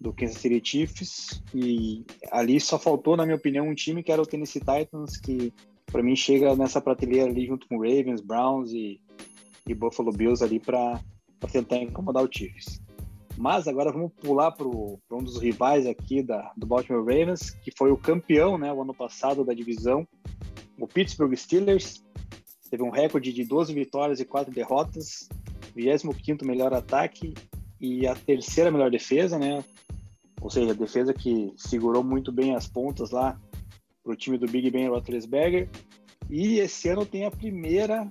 do 0.00 0.12
Kansas 0.12 0.38
City 0.38 0.60
Chiefs. 0.62 1.42
E 1.54 2.04
ali 2.30 2.60
só 2.60 2.78
faltou, 2.78 3.16
na 3.16 3.24
minha 3.24 3.36
opinião, 3.36 3.68
um 3.68 3.74
time 3.74 4.02
que 4.02 4.12
era 4.12 4.22
o 4.22 4.26
Tennessee 4.26 4.60
Titans, 4.60 5.16
que 5.16 5.52
para 5.86 6.02
mim 6.02 6.14
chega 6.14 6.54
nessa 6.54 6.80
prateleira 6.80 7.30
ali 7.30 7.46
junto 7.46 7.66
com 7.66 7.78
Ravens, 7.78 8.20
Browns 8.20 8.72
e, 8.72 9.00
e 9.66 9.74
Buffalo 9.74 10.12
Bills 10.12 10.44
ali 10.44 10.60
para 10.60 11.00
tentar 11.50 11.78
incomodar 11.78 12.22
o 12.24 12.28
Chiefs. 12.30 12.80
Mas 13.36 13.68
agora 13.68 13.92
vamos 13.92 14.12
pular 14.20 14.50
para 14.50 14.66
um 14.66 15.22
dos 15.22 15.40
rivais 15.40 15.86
aqui 15.86 16.22
da, 16.22 16.52
do 16.56 16.66
Baltimore 16.66 17.04
Ravens, 17.04 17.50
que 17.50 17.70
foi 17.70 17.92
o 17.92 17.96
campeão 17.96 18.58
né, 18.58 18.72
o 18.72 18.82
ano 18.82 18.92
passado 18.92 19.44
da 19.44 19.54
divisão, 19.54 20.06
o 20.78 20.86
Pittsburgh 20.86 21.34
Steelers, 21.34 22.02
teve 22.70 22.82
um 22.82 22.90
recorde 22.90 23.32
de 23.32 23.44
12 23.44 23.72
vitórias 23.72 24.20
e 24.20 24.24
4 24.24 24.52
derrotas, 24.52 25.28
25 25.74 26.44
melhor 26.44 26.74
ataque 26.74 27.34
e 27.80 28.06
a 28.06 28.14
terceira 28.14 28.70
melhor 28.70 28.90
defesa, 28.90 29.38
né? 29.38 29.64
Ou 30.40 30.50
seja, 30.50 30.72
a 30.72 30.74
defesa 30.74 31.12
que 31.12 31.52
segurou 31.56 32.02
muito 32.02 32.30
bem 32.30 32.54
as 32.54 32.66
pontas 32.66 33.10
lá 33.10 33.38
para 34.02 34.12
o 34.12 34.16
time 34.16 34.38
do 34.38 34.46
Big 34.46 34.70
Ben 34.70 34.88
Roethlisberger. 34.88 35.68
E 36.30 36.58
esse 36.58 36.88
ano 36.88 37.04
tem 37.04 37.24
a 37.24 37.30
primeira 37.30 38.08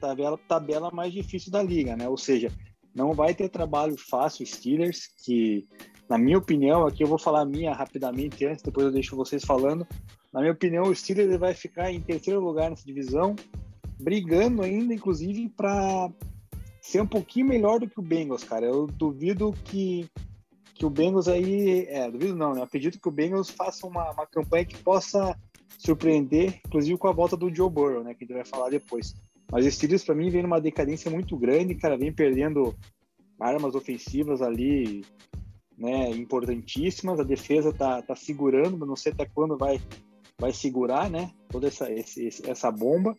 tabela, 0.00 0.38
tabela 0.48 0.90
mais 0.90 1.12
difícil 1.12 1.50
da 1.50 1.62
liga, 1.62 1.96
né? 1.96 2.08
Ou 2.08 2.16
seja, 2.16 2.50
não 2.94 3.12
vai 3.12 3.34
ter 3.34 3.48
trabalho 3.48 3.96
fácil 3.96 4.46
Steelers, 4.46 5.06
que 5.24 5.66
na 6.08 6.16
minha 6.16 6.38
opinião, 6.38 6.86
aqui 6.86 7.02
eu 7.02 7.06
vou 7.06 7.18
falar 7.18 7.42
a 7.42 7.46
minha 7.46 7.74
rapidamente 7.74 8.46
antes, 8.46 8.62
depois 8.62 8.86
eu 8.86 8.92
deixo 8.92 9.14
vocês 9.14 9.44
falando. 9.44 9.86
Na 10.32 10.40
minha 10.40 10.52
opinião, 10.52 10.84
o 10.84 10.94
Steelers 10.94 11.38
vai 11.38 11.52
ficar 11.52 11.92
em 11.92 12.00
terceiro 12.00 12.40
lugar 12.40 12.70
nessa 12.70 12.84
divisão, 12.84 13.36
brigando 14.00 14.62
ainda, 14.62 14.94
inclusive, 14.94 15.50
para 15.50 16.10
ser 16.80 17.02
um 17.02 17.06
pouquinho 17.06 17.46
melhor 17.46 17.78
do 17.78 17.88
que 17.88 18.00
o 18.00 18.02
Bengals, 18.02 18.42
cara. 18.42 18.64
Eu 18.64 18.86
duvido 18.86 19.52
que, 19.64 20.08
que 20.78 20.86
o 20.86 20.90
Bengals 20.90 21.26
aí. 21.26 21.86
É, 21.88 22.10
duvido 22.10 22.36
não, 22.36 22.54
né? 22.54 22.62
Acredito 22.62 23.00
que 23.00 23.08
o 23.08 23.12
Bengals 23.12 23.50
faça 23.50 23.86
uma, 23.86 24.12
uma 24.12 24.26
campanha 24.26 24.64
que 24.64 24.78
possa 24.78 25.36
surpreender, 25.76 26.60
inclusive 26.64 26.96
com 26.96 27.08
a 27.08 27.12
volta 27.12 27.36
do 27.36 27.52
Joe 27.54 27.68
Burrow, 27.68 28.04
né? 28.04 28.14
Que 28.14 28.24
a 28.24 28.26
gente 28.26 28.36
vai 28.36 28.44
falar 28.44 28.70
depois. 28.70 29.14
Mas 29.50 29.66
o 29.66 29.70
Steelers, 29.70 30.04
para 30.04 30.14
mim, 30.14 30.30
vem 30.30 30.42
numa 30.42 30.60
decadência 30.60 31.10
muito 31.10 31.36
grande, 31.36 31.74
cara. 31.74 31.98
Vem 31.98 32.12
perdendo 32.12 32.74
armas 33.40 33.74
ofensivas 33.74 34.40
ali, 34.40 35.04
né? 35.76 36.10
Importantíssimas. 36.10 37.18
A 37.18 37.24
defesa 37.24 37.72
tá, 37.72 38.00
tá 38.00 38.14
segurando, 38.14 38.78
mas 38.78 38.88
não 38.88 38.96
sei 38.96 39.10
até 39.10 39.26
quando 39.26 39.58
vai, 39.58 39.80
vai 40.38 40.52
segurar, 40.52 41.10
né? 41.10 41.32
Toda 41.48 41.66
essa, 41.66 41.90
esse, 41.90 42.28
essa 42.48 42.70
bomba. 42.70 43.16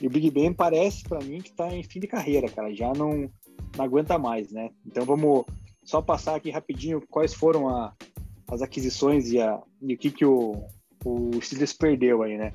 E 0.00 0.06
o 0.06 0.10
Big 0.10 0.30
Ben 0.30 0.52
parece 0.52 1.02
para 1.02 1.20
mim 1.20 1.40
que 1.40 1.50
está 1.50 1.74
em 1.74 1.82
fim 1.82 1.98
de 1.98 2.06
carreira, 2.06 2.48
cara. 2.48 2.72
Já 2.72 2.92
não, 2.92 3.28
não 3.76 3.84
aguenta 3.84 4.16
mais, 4.18 4.52
né? 4.52 4.70
Então 4.86 5.04
vamos 5.04 5.44
só 5.84 6.00
passar 6.00 6.36
aqui 6.36 6.50
rapidinho 6.50 7.02
quais 7.08 7.34
foram 7.34 7.68
a, 7.68 7.94
as 8.50 8.62
aquisições 8.62 9.30
e, 9.30 9.40
a, 9.40 9.60
e 9.80 9.94
o 9.94 9.98
que, 9.98 10.10
que 10.10 10.24
o, 10.24 10.64
o 11.04 11.40
Steelers 11.40 11.72
perdeu 11.72 12.22
aí, 12.22 12.36
né? 12.36 12.52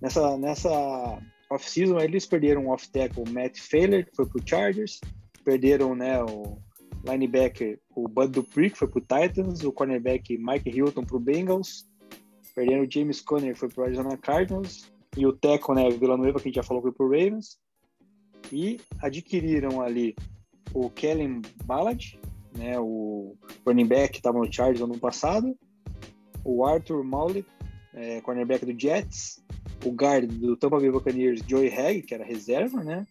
Nessa, 0.00 0.36
nessa 0.38 1.20
off-season, 1.50 1.98
eles 1.98 2.26
perderam 2.26 2.66
o 2.66 2.70
off-tackle 2.70 3.28
Matt 3.30 3.58
Failer, 3.58 4.06
que 4.06 4.16
foi 4.16 4.26
pro 4.26 4.42
Chargers, 4.46 5.00
perderam 5.44 5.94
né, 5.94 6.22
o 6.22 6.58
linebacker, 7.04 7.80
o 7.94 8.08
Bud 8.08 8.30
Dupree, 8.30 8.70
que 8.70 8.78
foi 8.78 8.88
pro 8.88 9.00
Titans, 9.00 9.64
o 9.64 9.72
cornerback 9.72 10.38
Mike 10.38 10.70
Hilton 10.70 11.04
pro 11.04 11.18
Bengals, 11.18 11.86
perderam 12.54 12.84
o 12.84 12.90
James 12.90 13.20
Conner, 13.20 13.54
que 13.54 13.58
foi 13.58 13.68
pro 13.68 13.84
Arizona 13.84 14.16
Cardinals, 14.16 14.90
e 15.16 15.26
o 15.26 15.32
tackle, 15.32 15.74
né, 15.74 15.90
Villanueva, 15.90 16.38
que 16.38 16.48
a 16.48 16.48
gente 16.48 16.56
já 16.56 16.62
falou, 16.62 16.82
foi 16.82 16.92
pro 16.92 17.08
Ravens, 17.08 17.58
e 18.52 18.78
adquiriram 19.00 19.80
ali 19.80 20.14
o 20.72 20.88
Kellen 20.90 21.42
Ballard, 21.64 22.19
né, 22.56 22.78
o 22.78 23.36
running 23.66 23.86
back 23.86 24.16
estava 24.16 24.38
no 24.38 24.52
Chargers 24.52 24.80
ano 24.80 24.98
passado, 24.98 25.56
o 26.44 26.64
Arthur 26.64 27.04
Maulet, 27.04 27.46
é, 27.94 28.20
cornerback 28.20 28.64
do 28.64 28.78
Jets, 28.78 29.42
o 29.84 29.90
guard 29.90 30.30
do 30.30 30.56
Tampa 30.56 30.78
Bay 30.78 30.90
Buccaneers, 30.90 31.42
Joey 31.46 31.72
Hagg, 31.72 32.02
que 32.02 32.14
era 32.14 32.24
reserva, 32.24 32.82
né? 32.82 33.06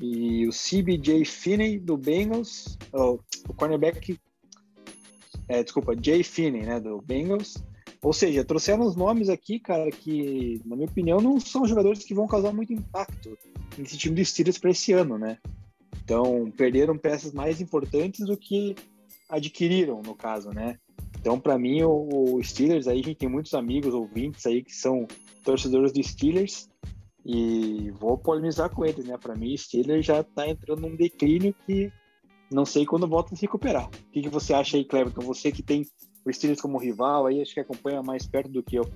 E 0.00 0.46
o 0.46 0.50
CBJ 0.50 1.24
Finney 1.24 1.78
do 1.78 1.96
Bengals, 1.96 2.78
oh, 2.92 3.18
o 3.48 3.54
cornerback, 3.54 4.18
é, 5.48 5.62
desculpa, 5.62 5.94
Jay 6.00 6.22
Finney, 6.22 6.62
né, 6.62 6.80
do 6.80 7.00
Bengals. 7.02 7.62
Ou 8.02 8.14
seja, 8.14 8.44
trouxeram 8.44 8.86
os 8.86 8.96
nomes 8.96 9.28
aqui, 9.28 9.58
cara, 9.58 9.90
que, 9.90 10.60
na 10.64 10.74
minha 10.74 10.88
opinião, 10.88 11.20
não 11.20 11.38
são 11.38 11.66
jogadores 11.66 12.02
que 12.02 12.14
vão 12.14 12.26
causar 12.26 12.50
muito 12.50 12.72
impacto 12.72 13.36
nesse 13.76 13.98
time 13.98 14.16
de 14.16 14.24
Steelers 14.24 14.56
para 14.56 14.70
esse 14.70 14.92
ano, 14.92 15.18
né? 15.18 15.36
Então, 16.10 16.50
perderam 16.50 16.98
peças 16.98 17.32
mais 17.32 17.60
importantes 17.60 18.26
do 18.26 18.36
que 18.36 18.74
adquiriram, 19.28 20.02
no 20.02 20.16
caso, 20.16 20.50
né? 20.50 20.76
Então, 21.20 21.38
para 21.38 21.56
mim, 21.56 21.84
o, 21.84 22.34
o, 22.34 22.42
Steelers, 22.42 22.88
aí 22.88 22.98
a 22.98 23.02
gente 23.04 23.14
tem 23.14 23.28
muitos 23.28 23.54
amigos, 23.54 23.94
ouvintes 23.94 24.44
aí 24.44 24.60
que 24.60 24.74
são 24.74 25.06
torcedores 25.44 25.92
do 25.92 26.02
Steelers 26.02 26.68
e 27.24 27.92
vou 27.92 28.18
polemizar 28.18 28.70
com 28.70 28.84
eles, 28.84 29.04
né? 29.04 29.16
Para 29.18 29.36
mim, 29.36 29.54
o 29.54 29.58
Steelers 29.58 30.04
já 30.04 30.18
está 30.18 30.48
entrando 30.48 30.80
num 30.80 30.96
declínio 30.96 31.54
que 31.64 31.92
não 32.50 32.64
sei 32.64 32.84
quando 32.84 33.06
volta 33.06 33.32
a 33.32 33.36
se 33.36 33.42
recuperar. 33.42 33.86
O 33.86 34.10
que, 34.10 34.22
que 34.22 34.28
você 34.28 34.52
acha 34.52 34.76
aí, 34.76 34.84
Cleverton? 34.84 35.20
Você 35.20 35.52
que 35.52 35.62
tem 35.62 35.86
o 36.24 36.32
Steelers 36.32 36.60
como 36.60 36.76
rival, 36.76 37.26
aí 37.26 37.40
acho 37.40 37.54
que 37.54 37.60
acompanha 37.60 38.02
mais 38.02 38.26
perto 38.26 38.50
do 38.50 38.64
que 38.64 38.74
eu. 38.74 38.90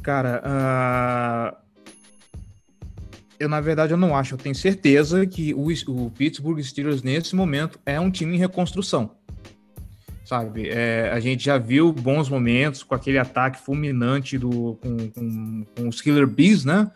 Cara, 0.00 0.44
uh 0.46 1.67
eu, 3.38 3.48
na 3.48 3.60
verdade, 3.60 3.92
eu 3.92 3.96
não 3.96 4.16
acho. 4.16 4.34
Eu 4.34 4.38
tenho 4.38 4.54
certeza 4.54 5.26
que 5.26 5.54
o, 5.54 5.68
o 5.88 6.10
Pittsburgh 6.10 6.60
Steelers, 6.60 7.02
nesse 7.02 7.34
momento, 7.36 7.78
é 7.86 7.98
um 8.00 8.10
time 8.10 8.36
em 8.36 8.38
reconstrução. 8.38 9.12
Sabe? 10.24 10.68
É, 10.68 11.10
a 11.12 11.20
gente 11.20 11.44
já 11.44 11.56
viu 11.56 11.92
bons 11.92 12.28
momentos 12.28 12.82
com 12.82 12.94
aquele 12.94 13.18
ataque 13.18 13.58
fulminante 13.58 14.36
do, 14.36 14.78
com, 14.82 15.08
com, 15.08 15.66
com 15.74 15.88
os 15.88 16.02
Killer 16.02 16.26
Bees, 16.26 16.64
né? 16.64 16.90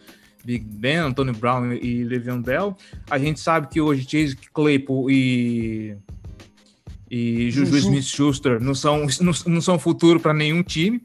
Big 0.44 0.64
Ben, 0.64 0.96
Antonio 0.96 1.32
Brown 1.32 1.72
e 1.72 2.04
Le'Veon 2.04 2.42
Bell. 2.42 2.76
A 3.08 3.18
gente 3.18 3.40
sabe 3.40 3.68
que 3.68 3.80
hoje 3.80 4.02
Chase 4.02 4.36
Claypool 4.52 5.10
e, 5.10 5.96
e 7.10 7.50
Juju. 7.50 7.76
Smith-Schuster 7.76 8.60
não 8.60 8.74
são, 8.74 9.06
não, 9.20 9.32
não 9.46 9.60
são 9.60 9.78
futuro 9.78 10.18
para 10.20 10.34
nenhum 10.34 10.62
time, 10.62 11.00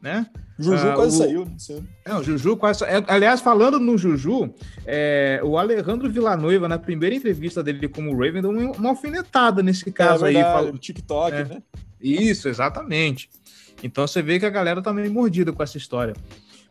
né? 0.00 0.26
Juju 0.58 0.88
ah, 0.88 0.94
quase 0.94 1.16
o... 1.16 1.18
saiu, 1.18 1.44
não 1.46 1.58
sei. 1.58 1.82
É, 2.04 2.14
o 2.14 2.22
Juju 2.22 2.56
quase 2.56 2.84
é, 2.84 3.02
Aliás, 3.08 3.40
falando 3.40 3.80
no 3.80 3.98
Juju, 3.98 4.54
é, 4.86 5.40
o 5.42 5.58
Alejandro 5.58 6.10
Villanueva, 6.10 6.68
na 6.68 6.78
primeira 6.78 7.14
entrevista 7.14 7.62
dele 7.62 7.88
como 7.88 8.12
Raven, 8.12 8.42
deu 8.42 8.50
uma 8.50 8.90
alfinetada 8.90 9.62
nesse 9.62 9.90
caso 9.90 10.24
é 10.26 10.28
aí. 10.28 10.42
Fala... 10.42 10.72
TikTok, 10.72 11.36
é. 11.36 11.44
né? 11.44 11.62
Isso, 12.00 12.48
exatamente. 12.48 13.28
Então 13.82 14.06
você 14.06 14.22
vê 14.22 14.38
que 14.38 14.46
a 14.46 14.50
galera 14.50 14.80
tá 14.80 14.92
meio 14.92 15.12
mordida 15.12 15.52
com 15.52 15.62
essa 15.62 15.76
história. 15.76 16.14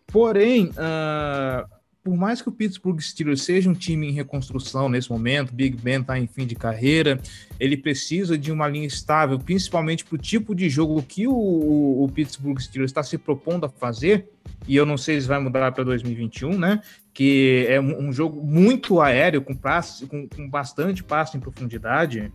Porém, 0.08 0.70
uh, 0.70 1.68
por 2.04 2.18
mais 2.18 2.42
que 2.42 2.50
o 2.50 2.52
Pittsburgh 2.52 3.00
Steelers 3.00 3.44
seja 3.44 3.70
um 3.70 3.74
time 3.74 4.10
em 4.10 4.12
reconstrução 4.12 4.90
nesse 4.90 5.10
momento, 5.10 5.54
Big 5.54 5.78
Ben 5.78 6.02
está 6.02 6.20
em 6.20 6.28
fim 6.28 6.46
de 6.46 6.54
carreira, 6.54 7.18
ele 7.58 7.78
precisa 7.78 8.38
de 8.38 8.52
uma 8.52 8.68
linha 8.68 8.86
estável, 8.86 9.40
principalmente 9.40 10.04
para 10.04 10.16
o 10.16 10.18
tipo 10.18 10.54
de 10.54 10.70
jogo 10.70 11.02
que 11.02 11.26
o, 11.28 11.34
o, 11.34 12.10
Pittsburgh 12.14 12.60
Steelers 12.60 12.92
está 12.92 13.02
se 13.02 13.18
propondo 13.18 13.66
a 13.66 13.70
fazer, 13.70 14.28
e 14.68 14.76
eu 14.76 14.86
não 14.86 14.98
sei 14.98 15.22
se 15.22 15.28
vai 15.28 15.40
mudar 15.40 15.72
para 15.72 15.84
2021, 15.86 16.58
né? 16.58 16.82
Que 17.14 17.66
é 17.70 17.80
um, 17.80 18.12
jogo 18.12 18.46
muito 18.46 19.00
aéreo, 19.00 19.42
com, 19.42 19.56
passe, 19.56 20.06
com, 20.06 20.28
com 20.28 20.50
bastante 20.50 21.04
passe 21.04 21.38
em 21.38 21.40
profundidade. 21.40 22.32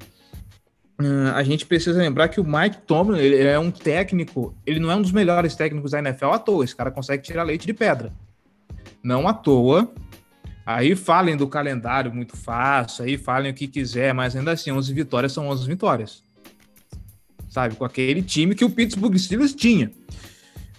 Uh, 0.98 1.34
a 1.34 1.42
gente 1.42 1.66
precisa 1.66 1.98
lembrar 1.98 2.28
que 2.28 2.40
o 2.40 2.44
Mike 2.44 2.78
Tomlin 2.86 3.18
ele 3.18 3.44
é 3.44 3.58
um 3.58 3.70
técnico, 3.70 4.54
ele 4.64 4.80
não 4.80 4.90
é 4.90 4.96
um 4.96 5.02
dos 5.02 5.12
melhores 5.12 5.54
técnicos 5.54 5.90
da 5.90 5.98
NFL 5.98 6.26
à 6.26 6.38
toa, 6.38 6.64
esse 6.64 6.74
cara 6.74 6.90
consegue 6.90 7.22
tirar 7.22 7.42
leite 7.42 7.66
de 7.66 7.74
pedra 7.74 8.12
não 9.02 9.28
à 9.28 9.34
toa. 9.34 9.92
Aí 10.66 10.94
falem 10.94 11.36
do 11.36 11.48
calendário 11.48 12.12
muito 12.14 12.36
fácil, 12.36 13.04
aí 13.04 13.16
falem 13.16 13.52
o 13.52 13.54
que 13.54 13.66
quiser, 13.66 14.12
mas 14.12 14.36
ainda 14.36 14.52
assim, 14.52 14.70
11 14.70 14.92
vitórias 14.92 15.32
são 15.32 15.48
11 15.48 15.66
vitórias. 15.66 16.22
Sabe? 17.48 17.74
Com 17.74 17.84
aquele 17.84 18.22
time 18.22 18.54
que 18.54 18.64
o 18.64 18.70
Pittsburgh 18.70 19.16
Steelers 19.16 19.54
tinha. 19.54 19.90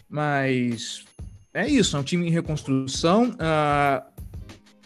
Mas 0.08 1.06
é 1.54 1.68
isso, 1.68 1.98
é 1.98 2.00
um 2.00 2.04
time 2.04 2.28
em 2.28 2.32
reconstrução. 2.32 3.32
Uh, 3.32 4.10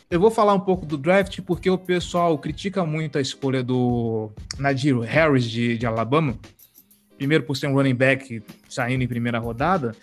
eu 0.09 0.19
vou 0.19 0.31
falar 0.31 0.53
um 0.53 0.59
pouco 0.59 0.85
do 0.85 0.97
draft 0.97 1.41
porque 1.41 1.69
o 1.69 1.77
pessoal 1.77 2.37
critica 2.37 2.85
muito 2.85 3.17
a 3.17 3.21
escolha 3.21 3.63
do 3.63 4.31
Nadir 4.57 4.99
Harris 4.99 5.43
de, 5.43 5.77
de 5.77 5.85
Alabama. 5.85 6.37
Primeiro 7.17 7.43
por 7.43 7.57
ser 7.57 7.67
um 7.67 7.73
running 7.73 7.95
back 7.95 8.41
saindo 8.69 9.03
em 9.03 9.07
primeira 9.07 9.39
rodada. 9.39 9.95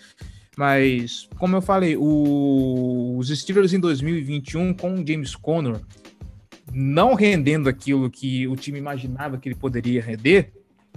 Mas, 0.57 1.29
como 1.37 1.55
eu 1.55 1.61
falei, 1.61 1.95
o, 1.95 3.15
os 3.17 3.29
Steelers 3.29 3.73
em 3.73 3.79
2021 3.79 4.73
com 4.73 4.95
o 4.95 5.07
James 5.07 5.35
Conner 5.35 5.79
não 6.73 7.13
rendendo 7.13 7.67
aquilo 7.67 8.09
que 8.09 8.47
o 8.47 8.55
time 8.55 8.79
imaginava 8.79 9.37
que 9.37 9.49
ele 9.49 9.55
poderia 9.55 10.01
render, 10.01 10.53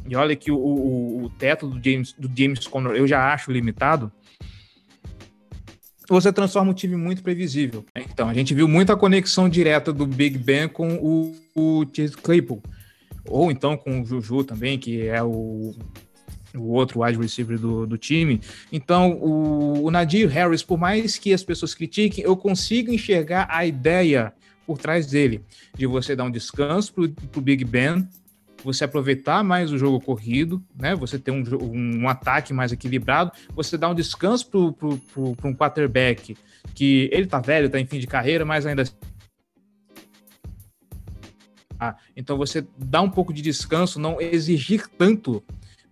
e 0.07 0.14
olha 0.14 0.36
que 0.36 0.50
o, 0.50 0.57
o, 0.57 1.24
o 1.24 1.30
teto 1.30 1.68
do 1.68 1.82
James, 1.82 2.14
do 2.18 2.30
James 2.36 2.66
Conner 2.66 2.92
eu 2.92 3.07
já 3.07 3.32
acho 3.32 3.50
limitado, 3.50 4.12
você 6.09 6.32
transforma 6.32 6.70
um 6.70 6.74
time 6.74 6.96
muito 6.96 7.22
previsível. 7.22 7.84
Então, 7.96 8.28
a 8.28 8.34
gente 8.34 8.52
viu 8.55 8.68
muita 8.68 8.96
conexão 8.96 9.48
direta 9.48 9.92
do 9.92 10.07
Big 10.07 10.36
Ben 10.36 10.68
com 10.68 10.94
o, 10.96 11.34
o 11.55 11.86
Chase 11.92 12.16
Claypool, 12.16 12.62
ou 13.26 13.50
então 13.50 13.76
com 13.76 14.02
o 14.02 14.05
Juju 14.05 14.44
também, 14.44 14.78
que 14.78 15.07
é 15.07 15.22
o 15.22 15.74
o 16.55 16.72
outro 16.72 17.02
wide 17.02 17.18
receiver 17.18 17.59
do, 17.59 17.86
do 17.86 17.98
time. 17.98 18.40
Então, 18.72 19.12
o, 19.12 19.84
o 19.84 19.90
Nadir 19.90 20.28
Harris, 20.28 20.62
por 20.62 20.78
mais 20.78 21.18
que 21.18 21.32
as 21.32 21.42
pessoas 21.42 21.74
critiquem, 21.74 22.24
eu 22.24 22.36
consigo 22.36 22.92
enxergar 22.92 23.46
a 23.50 23.66
ideia 23.66 24.32
por 24.66 24.78
trás 24.78 25.07
dele, 25.07 25.42
de 25.76 25.86
você 25.86 26.16
dar 26.16 26.24
um 26.24 26.30
descanso 26.30 26.92
para 26.94 27.05
o 27.38 27.40
Big 27.40 27.64
Ben, 27.64 28.09
você 28.64 28.84
aproveitar 28.84 29.44
mais 29.44 29.70
o 29.70 29.76
jogo 29.76 30.00
corrido, 30.00 30.62
né? 30.74 30.94
Você 30.94 31.18
ter 31.18 31.30
um, 31.30 31.44
um 32.02 32.09
ataque 32.09 32.55
mais 32.55 32.72
equilibrado, 32.72 33.30
você 33.55 33.76
dá 33.76 33.90
um 33.90 33.94
descanso 33.94 34.48
para 34.48 35.48
um 35.48 35.55
quarterback 35.55 36.34
que 36.74 37.11
ele 37.12 37.26
tá 37.26 37.40
velho, 37.40 37.68
tá 37.68 37.78
em 37.78 37.86
fim 37.86 37.98
de 37.98 38.07
carreira, 38.07 38.44
mas 38.44 38.64
ainda 38.64 38.84
ah, 41.78 41.96
então 42.16 42.38
você 42.38 42.66
dá 42.78 43.02
um 43.02 43.11
pouco 43.11 43.32
de 43.32 43.42
descanso, 43.42 44.00
não 44.00 44.18
exigir 44.20 44.88
tanto 44.96 45.42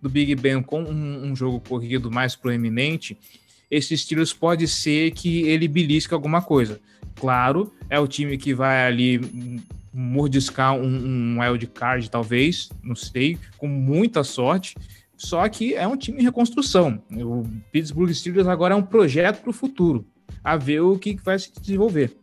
do 0.03 0.09
Big 0.09 0.35
Ben 0.35 0.61
com 0.61 0.83
um, 0.83 1.31
um 1.31 1.35
jogo 1.35 1.61
corrido 1.61 2.11
mais 2.11 2.35
proeminente, 2.35 3.17
esses 3.71 4.01
Steelers 4.01 4.33
pode 4.33 4.67
ser 4.67 5.11
que 5.11 5.43
ele 5.43 5.65
belisque 5.65 6.13
alguma 6.13 6.41
coisa. 6.41 6.81
Claro, 7.15 7.73
é 7.89 7.97
o 7.97 8.05
time 8.05 8.37
que 8.37 8.53
vai 8.53 8.85
ali 8.85 9.61
mordiscar 9.93 10.75
um, 10.75 10.83
um 10.83 11.39
wild 11.39 11.65
card, 11.67 12.09
talvez, 12.11 12.69
não 12.83 12.95
sei, 12.95 13.37
com 13.57 13.67
muita 13.67 14.25
sorte. 14.25 14.75
Só 15.15 15.47
que 15.47 15.73
é 15.73 15.87
um 15.87 15.95
time 15.95 16.19
em 16.19 16.23
reconstrução. 16.23 17.01
O 17.09 17.45
Pittsburgh 17.71 18.11
Steelers 18.11 18.47
agora 18.47 18.73
é 18.73 18.77
um 18.77 18.83
projeto 18.83 19.41
para 19.41 19.51
o 19.51 19.53
futuro, 19.53 20.05
a 20.43 20.57
ver 20.57 20.81
o 20.81 20.99
que 20.99 21.15
vai 21.23 21.39
se 21.39 21.49
desenvolver. 21.61 22.13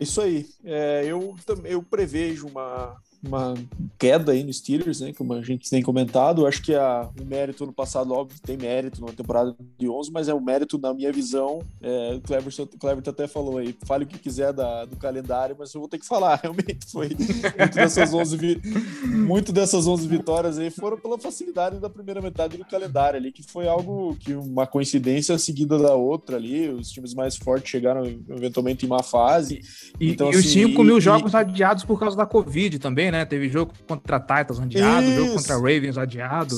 Isso 0.00 0.20
aí. 0.20 0.46
É, 0.64 1.04
eu, 1.06 1.36
eu 1.64 1.82
prevejo 1.82 2.48
uma, 2.48 2.96
uma 3.22 3.54
queda 3.98 4.32
aí 4.32 4.44
no 4.44 4.52
Steelers, 4.52 5.00
né? 5.00 5.12
Como 5.12 5.32
a 5.32 5.42
gente 5.42 5.68
tem 5.68 5.82
comentado. 5.82 6.46
Acho 6.46 6.62
que 6.62 6.74
a, 6.74 7.08
o 7.20 7.24
mérito 7.24 7.66
no 7.66 7.72
passado, 7.72 8.12
óbvio, 8.12 8.38
tem 8.42 8.56
mérito 8.56 9.00
na 9.00 9.12
temporada 9.12 9.54
de 9.78 9.88
11, 9.88 10.10
mas 10.12 10.28
é 10.28 10.34
um 10.34 10.40
mérito, 10.40 10.78
na 10.78 10.94
minha 10.94 11.12
visão. 11.12 11.60
É, 11.82 12.14
o 12.14 12.20
Cleverton, 12.20 12.66
Cleverton 12.78 13.10
até 13.10 13.26
falou 13.26 13.58
aí, 13.58 13.74
fale 13.84 14.04
o 14.04 14.06
que 14.06 14.18
quiser 14.18 14.52
da, 14.52 14.84
do 14.84 14.96
calendário, 14.96 15.56
mas 15.58 15.74
eu 15.74 15.80
vou 15.80 15.88
ter 15.88 15.98
que 15.98 16.06
falar. 16.06 16.36
Realmente 16.42 16.86
foi 16.90 17.08
muito 17.08 17.74
dessas 17.74 18.14
11, 18.14 18.60
muito 19.04 19.52
dessas 19.52 19.86
11 19.86 20.06
vitórias 20.06 20.58
aí 20.58 20.70
foram 20.70 20.96
pela 20.98 21.18
facilidade 21.18 21.78
da 21.78 21.90
primeira 21.90 22.20
metade 22.20 22.56
do 22.56 22.64
calendário 22.64 23.18
ali, 23.18 23.32
que 23.32 23.42
foi 23.42 23.66
algo 23.66 24.16
que 24.20 24.34
uma 24.34 24.66
coincidência 24.66 25.36
seguida 25.38 25.78
da 25.78 25.94
outra 25.94 26.36
ali. 26.36 26.68
Os 26.68 26.90
times 26.90 27.14
mais 27.14 27.36
fortes 27.36 27.70
chegaram 27.70 28.04
eventualmente 28.06 28.84
em 28.84 28.88
uma 28.88 29.02
fase. 29.02 29.60
E, 29.98 30.10
então, 30.10 30.28
e 30.28 30.30
assim, 30.30 30.38
os 30.38 30.52
5 30.52 30.84
mil 30.84 31.00
jogos 31.00 31.34
adiados 31.34 31.84
por 31.84 31.98
causa 31.98 32.16
da 32.16 32.26
Covid 32.26 32.78
também, 32.78 33.07
né? 33.10 33.24
Teve 33.24 33.48
jogo 33.48 33.72
contra 33.86 34.20
Titans 34.20 34.60
adiado, 34.60 35.06
isso. 35.06 35.16
jogo 35.16 35.34
contra 35.34 35.54
Ravens 35.56 35.98
adiado. 35.98 36.56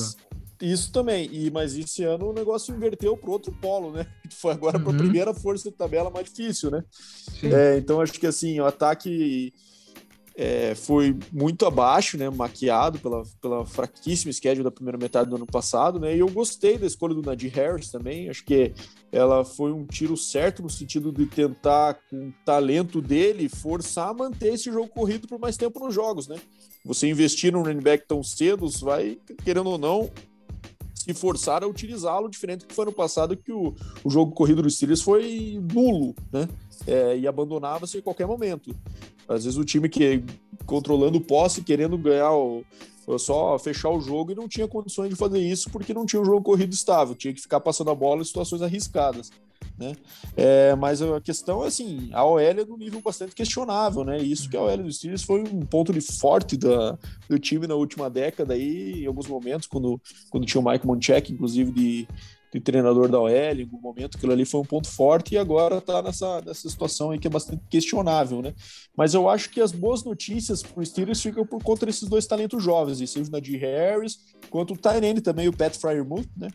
Isso 0.60 0.92
também, 0.92 1.28
e, 1.32 1.50
mas 1.50 1.74
esse 1.74 2.04
ano 2.04 2.30
o 2.30 2.32
negócio 2.34 2.74
inverteu 2.74 3.16
para 3.16 3.30
outro 3.30 3.50
polo, 3.50 3.92
né? 3.92 4.06
Foi 4.30 4.52
agora 4.52 4.76
uhum. 4.76 4.84
para 4.84 4.92
a 4.92 4.96
primeira 4.96 5.34
força 5.34 5.70
de 5.70 5.76
tabela 5.76 6.10
mais 6.10 6.26
difícil, 6.26 6.70
né? 6.70 6.84
É, 7.42 7.78
então 7.78 8.00
acho 8.00 8.12
que 8.12 8.26
assim, 8.26 8.60
o 8.60 8.66
ataque 8.66 9.54
é, 10.42 10.74
foi 10.74 11.14
muito 11.30 11.66
abaixo, 11.66 12.16
né? 12.16 12.30
Maquiado 12.30 12.98
pela, 12.98 13.24
pela 13.42 13.66
fraquíssima 13.66 14.32
schedule 14.32 14.64
da 14.64 14.70
primeira 14.70 14.96
metade 14.96 15.28
do 15.28 15.36
ano 15.36 15.44
passado, 15.44 16.00
né? 16.00 16.16
E 16.16 16.20
eu 16.20 16.30
gostei 16.30 16.78
da 16.78 16.86
escolha 16.86 17.14
do 17.14 17.20
Nadir 17.20 17.52
Harris 17.52 17.90
também. 17.90 18.30
Acho 18.30 18.42
que 18.46 18.72
ela 19.12 19.44
foi 19.44 19.70
um 19.70 19.84
tiro 19.84 20.16
certo 20.16 20.62
no 20.62 20.70
sentido 20.70 21.12
de 21.12 21.26
tentar, 21.26 21.98
com 22.08 22.28
o 22.28 22.34
talento 22.42 23.02
dele, 23.02 23.50
forçar 23.50 24.08
a 24.08 24.14
manter 24.14 24.54
esse 24.54 24.72
jogo 24.72 24.88
corrido 24.88 25.28
por 25.28 25.38
mais 25.38 25.58
tempo 25.58 25.78
nos 25.78 25.94
jogos, 25.94 26.26
né? 26.26 26.36
Você 26.86 27.06
investir 27.06 27.52
num 27.52 27.62
running 27.62 27.82
back 27.82 28.08
tão 28.08 28.22
cedo, 28.22 28.66
vai, 28.80 29.18
querendo 29.44 29.68
ou 29.68 29.76
não, 29.76 30.10
se 31.00 31.14
forçar 31.14 31.64
a 31.64 31.66
utilizá-lo, 31.66 32.28
diferente 32.28 32.60
do 32.60 32.66
que 32.66 32.74
foi 32.74 32.84
no 32.84 32.92
passado, 32.92 33.36
que 33.36 33.50
o, 33.50 33.74
o 34.04 34.10
jogo 34.10 34.32
corrido 34.32 34.62
dos 34.62 34.76
Steelers 34.76 35.00
foi 35.00 35.58
nulo, 35.72 36.14
né? 36.30 36.46
É, 36.86 37.16
e 37.16 37.26
abandonava-se 37.26 37.98
em 37.98 38.02
qualquer 38.02 38.26
momento. 38.26 38.74
Às 39.26 39.44
vezes 39.44 39.58
o 39.58 39.64
time 39.64 39.88
que 39.88 40.22
controlando 40.66 41.18
o 41.18 41.20
posse, 41.20 41.62
querendo 41.62 41.96
ganhar 41.96 42.32
o, 42.32 42.62
só 43.18 43.58
fechar 43.58 43.90
o 43.90 44.00
jogo 44.00 44.32
e 44.32 44.34
não 44.34 44.48
tinha 44.48 44.68
condições 44.68 45.10
de 45.10 45.16
fazer 45.16 45.38
isso 45.38 45.70
porque 45.70 45.94
não 45.94 46.06
tinha 46.06 46.20
um 46.20 46.24
jogo 46.24 46.42
corrido 46.42 46.72
estável, 46.72 47.14
tinha 47.14 47.34
que 47.34 47.40
ficar 47.40 47.60
passando 47.60 47.90
a 47.90 47.94
bola 47.94 48.22
em 48.22 48.24
situações 48.24 48.62
arriscadas. 48.62 49.30
Né? 49.78 49.96
É, 50.36 50.74
mas 50.74 51.00
a 51.00 51.20
questão 51.20 51.64
é 51.64 51.68
assim, 51.68 52.10
a 52.12 52.22
OL 52.24 52.38
é 52.38 52.52
no 52.52 52.76
nível 52.76 53.00
bastante 53.00 53.34
questionável, 53.34 54.04
né? 54.04 54.18
Isso 54.18 54.48
que 54.48 54.56
a 54.56 54.60
OL 54.60 54.76
dos 54.76 54.96
Steelers 54.96 55.22
foi 55.22 55.40
um 55.40 55.60
ponto 55.60 55.90
de 55.90 56.02
forte 56.02 56.56
da, 56.56 56.98
do 57.28 57.38
time 57.38 57.66
na 57.66 57.74
última 57.74 58.10
década 58.10 58.52
aí, 58.52 59.02
em 59.02 59.06
alguns 59.06 59.26
momentos, 59.26 59.66
quando, 59.66 59.98
quando 60.28 60.46
tinha 60.46 60.60
o 60.60 60.64
Mike 60.64 60.86
Monchek, 60.86 61.32
inclusive, 61.32 61.72
de, 61.72 62.08
de 62.52 62.60
treinador 62.60 63.08
da 63.08 63.20
OL, 63.20 63.30
em 63.30 63.62
algum 63.62 63.80
momento 63.80 64.16
aquilo 64.16 64.32
ali 64.32 64.44
foi 64.44 64.60
um 64.60 64.64
ponto 64.64 64.88
forte 64.88 65.34
e 65.34 65.38
agora 65.38 65.78
está 65.78 66.02
nessa, 66.02 66.40
nessa 66.40 66.68
situação 66.68 67.10
aí 67.10 67.18
que 67.18 67.26
é 67.26 67.30
bastante 67.30 67.62
questionável, 67.70 68.42
né? 68.42 68.54
Mas 68.96 69.14
eu 69.14 69.28
acho 69.28 69.50
que 69.50 69.60
as 69.60 69.70
boas 69.72 70.04
notícias 70.04 70.62
para 70.62 70.80
o 70.80 70.84
Steelers 70.84 71.22
ficam 71.22 71.46
por 71.46 71.62
conta 71.62 71.86
desses 71.86 72.08
dois 72.08 72.26
talentos 72.26 72.62
jovens, 72.62 72.98
seja 73.10 73.28
o 73.28 73.32
Nadir 73.32 73.60
Harris, 73.60 74.18
quanto 74.50 74.74
o 74.74 74.76
Tyrene 74.76 75.20
também, 75.20 75.48
o 75.48 75.56
Pat 75.56 75.76
Fryermuth, 75.76 76.28
né? 76.36 76.48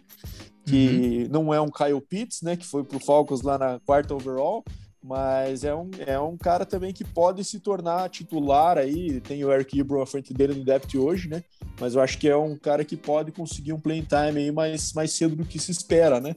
Que 0.65 1.23
uhum. 1.23 1.29
não 1.31 1.53
é 1.53 1.61
um 1.61 1.69
Kyle 1.69 2.01
Pitts, 2.01 2.41
né? 2.41 2.57
Que 2.57 2.65
foi 2.65 2.83
pro 2.83 2.99
Falcons 2.99 3.41
lá 3.41 3.57
na 3.57 3.79
quarta 3.79 4.15
overall, 4.15 4.63
mas 5.07 5.63
é 5.63 5.73
um, 5.73 5.89
é 6.05 6.19
um 6.19 6.35
cara 6.35 6.65
também 6.65 6.91
que 6.91 7.03
pode 7.03 7.43
se 7.43 7.59
tornar 7.59 8.09
titular 8.09 8.75
aí. 8.77 9.21
Tem 9.21 9.45
o 9.45 9.51
Eric 9.51 9.79
Ebron 9.79 10.01
à 10.01 10.05
frente 10.05 10.33
dele 10.33 10.55
no 10.55 10.65
depth 10.65 10.95
hoje, 10.95 11.29
né? 11.29 11.43
Mas 11.79 11.93
eu 11.93 12.01
acho 12.01 12.17
que 12.17 12.27
é 12.27 12.35
um 12.35 12.57
cara 12.57 12.83
que 12.83 12.97
pode 12.97 13.31
conseguir 13.31 13.71
um 13.71 13.79
playing 13.79 14.05
time 14.05 14.39
aí 14.39 14.51
mais, 14.51 14.93
mais 14.93 15.11
cedo 15.11 15.35
do 15.35 15.45
que 15.45 15.59
se 15.59 15.71
espera, 15.71 16.19
né? 16.19 16.35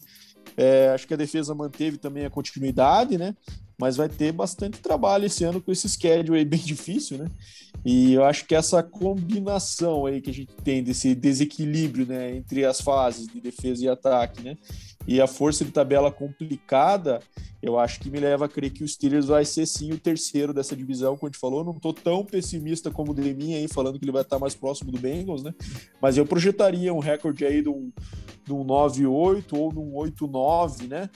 É, 0.55 0.91
acho 0.91 1.07
que 1.07 1.15
a 1.15 1.17
defesa 1.17 1.55
manteve 1.55 1.97
também 1.97 2.27
a 2.27 2.31
continuidade, 2.31 3.17
né? 3.17 3.35
Mas 3.81 3.97
vai 3.97 4.09
ter 4.09 4.33
bastante 4.33 4.81
trabalho 4.81 5.27
esse 5.27 5.45
ano 5.45 5.61
com 5.61 5.71
esse 5.71 5.89
schedule 5.89 6.39
aí 6.39 6.45
bem 6.47 6.61
difícil, 6.61 7.19
né? 7.19 7.29
E 7.85 8.15
eu 8.15 8.25
acho 8.25 8.45
que 8.45 8.55
essa 8.55 8.83
combinação 8.83 10.05
aí 10.05 10.21
que 10.21 10.31
a 10.31 10.35
gente 10.35 10.53
tem 10.65 10.83
desse 10.83 11.15
desequilíbrio, 11.15 12.07
né, 12.07 12.35
entre 12.35 12.65
as 12.65 12.81
fases 12.81 13.29
de 13.29 13.41
defesa 13.41 13.85
e 13.85 13.89
ataque, 13.89 14.43
né? 14.43 14.57
E 15.07 15.21
a 15.21 15.27
força 15.27 15.65
de 15.65 15.71
tabela 15.71 16.11
complicada, 16.11 17.21
eu 17.63 17.79
acho 17.79 17.99
que 18.01 18.11
me 18.11 18.21
leva 18.21 18.45
a 18.45 18.49
crer 18.49 18.71
que 18.71 18.85
o 18.85 18.89
Steelers 18.89 19.27
vai 19.27 19.45
ser 19.45 19.65
sim 19.65 19.93
o 19.93 19.99
terceiro 19.99 20.53
dessa 20.53 20.77
divisão, 20.77 21.17
como 21.17 21.29
a 21.29 21.31
gente 21.31 21.41
falou. 21.41 21.65
Não 21.65 21.73
estou 21.73 21.95
tão 21.95 22.25
pessimista 22.25 22.91
como 22.91 23.13
o 23.13 23.15
Demin 23.15 23.55
aí, 23.55 23.69
falando 23.69 23.99
que 23.99 24.05
ele 24.05 24.13
vai 24.13 24.23
estar 24.23 24.39
mais 24.39 24.55
próximo 24.55 24.93
do 24.93 24.99
Bengals, 24.99 25.43
né? 25.43 25.55
Mas 26.01 26.19
eu 26.19 26.27
projetaria 26.27 26.93
um 26.93 26.99
recorde 26.99 27.47
aí 27.47 27.63
de 27.63 27.69
um, 27.69 27.91
de 28.45 28.53
um 28.53 28.65
9-8 28.65 29.45
ou 29.53 29.73
de 29.73 29.79
um 29.79 29.93
8-9, 29.95 30.89
né? 30.89 31.09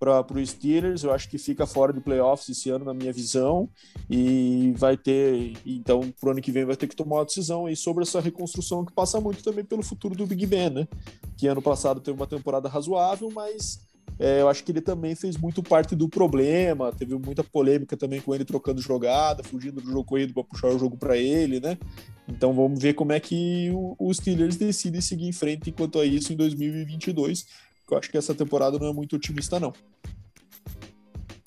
Para 0.00 0.24
o 0.34 0.46
Steelers. 0.46 1.04
Eu 1.04 1.12
acho 1.12 1.28
que 1.28 1.36
fica 1.36 1.66
fora 1.66 1.92
de 1.92 2.00
playoffs 2.00 2.48
esse 2.48 2.70
ano, 2.70 2.86
na 2.86 2.94
minha 2.94 3.12
visão, 3.12 3.68
e 4.08 4.72
vai 4.76 4.96
ter. 4.96 5.52
Então, 5.66 6.12
pro 6.18 6.30
ano 6.30 6.40
que 6.40 6.50
vem, 6.50 6.64
vai 6.64 6.74
ter 6.74 6.86
que 6.86 6.96
tomar 6.96 7.16
uma 7.16 7.24
decisão 7.26 7.66
aí 7.66 7.76
sobre 7.76 8.02
essa 8.02 8.18
reconstrução 8.18 8.84
que 8.84 8.92
passa 8.92 9.20
muito 9.20 9.44
também 9.44 9.64
pelo 9.64 9.82
futuro 9.82 10.16
do 10.16 10.26
Big 10.26 10.46
Ben, 10.46 10.70
né? 10.70 10.88
Que 11.36 11.46
ano 11.46 11.60
passado 11.60 12.00
teve 12.00 12.16
uma 12.16 12.26
temporada 12.26 12.68
razoável, 12.68 13.30
mas 13.30 13.80
é, 14.18 14.40
eu 14.40 14.48
acho 14.48 14.64
que 14.64 14.72
ele 14.72 14.80
também 14.80 15.14
fez 15.14 15.36
muito 15.36 15.62
parte 15.62 15.94
do 15.94 16.08
problema. 16.08 16.92
Teve 16.92 17.14
muita 17.16 17.44
polêmica 17.44 17.96
também 17.96 18.20
com 18.20 18.34
ele 18.34 18.44
trocando 18.44 18.80
jogada, 18.80 19.42
fugindo 19.42 19.80
do 19.80 19.90
jogo 19.90 20.04
corrido 20.04 20.32
para 20.32 20.44
puxar 20.44 20.68
o 20.68 20.78
jogo 20.78 20.96
para 20.96 21.16
ele, 21.16 21.60
né? 21.60 21.76
Então 22.28 22.54
vamos 22.54 22.80
ver 22.80 22.94
como 22.94 23.12
é 23.12 23.20
que 23.20 23.70
os 23.98 24.18
Steelers 24.18 24.56
decidem 24.56 25.00
seguir 25.00 25.26
em 25.26 25.32
frente 25.32 25.70
enquanto 25.70 25.98
a 25.98 26.04
isso 26.04 26.32
em 26.32 26.36
2022 26.36 27.46
eu 27.94 27.98
acho 27.98 28.10
que 28.10 28.18
essa 28.18 28.34
temporada 28.34 28.78
não 28.78 28.88
é 28.88 28.92
muito 28.92 29.16
otimista, 29.16 29.60
não. 29.60 29.72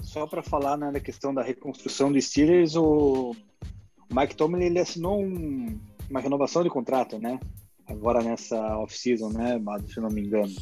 Só 0.01 0.27
para 0.27 0.43
falar 0.43 0.77
né, 0.77 0.91
da 0.91 0.99
questão 0.99 1.33
da 1.33 1.41
reconstrução 1.41 2.11
do 2.11 2.21
Steelers, 2.21 2.75
o 2.75 3.35
Mike 4.11 4.35
Tomlin 4.35 4.65
ele 4.65 4.79
assinou 4.79 5.19
um, 5.19 5.79
uma 6.09 6.19
renovação 6.19 6.63
de 6.63 6.69
contrato, 6.69 7.17
né? 7.17 7.39
Agora 7.87 8.21
nessa 8.21 8.77
off-season, 8.77 9.29
né, 9.29 9.59
se 9.87 9.99
não 9.99 10.09
me 10.09 10.21
engano. 10.21 10.53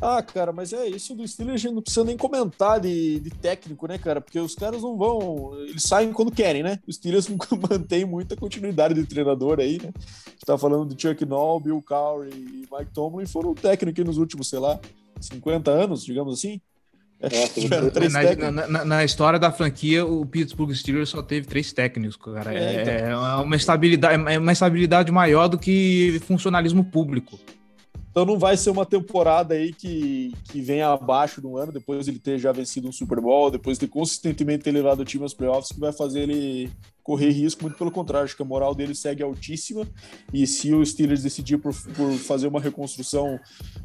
Ah, 0.00 0.22
cara, 0.22 0.52
mas 0.52 0.72
é 0.72 0.86
isso 0.86 1.14
do 1.14 1.26
Steelers, 1.26 1.54
a 1.54 1.62
gente 1.62 1.74
não 1.74 1.82
precisa 1.82 2.04
nem 2.04 2.16
comentar 2.16 2.78
de, 2.78 3.18
de, 3.18 3.30
técnico, 3.30 3.86
né, 3.86 3.96
cara? 3.96 4.20
Porque 4.20 4.38
os 4.38 4.54
caras 4.54 4.82
não 4.82 4.96
vão. 4.96 5.52
Eles 5.60 5.82
saem 5.82 6.12
quando 6.12 6.30
querem, 6.30 6.62
né? 6.62 6.78
Os 6.86 6.96
Steelers 6.96 7.28
mantém 7.70 8.04
muita 8.04 8.36
continuidade 8.36 8.94
de 8.94 9.04
treinador 9.04 9.58
aí, 9.58 9.80
né? 9.82 9.92
A 9.96 10.30
gente 10.30 10.44
tá 10.44 10.58
falando 10.58 10.94
de 10.94 11.00
Chuck 11.00 11.24
Noll, 11.24 11.60
Bill 11.60 11.82
Cowrie 11.86 12.30
e 12.30 12.68
Mike 12.70 12.92
Tomlin 12.92 13.26
foram 13.26 13.54
técnicos 13.54 14.04
nos 14.04 14.18
últimos, 14.18 14.48
sei 14.48 14.58
lá, 14.58 14.78
50 15.18 15.70
anos, 15.70 16.04
digamos 16.04 16.34
assim. 16.34 16.60
É, 17.18 18.36
na, 18.50 18.68
na, 18.68 18.84
na, 18.84 19.04
história 19.04 19.38
da 19.38 19.50
franquia, 19.50 20.04
o 20.04 20.26
Pittsburgh 20.26 20.72
Steelers 20.74 21.08
só 21.08 21.22
teve 21.22 21.46
três 21.46 21.72
técnicos, 21.72 22.16
cara. 22.16 22.52
É, 22.52 22.58
é, 22.58 22.82
então. 22.82 23.26
é 23.26 23.36
uma 23.36 23.56
estabilidade, 23.56 24.22
é 24.30 24.38
uma 24.38 24.52
estabilidade 24.52 25.10
maior 25.10 25.48
do 25.48 25.58
que 25.58 26.20
funcionalismo 26.26 26.84
público. 26.84 27.38
Então 28.16 28.24
não 28.24 28.38
vai 28.38 28.56
ser 28.56 28.70
uma 28.70 28.86
temporada 28.86 29.52
aí 29.52 29.74
que, 29.74 30.32
que 30.44 30.58
vem 30.62 30.80
abaixo 30.80 31.38
do 31.38 31.58
ano, 31.58 31.70
depois 31.70 32.08
ele 32.08 32.18
ter 32.18 32.38
já 32.38 32.50
vencido 32.50 32.88
um 32.88 32.92
Super 32.92 33.20
Bowl, 33.20 33.50
depois 33.50 33.76
de 33.76 33.86
consistentemente 33.86 34.64
ter 34.64 34.72
levado 34.72 35.00
o 35.00 35.04
time 35.04 35.22
aos 35.22 35.34
playoffs, 35.34 35.70
que 35.70 35.78
vai 35.78 35.92
fazer 35.92 36.20
ele 36.20 36.72
correr 37.02 37.28
risco, 37.28 37.60
muito 37.60 37.76
pelo 37.76 37.90
contrário, 37.90 38.24
acho 38.24 38.34
que 38.34 38.40
a 38.40 38.46
moral 38.46 38.74
dele 38.74 38.94
segue 38.94 39.22
altíssima, 39.22 39.86
e 40.32 40.46
se 40.46 40.72
o 40.72 40.82
Steelers 40.82 41.22
decidir 41.22 41.58
por, 41.58 41.74
por 41.92 42.14
fazer 42.14 42.46
uma 42.46 42.58
reconstrução 42.58 43.38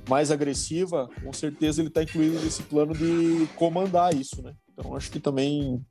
mais 0.07 0.31
agressiva, 0.31 1.09
com 1.21 1.33
certeza 1.33 1.81
ele 1.81 1.89
está 1.89 2.01
incluído 2.01 2.39
nesse 2.41 2.63
plano 2.63 2.93
de 2.93 3.49
comandar 3.57 4.15
isso, 4.15 4.41
né? 4.41 4.53
Então 4.71 4.95
acho 4.95 5.11
que 5.11 5.19
também, 5.19 5.85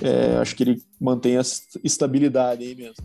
é, 0.00 0.36
acho 0.36 0.54
que 0.54 0.62
ele 0.62 0.80
mantém 1.00 1.36
a 1.36 1.42
estabilidade 1.82 2.62
aí 2.62 2.76
mesmo. 2.76 3.04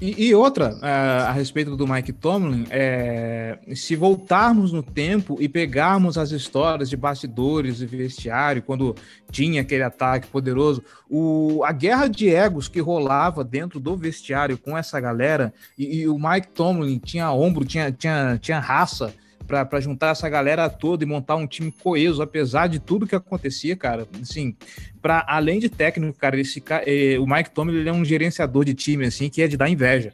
E, 0.00 0.26
e 0.26 0.34
outra, 0.34 0.76
a, 0.82 1.28
a, 1.28 1.32
respeito 1.32 1.74
do 1.74 1.88
Mike 1.88 2.12
Tomlin, 2.12 2.66
é, 2.68 3.58
se 3.74 3.96
voltarmos 3.96 4.70
no 4.70 4.82
tempo 4.82 5.38
e 5.40 5.48
pegarmos 5.48 6.18
as 6.18 6.32
histórias 6.32 6.90
de 6.90 6.96
bastidores 6.98 7.80
e 7.80 7.86
vestiário, 7.86 8.62
quando 8.62 8.94
tinha 9.30 9.62
aquele 9.62 9.82
ataque 9.82 10.28
poderoso, 10.28 10.82
o, 11.08 11.62
a 11.64 11.72
guerra 11.72 12.08
de 12.08 12.28
egos 12.28 12.68
que 12.68 12.78
rolava 12.78 13.42
dentro 13.42 13.80
do 13.80 13.96
vestiário 13.96 14.58
com 14.58 14.76
essa 14.76 15.00
galera, 15.00 15.54
e, 15.78 16.00
e 16.00 16.08
o 16.08 16.18
Mike 16.18 16.48
Tomlin 16.48 16.98
tinha 16.98 17.32
ombro, 17.32 17.64
tinha, 17.64 17.90
tinha, 17.90 18.38
tinha 18.38 18.60
raça, 18.60 19.14
para 19.46 19.80
juntar 19.80 20.10
essa 20.10 20.28
galera 20.28 20.68
toda 20.68 21.04
e 21.04 21.06
montar 21.06 21.36
um 21.36 21.46
time 21.46 21.70
coeso, 21.70 22.22
apesar 22.22 22.66
de 22.66 22.78
tudo 22.78 23.06
que 23.06 23.14
acontecia, 23.14 23.76
cara. 23.76 24.06
Assim, 24.20 24.56
para 25.00 25.24
além 25.28 25.58
de 25.58 25.68
técnico, 25.68 26.18
cara, 26.18 26.38
esse, 26.38 26.62
eh, 26.84 27.18
o 27.18 27.26
Mike 27.26 27.50
Tomlin 27.50 27.78
ele 27.78 27.88
é 27.88 27.92
um 27.92 28.04
gerenciador 28.04 28.64
de 28.64 28.74
time, 28.74 29.06
assim, 29.06 29.28
que 29.28 29.42
é 29.42 29.48
de 29.48 29.56
dar 29.56 29.68
inveja. 29.68 30.12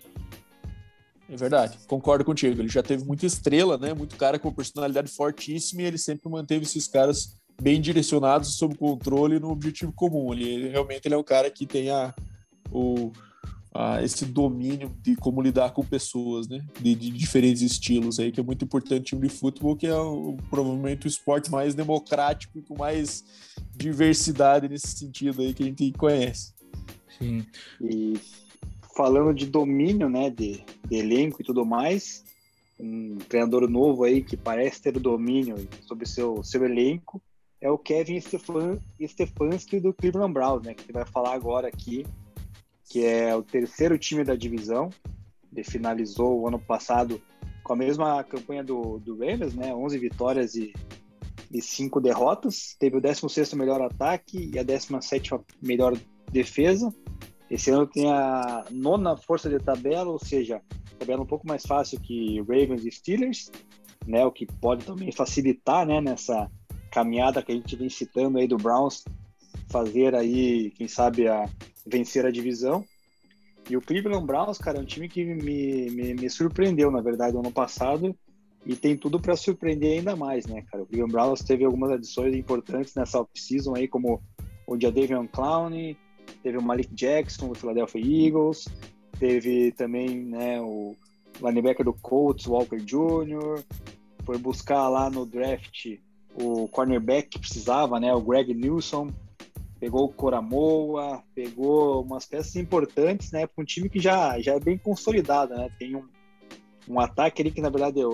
É 1.32 1.36
verdade, 1.36 1.78
concordo 1.86 2.24
contigo. 2.24 2.60
Ele 2.60 2.68
já 2.68 2.82
teve 2.82 3.04
muita 3.04 3.24
estrela, 3.24 3.78
né? 3.78 3.94
Muito 3.94 4.16
cara 4.16 4.38
com 4.38 4.52
personalidade 4.52 5.10
fortíssima 5.10 5.80
e 5.80 5.86
ele 5.86 5.96
sempre 5.96 6.28
manteve 6.28 6.64
esses 6.64 6.86
caras 6.86 7.36
bem 7.60 7.80
direcionados, 7.80 8.56
sob 8.56 8.76
controle 8.76 9.38
no 9.38 9.50
objetivo 9.50 9.92
comum. 9.92 10.34
Ele 10.34 10.68
realmente 10.68 11.06
ele 11.06 11.14
é 11.14 11.18
um 11.18 11.22
cara 11.22 11.50
que 11.50 11.64
tem 11.64 11.90
a, 11.90 12.14
o, 12.70 13.12
a 13.74 14.02
esse 14.02 14.26
domínio 14.26 14.94
de 15.00 15.16
como 15.16 15.40
lidar 15.40 15.72
com 15.72 15.82
pessoas, 15.82 16.46
né? 16.46 16.64
De, 16.78 16.94
de, 16.94 17.10
diferentes 17.10 17.62
estilos 17.62 18.18
aí, 18.18 18.30
que 18.30 18.38
é 18.38 18.42
muito 18.42 18.64
importante 18.64 19.16
no 19.16 19.30
futebol, 19.30 19.76
que 19.76 19.86
é 19.86 19.96
o, 19.96 20.36
provavelmente 20.50 21.06
o 21.06 21.08
esporte 21.08 21.50
mais 21.50 21.74
democrático 21.74 22.58
e 22.58 22.62
com 22.62 22.76
mais 22.76 23.24
diversidade 23.74 24.68
nesse 24.68 24.88
sentido 24.88 25.40
aí 25.40 25.54
que 25.54 25.62
a 25.62 25.66
gente 25.66 25.90
conhece. 25.92 26.52
Sim. 27.18 27.46
E 27.80 28.20
falando 28.94 29.32
de 29.32 29.46
domínio, 29.46 30.08
né, 30.08 30.28
de, 30.28 30.62
de 30.86 30.96
elenco 30.96 31.40
e 31.40 31.44
tudo 31.44 31.64
mais, 31.64 32.24
um 32.78 33.16
treinador 33.28 33.68
novo 33.70 34.04
aí 34.04 34.22
que 34.22 34.36
parece 34.36 34.82
ter 34.82 34.98
domínio 34.98 35.56
sobre 35.86 36.06
seu 36.06 36.42
seu 36.42 36.64
elenco 36.64 37.22
é 37.60 37.70
o 37.70 37.78
Kevin 37.78 38.20
Stefan, 38.20 38.78
Stefanski 39.00 39.78
do 39.78 39.94
Cleveland 39.94 40.34
Browns, 40.34 40.62
né, 40.62 40.74
que 40.74 40.92
vai 40.92 41.06
falar 41.06 41.32
agora 41.32 41.68
aqui 41.68 42.04
que 42.88 43.04
é 43.04 43.34
o 43.34 43.42
terceiro 43.42 43.98
time 43.98 44.24
da 44.24 44.34
divisão. 44.34 44.90
Ele 45.52 45.64
finalizou 45.64 46.40
o 46.40 46.48
ano 46.48 46.58
passado 46.58 47.20
com 47.62 47.72
a 47.72 47.76
mesma 47.76 48.22
campanha 48.24 48.64
do, 48.64 48.98
do 48.98 49.12
Ravens, 49.12 49.54
né? 49.54 49.74
11 49.74 49.98
vitórias 49.98 50.54
e, 50.54 50.72
e 51.50 51.60
5 51.60 52.00
derrotas. 52.00 52.76
Teve 52.78 52.96
o 52.96 53.00
16º 53.00 53.54
melhor 53.56 53.80
ataque 53.82 54.50
e 54.52 54.58
a 54.58 54.64
17ª 54.64 55.44
melhor 55.62 55.96
defesa. 56.30 56.92
Esse 57.50 57.70
ano 57.70 57.86
tem 57.86 58.10
a 58.10 58.64
nona 58.70 59.16
força 59.16 59.48
de 59.48 59.58
tabela, 59.58 60.10
ou 60.10 60.18
seja, 60.18 60.62
tabela 60.98 61.22
um 61.22 61.26
pouco 61.26 61.46
mais 61.46 61.64
fácil 61.64 62.00
que 62.00 62.40
Ravens 62.40 62.84
e 62.84 62.90
Steelers, 62.90 63.50
né? 64.06 64.24
O 64.24 64.32
que 64.32 64.46
pode 64.46 64.84
também 64.84 65.12
facilitar, 65.12 65.86
né? 65.86 66.00
Nessa 66.00 66.50
caminhada 66.90 67.42
que 67.42 67.52
a 67.52 67.54
gente 67.54 67.76
vem 67.76 67.88
citando 67.88 68.38
aí 68.38 68.46
do 68.46 68.56
Browns 68.56 69.04
fazer 69.68 70.14
aí, 70.14 70.70
quem 70.70 70.88
sabe, 70.88 71.28
a, 71.28 71.48
vencer 71.86 72.24
a 72.26 72.30
divisão. 72.30 72.84
E 73.70 73.76
o 73.76 73.80
Cleveland 73.80 74.26
Browns, 74.26 74.58
cara, 74.58 74.78
é 74.78 74.80
um 74.80 74.86
time 74.86 75.08
que 75.08 75.24
me, 75.24 75.90
me, 75.90 76.14
me 76.14 76.30
surpreendeu, 76.30 76.90
na 76.90 77.00
verdade, 77.00 77.34
no 77.34 77.40
ano 77.40 77.52
passado 77.52 78.14
e 78.64 78.76
tem 78.76 78.96
tudo 78.96 79.20
para 79.20 79.36
surpreender 79.36 79.98
ainda 79.98 80.14
mais, 80.14 80.46
né, 80.46 80.62
cara? 80.70 80.82
O 80.82 80.86
Cleveland 80.86 81.12
Browns 81.12 81.42
teve 81.42 81.64
algumas 81.64 81.90
adições 81.90 82.34
importantes 82.34 82.94
nessa 82.94 83.20
off-season 83.20 83.74
aí, 83.74 83.88
como 83.88 84.22
o 84.66 84.80
Jadavion 84.80 85.26
Clowney, 85.26 85.96
teve 86.42 86.58
o 86.58 86.62
Malik 86.62 86.92
Jackson 86.94 87.48
do 87.48 87.54
Philadelphia 87.54 88.00
Eagles, 88.00 88.66
teve 89.18 89.72
também, 89.72 90.22
né, 90.24 90.60
o 90.60 90.94
linebacker 91.40 91.84
do 91.84 91.92
Colts, 91.92 92.46
Walker 92.46 92.78
Jr., 92.78 93.62
foi 94.24 94.38
buscar 94.38 94.88
lá 94.88 95.10
no 95.10 95.26
draft 95.26 95.98
o 96.34 96.66
cornerback 96.68 97.30
que 97.30 97.38
precisava, 97.38 98.00
né, 98.00 98.14
o 98.14 98.20
Greg 98.20 98.54
Newsom, 98.54 99.08
pegou 99.82 100.04
o 100.04 100.08
Coramoa, 100.08 101.24
pegou 101.34 102.04
umas 102.04 102.24
peças 102.24 102.54
importantes, 102.54 103.32
né, 103.32 103.48
para 103.48 103.60
um 103.60 103.64
time 103.64 103.88
que 103.88 103.98
já, 103.98 104.38
já 104.40 104.54
é 104.54 104.60
bem 104.60 104.78
consolidado, 104.78 105.56
né, 105.56 105.68
tem 105.76 105.96
um, 105.96 106.06
um 106.88 107.00
ataque 107.00 107.42
ali 107.42 107.50
que, 107.50 107.60
na 107.60 107.68
verdade, 107.68 108.00
é 108.00 108.06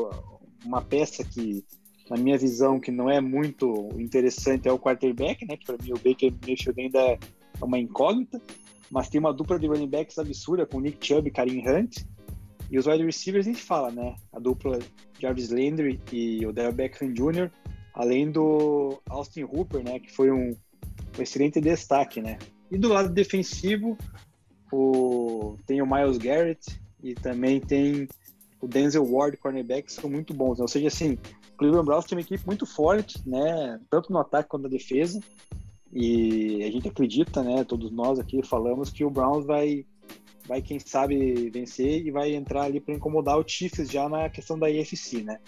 uma 0.64 0.80
peça 0.80 1.22
que, 1.22 1.62
na 2.08 2.16
minha 2.16 2.38
visão, 2.38 2.80
que 2.80 2.90
não 2.90 3.10
é 3.10 3.20
muito 3.20 3.90
interessante 3.98 4.66
é 4.66 4.72
o 4.72 4.78
quarterback, 4.78 5.46
né, 5.46 5.58
que 5.58 5.66
para 5.66 5.76
mim 5.76 5.92
o 5.92 5.98
Baker 5.98 6.32
Mayfield 6.46 6.80
ainda 6.80 7.00
é 7.00 7.18
uma 7.60 7.78
incógnita, 7.78 8.40
mas 8.90 9.10
tem 9.10 9.20
uma 9.20 9.34
dupla 9.34 9.58
de 9.58 9.66
running 9.66 9.90
backs 9.90 10.18
absurda 10.18 10.64
com 10.64 10.80
Nick 10.80 11.06
Chubb 11.06 11.28
e 11.28 11.30
Karim 11.30 11.68
Hunt, 11.68 11.98
e 12.70 12.78
os 12.78 12.86
wide 12.86 13.04
receivers 13.04 13.46
a 13.46 13.50
gente 13.50 13.62
fala, 13.62 13.90
né, 13.90 14.16
a 14.32 14.38
dupla 14.38 14.78
Jarvis 15.20 15.50
Landry 15.50 16.00
e 16.10 16.46
o 16.46 16.52
Beckham 16.72 17.12
Jr., 17.12 17.50
além 17.92 18.30
do 18.30 19.02
Austin 19.10 19.42
Hooper, 19.42 19.84
né, 19.84 19.98
que 19.98 20.10
foi 20.10 20.30
um 20.30 20.56
um 21.18 21.22
excelente 21.22 21.60
destaque, 21.60 22.20
né? 22.20 22.38
E 22.70 22.78
do 22.78 22.88
lado 22.88 23.08
defensivo, 23.08 23.96
o, 24.72 25.56
tem 25.66 25.80
o 25.80 25.86
Miles 25.86 26.18
Garrett 26.18 26.80
e 27.02 27.14
também 27.14 27.60
tem 27.60 28.08
o 28.60 28.66
Denzel 28.66 29.04
Ward, 29.04 29.36
cornerback, 29.36 29.86
que 29.86 29.92
são 29.92 30.10
muito 30.10 30.34
bons. 30.34 30.58
Né? 30.58 30.62
Ou 30.62 30.68
seja, 30.68 30.88
assim, 30.88 31.18
o 31.52 31.56
Cleveland 31.56 31.86
Browns 31.86 32.04
tem 32.04 32.16
uma 32.16 32.22
equipe 32.22 32.44
muito 32.46 32.66
forte, 32.66 33.20
né? 33.26 33.80
Tanto 33.88 34.12
no 34.12 34.18
ataque 34.18 34.48
quanto 34.48 34.64
na 34.64 34.68
defesa. 34.68 35.20
E 35.92 36.62
a 36.64 36.70
gente 36.70 36.88
acredita, 36.88 37.42
né? 37.42 37.64
Todos 37.64 37.90
nós 37.90 38.18
aqui 38.18 38.42
falamos 38.42 38.90
que 38.90 39.04
o 39.04 39.10
Browns 39.10 39.46
vai, 39.46 39.86
vai 40.46 40.60
quem 40.60 40.78
sabe, 40.78 41.48
vencer 41.50 42.04
e 42.06 42.10
vai 42.10 42.34
entrar 42.34 42.62
ali 42.62 42.80
para 42.80 42.94
incomodar 42.94 43.38
o 43.38 43.48
Chiefs 43.48 43.90
já 43.90 44.08
na 44.08 44.28
questão 44.28 44.58
da 44.58 44.68
IFC, 44.68 45.22
né? 45.22 45.38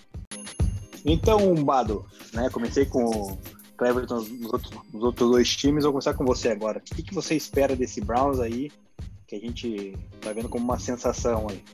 Então, 1.04 1.54
Bado, 1.64 2.06
né? 2.32 2.48
Comecei 2.50 2.86
com 2.86 3.36
Cleverton 3.80 4.16
nos 4.16 4.52
outros, 4.52 4.72
nos 4.92 5.02
outros 5.02 5.30
dois 5.30 5.56
times. 5.56 5.84
Vou 5.84 5.92
começar 5.94 6.12
com 6.12 6.24
você 6.24 6.48
agora. 6.48 6.78
O 6.78 6.94
que, 6.94 7.02
que 7.02 7.14
você 7.14 7.34
espera 7.34 7.74
desse 7.74 8.02
Browns 8.02 8.38
aí, 8.38 8.70
que 9.26 9.34
a 9.34 9.38
gente 9.38 9.96
tá 10.20 10.34
vendo 10.34 10.50
como 10.50 10.62
uma 10.62 10.78
sensação 10.78 11.46
aí? 11.48 11.64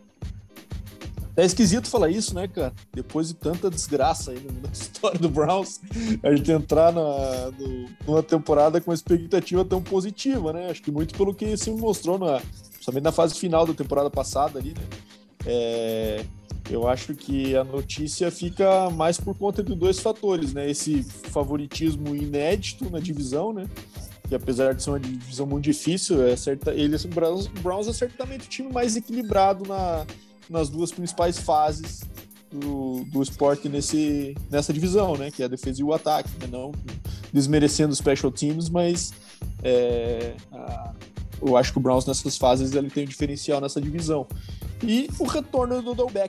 É 1.37 1.45
esquisito 1.45 1.91
falar 1.91 2.09
isso, 2.09 2.33
né, 2.33 2.47
cara? 2.47 2.73
Depois 2.95 3.29
de 3.29 3.35
tanta 3.35 3.69
desgraça 3.69 4.31
aí 4.31 4.41
na 4.63 4.71
história 4.73 5.19
do 5.19 5.29
Browns, 5.29 5.81
a 6.23 6.35
gente 6.35 6.51
entrar 6.53 6.93
na, 6.93 7.51
no, 7.59 7.89
numa 8.07 8.23
temporada 8.23 8.81
com 8.81 8.91
uma 8.91 8.95
expectativa 8.95 9.65
tão 9.65 9.83
positiva, 9.83 10.53
né? 10.53 10.71
Acho 10.71 10.83
que 10.83 10.93
muito 10.93 11.15
pelo 11.15 11.35
que 11.35 11.57
se 11.57 11.71
mostrou, 11.73 12.19
na, 12.19 12.41
principalmente 12.71 13.05
na 13.05 13.13
fase 13.13 13.35
final 13.35 13.67
da 13.67 13.75
temporada 13.75 14.09
passada 14.09 14.61
ali, 14.61 14.71
né? 14.71 14.85
É, 15.45 16.25
eu 16.71 16.89
acho 16.89 17.15
que 17.15 17.57
a 17.57 17.63
notícia 17.63 18.31
fica 18.31 18.91
mais 18.91 19.19
por 19.19 19.37
conta 19.37 19.63
de 19.63 19.75
dois 19.75 20.01
fatores, 20.01 20.53
né? 20.53 20.69
Esse 20.69 21.03
favoritismo 21.03 22.15
inédito 22.15 22.91
na 22.91 22.99
divisão, 22.99 23.53
né? 23.53 23.67
Que 24.29 24.35
apesar 24.35 24.75
de 24.75 24.83
ser 24.83 24.91
uma 24.91 25.01
divisão 25.01 25.47
muito 25.47 25.65
difícil, 25.65 26.27
é 26.27 26.35
certa, 26.37 26.75
eles, 26.75 27.05
o 27.05 27.09
Browns, 27.09 27.47
Browns 27.47 27.87
é 27.87 27.93
certamente 27.93 28.47
o 28.47 28.51
time 28.51 28.73
mais 28.73 28.97
equilibrado 28.97 29.67
na, 29.69 30.05
nas 30.51 30.69
duas 30.69 30.91
principais 30.91 31.39
fases 31.39 32.03
do, 32.51 33.05
do 33.05 33.23
esporte 33.23 33.69
nesse, 33.69 34.35
nessa 34.51 34.73
divisão, 34.73 35.17
né? 35.17 35.31
Que 35.31 35.43
é 35.43 35.47
a 35.47 35.49
defesa 35.49 35.81
e 35.81 35.85
o 35.85 35.93
ataque, 35.93 36.31
né? 36.41 36.49
Não 36.51 36.73
desmerecendo 37.33 37.93
os 37.93 37.99
special 37.99 38.33
teams, 38.33 38.69
mas 38.69 39.13
é, 39.63 40.35
a, 40.51 40.95
eu 41.41 41.57
acho 41.57 41.73
que 41.73 41.79
o 41.79 41.81
Browns 41.81 42.07
nessas 42.07 42.37
fases 42.37 42.73
ele 42.73 42.91
tem 42.91 43.05
um 43.05 43.09
diferencial 43.09 43.61
nessa 43.61 43.81
divisão. 43.81 44.27
E 44.83 45.09
o 45.19 45.25
retorno 45.25 45.83
do 45.83 45.91
Odell 45.93 46.11
né? 46.15 46.29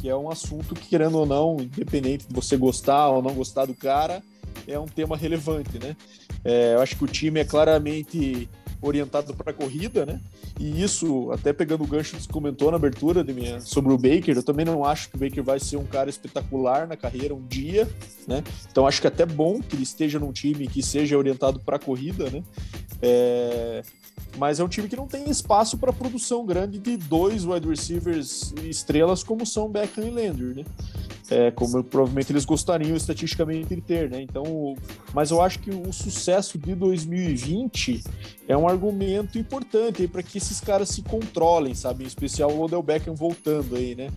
que 0.00 0.08
é 0.08 0.14
um 0.14 0.30
assunto 0.30 0.74
que, 0.74 0.88
querendo 0.88 1.18
ou 1.18 1.26
não, 1.26 1.56
independente 1.58 2.26
de 2.28 2.34
você 2.34 2.56
gostar 2.56 3.08
ou 3.08 3.22
não 3.22 3.32
gostar 3.32 3.64
do 3.64 3.74
cara, 3.74 4.22
é 4.68 4.78
um 4.78 4.86
tema 4.86 5.16
relevante, 5.16 5.78
né? 5.78 5.96
É, 6.44 6.74
eu 6.74 6.82
acho 6.82 6.96
que 6.96 7.04
o 7.04 7.06
time 7.06 7.40
é 7.40 7.44
claramente 7.44 8.48
orientado 8.82 9.34
para 9.34 9.50
a 9.50 9.54
corrida, 9.54 10.04
né? 10.04 10.20
E 10.60 10.82
isso, 10.82 11.32
até 11.32 11.52
pegando 11.52 11.84
o 11.84 11.86
gancho 11.86 12.16
que 12.16 12.22
você 12.22 12.30
comentou 12.30 12.70
na 12.70 12.76
abertura 12.76 13.24
de 13.24 13.32
minha, 13.32 13.60
sobre 13.60 13.92
o 13.92 13.98
Baker, 13.98 14.36
eu 14.36 14.42
também 14.42 14.64
não 14.64 14.84
acho 14.84 15.08
que 15.08 15.16
o 15.16 15.18
Baker 15.18 15.42
vai 15.42 15.58
ser 15.58 15.78
um 15.78 15.86
cara 15.86 16.10
espetacular 16.10 16.86
na 16.86 16.96
carreira 16.96 17.34
um 17.34 17.42
dia, 17.46 17.88
né? 18.28 18.44
Então 18.70 18.86
acho 18.86 19.00
que 19.00 19.06
é 19.06 19.08
até 19.08 19.24
bom 19.24 19.60
que 19.60 19.74
ele 19.74 19.82
esteja 19.82 20.18
num 20.18 20.32
time 20.32 20.68
que 20.68 20.82
seja 20.82 21.16
orientado 21.16 21.58
para 21.60 21.76
a 21.76 21.78
corrida, 21.78 22.30
né? 22.30 22.42
É, 23.00 23.82
mas 24.36 24.58
é 24.58 24.64
um 24.64 24.68
time 24.68 24.88
que 24.88 24.96
não 24.96 25.06
tem 25.06 25.30
espaço 25.30 25.78
para 25.78 25.92
produção 25.92 26.44
grande 26.44 26.78
de 26.78 26.96
dois 26.96 27.44
wide 27.44 27.68
receivers 27.68 28.52
estrelas 28.64 29.22
como 29.22 29.46
são 29.46 29.68
Beckham 29.68 30.06
e 30.06 30.10
Landry, 30.10 30.54
né? 30.54 30.64
É, 31.30 31.50
como 31.50 31.82
provavelmente 31.82 32.32
eles 32.32 32.44
gostariam 32.44 32.94
estatisticamente 32.94 33.74
de 33.74 33.80
ter, 33.80 34.10
né? 34.10 34.20
Então, 34.20 34.74
mas 35.14 35.30
eu 35.30 35.40
acho 35.40 35.58
que 35.60 35.70
o 35.70 35.92
sucesso 35.92 36.58
de 36.58 36.74
2020 36.74 38.04
é 38.46 38.56
um 38.56 38.68
argumento 38.68 39.38
importante 39.38 40.06
para 40.06 40.22
que 40.22 40.36
esses 40.36 40.60
caras 40.60 40.90
se 40.90 41.02
controlem, 41.02 41.74
sabe? 41.74 42.04
Em 42.04 42.06
especial 42.06 42.50
o 42.50 42.62
Odell 42.62 42.82
Beckham 42.82 43.14
voltando 43.14 43.76
aí, 43.76 43.94
né? 43.94 44.08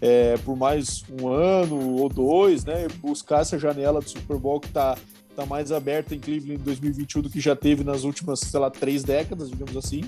É, 0.00 0.36
por 0.38 0.56
mais 0.56 1.04
um 1.20 1.28
ano 1.28 1.96
ou 1.96 2.08
dois, 2.08 2.64
né? 2.64 2.88
Buscar 3.00 3.42
essa 3.42 3.58
janela 3.58 4.00
do 4.00 4.08
Super 4.08 4.36
Bowl 4.36 4.58
que 4.58 4.68
está 4.68 4.96
tá 5.38 5.46
mais 5.46 5.70
aberta 5.70 6.16
em 6.16 6.18
Cleveland 6.18 6.60
em 6.60 6.64
2021 6.64 7.22
do 7.22 7.30
que 7.30 7.40
já 7.40 7.54
teve 7.54 7.84
nas 7.84 8.02
últimas, 8.02 8.40
sei 8.40 8.58
lá, 8.58 8.68
três 8.68 9.04
décadas, 9.04 9.48
digamos 9.48 9.76
assim. 9.76 10.02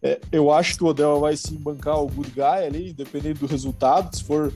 É, 0.00 0.20
eu 0.30 0.52
acho 0.52 0.76
que 0.76 0.84
o 0.84 0.86
Odell 0.86 1.18
vai 1.18 1.36
sim 1.36 1.56
bancar 1.56 2.00
o 2.00 2.06
good 2.06 2.30
guy 2.30 2.64
ali, 2.64 2.90
independente 2.90 3.40
do 3.40 3.46
resultado. 3.46 4.14
Se 4.14 4.22
for 4.22 4.52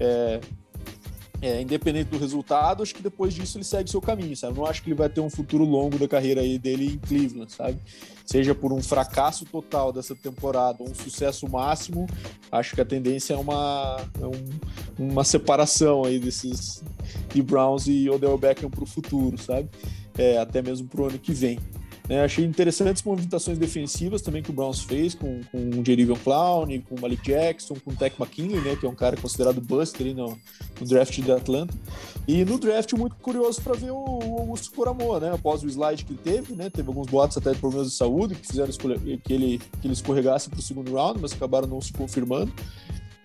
é, 0.00 0.40
é, 1.42 1.60
independente 1.60 2.10
do 2.10 2.18
resultado, 2.18 2.82
acho 2.82 2.94
que 2.94 3.02
depois 3.02 3.34
disso 3.34 3.58
ele 3.58 3.64
segue 3.64 3.90
seu 3.90 4.00
caminho, 4.00 4.36
sabe? 4.36 4.56
Não 4.56 4.66
acho 4.66 4.82
que 4.82 4.88
ele 4.88 4.96
vai 4.96 5.08
ter 5.08 5.20
um 5.20 5.30
futuro 5.30 5.64
longo 5.64 5.98
da 5.98 6.08
carreira 6.08 6.40
aí 6.40 6.58
dele 6.58 6.94
em 6.94 6.98
Cleveland, 6.98 7.52
sabe? 7.52 7.78
Seja 8.24 8.54
por 8.54 8.72
um 8.72 8.82
fracasso 8.82 9.44
total 9.44 9.92
dessa 9.92 10.14
temporada 10.14 10.78
ou 10.80 10.90
um 10.90 10.94
sucesso 10.94 11.48
máximo, 11.48 12.06
acho 12.50 12.74
que 12.74 12.80
a 12.80 12.84
tendência 12.84 13.34
é 13.34 13.36
uma, 13.36 13.96
é 14.20 14.26
um, 14.26 15.10
uma 15.10 15.24
separação 15.24 16.04
aí 16.04 16.18
desses 16.18 16.82
de 17.32 17.42
Browns 17.42 17.86
e 17.86 18.08
Odell 18.08 18.36
Beckham 18.36 18.70
para 18.70 18.82
o 18.82 18.86
futuro, 18.86 19.38
sabe? 19.38 19.68
É, 20.18 20.38
até 20.38 20.62
mesmo 20.62 20.88
para 20.88 21.02
o 21.02 21.06
ano 21.06 21.18
que 21.18 21.32
vem. 21.32 21.58
Né? 22.08 22.22
Achei 22.22 22.44
interessantes 22.44 23.02
movimentações 23.02 23.58
defensivas 23.58 24.22
também 24.22 24.42
que 24.42 24.50
o 24.50 24.52
Browns 24.52 24.82
fez 24.82 25.14
com, 25.14 25.40
com 25.50 25.80
o 25.80 25.84
Jerivion 25.84 26.16
Clown, 26.16 26.66
com 26.88 26.94
o 26.94 27.00
Malik 27.00 27.22
Jackson, 27.22 27.74
com 27.84 27.90
o 27.90 27.96
Tech 27.96 28.14
McKinley, 28.20 28.60
né, 28.60 28.76
que 28.76 28.86
é 28.86 28.88
um 28.88 28.94
cara 28.94 29.16
considerado 29.16 29.60
buster 29.60 30.14
no, 30.14 30.38
no 30.80 30.86
draft 30.86 31.18
de 31.20 31.32
Atlanta. 31.32 31.74
E 32.26 32.44
no 32.44 32.58
draft 32.58 32.92
muito 32.92 33.16
curioso 33.16 33.60
para 33.60 33.74
ver 33.74 33.90
o, 33.90 33.96
o 33.96 34.38
Augusto 34.38 34.72
Coramoa, 34.72 35.18
né, 35.18 35.32
após 35.32 35.62
o 35.62 35.68
slide 35.68 36.04
que 36.04 36.12
ele 36.12 36.20
teve, 36.22 36.54
né, 36.54 36.70
teve 36.70 36.88
alguns 36.88 37.08
boatos 37.08 37.36
até 37.36 37.52
de 37.52 37.58
problemas 37.58 37.90
de 37.90 37.96
saúde 37.96 38.34
que 38.34 38.46
fizeram 38.46 38.72
que 38.72 39.32
ele, 39.32 39.58
que 39.58 39.86
ele 39.86 39.92
escorregasse 39.92 40.48
para 40.48 40.58
o 40.58 40.62
segundo 40.62 40.92
round, 40.92 41.20
mas 41.20 41.32
acabaram 41.32 41.66
não 41.66 41.80
se 41.80 41.92
confirmando. 41.92 42.52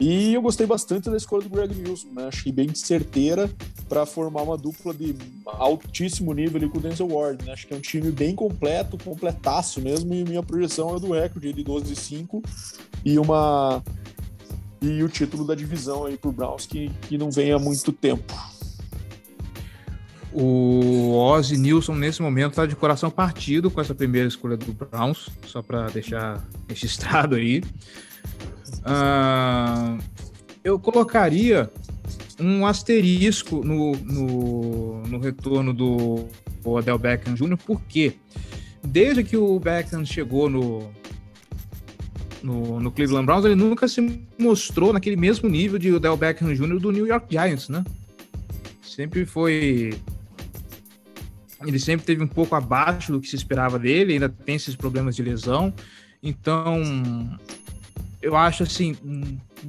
E 0.01 0.33
eu 0.33 0.41
gostei 0.41 0.65
bastante 0.65 1.11
da 1.11 1.15
escolha 1.15 1.43
do 1.43 1.49
Greg 1.49 1.75
Nilsson, 1.75 2.07
né? 2.11 2.25
Achei 2.25 2.51
bem 2.51 2.73
certeira 2.73 3.47
para 3.87 4.03
formar 4.03 4.41
uma 4.41 4.57
dupla 4.57 4.95
de 4.95 5.15
altíssimo 5.45 6.33
nível 6.33 6.57
ali 6.57 6.67
com 6.67 6.79
o 6.79 6.81
Denzel 6.81 7.07
Ward, 7.07 7.45
né? 7.45 7.53
Acho 7.53 7.67
que 7.67 7.73
é 7.75 7.77
um 7.77 7.81
time 7.81 8.09
bem 8.09 8.33
completo, 8.33 8.97
completaço 8.97 9.79
mesmo, 9.79 10.11
e 10.11 10.23
minha 10.23 10.41
projeção 10.41 10.95
é 10.95 10.99
do 10.99 11.11
recorde 11.11 11.53
de 11.53 11.63
12 11.63 11.93
e 11.93 11.95
5 11.95 12.41
e 13.05 13.19
uma 13.19 13.83
e 14.81 15.03
o 15.03 15.07
título 15.07 15.45
da 15.45 15.53
divisão 15.53 16.07
aí 16.07 16.17
pro 16.17 16.31
Browns 16.31 16.65
que, 16.65 16.89
que 17.03 17.15
não 17.15 17.29
vem 17.29 17.51
há 17.51 17.59
muito 17.59 17.91
tempo. 17.93 18.33
O 20.33 21.13
Ozzy 21.13 21.57
Nilson, 21.57 21.93
nesse 21.93 22.23
momento, 22.23 22.53
está 22.53 22.65
de 22.65 22.75
coração 22.75 23.11
partido 23.11 23.69
com 23.69 23.79
essa 23.79 23.93
primeira 23.93 24.27
escolha 24.27 24.57
do 24.57 24.73
Browns, 24.73 25.29
só 25.45 25.61
para 25.61 25.89
deixar 25.89 26.43
registrado 26.67 27.35
aí. 27.35 27.61
Uh, 28.79 30.01
eu 30.63 30.79
colocaria 30.79 31.69
um 32.39 32.65
asterisco 32.65 33.63
no, 33.63 33.91
no, 33.91 35.03
no 35.03 35.19
retorno 35.19 35.73
do 35.73 36.27
Odell 36.63 36.97
Beckham 36.97 37.35
Jr., 37.35 37.57
porque 37.57 38.15
desde 38.83 39.23
que 39.23 39.37
o 39.37 39.59
Beckham 39.59 40.05
chegou 40.05 40.49
no, 40.49 40.91
no, 42.41 42.79
no, 42.79 42.91
Cleveland 42.91 43.25
Browns, 43.25 43.45
ele 43.45 43.55
nunca 43.55 43.87
se 43.87 44.21
mostrou 44.37 44.91
naquele 44.91 45.15
mesmo 45.15 45.47
nível 45.47 45.77
de 45.77 45.91
Odell 45.91 46.17
Beckham 46.17 46.53
Jr. 46.53 46.79
do 46.79 46.91
New 46.91 47.05
York 47.05 47.27
Giants, 47.29 47.69
né? 47.69 47.83
Sempre 48.81 49.25
foi. 49.25 49.93
Ele 51.65 51.79
sempre 51.79 52.05
teve 52.05 52.23
um 52.23 52.27
pouco 52.27 52.55
abaixo 52.55 53.11
do 53.11 53.21
que 53.21 53.27
se 53.27 53.35
esperava 53.35 53.77
dele, 53.77 54.13
ainda 54.13 54.27
tem 54.27 54.55
esses 54.55 54.75
problemas 54.75 55.15
de 55.15 55.21
lesão. 55.21 55.71
Então, 56.23 56.81
eu 58.21 58.35
acho 58.35 58.63
assim, 58.63 58.95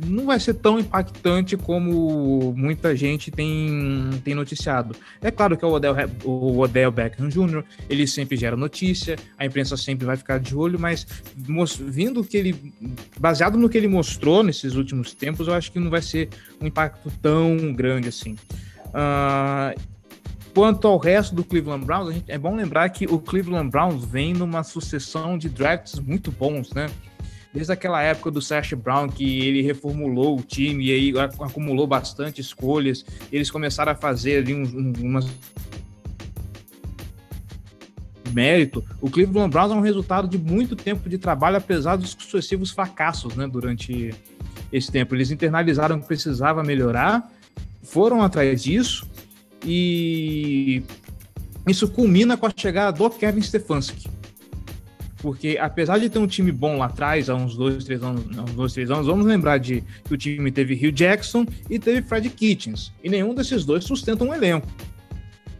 não 0.06 0.26
vai 0.26 0.38
ser 0.38 0.54
tão 0.54 0.78
impactante 0.78 1.56
como 1.56 2.52
muita 2.56 2.94
gente 2.94 3.30
tem, 3.30 4.10
tem 4.22 4.34
noticiado. 4.34 4.94
É 5.22 5.30
claro 5.30 5.56
que 5.56 5.64
o 5.64 5.70
Odell, 5.70 5.94
o 6.24 6.58
Odell 6.58 6.92
Beckham 6.92 7.28
Jr., 7.28 7.64
ele 7.88 8.06
sempre 8.06 8.36
gera 8.36 8.56
notícia, 8.56 9.16
a 9.38 9.46
imprensa 9.46 9.76
sempre 9.76 10.04
vai 10.04 10.16
ficar 10.16 10.38
de 10.38 10.54
olho, 10.54 10.78
mas 10.78 11.06
vindo 11.34 12.22
que 12.22 12.36
ele, 12.36 12.74
baseado 13.18 13.56
no 13.56 13.68
que 13.68 13.78
ele 13.78 13.88
mostrou 13.88 14.42
nesses 14.42 14.74
últimos 14.74 15.14
tempos, 15.14 15.48
eu 15.48 15.54
acho 15.54 15.72
que 15.72 15.80
não 15.80 15.90
vai 15.90 16.02
ser 16.02 16.28
um 16.60 16.66
impacto 16.66 17.10
tão 17.22 17.72
grande 17.72 18.08
assim. 18.08 18.36
Uh, 18.88 19.80
quanto 20.54 20.86
ao 20.86 20.98
resto 20.98 21.34
do 21.34 21.42
Cleveland 21.42 21.84
Browns, 21.86 22.14
gente, 22.14 22.30
é 22.30 22.36
bom 22.36 22.54
lembrar 22.54 22.88
que 22.90 23.06
o 23.06 23.18
Cleveland 23.18 23.70
Browns 23.70 24.04
vem 24.04 24.34
numa 24.34 24.62
sucessão 24.62 25.38
de 25.38 25.48
drafts 25.48 25.98
muito 25.98 26.30
bons, 26.30 26.72
né? 26.72 26.90
Desde 27.52 27.72
aquela 27.72 28.02
época 28.02 28.30
do 28.30 28.40
Sash 28.40 28.72
Brown, 28.72 29.08
que 29.08 29.40
ele 29.46 29.62
reformulou 29.62 30.38
o 30.38 30.42
time 30.42 30.86
e 30.86 30.92
aí 30.92 31.12
acumulou 31.18 31.86
bastante 31.86 32.40
escolhas, 32.40 33.04
eles 33.30 33.50
começaram 33.50 33.92
a 33.92 33.94
fazer 33.94 34.38
ali 34.38 34.54
um, 34.54 34.62
um, 34.62 34.92
umas 35.00 35.26
mérito, 38.32 38.82
o 38.98 39.10
Cleveland 39.10 39.50
Browns 39.50 39.72
é 39.72 39.74
um 39.74 39.80
resultado 39.80 40.26
de 40.26 40.38
muito 40.38 40.74
tempo 40.74 41.06
de 41.06 41.18
trabalho, 41.18 41.58
apesar 41.58 41.96
dos 41.96 42.16
sucessivos 42.18 42.70
fracassos 42.70 43.36
né, 43.36 43.46
durante 43.46 44.14
esse 44.72 44.90
tempo. 44.90 45.14
Eles 45.14 45.30
internalizaram 45.30 46.00
que 46.00 46.06
precisava 46.06 46.62
melhorar, 46.62 47.30
foram 47.82 48.22
atrás 48.22 48.62
disso 48.62 49.06
e 49.62 50.82
isso 51.68 51.88
culmina 51.88 52.38
com 52.38 52.46
a 52.46 52.52
chegada 52.56 52.96
do 52.96 53.10
Kevin 53.10 53.42
Stefanski 53.42 54.08
porque 55.22 55.56
apesar 55.58 55.98
de 55.98 56.10
ter 56.10 56.18
um 56.18 56.26
time 56.26 56.50
bom 56.50 56.76
lá 56.76 56.86
atrás, 56.86 57.30
há 57.30 57.34
uns 57.34 57.56
dois, 57.56 57.84
três 57.84 58.02
anos, 58.02 58.26
uns 58.26 58.52
dois, 58.52 58.72
três 58.72 58.90
anos, 58.90 59.06
vamos 59.06 59.24
lembrar 59.24 59.58
de 59.58 59.82
que 60.04 60.12
o 60.12 60.16
time 60.18 60.50
teve 60.50 60.74
Hugh 60.74 60.92
Jackson 60.92 61.46
e 61.70 61.78
teve 61.78 62.02
Fred 62.02 62.28
Kitchens, 62.28 62.92
e 63.02 63.08
nenhum 63.08 63.32
desses 63.32 63.64
dois 63.64 63.84
sustenta 63.84 64.24
um 64.24 64.34
elenco. 64.34 64.66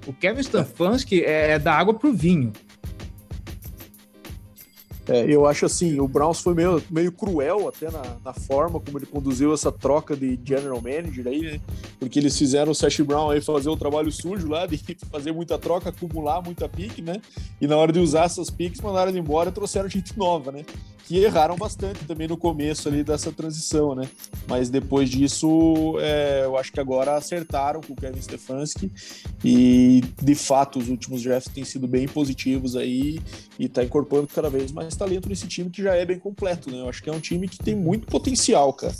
O 0.04 0.12
Kevin 0.12 0.42
Stefanski 0.42 1.22
é, 1.22 1.52
é 1.52 1.58
da 1.60 1.72
água 1.72 1.94
pro 1.94 2.12
vinho. 2.12 2.52
É, 5.08 5.24
eu 5.26 5.46
acho 5.46 5.66
assim, 5.66 5.98
o 5.98 6.06
Browns 6.06 6.40
foi 6.40 6.54
meio, 6.54 6.80
meio 6.88 7.10
cruel 7.10 7.68
até 7.68 7.90
na, 7.90 8.02
na, 8.24 8.32
forma 8.32 8.78
como 8.78 8.98
ele 8.98 9.06
conduziu 9.06 9.52
essa 9.52 9.72
troca 9.72 10.14
de 10.16 10.38
general 10.44 10.80
manager 10.80 11.26
aí, 11.26 11.40
né? 11.40 11.60
Porque 11.98 12.20
eles 12.20 12.38
fizeram 12.38 12.70
o 12.70 12.74
Sash 12.74 13.00
Brown 13.00 13.30
aí 13.30 13.40
fazer 13.40 13.68
o 13.68 13.76
trabalho 13.76 14.12
sujo 14.12 14.48
lá, 14.48 14.64
de 14.64 14.78
fazer 15.10 15.32
muita 15.32 15.58
troca, 15.58 15.88
acumular 15.88 16.40
muita 16.40 16.68
pique, 16.68 17.02
né? 17.02 17.20
E 17.60 17.66
na 17.66 17.76
hora 17.76 17.92
de 17.92 17.98
usar 17.98 18.24
essas 18.24 18.48
piques, 18.48 18.80
mandaram 18.80 19.10
embora 19.16 19.50
e 19.50 19.52
trouxeram 19.52 19.88
gente 19.88 20.16
nova, 20.16 20.52
né? 20.52 20.64
Que 21.04 21.18
erraram 21.18 21.56
bastante 21.56 22.04
também 22.04 22.28
no 22.28 22.36
começo 22.36 22.88
ali 22.88 23.02
dessa 23.02 23.32
transição, 23.32 23.96
né? 23.96 24.08
Mas 24.46 24.70
depois 24.70 25.10
disso, 25.10 25.96
é, 25.98 26.42
eu 26.44 26.56
acho 26.56 26.72
que 26.72 26.78
agora 26.78 27.16
acertaram 27.16 27.80
com 27.80 27.92
o 27.92 27.96
Kevin 27.96 28.22
Stefanski 28.22 28.90
e 29.44 30.00
de 30.22 30.34
fato 30.36 30.78
os 30.78 30.88
últimos 30.88 31.24
drafts 31.24 31.52
têm 31.52 31.64
sido 31.64 31.88
bem 31.88 32.06
positivos 32.06 32.76
aí 32.76 33.20
e 33.58 33.68
tá 33.68 33.82
incorporando 33.82 34.28
cada 34.32 34.48
vez 34.48 34.70
mais 34.70 34.91
mais 34.92 34.96
talento 34.96 35.28
nesse 35.28 35.48
time 35.48 35.70
que 35.70 35.82
já 35.82 35.94
é 35.94 36.04
bem 36.04 36.18
completo, 36.18 36.70
né? 36.70 36.80
Eu 36.80 36.88
acho 36.88 37.02
que 37.02 37.08
é 37.10 37.12
um 37.12 37.20
time 37.20 37.48
que 37.48 37.58
tem 37.58 37.74
muito 37.74 38.06
potencial, 38.06 38.72
cara. 38.72 38.94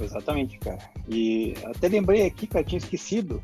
Exatamente, 0.00 0.58
cara. 0.58 0.78
E 1.08 1.54
até 1.64 1.88
lembrei 1.88 2.26
aqui, 2.26 2.46
cara, 2.46 2.64
tinha 2.64 2.78
esquecido. 2.78 3.42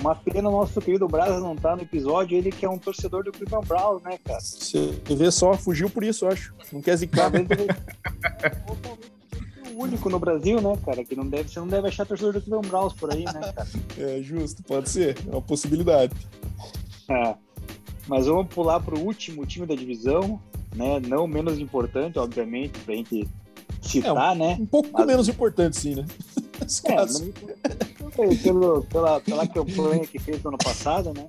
Uma 0.00 0.14
pena 0.14 0.48
o 0.48 0.52
nosso 0.52 0.80
querido 0.80 1.06
Braz 1.06 1.42
não 1.42 1.54
tá 1.54 1.76
no 1.76 1.82
episódio, 1.82 2.36
ele 2.36 2.50
que 2.50 2.64
é 2.64 2.70
um 2.70 2.78
torcedor 2.78 3.22
do 3.22 3.32
Cleveland 3.32 3.66
Browns, 3.66 4.02
né, 4.02 4.18
cara? 4.24 4.40
Você 4.40 4.94
vê 5.08 5.30
só, 5.30 5.52
fugiu 5.54 5.90
por 5.90 6.02
isso, 6.02 6.24
eu 6.24 6.30
acho. 6.30 6.54
Não 6.72 6.80
quer 6.80 6.96
zicar. 6.96 7.30
Único 9.74 10.08
no 10.10 10.18
Brasil, 10.18 10.60
né, 10.60 10.78
cara? 10.84 11.04
Que 11.04 11.14
não 11.14 11.26
deve, 11.26 11.50
você 11.50 11.60
não 11.60 11.68
deve 11.68 11.88
achar 11.88 12.06
torcedor 12.06 12.32
do 12.32 12.40
Cleveland 12.40 12.68
Browns 12.68 12.92
por 12.94 13.12
aí, 13.12 13.24
né, 13.24 13.52
cara? 13.54 13.68
É 13.98 14.22
justo, 14.22 14.62
pode 14.62 14.88
ser, 14.88 15.18
é 15.26 15.30
uma 15.30 15.42
possibilidade. 15.42 16.14
É. 17.08 17.34
Mas 18.10 18.26
vamos 18.26 18.52
pular 18.52 18.80
para 18.80 18.96
o 18.96 19.04
último 19.04 19.46
time 19.46 19.64
da 19.64 19.74
divisão, 19.76 20.42
né? 20.74 20.98
Não 20.98 21.28
menos 21.28 21.60
importante, 21.60 22.18
obviamente, 22.18 22.76
para 22.80 22.92
a 22.92 22.96
gente 22.96 23.28
citar, 23.80 24.32
é, 24.32 24.32
um, 24.32 24.34
né? 24.34 24.56
Um 24.58 24.66
pouco 24.66 24.88
Mas... 24.92 25.06
menos 25.06 25.28
importante, 25.28 25.76
sim, 25.76 25.94
né? 25.94 26.04
É, 28.18 28.34
pelo, 28.42 28.84
pela, 28.84 29.20
pela 29.20 29.46
campanha 29.46 30.06
que 30.06 30.18
fez 30.18 30.42
no 30.42 30.50
ano 30.50 30.58
passado, 30.58 31.12
né? 31.14 31.26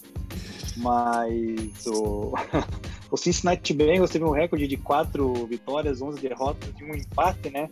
Mas 0.77 1.86
o, 1.88 2.34
o 3.09 3.15
Cincinnati 3.15 3.73
Bengals 3.73 4.09
teve 4.09 4.25
um 4.25 4.32
recorde 4.32 4.67
de 4.67 4.75
quatro 4.75 5.45
vitórias, 5.45 6.01
11 6.01 6.19
derrotas 6.19 6.69
e 6.79 6.84
um 6.84 6.93
empate, 6.93 7.49
né? 7.49 7.69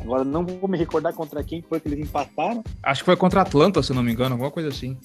Agora 0.00 0.22
não 0.22 0.44
vou 0.44 0.68
me 0.68 0.76
recordar 0.76 1.14
contra 1.14 1.42
quem 1.42 1.62
foi 1.62 1.80
que 1.80 1.88
eles 1.88 2.00
empataram. 2.00 2.62
Acho 2.82 3.02
que 3.02 3.06
foi 3.06 3.16
contra 3.16 3.40
Atlanta, 3.40 3.82
se 3.82 3.92
não 3.94 4.02
me 4.02 4.12
engano, 4.12 4.34
alguma 4.34 4.50
coisa 4.50 4.68
assim. 4.68 4.96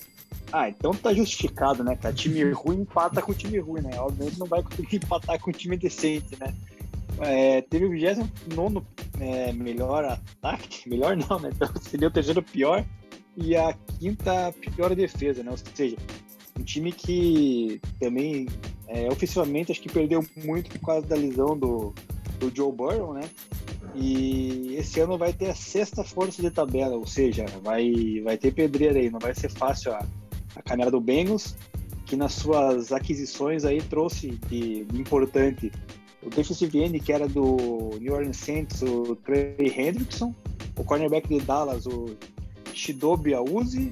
Ah, 0.52 0.70
então 0.70 0.94
tá 0.94 1.14
justificado, 1.14 1.84
né, 1.84 1.96
cara? 1.96 2.14
Time 2.14 2.44
ruim 2.52 2.82
empata 2.82 3.22
com 3.22 3.34
time 3.34 3.60
ruim, 3.60 3.82
né? 3.82 3.92
Obviamente 4.00 4.40
não 4.40 4.48
vai 4.48 4.62
conseguir 4.64 4.98
empatar 5.04 5.40
com 5.40 5.52
time 5.52 5.78
decente, 5.78 6.38
né? 6.40 6.54
É, 7.20 7.62
teve 7.62 7.86
o 7.86 7.90
29 7.90 8.82
é, 9.20 9.52
melhor 9.54 10.04
ataque, 10.06 10.88
melhor 10.90 11.16
não, 11.16 11.40
né? 11.40 11.50
Então 11.54 11.70
seria 11.82 12.08
o 12.08 12.12
terceiro 12.12 12.42
pior 12.42 12.86
e 13.36 13.56
a 13.56 13.74
quinta 14.00 14.54
pior 14.76 14.96
defesa, 14.96 15.44
né? 15.44 15.52
Ou 15.52 15.58
seja, 15.58 15.96
um 16.60 16.64
time 16.64 16.92
que 16.92 17.82
também, 18.00 18.48
é, 18.88 19.08
acho 19.08 19.82
que 19.82 19.90
perdeu 19.90 20.24
muito 20.44 20.70
por 20.72 20.86
causa 20.86 21.08
da 21.08 21.16
lesão 21.16 21.58
do, 21.58 21.94
do 22.40 22.56
Joe 22.56 22.72
Burrow, 22.72 23.14
né? 23.14 23.30
E 23.96 24.76
esse 24.76 25.00
ano 25.00 25.18
vai 25.18 25.34
ter 25.34 25.50
a 25.50 25.56
sexta 25.56 26.04
força 26.04 26.42
de 26.42 26.50
tabela, 26.50 26.96
ou 26.96 27.06
seja, 27.06 27.46
vai, 27.64 28.22
vai 28.24 28.38
ter 28.38 28.52
pedreira 28.52 29.00
aí, 29.00 29.10
não 29.10 29.20
vai 29.20 29.36
ser 29.36 29.50
fácil 29.50 29.94
a, 29.94 30.06
a 30.56 30.62
caminhada 30.62 30.92
do 30.92 31.02
Bengals, 31.02 31.56
que 32.06 32.16
nas 32.16 32.34
suas 32.34 32.92
aquisições 32.92 33.66
aí 33.66 33.82
trouxe 33.82 34.32
de, 34.50 34.84
de 34.86 35.02
importante 35.02 35.72
o 36.22 36.30
defensive 36.30 36.82
end, 36.82 37.00
que 37.00 37.12
era 37.12 37.28
do 37.28 37.98
New 38.00 38.14
Orleans 38.14 38.38
Saints, 38.38 38.82
o 38.82 39.16
Trey 39.18 39.56
Hendrickson, 39.60 40.34
o 40.78 40.84
cornerback 40.84 41.28
de 41.28 41.40
Dallas, 41.40 41.86
o 41.86 42.16
Shidobi 42.74 43.34
Auzi, 43.34 43.92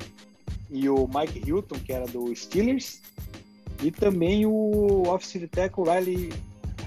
e 0.70 0.88
o 0.88 1.08
Mike 1.08 1.48
Hilton, 1.48 1.76
que 1.86 1.92
era 1.92 2.08
do 2.08 2.34
Steelers, 2.34 3.02
e 3.84 3.92
também 3.92 4.46
o 4.46 5.04
offensive 5.08 5.48
tackle 5.48 5.84
Riley 5.84 6.32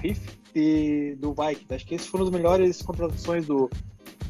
Riff 0.01 0.19
do 1.19 1.33
Vikings. 1.33 1.73
Acho 1.73 1.85
que 1.85 1.95
esses 1.95 2.07
foram 2.07 2.25
as 2.25 2.31
melhores 2.31 2.81
contratações 2.81 3.45
do, 3.45 3.69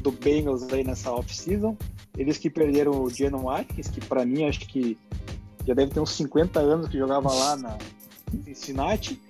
do 0.00 0.10
Bengals 0.10 0.70
aí 0.72 0.84
nessa 0.84 1.12
off-season. 1.12 1.76
Eles 2.18 2.36
que 2.36 2.50
perderam 2.50 3.02
o 3.02 3.10
Janon 3.10 3.44
Watkins, 3.44 3.88
que 3.88 4.00
para 4.00 4.24
mim 4.26 4.44
acho 4.44 4.60
que 4.60 4.98
já 5.66 5.74
deve 5.74 5.92
ter 5.92 6.00
uns 6.00 6.12
50 6.12 6.60
anos 6.60 6.88
que 6.88 6.98
jogava 6.98 7.32
lá 7.32 7.56
na, 7.56 7.78
Cincinnati 8.44 9.20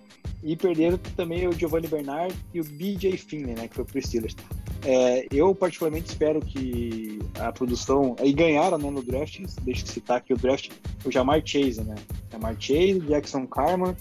e 0.43 0.57
perderam 0.57 0.99
também 1.17 1.47
o 1.47 1.53
Giovanni 1.53 1.87
Bernard 1.87 2.35
e 2.53 2.61
o 2.61 2.65
BJ 2.65 3.17
Finley, 3.17 3.55
né, 3.55 3.69
que 3.69 3.75
foi 3.75 3.85
pro 3.85 4.03
Steelers. 4.03 4.37
É, 4.85 5.27
eu 5.33 5.55
particularmente 5.55 6.11
espero 6.11 6.41
que 6.41 7.19
a 7.41 7.51
produção 7.51 8.15
e 8.23 8.33
ganharam 8.33 8.79
né, 8.79 8.91
no 8.91 9.03
draft. 9.03 9.41
Deixa 9.63 9.83
eu 9.83 9.87
citar 9.87 10.19
aqui 10.19 10.33
o 10.33 10.37
draft, 10.37 10.71
o 11.05 11.11
Jamar 11.11 11.43
Chase, 11.45 11.83
né? 11.83 11.97
Jamar 12.31 12.55
Chase, 12.61 13.01
Jackson 13.01 13.47
Carman 13.47 13.97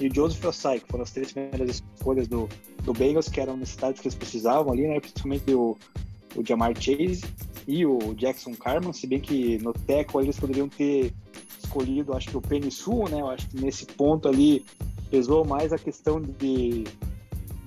e 0.00 0.08
o 0.08 0.14
Joseph 0.14 0.44
Osai, 0.44 0.80
que 0.80 0.88
foram 0.88 1.04
as 1.04 1.12
três 1.12 1.32
primeiras 1.32 1.82
escolhas 1.94 2.26
do, 2.26 2.48
do 2.82 2.92
Bengals, 2.92 3.28
que 3.28 3.40
eram 3.40 3.56
necessidades 3.56 4.00
que 4.00 4.08
eles 4.08 4.16
precisavam 4.16 4.72
ali, 4.72 4.88
né? 4.88 4.98
Principalmente 4.98 5.54
o, 5.54 5.76
o 6.34 6.44
Jamar 6.44 6.74
Chase 6.74 7.22
e 7.68 7.86
o 7.86 7.98
Jackson 8.14 8.54
Carman, 8.54 8.92
se 8.92 9.06
bem 9.06 9.20
que 9.20 9.58
no 9.58 9.72
teco 9.72 10.20
eles 10.20 10.38
poderiam 10.38 10.68
ter 10.68 11.12
escolhido, 11.64 12.16
acho 12.16 12.30
que 12.30 12.36
o 12.36 12.40
Penny 12.40 12.70
Sul, 12.70 13.08
né? 13.08 13.20
Eu 13.20 13.28
acho 13.28 13.48
que 13.48 13.60
nesse 13.60 13.86
ponto 13.86 14.28
ali 14.28 14.64
pesou 15.10 15.44
mais 15.44 15.72
a 15.72 15.78
questão 15.78 16.20
de, 16.20 16.84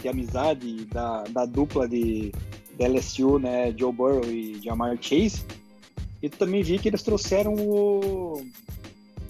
de 0.02 0.08
amizade 0.08 0.86
da, 0.86 1.24
da 1.24 1.46
dupla 1.46 1.88
de, 1.88 2.32
de 2.78 2.88
LSU, 2.88 3.40
né? 3.40 3.74
Joe 3.76 3.92
Burrow 3.92 4.26
e 4.26 4.60
Jamar 4.64 4.98
Chase. 5.02 5.44
E 6.22 6.30
também 6.30 6.64
vi 6.64 6.80
que 6.80 6.88
eles 6.88 7.04
trouxeram 7.04 7.54
o 7.54 8.42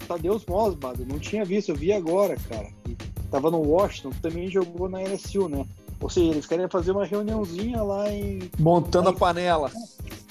Tadeus 0.06 0.44
Mosbad, 0.46 1.04
não 1.04 1.18
tinha 1.18 1.44
visto, 1.44 1.68
eu 1.68 1.76
vi 1.76 1.92
agora, 1.92 2.36
cara. 2.48 2.68
E 2.88 2.96
tava 3.30 3.50
no 3.50 3.60
Washington, 3.60 4.10
também 4.22 4.48
jogou 4.48 4.88
na 4.88 5.00
LSU, 5.00 5.48
né? 5.48 5.66
Ou 6.00 6.08
seja, 6.08 6.30
eles 6.30 6.46
querem 6.46 6.68
fazer 6.68 6.92
uma 6.92 7.04
reuniãozinha 7.04 7.82
lá 7.82 8.10
em. 8.10 8.50
Montando 8.58 9.06
lá 9.06 9.12
em... 9.12 9.14
a 9.14 9.18
panela. 9.18 9.72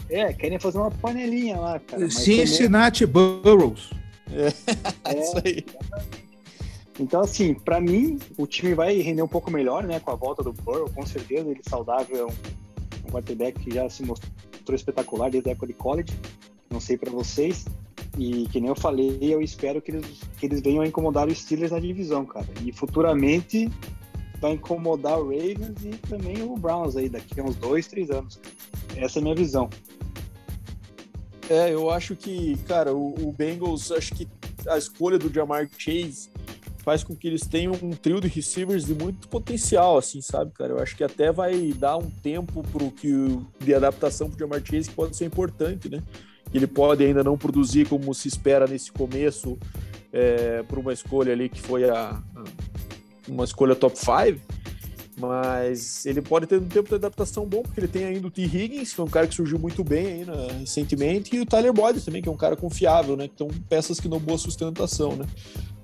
É, 0.10 0.34
querem 0.34 0.58
fazer 0.58 0.78
uma 0.78 0.90
panelinha 0.90 1.60
lá, 1.60 1.80
cara. 1.80 2.10
Cincinnati 2.10 3.06
também... 3.06 3.42
Burrows. 3.42 3.90
É, 4.32 5.12
é, 5.12 5.20
isso 5.22 5.38
aí. 5.44 5.66
Então, 7.00 7.22
assim, 7.22 7.54
para 7.54 7.80
mim, 7.80 8.18
o 8.38 8.48
time 8.48 8.74
vai 8.74 9.00
render 9.00 9.22
um 9.22 9.28
pouco 9.28 9.52
melhor, 9.52 9.84
né? 9.84 10.00
Com 10.00 10.12
a 10.12 10.16
volta 10.16 10.44
do 10.44 10.52
Burrow, 10.52 10.90
com 10.90 11.06
certeza. 11.06 11.50
Ele 11.50 11.62
saudável 11.68 12.18
é 12.18 12.26
um, 12.26 12.36
um 13.08 13.12
quarterback 13.12 13.60
que 13.60 13.74
já 13.74 13.90
se 13.90 14.04
mostrou 14.04 14.76
espetacular 14.76 15.30
desde 15.30 15.50
a 15.50 15.52
época 15.52 15.68
de 15.68 15.74
college. 15.74 16.14
Não 16.70 16.80
sei 16.80 16.98
para 16.98 17.12
vocês. 17.12 17.66
E 18.18 18.48
que 18.48 18.60
nem 18.60 18.70
eu 18.70 18.76
falei, 18.76 19.20
eu 19.22 19.42
espero 19.42 19.80
que 19.80 19.92
eles, 19.92 20.22
que 20.40 20.48
eles 20.48 20.60
venham 20.62 20.82
a 20.82 20.88
incomodar 20.88 21.28
os 21.28 21.40
Steelers 21.40 21.72
na 21.72 21.80
divisão, 21.80 22.26
cara. 22.26 22.48
E 22.66 22.72
futuramente 22.72 23.70
vai 24.42 24.54
incomodar 24.54 25.20
o 25.20 25.26
Ravens 25.26 25.84
e 25.84 25.90
também 26.08 26.42
o 26.42 26.56
Browns 26.56 26.96
aí 26.96 27.10
daqui 27.10 27.40
a 27.40 27.44
uns 27.44 27.56
dois, 27.56 27.88
três 27.88 28.10
anos. 28.10 28.40
Essa 28.96 29.20
é 29.20 29.22
a 29.22 29.24
minha 29.24 29.36
visão. 29.36 29.70
É, 31.50 31.74
eu 31.74 31.90
acho 31.90 32.16
que, 32.16 32.58
cara, 32.68 32.94
o, 32.94 33.14
o 33.28 33.32
Bengals, 33.32 33.92
acho 33.92 34.14
que 34.14 34.28
a 34.68 34.78
escolha 34.78 35.18
do 35.18 35.34
Jamar 35.34 35.68
Chase 35.78 36.30
faz 36.88 37.04
com 37.04 37.16
que 37.16 37.28
eles 37.28 37.42
tenham 37.42 37.74
um 37.84 37.92
trio 37.92 38.22
de 38.22 38.28
receivers 38.28 38.86
de 38.86 38.94
muito 38.94 39.28
potencial, 39.28 39.98
assim, 39.98 40.22
sabe, 40.22 40.52
cara? 40.52 40.74
Eu 40.74 40.80
acho 40.80 40.96
que 40.96 41.04
até 41.04 41.32
vai 41.32 41.74
dar 41.74 41.98
um 41.98 42.10
tempo 42.10 42.64
pro 42.64 42.92
que 42.92 43.40
de 43.60 43.74
adaptação 43.74 44.30
pro 44.30 44.40
Jamar 44.40 44.62
Chase 44.64 44.90
que 44.90 44.96
pode 44.96 45.16
ser 45.16 45.26
importante, 45.26 45.90
né? 45.90 46.02
Ele 46.54 46.66
pode 46.66 47.04
ainda 47.04 47.24
não 47.24 47.38
produzir 47.38 47.88
como 47.88 48.14
se 48.14 48.28
espera 48.28 48.68
nesse 48.68 48.92
começo 48.92 49.58
é, 50.14 50.64
por 50.64 50.80
uma 50.80 50.94
escolha 50.94 51.34
ali 51.34 51.50
que 51.50 51.62
foi 51.62 51.90
a, 51.90 52.22
uma 53.28 53.44
escolha 53.44 53.76
top 53.76 53.98
5, 53.98 54.40
mas 55.20 56.06
ele 56.06 56.22
pode 56.22 56.46
ter 56.46 56.60
um 56.60 56.68
tempo 56.68 56.90
de 56.90 56.96
adaptação 56.96 57.46
bom, 57.46 57.64
porque 57.64 57.80
ele 57.80 57.88
tem 57.88 58.06
ainda 58.06 58.28
o 58.28 58.32
T. 58.32 58.44
Higgins, 58.44 58.94
que 58.94 59.02
é 59.02 59.04
um 59.04 59.10
cara 59.10 59.28
que 59.28 59.36
surgiu 59.36 59.58
muito 59.58 59.84
bem 59.84 60.06
aí, 60.06 60.26
né, 60.26 60.48
recentemente, 60.60 61.36
e 61.36 61.40
o 61.40 61.46
Tyler 61.46 61.74
Boyd 61.74 62.00
também, 62.02 62.22
que 62.22 62.30
é 62.30 62.32
um 62.32 62.38
cara 62.38 62.56
confiável, 62.56 63.18
né? 63.18 63.30
São 63.36 63.48
peças 63.68 64.00
que 64.00 64.08
dão 64.08 64.20
boa 64.20 64.38
sustentação, 64.38 65.16
né? 65.16 65.26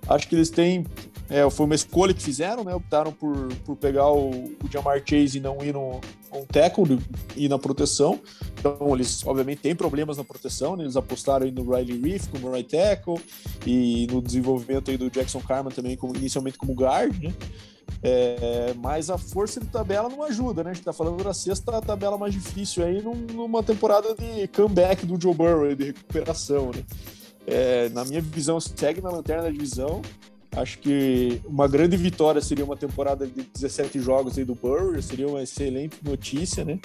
Acho 0.08 0.28
que 0.28 0.36
eles 0.36 0.50
têm. 0.50 0.86
É, 1.30 1.50
foi 1.50 1.66
uma 1.66 1.76
escolha 1.76 2.14
que 2.14 2.22
fizeram, 2.22 2.64
né? 2.64 2.76
Optaram 2.76 3.12
por, 3.12 3.48
por 3.66 3.76
pegar 3.78 4.12
o, 4.12 4.30
o 4.30 4.72
Jamar 4.72 5.02
Chase 5.06 5.38
e 5.38 5.42
não 5.42 5.64
ir 5.64 5.74
no 5.74 6.02
um 6.32 6.46
tackle 6.46 7.00
e 7.36 7.48
na 7.48 7.58
proteção. 7.58 8.20
Então, 8.60 8.94
eles 8.94 9.26
obviamente 9.26 9.60
têm 9.60 9.76
problemas 9.76 10.18
na 10.18 10.24
proteção, 10.24 10.76
né? 10.76 10.84
eles 10.84 10.98
apostaram 10.98 11.46
aí 11.46 11.52
no 11.52 11.64
Riley 11.64 12.00
Reef 12.02 12.28
como 12.30 12.52
right 12.52 12.70
tackle 12.70 13.20
e 13.66 14.08
no 14.12 14.22
desenvolvimento 14.22 14.90
aí 14.90 14.98
do 14.98 15.10
Jackson 15.10 15.40
Carman 15.40 15.72
também, 15.72 15.96
como, 15.96 16.16
inicialmente 16.16 16.58
como 16.58 16.74
guard, 16.74 17.16
né? 17.22 17.32
É, 18.06 18.74
mas 18.80 19.10
a 19.10 19.18
força 19.18 19.62
de 19.62 19.68
tabela 19.68 20.10
não 20.10 20.24
ajuda, 20.24 20.62
né? 20.62 20.72
A 20.72 20.74
gente 20.74 20.84
tá 20.84 20.92
falando 20.92 21.24
da 21.24 21.34
sexta 21.34 21.82
tabela 21.82 22.18
mais 22.18 22.34
difícil 22.34 22.84
aí 22.84 23.02
numa 23.02 23.64
temporada 23.64 24.14
de 24.14 24.46
comeback 24.50 25.06
do 25.06 25.20
Joe 25.20 25.34
Burrow, 25.34 25.74
de 25.74 25.86
recuperação, 25.86 26.72
né? 26.76 26.84
É, 27.48 27.88
na 27.90 28.04
minha 28.04 28.22
visão, 28.22 28.60
segue 28.60 29.00
na 29.00 29.10
lanterna 29.10 29.44
da 29.44 29.50
divisão. 29.50 30.02
Acho 30.52 30.80
que 30.80 31.42
uma 31.46 31.68
grande 31.68 31.96
vitória 31.96 32.42
seria 32.42 32.66
uma 32.66 32.76
temporada 32.76 33.26
de 33.26 33.42
17 33.42 34.00
jogos 34.00 34.38
aí 34.38 34.44
do 34.44 34.54
Burrow, 34.54 35.02
seria 35.02 35.28
uma 35.28 35.42
excelente 35.42 35.98
notícia, 36.04 36.66
né? 36.66 36.80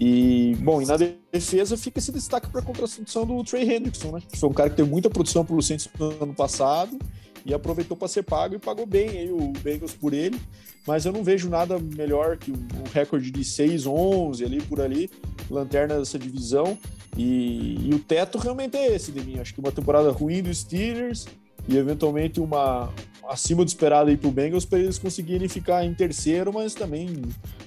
E, 0.00 0.56
bom, 0.60 0.80
e 0.80 0.86
na 0.86 0.96
defesa 0.96 1.76
fica 1.76 1.98
esse 1.98 2.12
destaque 2.12 2.48
para 2.48 2.60
a 2.60 2.64
contratação 2.64 3.26
do 3.26 3.42
Trey 3.44 3.62
Hendrickson, 3.68 4.12
né? 4.12 4.20
Que 4.26 4.38
foi 4.38 4.48
um 4.48 4.52
cara 4.52 4.70
que 4.70 4.76
teve 4.76 4.88
muita 4.88 5.10
produção 5.10 5.44
pelo 5.44 5.60
Saints 5.60 5.88
no 5.98 6.22
ano 6.22 6.34
passado 6.34 6.96
e 7.44 7.52
aproveitou 7.52 7.96
para 7.96 8.08
ser 8.08 8.22
pago 8.22 8.54
e 8.54 8.58
pagou 8.58 8.86
bem 8.86 9.08
aí 9.10 9.30
o 9.30 9.52
Bengals 9.62 9.92
por 9.92 10.12
ele. 10.12 10.38
Mas 10.86 11.04
eu 11.04 11.12
não 11.12 11.22
vejo 11.22 11.48
nada 11.48 11.78
melhor 11.78 12.36
que 12.36 12.50
um 12.50 12.90
recorde 12.92 13.30
de 13.30 13.40
6-11 13.40 14.44
ali 14.44 14.60
por 14.62 14.80
ali, 14.80 15.10
lanterna 15.50 15.98
dessa 15.98 16.18
divisão. 16.18 16.76
E, 17.16 17.88
e, 17.88 17.94
o 17.94 17.98
teto 17.98 18.38
realmente 18.38 18.76
é 18.76 18.94
esse 18.94 19.12
de 19.12 19.20
mim. 19.20 19.38
Acho 19.38 19.54
que 19.54 19.60
uma 19.60 19.70
temporada 19.70 20.10
ruim 20.10 20.42
dos 20.42 20.58
Steelers 20.58 21.26
e 21.68 21.76
eventualmente 21.76 22.40
uma 22.40 22.92
acima 23.28 23.64
do 23.64 23.68
esperado 23.68 24.10
aí 24.10 24.16
pro 24.16 24.30
Bengals 24.30 24.64
para 24.64 24.80
eles 24.80 24.98
conseguirem 24.98 25.48
ficar 25.48 25.84
em 25.84 25.94
terceiro, 25.94 26.52
mas 26.52 26.74
também 26.74 27.22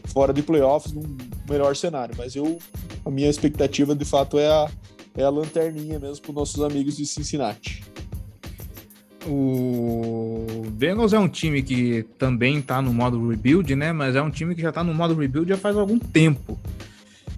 fora 0.05 0.33
de 0.33 0.41
playoffs 0.41 0.91
num 0.91 1.15
melhor 1.49 1.75
cenário. 1.75 2.15
Mas 2.17 2.35
eu 2.35 2.57
a 3.05 3.11
minha 3.11 3.29
expectativa 3.29 3.95
de 3.95 4.03
fato 4.03 4.37
é 4.39 4.47
a, 4.47 4.69
é 5.15 5.23
a 5.23 5.29
lanterninha 5.29 5.99
mesmo 5.99 6.25
para 6.25 6.33
nossos 6.33 6.61
amigos 6.61 6.97
de 6.97 7.05
Cincinnati. 7.05 7.83
O 9.27 10.45
Bengals 10.71 11.13
é 11.13 11.19
um 11.19 11.27
time 11.27 11.63
que 11.63 12.03
também 12.17 12.59
está 12.59 12.81
no 12.81 12.93
modo 12.93 13.27
rebuild, 13.27 13.75
né? 13.75 13.91
Mas 13.91 14.15
é 14.15 14.21
um 14.21 14.29
time 14.29 14.53
que 14.53 14.61
já 14.61 14.69
está 14.69 14.83
no 14.83 14.93
modo 14.93 15.15
rebuild 15.15 15.49
já 15.49 15.57
faz 15.57 15.75
algum 15.75 15.97
tempo. 15.97 16.59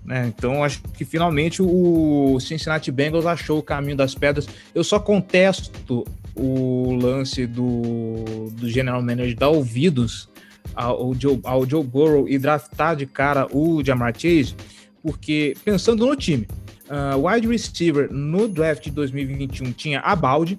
Né? 0.03 0.27
Então, 0.27 0.63
acho 0.63 0.81
que 0.93 1.03
finalmente 1.03 1.61
o 1.61 2.39
Cincinnati 2.39 2.91
Bengals 2.91 3.25
achou 3.25 3.59
o 3.59 3.63
caminho 3.63 3.97
das 3.97 4.15
pedras. 4.15 4.47
Eu 4.73 4.83
só 4.83 4.99
contesto 4.99 6.05
o 6.33 6.93
lance 6.93 7.45
do, 7.45 8.49
do 8.51 8.69
General 8.69 9.01
Manager 9.01 9.35
dar 9.35 9.49
ouvidos 9.49 10.29
ao 10.73 11.13
Joe, 11.13 11.39
ao 11.43 11.67
Joe 11.67 11.83
Burrow 11.83 12.29
e 12.29 12.37
draftar 12.37 12.95
de 12.95 13.05
cara 13.05 13.47
o 13.51 13.83
Jamar 13.83 14.13
Chase, 14.17 14.55
porque 15.01 15.55
pensando 15.65 16.05
no 16.05 16.15
time, 16.15 16.47
uh, 16.89 17.27
wide 17.27 17.47
receiver 17.47 18.11
no 18.11 18.47
draft 18.47 18.83
de 18.83 18.91
2021 18.91 19.71
tinha 19.71 19.99
a 20.01 20.15
Balde, 20.15 20.57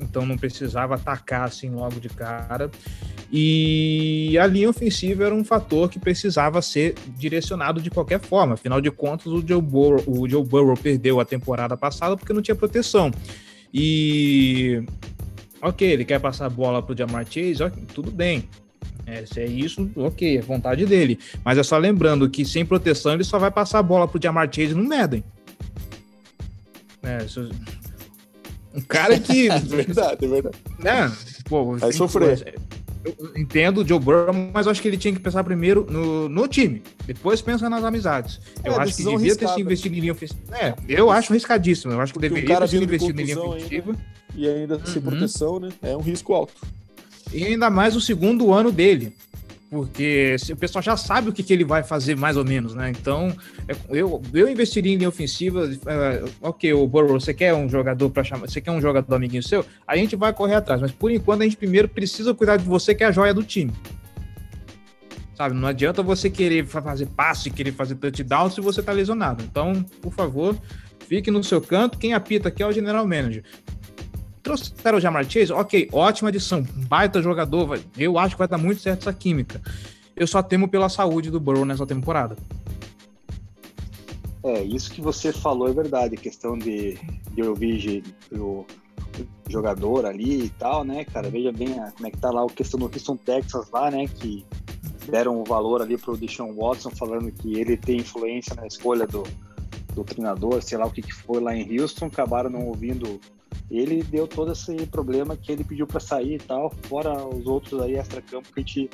então 0.00 0.24
não 0.26 0.36
precisava 0.36 0.94
atacar 0.94 1.44
assim 1.44 1.70
logo 1.70 2.00
de 2.00 2.08
cara. 2.08 2.70
E 3.32 4.38
a 4.38 4.46
linha 4.46 4.70
ofensiva 4.70 5.24
era 5.24 5.34
um 5.34 5.44
fator 5.44 5.90
que 5.90 5.98
precisava 5.98 6.62
ser 6.62 6.94
direcionado 7.16 7.80
de 7.80 7.90
qualquer 7.90 8.20
forma. 8.20 8.54
Afinal 8.54 8.80
de 8.80 8.90
contas, 8.90 9.26
o 9.26 9.44
Joe 9.46 9.60
Burrow, 9.60 10.04
o 10.06 10.28
Joe 10.28 10.44
Burrow 10.44 10.76
perdeu 10.76 11.20
a 11.20 11.24
temporada 11.24 11.76
passada 11.76 12.16
porque 12.16 12.32
não 12.32 12.42
tinha 12.42 12.54
proteção. 12.54 13.10
E 13.72 14.84
ok, 15.60 15.90
ele 15.90 16.04
quer 16.04 16.20
passar 16.20 16.46
a 16.46 16.50
bola 16.50 16.82
para 16.82 16.94
o 16.94 16.96
Jamar 16.96 17.24
Chase, 17.24 17.62
okay, 17.62 17.84
tudo 17.92 18.10
bem. 18.10 18.48
É, 19.06 19.26
se 19.26 19.40
é 19.40 19.46
isso, 19.46 19.90
ok, 19.96 20.38
é 20.38 20.40
vontade 20.40 20.86
dele. 20.86 21.18
Mas 21.44 21.58
é 21.58 21.62
só 21.62 21.76
lembrando 21.76 22.28
que 22.30 22.44
sem 22.44 22.64
proteção 22.64 23.14
ele 23.14 23.24
só 23.24 23.38
vai 23.38 23.50
passar 23.50 23.80
a 23.80 23.82
bola 23.82 24.06
para 24.06 24.18
o 24.18 24.22
Jamar 24.22 24.48
Chase 24.52 24.74
no 24.74 24.84
Madden. 24.84 25.24
É, 27.02 27.26
um 28.74 28.80
cara 28.80 29.18
que. 29.18 29.48
é 29.50 29.58
verdade, 29.58 30.24
é 30.24 30.28
verdade. 30.28 30.56
Né? 30.78 31.12
Pô, 31.48 31.76
vai 31.76 31.92
sofrer 31.92 32.56
eu 33.04 33.32
entendo 33.36 33.82
o 33.82 33.86
Joe 33.86 33.98
Burrow, 33.98 34.32
mas 34.52 34.66
eu 34.66 34.72
acho 34.72 34.80
que 34.80 34.88
ele 34.88 34.96
tinha 34.96 35.12
que 35.12 35.20
pensar 35.20 35.44
primeiro 35.44 35.86
no, 35.90 36.28
no 36.28 36.48
time, 36.48 36.82
depois 37.06 37.42
pensa 37.42 37.68
nas 37.68 37.84
amizades. 37.84 38.40
É, 38.62 38.68
eu 38.68 38.80
acho 38.80 38.96
que 38.96 39.04
devia 39.04 39.18
riscada. 39.18 39.48
ter 39.48 39.54
se 39.54 39.60
investido 39.60 39.94
em 39.94 40.00
linha 40.00 40.12
ofensiva. 40.12 40.40
É, 40.52 40.74
eu 40.88 41.10
acho 41.10 41.32
arriscadíssimo. 41.32 41.92
Eu 41.92 42.00
acho 42.00 42.12
que 42.12 42.18
Porque 42.18 42.34
deveria 42.34 42.58
ter 42.60 42.68
se 42.68 42.76
investido 42.76 43.20
em 43.20 43.24
linha 43.24 43.40
ofensiva. 43.40 43.90
Ainda, 43.90 44.04
e 44.34 44.48
ainda 44.48 44.76
uhum. 44.76 44.86
sem 44.86 45.02
proteção, 45.02 45.60
né? 45.60 45.68
É 45.82 45.94
um 45.94 46.00
risco 46.00 46.32
alto. 46.32 46.54
E 47.32 47.44
ainda 47.44 47.68
mais 47.68 47.94
o 47.94 48.00
segundo 48.00 48.52
ano 48.52 48.72
dele 48.72 49.12
porque 49.74 50.36
o 50.52 50.56
pessoal 50.56 50.80
já 50.80 50.96
sabe 50.96 51.30
o 51.30 51.32
que, 51.32 51.42
que 51.42 51.52
ele 51.52 51.64
vai 51.64 51.82
fazer 51.82 52.14
mais 52.14 52.36
ou 52.36 52.44
menos, 52.44 52.76
né? 52.76 52.90
Então, 52.90 53.34
é, 53.66 53.74
eu, 53.90 54.22
eu 54.32 54.48
investiria 54.48 54.94
em 54.94 54.96
linha 54.96 55.08
ofensiva. 55.08 55.64
Uh, 55.64 56.30
ok, 56.40 56.72
o 56.72 56.86
Burrow, 56.86 57.18
você 57.18 57.34
quer 57.34 57.52
um 57.54 57.68
jogador 57.68 58.08
para 58.08 58.22
chamar, 58.22 58.48
você 58.48 58.60
quer 58.60 58.70
um 58.70 58.80
jogador 58.80 59.12
amiguinho 59.16 59.42
seu? 59.42 59.66
A 59.84 59.96
gente 59.96 60.14
vai 60.14 60.32
correr 60.32 60.54
atrás, 60.54 60.80
mas 60.80 60.92
por 60.92 61.10
enquanto 61.10 61.40
a 61.40 61.44
gente 61.44 61.56
primeiro 61.56 61.88
precisa 61.88 62.32
cuidar 62.32 62.56
de 62.56 62.64
você, 62.64 62.94
que 62.94 63.02
é 63.02 63.08
a 63.08 63.10
joia 63.10 63.34
do 63.34 63.42
time. 63.42 63.72
Sabe, 65.34 65.56
não 65.56 65.66
adianta 65.66 66.04
você 66.04 66.30
querer 66.30 66.64
fazer 66.64 67.06
passe, 67.06 67.50
querer 67.50 67.72
fazer 67.72 67.96
touchdown 67.96 68.48
se 68.50 68.60
você 68.60 68.80
tá 68.80 68.92
lesionado. 68.92 69.42
Então, 69.42 69.82
por 70.00 70.12
favor, 70.12 70.56
fique 71.08 71.32
no 71.32 71.42
seu 71.42 71.60
canto. 71.60 71.98
Quem 71.98 72.14
apita 72.14 72.48
aqui 72.48 72.62
é 72.62 72.66
o 72.66 72.70
general 72.70 73.04
manager. 73.04 73.42
Trouxeram 74.44 74.98
o 74.98 75.00
Jamar 75.00 75.28
Chase, 75.28 75.52
ok, 75.52 75.88
ótima 75.90 76.28
adição, 76.28 76.62
baita 76.86 77.22
jogador, 77.22 77.80
eu 77.96 78.18
acho 78.18 78.34
que 78.34 78.38
vai 78.38 78.46
dar 78.46 78.58
muito 78.58 78.80
certo 78.80 79.00
essa 79.00 79.12
química. 79.12 79.60
Eu 80.14 80.26
só 80.26 80.42
temo 80.42 80.68
pela 80.68 80.88
saúde 80.88 81.30
do 81.30 81.40
Burrow 81.40 81.64
nessa 81.64 81.86
temporada. 81.86 82.36
É, 84.44 84.62
isso 84.62 84.92
que 84.92 85.00
você 85.00 85.32
falou 85.32 85.68
é 85.68 85.72
verdade, 85.72 86.16
questão 86.16 86.56
de, 86.56 86.98
de 87.32 87.42
ouvir 87.42 88.04
o 88.30 88.66
jogador 89.48 90.04
ali 90.04 90.44
e 90.44 90.50
tal, 90.50 90.84
né, 90.84 91.04
cara? 91.06 91.30
Veja 91.30 91.50
bem 91.50 91.80
a, 91.80 91.90
como 91.92 92.06
é 92.06 92.10
que 92.10 92.18
tá 92.18 92.30
lá 92.30 92.44
a 92.44 92.48
questão 92.48 92.78
do 92.78 92.86
Houston, 92.86 93.16
Texas 93.16 93.70
lá, 93.72 93.90
né, 93.90 94.06
que 94.06 94.44
deram 95.10 95.40
o 95.40 95.44
valor 95.44 95.80
ali 95.80 95.96
pro 95.96 96.16
Deshaun 96.16 96.54
Watson, 96.54 96.90
falando 96.90 97.32
que 97.32 97.58
ele 97.58 97.76
tem 97.78 97.96
influência 98.00 98.54
na 98.54 98.66
escolha 98.66 99.06
do, 99.06 99.22
do 99.94 100.04
treinador, 100.04 100.60
sei 100.62 100.76
lá 100.76 100.86
o 100.86 100.90
que, 100.90 101.00
que 101.00 101.14
foi 101.14 101.40
lá 101.40 101.56
em 101.56 101.80
Houston, 101.80 102.06
acabaram 102.06 102.50
não 102.50 102.66
ouvindo 102.66 103.18
ele 103.70 104.02
deu 104.02 104.26
todo 104.26 104.52
esse 104.52 104.86
problema 104.86 105.36
que 105.36 105.50
ele 105.50 105.64
pediu 105.64 105.86
para 105.86 106.00
sair 106.00 106.34
e 106.34 106.38
tal, 106.38 106.72
fora 106.82 107.26
os 107.26 107.46
outros 107.46 107.80
aí 107.80 107.94
extra-campo 107.94 108.52
que 108.52 108.60
a 108.60 108.62
gente 108.62 108.90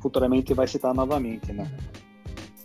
futuramente 0.00 0.52
vai 0.54 0.66
citar 0.66 0.94
novamente, 0.94 1.52
né? 1.52 1.70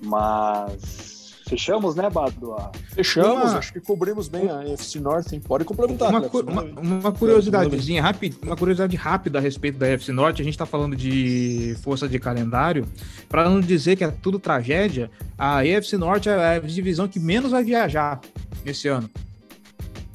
Mas 0.02 1.18
Fechamos, 1.48 1.95
né, 1.95 2.10
Bado? 2.10 2.56
Fechamos, 2.93 3.52
uma... 3.52 3.58
acho 3.58 3.72
que 3.72 3.80
cobrimos 3.80 4.28
bem 4.28 4.50
a 4.50 4.64
FC 4.74 5.00
Norte. 5.00 5.39
Pode 5.39 5.64
complementar. 5.64 6.10
Uma, 6.10 6.22
cu 6.22 6.41
uma, 6.41 6.62
uma 6.62 7.12
curiosidadezinha 7.12 8.02
rápida, 8.02 8.36
uma 8.43 8.58
curiosidade 8.58 8.95
rápida 8.98 9.39
a 9.39 9.41
respeito 9.41 9.78
da 9.78 9.88
FC 9.88 10.12
Norte. 10.12 10.41
A 10.41 10.45
gente 10.45 10.54
está 10.54 10.66
falando 10.66 10.95
de 10.95 11.76
força 11.82 12.08
de 12.08 12.20
calendário. 12.20 12.86
Para 13.30 13.50
não 13.50 13.62
dizer 13.62 13.95
que 13.95 14.04
é 14.04 14.12
tudo 14.12 14.39
tragédia, 14.39 15.10
a 15.38 15.66
EFC 15.66 15.98
Norte 15.98 16.28
é 16.28 16.58
a 16.58 16.60
divisão 16.60 17.08
que 17.08 17.20
menos 17.20 17.52
vai 17.52 17.64
viajar 17.64 18.20
esse 18.66 18.89
ano. 18.89 19.10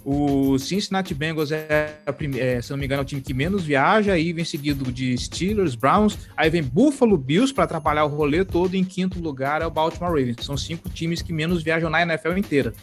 O 0.05 0.59
Cincinnati 0.59 1.15
Bengals 1.15 1.53
é, 1.53 1.97
é, 2.37 2.61
se 2.61 2.71
não 2.71 2.77
me 2.77 2.87
engano, 2.87 3.01
é 3.01 3.05
o 3.05 3.07
time 3.07 3.21
que 3.21 3.33
menos 3.33 3.63
viaja, 3.63 4.13
aí 4.13 4.33
vem 4.33 4.45
seguido 4.45 4.91
de 4.91 5.17
Steelers, 5.17 5.77
Browns, 5.77 6.19
aí 6.37 6.51
vem 6.51 6.63
Buffalo 6.63 7.17
Bills 7.17 7.55
para 7.55 7.65
atrapalhar 7.65 8.05
o 8.05 8.09
rolê 8.09 8.45
todo, 8.45 8.75
em 8.75 8.85
quinto 8.85 9.21
lugar 9.21 9.63
é 9.63 9.67
o 9.67 9.71
Baltimore 9.71 10.11
Ravens. 10.11 10.37
São 10.41 10.57
cinco 10.57 10.89
times 10.89 11.23
que 11.23 11.33
menos 11.33 11.63
viajam 11.63 11.89
na 11.89 12.03
NFL 12.03 12.37
inteira. 12.37 12.75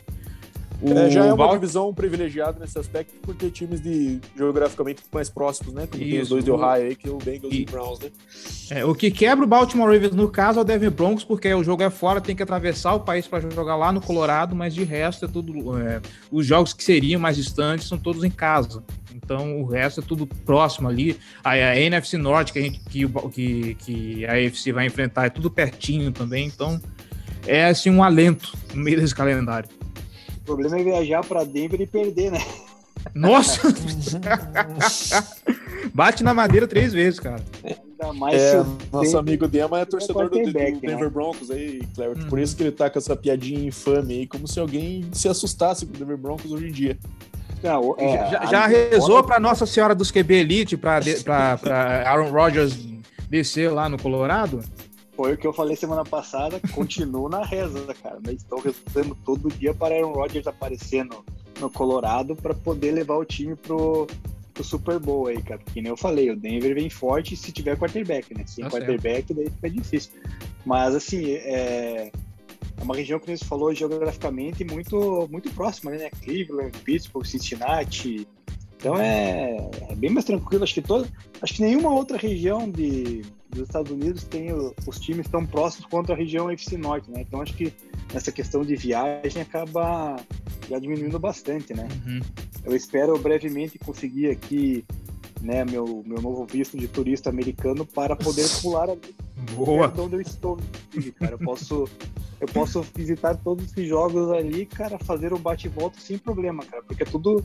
O 0.82 0.92
é, 0.92 1.10
já 1.10 1.26
é 1.26 1.34
uma 1.34 1.46
Val... 1.46 1.56
divisão 1.56 1.94
privilegiada 1.94 2.58
nesse 2.58 2.80
aspecto, 2.80 3.14
porque 3.22 3.50
times 3.50 3.82
de 3.82 4.20
geograficamente 4.36 5.04
mais 5.12 5.30
próximos, 5.30 5.74
né? 5.74 5.88
Como 5.88 6.02
Isso. 6.02 6.12
tem 6.12 6.22
os 6.22 6.30
dois 6.30 6.46
de 6.46 6.52
Ohio 6.52 6.88
aí, 6.88 6.96
que 6.96 7.08
é 7.08 7.12
o 7.12 7.18
Bengals 7.18 7.54
e, 7.54 7.60
e 7.60 7.64
o 7.64 7.66
Browns, 7.66 8.00
né? 8.00 8.10
É, 8.72 8.86
o 8.86 8.96
que 8.96 9.12
quebra 9.12 9.44
o 9.44 9.48
Baltimore 9.48 9.92
Ravens, 9.92 10.16
no 10.16 10.30
caso, 10.30 10.60
é 10.60 10.62
o 10.62 10.66
Devin 10.66 10.90
Broncos, 10.90 11.26
porque 11.26 11.54
o 11.54 11.64
jogo 11.64 11.84
é 11.84 11.90
fora, 11.90 12.22
tem 12.22 12.36
que 12.36 12.44
atravessar 12.44 12.94
o 12.94 13.02
país 13.02 13.28
para 13.28 13.42
jogar 13.50 13.76
lá 13.76 13.92
no 13.92 14.00
Colorado, 14.00 14.56
mas 14.56 14.74
de 14.74 14.86
resto 14.86 15.26
é 15.26 15.28
tudo. 15.28 15.78
É, 15.78 16.00
os 16.32 16.46
jogos 16.46 16.72
que 16.72 16.84
seriam 16.84 17.20
mais 17.20 17.36
distantes 17.36 17.88
são 17.88 17.98
todos 17.98 18.24
em 18.24 18.32
casa. 18.32 18.82
Então 19.14 19.62
o 19.62 19.66
resto 19.66 20.00
é 20.00 20.04
tudo 20.04 20.26
próximo 20.26 20.88
ali. 20.88 21.18
A, 21.44 21.52
a 21.52 21.78
NFC 21.78 22.18
Norte, 22.18 22.54
que 22.54 22.60
a, 22.60 22.62
gente, 22.62 22.80
que, 22.86 23.06
que, 23.34 23.76
que 23.76 24.26
a 24.26 24.34
AFC 24.34 24.72
vai 24.72 24.86
enfrentar, 24.86 25.26
é 25.26 25.30
tudo 25.30 25.52
pertinho 25.52 26.12
também. 26.14 26.48
Então 26.48 26.80
é 27.46 27.66
assim 27.66 27.90
um 27.90 28.02
alento 28.02 28.54
no 28.74 28.82
meio 28.82 29.00
desse 29.00 29.14
calendário 29.14 29.68
problema 30.50 30.80
é 30.80 30.84
viajar 30.84 31.24
para 31.24 31.44
Denver 31.44 31.80
e 31.80 31.86
perder, 31.86 32.32
né? 32.32 32.44
Nossa! 33.14 33.62
Bate 35.94 36.24
na 36.24 36.34
madeira 36.34 36.68
três 36.68 36.92
vezes, 36.92 37.20
cara. 37.20 37.42
Ainda 37.64 38.14
mais 38.14 38.42
é, 38.42 38.58
nosso 38.92 38.92
Denver... 38.92 39.20
amigo 39.20 39.48
Dema 39.48 39.80
é 39.80 39.86
torcedor 39.86 40.30
do, 40.30 40.42
do, 40.42 40.52
Denver 40.52 41.00
né? 41.00 41.10
Broncos 41.10 41.52
aí, 41.52 41.82
Claire. 41.96 42.20
Uhum. 42.20 42.30
Por 42.30 42.40
isso 42.40 42.56
que 42.56 42.64
ele 42.64 42.72
tá 42.72 42.90
com 42.90 42.98
essa 42.98 43.16
piadinha 43.16 43.68
infame 43.68 44.16
aí, 44.16 44.28
como 44.28 44.48
se 44.48 44.60
alguém 44.60 45.08
se 45.14 45.28
assustasse 45.28 45.86
com 45.86 45.94
o 45.94 45.98
Denver 45.98 46.18
Broncos 46.18 46.52
hoje 46.52 46.68
em 46.68 46.72
dia. 46.72 46.98
Não, 47.62 47.96
é, 47.98 48.32
já, 48.32 48.46
já 48.46 48.68
rezou 48.68 49.24
para 49.24 49.40
Nossa 49.40 49.66
Senhora 49.66 49.94
dos 49.94 50.12
QB 50.12 50.34
Elite, 50.34 50.78
para 50.78 51.60
Aaron 52.06 52.32
Rodgers 52.32 52.78
descer 53.30 53.72
lá 53.72 53.88
no 53.88 54.02
Colorado? 54.02 54.62
Foi 55.20 55.34
o 55.34 55.38
que 55.38 55.46
eu 55.46 55.52
falei 55.52 55.76
semana 55.76 56.06
passada, 56.06 56.62
continuo 56.72 57.28
na 57.28 57.44
reza, 57.44 57.94
cara. 58.02 58.20
Mas 58.26 58.36
estou 58.36 58.58
rezando 58.58 59.14
todo 59.26 59.50
dia 59.50 59.74
para 59.74 59.94
Aaron 59.94 60.14
Rodgers 60.14 60.48
aparecer 60.48 61.04
no, 61.04 61.26
no 61.60 61.70
Colorado 61.70 62.38
para 62.38 62.54
poder 62.54 62.92
levar 62.94 63.18
o 63.18 63.26
time 63.26 63.54
pro, 63.54 64.08
pro 64.54 64.64
Super 64.64 64.98
Bowl 64.98 65.28
aí, 65.28 65.42
cara. 65.44 65.60
Porque 65.60 65.82
nem 65.82 65.90
eu 65.90 65.98
falei, 65.98 66.32
o 66.32 66.38
Denver 66.38 66.74
vem 66.74 66.90
forte 66.90 67.36
se 67.36 67.52
tiver 67.52 67.78
quarterback, 67.78 68.34
né? 68.34 68.46
Sem 68.48 68.64
tá 68.64 68.72
quarterback, 68.72 69.28
certo. 69.28 69.34
daí 69.34 69.50
fica 69.50 69.70
difícil. 69.70 70.12
Mas 70.66 70.96
assim, 70.96 71.32
é, 71.32 72.14
é 72.78 72.82
uma 72.82 72.96
região 72.96 73.20
que 73.20 73.36
você 73.36 73.44
falou 73.44 73.76
geograficamente 73.76 74.64
muito, 74.64 75.28
muito 75.30 75.52
próxima, 75.52 75.92
né? 75.92 76.10
Cleveland, 76.24 76.72
Pittsburgh, 76.86 77.26
Cincinnati. 77.26 78.26
Então 78.78 78.96
é, 78.98 79.70
é 79.90 79.96
bem 79.96 80.12
mais 80.12 80.24
tranquilo. 80.24 80.64
Acho 80.64 80.76
que 80.76 80.82
toda, 80.82 81.06
acho 81.42 81.56
que 81.56 81.62
nenhuma 81.62 81.92
outra 81.92 82.18
região 82.18 82.72
de 82.72 83.22
dos 83.50 83.64
Estados 83.64 83.92
Unidos 83.92 84.24
tem 84.24 84.52
o, 84.52 84.74
os 84.88 85.00
times 85.00 85.28
tão 85.28 85.46
próximos 85.46 85.88
quanto 85.88 86.14
a 86.14 86.16
região 86.16 86.50
FC 86.50 86.78
Norte, 86.78 87.10
né? 87.10 87.22
Então 87.22 87.42
acho 87.42 87.54
que 87.56 87.74
essa 88.14 88.32
questão 88.32 88.64
de 88.64 88.76
viagem 88.76 89.42
acaba 89.42 90.18
já 90.70 90.80
diminuindo 90.80 91.20
bastante, 91.20 91.74
né? 91.74 91.88
Uhum. 92.06 92.20
Eu 92.64 92.76
espero 92.76 93.18
brevemente 93.18 93.80
conseguir 93.80 94.30
aqui, 94.30 94.86
né, 95.42 95.66
meu, 95.66 96.04
meu 96.06 96.22
novo 96.22 96.46
visto 96.46 96.78
de 96.78 96.88
turista 96.88 97.30
americano 97.30 97.86
para 97.86 98.16
poder 98.16 98.48
pular 98.62 98.90
ali. 98.90 99.16
Boa. 99.56 99.94
onde 99.98 100.16
eu 100.16 100.22
estou, 100.22 100.58
cara. 101.18 101.34
Eu 101.34 101.40
posso 101.40 101.88
eu 102.40 102.48
posso 102.48 102.82
visitar 102.96 103.36
todos 103.36 103.66
esses 103.66 103.88
jogos 103.88 104.32
ali, 104.32 104.66
cara, 104.66 104.98
fazer 104.98 105.34
o 105.34 105.38
bate-volta 105.38 106.00
sem 106.00 106.18
problema, 106.18 106.64
cara, 106.64 106.82
porque 106.84 107.04
é 107.04 107.06
tudo 107.06 107.44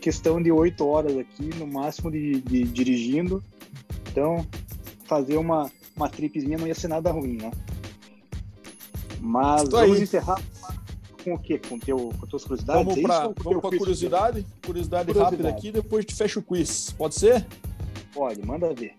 questão 0.00 0.42
de 0.42 0.50
oito 0.50 0.86
horas 0.86 1.16
aqui, 1.18 1.50
no 1.56 1.66
máximo 1.66 2.10
de, 2.10 2.40
de 2.40 2.64
dirigindo. 2.64 3.42
Então, 4.10 4.46
fazer 5.04 5.36
uma, 5.36 5.70
uma 5.96 6.08
tripzinha 6.08 6.58
não 6.58 6.66
ia 6.66 6.74
ser 6.74 6.88
nada 6.88 7.10
ruim, 7.10 7.36
né? 7.36 7.50
Mas 9.20 9.62
Estou 9.62 9.80
vamos 9.80 9.96
aí. 9.96 10.02
encerrar 10.02 10.42
com 11.22 11.34
o 11.34 11.38
quê? 11.38 11.58
Com, 11.58 11.78
teu, 11.78 12.12
com 12.18 12.26
tuas 12.26 12.42
curiosidades? 12.42 12.84
Vamos 12.84 13.02
para 13.02 13.24
é 13.24 13.34
curiosidade? 13.34 13.78
curiosidade? 13.78 14.46
Curiosidade 14.66 15.12
rápida 15.12 15.48
aqui, 15.48 15.70
depois 15.70 16.04
te 16.04 16.14
fecha 16.14 16.40
o 16.40 16.42
quiz. 16.42 16.92
Pode 16.98 17.14
ser? 17.14 17.46
Pode, 18.12 18.44
manda 18.44 18.72
ver. 18.74 18.94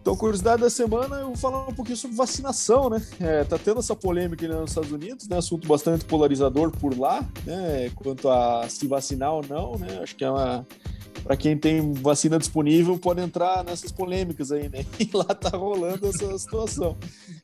Então, 0.00 0.16
curiosidade 0.16 0.62
da 0.62 0.70
semana, 0.70 1.16
eu 1.16 1.26
vou 1.26 1.36
falar 1.36 1.66
um 1.66 1.74
pouquinho 1.74 1.96
sobre 1.96 2.16
vacinação, 2.16 2.88
né? 2.88 3.04
É, 3.20 3.42
tá 3.42 3.58
tendo 3.58 3.80
essa 3.80 3.94
polêmica 3.96 4.46
nos 4.46 4.70
Estados 4.70 4.92
Unidos, 4.92 5.26
né? 5.26 5.36
Assunto 5.36 5.66
bastante 5.66 6.04
polarizador 6.04 6.70
por 6.70 6.96
lá, 6.96 7.28
né? 7.44 7.90
Quanto 7.96 8.28
a 8.28 8.68
se 8.68 8.86
vacinar 8.86 9.32
ou 9.32 9.44
não, 9.48 9.76
né? 9.76 9.98
Acho 10.00 10.14
que 10.14 10.24
é 10.24 10.30
uma 10.30 10.64
para 11.22 11.36
quem 11.36 11.56
tem 11.56 11.92
vacina 11.92 12.38
disponível, 12.38 12.98
pode 12.98 13.20
entrar 13.20 13.64
nessas 13.64 13.90
polêmicas 13.90 14.52
aí, 14.52 14.68
né? 14.68 14.84
E 14.98 15.10
lá 15.14 15.24
tá 15.24 15.56
rolando 15.56 16.06
essa 16.06 16.36
situação. 16.38 16.96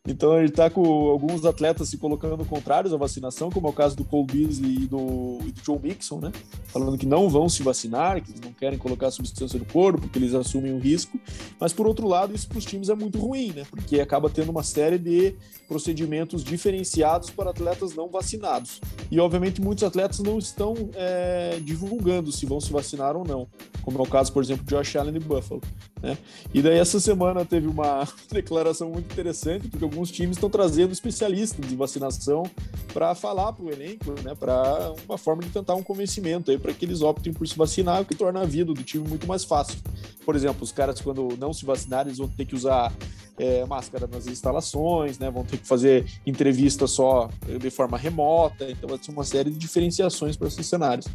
Então 0.07 0.39
ele 0.39 0.51
tá 0.51 0.68
com 0.68 0.85
alguns 1.11 1.45
atletas 1.45 1.89
se 1.89 1.97
colocando 1.97 2.45
contrários 2.45 2.93
à 2.93 2.97
vacinação, 2.97 3.51
como 3.51 3.68
é 3.68 3.70
o 3.70 3.73
caso 3.73 3.97
do 3.97 4.05
Cole 4.05 4.27
Beasley 4.27 4.83
e 4.83 4.87
do, 4.87 5.39
e 5.47 5.53
do 5.53 5.64
Joe 5.64 5.79
Mixon, 5.79 6.18
né? 6.18 6.33
Falando 6.66 6.99
que 6.99 7.07
não 7.07 7.29
vão 7.29 7.49
se 7.49 7.62
vacinar, 7.62 8.23
que 8.23 8.33
não 8.45 8.53
querem 8.53 8.79
colocar 8.79 9.11
substância 9.11 9.59
no 9.59 9.64
corpo, 9.64 10.03
porque 10.03 10.18
eles 10.18 10.35
assumem 10.35 10.73
o 10.73 10.79
risco. 10.79 11.18
Mas 11.61 11.73
por 11.73 11.87
outro 11.87 12.09
lado, 12.09 12.35
isso 12.35 12.49
para 12.49 12.59
os 12.59 12.64
times 12.64 12.89
é 12.89 12.95
muito 12.95 13.18
ruim, 13.18 13.53
né? 13.55 13.64
Porque 13.70 14.01
acaba 14.01 14.29
tendo 14.29 14.51
uma 14.51 14.62
série 14.62 14.99
de 14.99 15.35
procedimentos 15.68 16.43
diferenciados 16.43 17.31
para 17.31 17.51
atletas 17.51 17.95
não 17.95 18.09
vacinados. 18.09 18.81
E 19.11 19.20
obviamente 19.20 19.61
muitos 19.61 19.85
atletas 19.85 20.18
não 20.18 20.39
estão 20.39 20.75
é, 20.95 21.59
divulgando 21.62 22.33
se 22.33 22.45
vão 22.45 22.61
se 22.61 22.73
vacinar 22.73 23.16
ou 23.16 23.25
não 23.25 23.49
como 23.83 23.99
é 23.99 24.03
o 24.03 24.07
caso, 24.07 24.33
por 24.33 24.43
exemplo, 24.43 24.65
de 24.65 24.75
Josh 24.75 24.97
Allen 24.97 25.17
e 25.17 25.21
Buffalo. 25.21 25.61
Né? 26.01 26.17
E 26.53 26.61
daí 26.61 26.79
essa 26.79 26.99
semana 26.99 27.45
teve 27.45 27.67
uma 27.67 28.07
declaração 28.31 28.91
muito 28.91 29.13
interessante, 29.13 29.69
porque 29.69 29.85
alguns 29.85 30.11
times 30.11 30.37
estão 30.37 30.51
trazendo 30.51 30.93
especialistas 30.93 31.67
de 31.67 31.77
vacinação 31.77 32.45
para 32.93 33.15
falar 33.15 33.53
para 33.53 33.65
o 33.65 33.71
elenco, 33.71 34.13
né? 34.23 34.35
para 34.35 34.93
uma 35.09 35.17
forma 35.17 35.43
de 35.43 35.51
tentar 35.51 35.75
um 35.75 35.83
convencimento 35.83 36.57
para 36.59 36.73
que 36.73 36.85
eles 36.85 37.03
optem 37.03 37.33
por 37.33 37.47
se 37.47 37.57
vacinar, 37.57 38.03
o 38.03 38.05
que 38.05 38.15
torna 38.15 38.41
a 38.43 38.45
vida 38.45 38.73
do 38.73 38.83
time 38.83 39.07
muito 39.07 39.27
mais 39.27 39.45
fácil. 39.45 39.79
Por 40.25 40.37
exemplo, 40.37 40.63
os 40.63 40.73
caras 40.73 41.01
quando 41.01 41.37
não 41.39 41.53
se 41.53 41.65
vacinarem, 41.65 42.09
eles 42.09 42.19
vão 42.19 42.29
ter 42.29 42.45
que 42.45 42.55
usar 42.55 42.93
é, 43.39 43.64
máscara 43.64 44.07
nas 44.07 44.26
instalações, 44.26 45.18
né? 45.18 45.30
Vão 45.30 45.45
ter 45.45 45.59
que 45.59 45.66
fazer 45.66 46.07
entrevista 46.26 46.87
só 46.87 47.28
de 47.61 47.70
forma 47.70 47.97
remota, 47.97 48.70
então 48.70 48.89
vai 48.89 48.99
ser 48.99 49.11
uma 49.11 49.24
série 49.24 49.51
de 49.51 49.59
diferenciações 49.59 50.37
para 50.37 50.49
esses 50.49 50.66
cenários. 50.66 51.07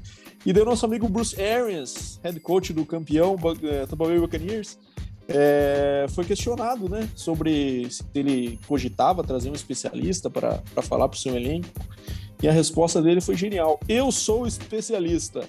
E 0.46 0.54
daí 0.54 0.64
o 0.64 0.66
nosso 0.66 0.86
amigo 0.86 1.08
Bruce 1.08 1.40
Arians, 1.42 2.20
head 2.24 2.40
coach 2.40 2.74
do 2.74 2.86
campeão 2.86 3.36
é, 3.64 3.86
Tampa 3.86 4.06
Bay 4.06 4.20
Buccaneers, 4.20 4.78
é, 5.28 6.06
foi 6.10 6.24
questionado, 6.24 6.90
né, 6.90 7.10
sobre 7.14 7.90
se 7.90 8.04
ele 8.16 8.58
cogitava 8.66 9.24
trazer 9.24 9.50
um 9.50 9.54
especialista 9.54 10.30
para 10.30 10.62
falar 10.82 11.10
para 11.10 11.18
o 11.18 11.20
seu 11.20 11.36
elenco. 11.36 11.68
E 12.42 12.48
a 12.48 12.52
resposta 12.52 13.02
dele 13.02 13.20
foi 13.20 13.36
genial. 13.36 13.80
Eu 13.90 14.12
sou 14.12 14.46
especialista. 14.46 15.44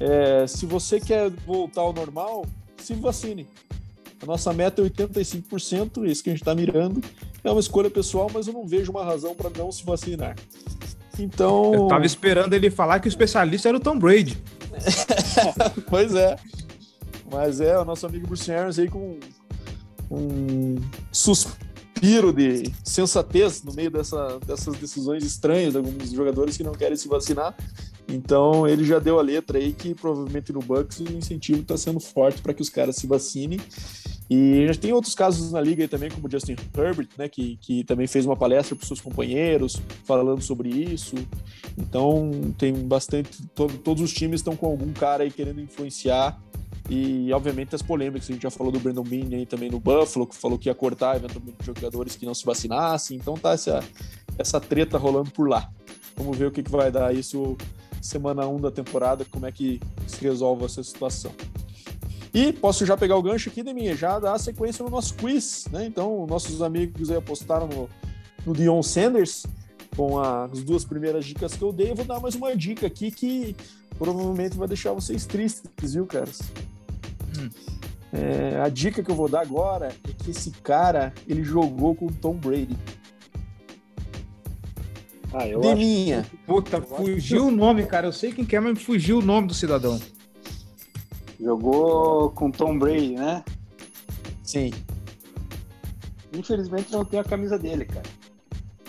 É, 0.00 0.44
se 0.46 0.66
você 0.66 0.98
quer 0.98 1.30
voltar 1.30 1.82
ao 1.82 1.92
normal, 1.92 2.44
se 2.76 2.94
vacine. 2.94 3.46
A 4.24 4.26
nossa 4.26 4.54
meta 4.54 4.80
é 4.80 4.86
85%, 4.86 6.06
isso 6.06 6.24
que 6.24 6.30
a 6.30 6.32
gente 6.32 6.40
está 6.40 6.54
mirando. 6.54 7.02
É 7.44 7.50
uma 7.50 7.60
escolha 7.60 7.90
pessoal, 7.90 8.30
mas 8.32 8.46
eu 8.46 8.54
não 8.54 8.66
vejo 8.66 8.90
uma 8.90 9.04
razão 9.04 9.34
para 9.34 9.50
não 9.50 9.70
se 9.70 9.84
vacinar. 9.84 10.34
Então. 11.18 11.74
Eu 11.74 11.88
tava 11.88 12.06
esperando 12.06 12.54
ele 12.54 12.70
falar 12.70 13.00
que 13.00 13.06
o 13.06 13.10
especialista 13.10 13.68
era 13.68 13.76
o 13.76 13.80
Tom 13.80 13.98
Brady. 13.98 14.42
pois 15.90 16.14
é. 16.14 16.36
Mas 17.30 17.60
é, 17.60 17.78
o 17.78 17.84
nosso 17.84 18.06
amigo 18.06 18.26
Bruce 18.26 18.50
Arians 18.50 18.78
aí 18.78 18.88
com 18.88 19.18
um 20.10 20.76
suspiro 21.12 22.32
de 22.32 22.72
sensatez 22.82 23.62
no 23.62 23.74
meio 23.74 23.90
dessa, 23.90 24.38
dessas 24.46 24.74
decisões 24.78 25.22
estranhas 25.22 25.72
de 25.72 25.78
alguns 25.78 26.12
jogadores 26.12 26.56
que 26.56 26.64
não 26.64 26.72
querem 26.72 26.96
se 26.96 27.08
vacinar. 27.08 27.54
Então 28.08 28.66
ele 28.66 28.84
já 28.84 28.98
deu 28.98 29.18
a 29.18 29.22
letra 29.22 29.58
aí 29.58 29.72
que 29.72 29.94
provavelmente 29.94 30.50
no 30.50 30.60
Bucks 30.60 31.00
o 31.00 31.12
incentivo 31.12 31.60
está 31.60 31.76
sendo 31.76 32.00
forte 32.00 32.40
para 32.40 32.54
que 32.54 32.62
os 32.62 32.70
caras 32.70 32.96
se 32.96 33.06
vacinem. 33.06 33.60
E 34.28 34.66
já 34.66 34.74
tem 34.74 34.92
outros 34.92 35.14
casos 35.14 35.52
na 35.52 35.60
liga 35.60 35.86
também, 35.86 36.10
como 36.10 36.30
Justin 36.30 36.56
Herbert, 36.76 37.08
né, 37.18 37.28
que, 37.28 37.58
que 37.60 37.84
também 37.84 38.06
fez 38.06 38.24
uma 38.24 38.36
palestra 38.36 38.74
para 38.74 38.86
seus 38.86 39.00
companheiros 39.00 39.80
falando 40.04 40.40
sobre 40.40 40.70
isso. 40.70 41.14
Então 41.76 42.30
tem 42.56 42.72
bastante, 42.72 43.46
todo, 43.54 43.76
todos 43.78 44.02
os 44.02 44.12
times 44.12 44.40
estão 44.40 44.56
com 44.56 44.66
algum 44.66 44.92
cara 44.92 45.24
aí 45.24 45.30
querendo 45.30 45.60
influenciar 45.60 46.40
e 46.88 47.32
obviamente 47.32 47.74
as 47.74 47.82
polêmicas, 47.82 48.28
a 48.28 48.32
gente 48.32 48.42
já 48.42 48.50
falou 48.50 48.70
do 48.70 48.78
Brandon 48.78 49.02
Bean 49.02 49.28
aí 49.32 49.46
também 49.46 49.70
no 49.70 49.80
Buffalo, 49.80 50.26
que 50.26 50.36
falou 50.36 50.58
que 50.58 50.68
ia 50.68 50.74
cortar 50.74 51.16
eventualmente 51.16 51.56
jogadores 51.64 52.14
que 52.14 52.26
não 52.26 52.34
se 52.34 52.44
vacinassem, 52.44 53.16
então 53.16 53.34
tá 53.34 53.52
essa, 53.52 53.82
essa 54.38 54.60
treta 54.60 54.98
rolando 54.98 55.30
por 55.30 55.48
lá. 55.48 55.70
Vamos 56.16 56.36
ver 56.36 56.46
o 56.46 56.50
que, 56.50 56.62
que 56.62 56.70
vai 56.70 56.90
dar 56.90 57.14
isso 57.14 57.56
semana 58.02 58.46
1 58.46 58.60
da 58.60 58.70
temporada, 58.70 59.24
como 59.24 59.46
é 59.46 59.52
que 59.52 59.80
se 60.06 60.20
resolve 60.20 60.66
essa 60.66 60.82
situação. 60.82 61.32
E 62.34 62.52
posso 62.52 62.84
já 62.84 62.96
pegar 62.96 63.16
o 63.16 63.22
gancho 63.22 63.48
aqui, 63.48 63.62
Deminha, 63.62 63.94
já 63.94 64.18
dar 64.18 64.36
sequência 64.38 64.84
no 64.84 64.90
nosso 64.90 65.14
quiz, 65.14 65.68
né? 65.70 65.86
Então, 65.86 66.26
nossos 66.26 66.60
amigos 66.60 67.08
aí 67.08 67.16
apostaram 67.16 67.68
no, 67.68 67.88
no 68.44 68.52
Dion 68.52 68.82
Sanders 68.82 69.46
com 69.96 70.18
a, 70.18 70.46
as 70.46 70.64
duas 70.64 70.84
primeiras 70.84 71.24
dicas 71.24 71.54
que 71.54 71.62
eu 71.62 71.72
dei. 71.72 71.92
Eu 71.92 71.94
vou 71.94 72.04
dar 72.04 72.18
mais 72.18 72.34
uma 72.34 72.56
dica 72.56 72.88
aqui 72.88 73.12
que 73.12 73.54
provavelmente 73.96 74.56
vai 74.56 74.66
deixar 74.66 74.92
vocês 74.92 75.24
tristes, 75.24 75.94
viu, 75.94 76.06
caras? 76.06 76.40
Hum. 77.38 77.48
É, 78.12 78.60
a 78.60 78.68
dica 78.68 79.00
que 79.00 79.10
eu 79.12 79.14
vou 79.14 79.28
dar 79.28 79.42
agora 79.42 79.94
é 80.08 80.12
que 80.12 80.32
esse 80.32 80.50
cara 80.50 81.12
ele 81.28 81.44
jogou 81.44 81.94
com 81.94 82.06
o 82.06 82.12
Tom 82.12 82.34
Brady. 82.34 82.76
Ah, 85.32 85.46
eu 85.46 85.60
Deminha. 85.60 86.20
Acho... 86.20 86.36
Puta, 86.46 86.80
fugiu 86.80 87.46
o 87.46 87.50
nome, 87.52 87.86
cara. 87.86 88.08
Eu 88.08 88.12
sei 88.12 88.32
quem 88.32 88.44
quer, 88.44 88.60
mas 88.60 88.82
fugiu 88.82 89.18
o 89.18 89.22
nome 89.22 89.46
do 89.46 89.54
cidadão. 89.54 90.00
Jogou 91.44 92.30
com 92.30 92.50
Tom 92.50 92.78
Brady, 92.78 93.16
né? 93.16 93.44
Sim. 94.42 94.70
Infelizmente 96.32 96.90
não 96.90 97.04
tem 97.04 97.20
a 97.20 97.24
camisa 97.24 97.58
dele, 97.58 97.84
cara. 97.84 98.06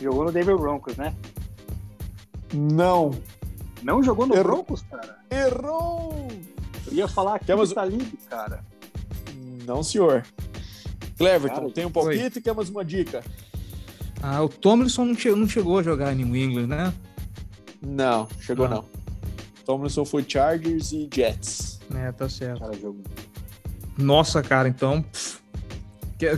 Jogou 0.01 0.23
no 0.23 0.31
Denver 0.31 0.57
Broncos, 0.57 0.95
né? 0.95 1.13
Não. 2.53 3.11
Não 3.83 4.01
jogou 4.01 4.25
no 4.25 4.35
Errou. 4.35 4.63
Broncos, 4.63 4.83
cara? 4.83 5.19
Errou! 5.29 6.29
Eu 6.87 6.93
ia 6.93 7.09
falar 7.09 7.39
que 7.39 7.45
Quer 7.45 7.73
tá 7.73 7.83
livre, 7.83 8.17
cara. 8.29 8.63
Não, 9.65 9.83
senhor. 9.83 10.25
Cleverton, 11.17 11.55
cara, 11.55 11.71
tem 11.71 11.85
um 11.85 11.91
palpite 11.91 12.39
e 12.39 12.41
quer 12.41 12.55
mais 12.55 12.69
uma 12.69 12.85
dica? 12.85 13.21
Ah, 14.21 14.41
o 14.41 14.47
Tomlinson 14.47 15.03
não 15.03 15.15
chegou, 15.15 15.37
não 15.37 15.47
chegou 15.49 15.79
a 15.79 15.83
jogar 15.83 16.13
em 16.13 16.23
New 16.23 16.35
England, 16.35 16.67
né? 16.67 16.93
Não, 17.81 18.29
chegou 18.39 18.65
ah. 18.65 18.69
não. 18.69 18.85
Tomlinson 19.65 20.05
foi 20.05 20.23
Chargers 20.25 20.93
e 20.93 21.09
Jets. 21.13 21.74
É, 21.93 22.11
tá 22.11 22.27
certo. 22.27 22.59
Cara, 22.59 22.73
jogo. 22.73 23.03
Nossa, 23.97 24.41
cara, 24.41 24.67
então. 24.67 25.01
Pff, 25.01 25.39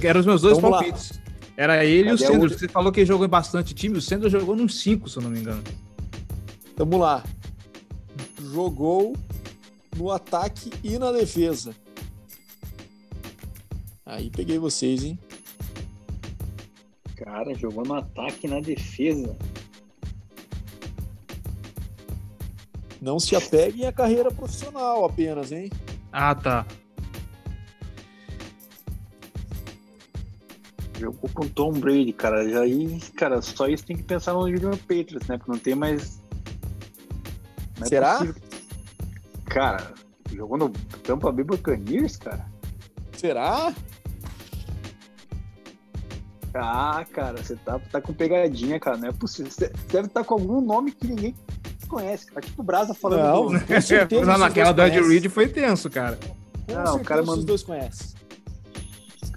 eram 0.03 0.19
os 0.19 0.25
meus 0.25 0.41
dois 0.41 0.59
Vamos 0.59 0.77
palpites. 0.77 1.11
Lá. 1.11 1.27
Era 1.55 1.85
ele 1.85 2.09
Cadê 2.09 2.11
e 2.11 2.13
o 2.13 2.27
Sanders. 2.27 2.51
O... 2.55 2.59
Você 2.59 2.67
falou 2.67 2.91
que 2.91 2.99
ele 2.99 3.07
jogou 3.07 3.25
em 3.25 3.29
bastante 3.29 3.73
time. 3.73 3.97
O 3.97 4.01
Sanders 4.01 4.31
jogou 4.31 4.55
num 4.55 4.67
5, 4.67 5.09
se 5.09 5.17
eu 5.17 5.23
não 5.23 5.29
me 5.29 5.39
engano. 5.39 5.63
Vamos 6.75 6.99
lá. 6.99 7.23
Jogou 8.51 9.15
no 9.95 10.11
ataque 10.11 10.71
e 10.83 10.99
na 10.99 11.11
defesa. 11.11 11.75
Aí 14.05 14.29
peguei 14.29 14.59
vocês, 14.59 15.03
hein? 15.03 15.19
Cara, 17.15 17.53
jogou 17.55 17.83
no 17.83 17.95
ataque 17.95 18.45
e 18.45 18.49
na 18.49 18.59
defesa. 18.59 19.35
Não 23.07 23.21
se 23.21 23.37
apeguem 23.37 23.87
à 23.87 23.91
carreira 23.93 24.29
profissional 24.29 25.05
apenas, 25.05 25.53
hein? 25.53 25.71
Ah, 26.11 26.35
tá. 26.35 26.65
Jogou 30.99 31.29
com 31.33 31.47
Tom 31.47 31.71
Brady, 31.71 32.11
cara. 32.11 32.49
Já 32.49 32.59
aí, 32.63 32.99
cara, 33.15 33.41
só 33.41 33.69
isso 33.69 33.85
tem 33.85 33.95
que 33.95 34.03
pensar 34.03 34.33
no 34.33 34.45
New 34.45 34.71
Patriots, 34.71 35.25
né? 35.25 35.37
Porque 35.37 35.51
não 35.53 35.57
tem 35.57 35.73
mais. 35.73 36.21
Não 37.77 37.85
é 37.85 37.87
Será? 37.87 38.17
Possível. 38.17 38.41
Cara, 39.45 39.93
jogou 40.35 40.57
no 40.57 40.69
Tampa 41.05 41.31
Bay 41.31 41.45
Buccaneers, 41.45 42.17
cara. 42.17 42.45
Será? 43.13 43.73
Ah, 46.53 47.05
cara, 47.13 47.41
você 47.41 47.55
tá, 47.55 47.79
tá 47.79 48.01
com 48.01 48.13
pegadinha, 48.13 48.77
cara. 48.81 48.97
Não 48.97 49.07
é 49.07 49.13
possível. 49.13 49.49
Você 49.49 49.69
deve 49.89 50.07
estar 50.07 50.23
tá 50.23 50.23
com 50.25 50.33
algum 50.33 50.59
nome 50.59 50.91
que 50.91 51.07
ninguém 51.07 51.33
conhece, 51.87 52.27
cara. 52.27 52.41
Tipo 52.41 52.61
o 52.61 52.65
Brasa 52.65 52.93
falando. 52.93 53.51
Não, 53.51 53.59
do... 53.59 53.59
com 53.65 53.81
certeza. 53.81 54.25
não, 54.25 54.37
naquela 54.37 54.71
do 54.71 54.81
Ed 54.81 55.01
Reed 55.01 55.29
foi 55.29 55.47
tenso, 55.47 55.89
cara. 55.89 56.17
Com 56.17 56.73
não, 56.73 56.97
o 56.97 57.03
cara 57.03 57.23
os 57.23 57.45
dois 57.45 57.63
conhecem. 57.63 58.17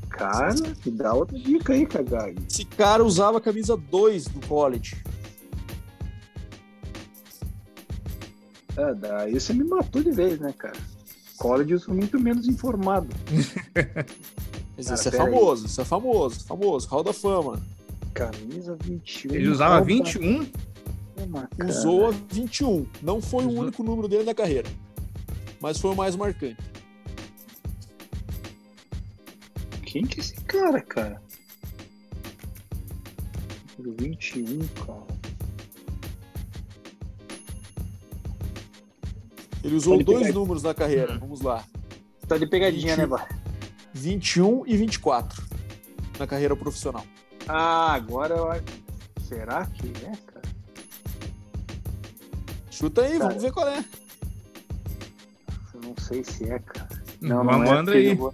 Cara, 0.09 0.55
que 0.83 0.91
dá 0.91 1.15
outra 1.15 1.39
dica 1.39 1.73
aí, 1.73 1.87
cara. 1.87 2.35
Esse 2.49 2.65
cara 2.65 3.03
usava 3.03 3.39
a 3.39 3.41
camisa 3.41 3.77
2 3.77 4.25
do 4.27 4.47
college. 4.47 4.97
É, 8.77 8.95
daí 8.95 9.39
você 9.39 9.53
me 9.53 9.65
matou 9.65 10.03
de 10.03 10.11
vez, 10.11 10.39
né, 10.39 10.53
cara? 10.57 10.77
College 11.37 11.73
eu 11.73 11.79
sou 11.79 11.95
muito 11.95 12.21
menos 12.21 12.47
informado. 12.49 13.09
Mas 14.77 14.87
Cara, 14.87 14.99
isso 14.99 15.09
é 15.09 15.13
famoso, 15.13 15.63
aí. 15.63 15.71
isso 15.71 15.81
é 15.81 15.85
famoso, 15.85 16.45
famoso, 16.45 16.89
Hall 16.89 17.03
da 17.03 17.13
Fama. 17.13 17.61
Camisa 18.15 18.77
21. 18.83 19.35
Ele 19.35 19.49
usava 19.49 19.81
21? 19.83 20.47
Usou 21.69 22.09
a 22.09 22.11
21. 22.11 22.87
Não 23.03 23.21
foi 23.21 23.45
Usou. 23.45 23.59
o 23.59 23.63
único 23.63 23.83
número 23.83 24.09
dele 24.09 24.25
na 24.25 24.35
carreira. 24.35 24.69
Mas 25.61 25.79
foi 25.79 25.93
o 25.93 25.97
mais 25.97 26.17
marcante. 26.17 26.57
Quem 29.83 30.07
que 30.07 30.21
é 30.21 30.23
esse 30.23 30.41
cara, 30.43 30.81
cara? 30.81 31.21
21, 33.79 34.59
cara. 34.87 35.21
Ele 39.63 39.75
usou 39.75 39.99
tá 39.99 40.05
dois 40.05 40.35
números 40.35 40.63
na 40.63 40.75
carreira. 40.75 41.19
Vamos 41.19 41.41
lá. 41.41 41.65
Tá 42.27 42.39
de 42.39 42.47
pegadinha, 42.47 42.97
20... 42.97 42.99
né, 42.99 43.07
Bar? 43.07 43.29
21 43.93 44.67
e 44.67 44.77
24 44.77 45.45
na 46.19 46.27
carreira 46.27 46.57
profissional. 46.57 47.05
Ah, 47.49 47.93
agora 47.93 48.35
eu 48.37 48.51
acho. 48.51 48.65
Será 49.23 49.67
que 49.67 49.89
é, 49.89 50.17
cara? 50.17 50.30
Chuta 52.81 53.03
aí, 53.03 53.19
cara, 53.19 53.29
vamos 53.29 53.43
ver 53.43 53.53
qual 53.53 53.69
é. 53.69 53.85
Eu 55.75 55.81
não 55.83 55.95
sei 55.99 56.25
se 56.25 56.51
é, 56.51 56.59
cara. 56.61 56.89
Não, 57.21 57.45
não, 57.45 57.59
não 57.59 57.93
é. 57.93 57.95
aí. 57.95 58.19
Eu, 58.19 58.33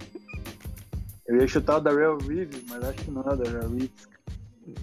eu 1.26 1.40
ia 1.40 1.48
chutar 1.48 1.78
o 1.78 1.80
da 1.80 1.90
Real 1.90 2.16
Reeves, 2.18 2.62
mas 2.68 2.84
acho 2.84 2.98
que 3.02 3.10
não 3.10 3.22
é 3.22 3.34
o 3.34 3.36
da 3.36 3.50
Real 3.50 3.68
Reeves. 3.68 4.08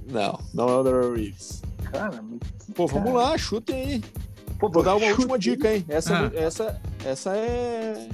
Não, 0.09 0.39
não 0.53 0.67
é 0.67 0.75
o 0.79 0.83
da 0.83 0.89
Real 0.89 1.13
Reeves. 1.13 1.61
Cara, 1.89 2.21
Pô, 2.75 2.87
vamos 2.87 3.13
cara. 3.13 3.29
lá, 3.29 3.37
chutem 3.37 3.75
aí. 3.75 4.03
Pô, 4.59 4.69
Vou 4.69 4.83
dar 4.83 4.95
uma 4.95 5.07
última 5.07 5.39
dica, 5.39 5.73
hein? 5.73 5.85
Essa, 5.87 6.27
ah. 6.27 6.31
essa, 6.35 6.81
essa 7.05 7.37
é. 7.37 8.09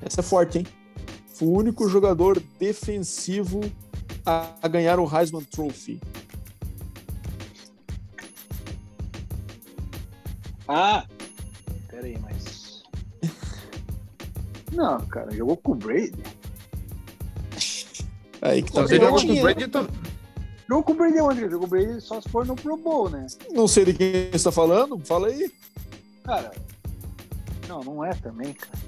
Essa 0.00 0.20
é 0.20 0.24
forte, 0.24 0.56
hein? 0.60 0.66
Foi 1.34 1.48
o 1.48 1.52
único 1.52 1.86
jogador 1.86 2.42
defensivo 2.58 3.60
a 4.24 4.66
ganhar 4.68 4.98
o 4.98 5.04
Heisman 5.04 5.44
Trophy. 5.44 6.00
Ah! 10.74 11.04
Pera 11.90 12.06
aí, 12.06 12.18
mas. 12.18 12.82
Não, 14.72 14.98
cara, 15.06 15.30
jogou 15.30 15.58
com 15.58 15.72
o 15.72 15.74
Brady. 15.74 16.22
Aí 18.40 18.62
que 18.62 18.72
tá 18.72 18.80
Você 18.80 18.96
jogou 18.96 19.20
com 19.20 19.32
o 19.32 19.42
Brady. 19.42 19.70
Jogou 20.66 20.82
com 20.82 20.92
o 20.92 20.94
Brady 20.94 21.20
onde? 21.20 21.40
Jogou 21.42 21.58
com 21.58 21.66
o 21.66 21.68
Brady 21.68 22.00
só 22.00 22.22
se 22.22 22.28
for 22.30 22.46
no 22.46 22.56
Pro 22.56 22.78
Bowl, 22.78 23.10
né? 23.10 23.26
Não 23.50 23.68
sei 23.68 23.84
de 23.84 23.92
quem 23.92 24.30
você 24.30 24.36
está 24.36 24.50
falando, 24.50 24.98
fala 25.04 25.28
aí. 25.28 25.52
Cara, 26.24 26.52
não, 27.68 27.80
não 27.84 28.02
é 28.02 28.14
também, 28.14 28.54
cara. 28.54 28.78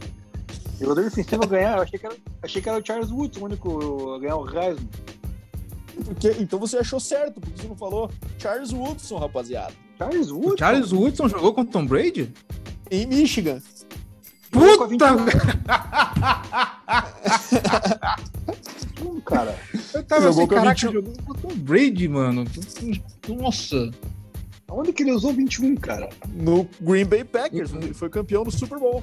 Jogador 0.81 1.05
defensivo 1.05 1.47
ganhar, 1.47 1.77
eu 1.77 1.83
achei 1.83 1.99
que, 1.99 2.07
era, 2.07 2.17
achei 2.43 2.63
que 2.63 2.69
era 2.69 2.79
o 2.79 2.87
Charles 2.87 3.11
Woods 3.11 3.39
o 3.39 3.45
único 3.45 4.15
a 4.15 4.19
ganhar 4.21 4.37
o 4.37 4.49
Heisman. 4.49 4.89
Porque, 6.07 6.31
então 6.41 6.59
você 6.59 6.79
achou 6.79 6.99
certo, 6.99 7.43
porque 7.43 7.61
você 7.61 7.69
não 7.69 7.77
falou 7.77 8.11
Charles 8.39 8.73
Woodson, 8.73 9.19
rapaziada. 9.19 9.84
Charles 9.99 10.31
Woodson? 10.31 10.55
O 10.55 10.59
Charles 10.59 10.93
Woodson 10.93 11.29
jogou 11.29 11.55
com 11.55 11.61
o 11.63 11.67
Tom 11.67 11.87
Brady? 11.87 12.33
Em 12.91 13.07
Michigan. 13.07 13.61
Puta! 14.51 15.07
cara. 19.25 19.59
Eu 19.93 20.03
tava 20.05 20.23
jogou 20.23 20.45
assim, 20.45 20.55
caraca, 20.55 20.75
20... 20.75 20.93
jogou 20.93 21.15
com 21.25 21.33
o 21.33 21.35
Tom 21.35 21.55
Brady, 21.57 22.09
mano. 22.09 22.45
Nossa. 23.29 23.91
Onde 24.71 24.93
que 24.93 25.03
ele 25.03 25.13
usou 25.13 25.33
21, 25.33 25.77
cara? 25.77 26.09
No 26.33 26.69
Green 26.81 27.05
Bay 27.05 27.25
Packers, 27.25 27.73
ele 27.73 27.95
foi 27.95 28.09
campeão 28.09 28.45
do 28.45 28.51
Super 28.51 28.79
Bowl. 28.79 29.03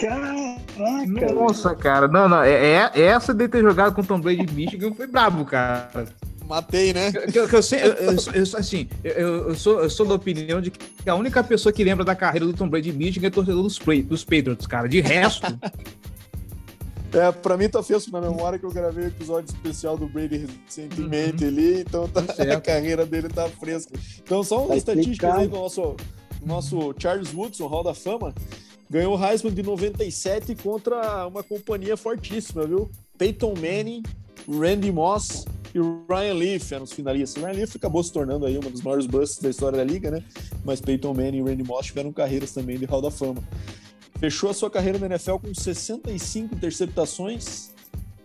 Caraca! 0.00 1.32
Nossa, 1.34 1.74
cara. 1.74 2.08
Não, 2.08 2.28
não. 2.28 2.42
É, 2.42 2.90
é, 2.94 3.00
essa 3.00 3.32
de 3.32 3.48
ter 3.48 3.62
jogado 3.62 3.94
com 3.94 4.02
o 4.02 4.04
Tom 4.04 4.20
Brady 4.20 4.44
de 4.44 4.54
Michigan 4.54 4.92
foi 4.92 5.06
brabo, 5.06 5.44
cara. 5.44 6.06
Matei, 6.48 6.92
né? 6.92 7.12
Eu, 7.14 7.44
eu, 7.44 7.48
eu, 7.48 7.62
sei, 7.62 7.80
eu, 7.82 8.42
assim, 8.58 8.88
eu, 9.04 9.54
sou, 9.54 9.82
eu 9.82 9.90
sou 9.90 10.06
da 10.06 10.14
opinião 10.14 10.60
de 10.60 10.70
que 10.70 11.08
a 11.08 11.14
única 11.14 11.44
pessoa 11.44 11.72
que 11.72 11.84
lembra 11.84 12.04
da 12.04 12.14
carreira 12.14 12.46
do 12.46 12.54
Tom 12.54 12.68
Brady 12.68 12.90
de 12.90 12.96
Michigan 12.96 13.26
é 13.26 13.30
torcedor 13.30 13.62
dos, 13.62 13.78
dos 13.78 14.24
Patriots, 14.24 14.66
cara. 14.66 14.88
De 14.88 15.00
resto. 15.00 15.46
É, 17.10 17.32
pra 17.32 17.56
mim 17.56 17.70
tá 17.70 17.82
fresco 17.82 18.10
na 18.10 18.20
memória 18.20 18.58
que 18.58 18.66
eu 18.66 18.70
gravei 18.70 19.04
um 19.04 19.08
episódio 19.08 19.50
especial 19.54 19.96
do 19.96 20.06
Brady 20.06 20.46
recentemente 20.66 21.42
uhum. 21.42 21.48
ali, 21.48 21.80
então 21.80 22.06
tá, 22.06 22.20
a 22.54 22.60
carreira 22.60 23.06
dele 23.06 23.28
tá 23.28 23.48
fresca. 23.48 23.98
Então, 24.22 24.42
só 24.44 24.58
uma 24.58 24.68
tá 24.68 24.76
estatística 24.76 25.34
aí 25.34 25.48
do 25.48 25.56
nosso, 25.56 25.96
nosso 26.44 26.94
Charles 26.98 27.32
Woodson, 27.32 27.66
Hall 27.66 27.82
da 27.82 27.94
Fama, 27.94 28.34
ganhou 28.90 29.16
o 29.16 29.24
Heisman 29.24 29.54
de 29.54 29.62
97 29.62 30.54
contra 30.56 31.26
uma 31.26 31.42
companhia 31.42 31.96
fortíssima, 31.96 32.66
viu? 32.66 32.90
Peyton 33.16 33.54
Manning, 33.54 34.02
Randy 34.48 34.92
Moss 34.92 35.46
e 35.74 35.78
Ryan 35.78 36.34
Leaf 36.34 36.72
eram 36.72 36.84
os 36.84 36.92
finalistas. 36.92 37.42
Ryan 37.42 37.54
Leaf 37.54 37.76
acabou 37.76 38.02
se 38.02 38.12
tornando 38.12 38.46
aí 38.46 38.56
uma 38.58 38.70
dos 38.70 38.82
maiores 38.82 39.06
busts 39.06 39.38
da 39.38 39.50
história 39.50 39.78
da 39.78 39.84
liga, 39.84 40.10
né? 40.10 40.22
Mas 40.64 40.80
Peyton 40.80 41.14
Manning 41.14 41.38
e 41.38 41.42
Randy 41.42 41.64
Moss 41.64 41.86
tiveram 41.86 42.12
carreiras 42.12 42.52
também 42.52 42.78
de 42.78 42.84
Hall 42.84 43.02
da 43.02 43.10
Fama. 43.10 43.42
Fechou 44.18 44.50
a 44.50 44.54
sua 44.54 44.70
carreira 44.70 44.98
na 44.98 45.06
NFL 45.06 45.36
com 45.36 45.54
65 45.54 46.54
interceptações. 46.54 47.70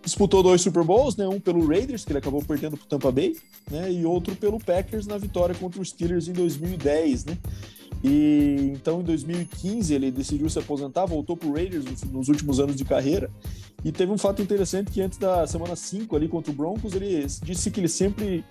Disputou 0.04 0.44
dois 0.44 0.62
Super 0.62 0.84
Bowls, 0.84 1.16
né? 1.16 1.28
Um 1.28 1.40
pelo 1.40 1.66
Raiders, 1.66 2.04
que 2.04 2.12
ele 2.12 2.20
acabou 2.20 2.44
perdendo 2.44 2.76
para 2.76 2.86
o 2.86 2.88
Tampa 2.88 3.12
Bay, 3.12 3.38
né? 3.72 3.92
E 3.92 4.06
outro 4.06 4.36
pelo 4.36 4.60
Packers 4.60 5.08
na 5.08 5.18
vitória 5.18 5.56
contra 5.56 5.82
os 5.82 5.90
Steelers 5.90 6.28
em 6.28 6.34
2010, 6.34 7.26
né? 7.26 7.38
E 8.04 8.74
então 8.74 9.00
em 9.00 9.04
2015 9.04 9.94
ele 9.94 10.12
decidiu 10.12 10.50
se 10.50 10.60
aposentar, 10.60 11.06
voltou 11.06 11.38
para 11.38 11.48
o 11.48 11.54
Raiders 11.54 11.86
nos 12.12 12.28
últimos 12.28 12.60
anos 12.60 12.76
de 12.76 12.84
carreira. 12.84 13.32
E 13.84 13.92
teve 13.92 14.12
um 14.12 14.18
fato 14.18 14.42
interessante 14.42 14.92
que 14.92 15.02
antes 15.02 15.18
da 15.18 15.48
semana 15.48 15.76
5 15.76 16.14
ali 16.16 16.28
contra 16.28 16.52
o 16.52 16.54
Broncos, 16.54 16.94
ele 16.94 17.26
disse 17.42 17.72
que 17.72 17.80
ele 17.80 17.88
sempre 17.88 18.44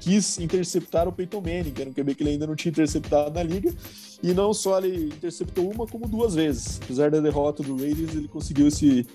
quis 0.00 0.38
interceptar 0.38 1.08
o 1.08 1.12
Peyton 1.12 1.40
Manning, 1.40 1.72
que 1.72 1.80
era 1.80 1.90
um 1.90 1.92
QB 1.92 2.14
que 2.14 2.22
ele 2.22 2.30
ainda 2.30 2.46
não 2.46 2.54
tinha 2.54 2.70
interceptado 2.70 3.34
na 3.34 3.42
liga. 3.42 3.72
E 4.22 4.32
não 4.32 4.52
só 4.52 4.78
ele 4.78 5.06
interceptou 5.06 5.70
uma, 5.70 5.86
como 5.86 6.06
duas 6.06 6.34
vezes. 6.34 6.80
Apesar 6.82 7.10
da 7.10 7.20
derrota 7.20 7.62
do 7.62 7.76
Raiders, 7.76 8.14
ele 8.14 8.28
conseguiu 8.28 8.68
esse, 8.68 9.06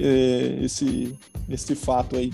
é, 0.00 0.64
esse, 0.64 1.14
esse 1.48 1.74
fato 1.74 2.16
aí. 2.16 2.32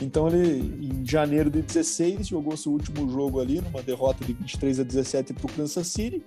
Então 0.00 0.28
ele, 0.28 0.86
em 0.86 1.04
janeiro 1.04 1.50
de 1.50 1.60
16, 1.60 2.28
jogou 2.28 2.56
seu 2.56 2.72
último 2.72 3.10
jogo 3.10 3.40
ali, 3.40 3.60
numa 3.60 3.82
derrota 3.82 4.24
de 4.24 4.32
23 4.32 4.80
a 4.80 4.82
17 4.84 5.32
para 5.34 5.46
o 5.46 5.52
Kansas 5.52 5.86
City. 5.88 6.22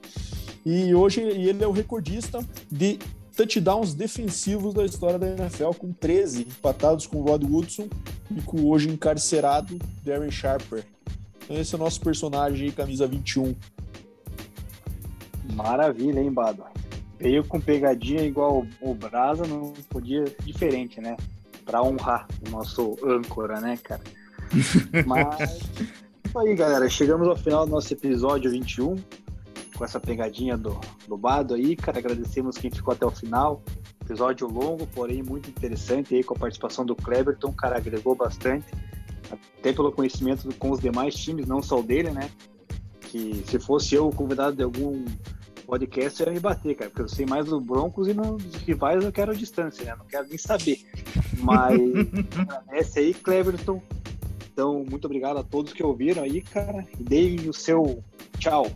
E 0.65 0.93
hoje 0.93 1.21
ele 1.21 1.63
é 1.63 1.67
o 1.67 1.71
recordista 1.71 2.45
de 2.69 2.99
touchdowns 3.35 3.93
defensivos 3.93 4.73
da 4.73 4.85
história 4.85 5.17
da 5.17 5.27
NFL, 5.27 5.71
com 5.77 5.91
13, 5.93 6.41
empatados 6.41 7.07
com 7.07 7.21
Rod 7.21 7.43
Woodson 7.43 7.87
e 8.29 8.41
com 8.41 8.57
o 8.57 8.69
hoje 8.69 8.89
encarcerado 8.89 9.79
Darren 10.03 10.29
Sharper. 10.29 10.85
Então 11.43 11.57
esse 11.57 11.73
é 11.73 11.77
o 11.77 11.79
nosso 11.79 12.01
personagem 12.01 12.71
camisa 12.71 13.07
21. 13.07 13.55
Maravilha, 15.55 16.19
hein, 16.19 16.31
Bado? 16.31 16.63
Veio 17.21 17.43
com 17.43 17.61
pegadinha 17.61 18.23
igual 18.23 18.65
o 18.81 18.95
Brasa, 18.95 19.45
não 19.45 19.73
podia 19.89 20.25
ser 20.25 20.43
diferente, 20.43 20.99
né? 20.99 21.15
Para 21.63 21.83
honrar 21.83 22.27
o 22.47 22.49
nosso 22.49 22.97
âncora, 23.05 23.61
né, 23.61 23.77
cara? 23.77 24.01
Mas 25.05 25.61
isso 26.25 26.39
aí, 26.39 26.55
galera. 26.55 26.89
Chegamos 26.89 27.27
ao 27.27 27.35
final 27.35 27.65
do 27.65 27.71
nosso 27.71 27.93
episódio 27.93 28.49
21 28.49 28.95
com 29.77 29.85
essa 29.85 29.99
pegadinha 29.99 30.57
do, 30.57 30.79
do 31.07 31.17
Bado 31.17 31.53
aí, 31.53 31.75
cara. 31.75 31.99
Agradecemos 31.99 32.57
quem 32.57 32.71
ficou 32.71 32.93
até 32.93 33.05
o 33.05 33.11
final. 33.11 33.61
Episódio 34.01 34.47
longo, 34.47 34.87
porém 34.87 35.21
muito 35.21 35.49
interessante 35.49 36.15
aí 36.15 36.23
com 36.23 36.33
a 36.33 36.39
participação 36.39 36.85
do 36.85 36.95
Cleberton, 36.95 37.53
cara, 37.53 37.77
agregou 37.77 38.15
bastante, 38.15 38.65
até 39.29 39.71
pelo 39.71 39.91
conhecimento 39.91 40.49
com 40.55 40.71
os 40.71 40.79
demais 40.79 41.15
times, 41.15 41.45
não 41.45 41.61
só 41.61 41.79
o 41.79 41.83
dele, 41.83 42.09
né? 42.11 42.29
Que 43.01 43.43
se 43.45 43.59
fosse 43.59 43.95
eu 43.95 44.09
convidado 44.09 44.55
de 44.55 44.63
algum 44.63 45.05
podcast, 45.71 46.21
ia 46.21 46.29
me 46.29 46.39
bater, 46.41 46.75
cara, 46.75 46.89
porque 46.89 47.01
eu 47.01 47.07
sei 47.07 47.25
mais 47.25 47.45
do 47.45 47.61
Broncos 47.61 48.05
e 48.09 48.13
nos 48.13 48.43
rivais 48.67 49.05
eu 49.05 49.11
quero 49.11 49.31
a 49.31 49.33
distância, 49.33 49.85
né? 49.85 49.95
Não 49.97 50.05
quero 50.05 50.27
nem 50.27 50.37
saber. 50.37 50.81
Mas 51.37 51.79
agradece 52.37 52.99
aí, 52.99 53.13
Cleberton. 53.13 53.81
Então, 54.51 54.85
muito 54.89 55.05
obrigado 55.05 55.37
a 55.37 55.43
todos 55.43 55.71
que 55.71 55.81
ouviram 55.81 56.23
aí, 56.23 56.41
cara. 56.41 56.85
E 56.99 57.01
deem 57.01 57.47
o 57.47 57.53
seu 57.53 58.03
tchau. 58.37 58.69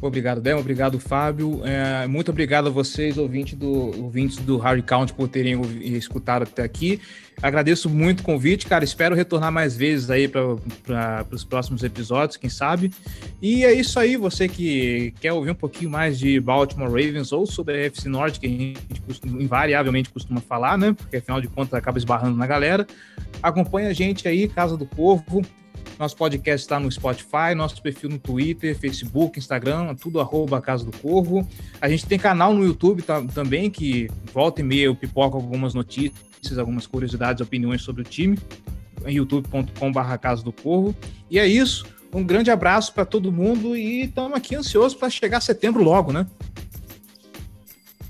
Obrigado, 0.00 0.40
Demo. 0.40 0.60
Obrigado, 0.60 0.98
Fábio. 0.98 1.60
É, 1.62 2.06
muito 2.06 2.30
obrigado 2.30 2.68
a 2.68 2.70
vocês, 2.70 3.18
ouvintes 3.18 3.58
do, 3.58 3.70
ouvintes 4.02 4.38
do 4.38 4.56
Harry 4.56 4.82
Count, 4.82 5.12
por 5.12 5.28
terem 5.28 5.60
escutado 5.94 6.44
até 6.44 6.62
aqui. 6.62 7.02
Agradeço 7.40 7.88
muito 7.88 8.20
o 8.20 8.22
convite, 8.22 8.66
cara. 8.66 8.84
Espero 8.84 9.14
retornar 9.14 9.50
mais 9.50 9.76
vezes 9.76 10.10
aí 10.10 10.28
para 10.28 11.26
os 11.30 11.44
próximos 11.44 11.82
episódios, 11.82 12.36
quem 12.36 12.50
sabe. 12.50 12.92
E 13.40 13.64
é 13.64 13.72
isso 13.72 13.98
aí. 13.98 14.16
Você 14.16 14.48
que 14.48 15.12
quer 15.20 15.32
ouvir 15.32 15.50
um 15.50 15.54
pouquinho 15.54 15.90
mais 15.90 16.18
de 16.18 16.38
Baltimore 16.38 16.88
Ravens 16.88 17.32
ou 17.32 17.46
sobre 17.46 17.74
a 17.74 17.86
FC 17.86 18.08
Norte, 18.08 18.38
que 18.38 18.46
a 18.46 18.48
gente 18.48 19.00
costuma, 19.06 19.42
invariavelmente 19.42 20.10
costuma 20.10 20.40
falar, 20.40 20.76
né? 20.78 20.92
Porque 20.92 21.16
afinal 21.16 21.40
de 21.40 21.48
contas 21.48 21.74
acaba 21.74 21.98
esbarrando 21.98 22.36
na 22.36 22.46
galera. 22.46 22.86
Acompanha 23.42 23.88
a 23.88 23.92
gente 23.92 24.28
aí, 24.28 24.46
Casa 24.48 24.76
do 24.76 24.86
Povo. 24.86 25.42
Nosso 25.98 26.16
podcast 26.16 26.64
está 26.64 26.80
no 26.80 26.90
Spotify, 26.90 27.54
nosso 27.54 27.80
perfil 27.82 28.10
no 28.10 28.18
Twitter, 28.18 28.76
Facebook, 28.76 29.38
Instagram, 29.38 29.94
tudo 29.94 30.20
arroba 30.20 30.60
Casa 30.60 30.84
do 30.84 30.96
Corvo. 30.96 31.46
A 31.80 31.88
gente 31.88 32.06
tem 32.06 32.18
canal 32.18 32.54
no 32.54 32.64
YouTube 32.64 33.04
também, 33.34 33.70
que 33.70 34.08
volta 34.32 34.60
e 34.60 34.64
meia 34.64 34.84
eu 34.84 34.96
pipoco 34.96 35.36
algumas 35.36 35.74
notícias, 35.74 36.18
algumas 36.58 36.86
curiosidades, 36.86 37.40
opiniões 37.40 37.82
sobre 37.82 38.02
o 38.02 38.04
time, 38.04 38.38
youtube.com.br 39.06 40.16
Casa 40.20 40.42
do 40.42 40.52
Corvo. 40.52 40.94
E 41.30 41.38
é 41.38 41.46
isso. 41.46 41.86
Um 42.12 42.24
grande 42.24 42.50
abraço 42.50 42.92
para 42.92 43.04
todo 43.04 43.32
mundo 43.32 43.76
e 43.76 44.02
estamos 44.02 44.36
aqui 44.36 44.54
ansiosos 44.54 44.96
para 44.96 45.08
chegar 45.08 45.40
setembro 45.40 45.82
logo, 45.82 46.12
né? 46.12 46.26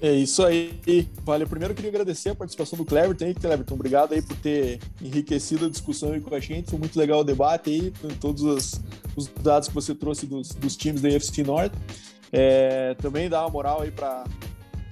É 0.01 0.13
isso 0.13 0.45
aí. 0.45 0.81
Vale, 1.23 1.47
primeiro 1.47 1.71
eu 1.71 1.77
queria 1.77 1.91
agradecer 1.91 2.31
a 2.31 2.35
participação 2.35 2.77
do 2.77 2.85
Cleverton 2.85 3.27
aí, 3.27 3.35
Cleverton. 3.35 3.75
Obrigado 3.75 4.13
aí 4.15 4.21
por 4.21 4.37
ter 4.39 4.81
enriquecido 5.01 5.67
a 5.67 5.69
discussão 5.69 6.13
aí 6.13 6.21
com 6.21 6.35
a 6.35 6.41
gente. 6.41 6.71
Foi 6.71 6.79
muito 6.81 6.99
legal 6.99 7.21
o 7.21 7.25
debate 7.25 7.71
aí, 7.71 7.93
todos 8.19 8.43
os, 8.43 8.81
os 9.15 9.29
dados 9.29 9.69
que 9.69 9.75
você 9.75 9.95
trouxe 9.95 10.27
dos, 10.27 10.49
dos 10.49 10.77
times 10.77 11.01
da 11.01 11.09
UFC 11.09 11.45
Norte. 11.45 11.77
É, 12.33 12.95
também 12.95 13.29
dá 13.29 13.43
uma 13.43 13.51
moral 13.51 13.83
aí 13.83 13.93
para 13.93 14.25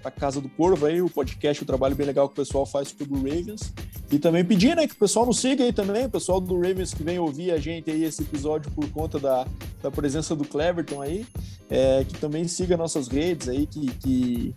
a 0.05 0.11
Casa 0.11 0.41
do 0.41 0.49
Corvo 0.49 0.87
aí, 0.87 1.01
o 1.01 1.09
podcast, 1.09 1.63
o 1.63 1.67
trabalho 1.67 1.95
bem 1.95 2.07
legal 2.07 2.29
que 2.29 2.33
o 2.33 2.37
pessoal 2.37 2.65
faz 2.65 2.89
sobre 2.89 3.15
o 3.15 3.17
Ravens. 3.17 3.73
E 4.11 4.19
também 4.19 4.45
pedir, 4.45 4.75
né, 4.75 4.87
que 4.87 4.95
o 4.95 4.99
pessoal 4.99 5.25
nos 5.25 5.39
siga 5.39 5.65
aí 5.65 5.73
também, 5.73 6.07
o 6.07 6.11
pessoal 6.11 6.41
do 6.41 6.55
Ravens 6.55 6.93
que 6.93 7.03
vem 7.03 7.19
ouvir 7.19 7.53
a 7.53 7.59
gente 7.59 7.91
aí 7.91 8.05
esse 8.05 8.23
episódio 8.23 8.71
por 8.73 8.89
conta 8.91 9.19
da, 9.19 9.47
da 9.83 9.91
presença 9.91 10.35
do 10.35 10.45
Cleverton 10.45 11.01
aí, 11.01 11.27
é, 11.69 12.05
que 12.05 12.19
também 12.19 12.47
siga 12.49 12.77
nossas 12.77 13.09
redes 13.09 13.49
aí, 13.49 13.67
que, 13.67 13.87
que 13.87 14.55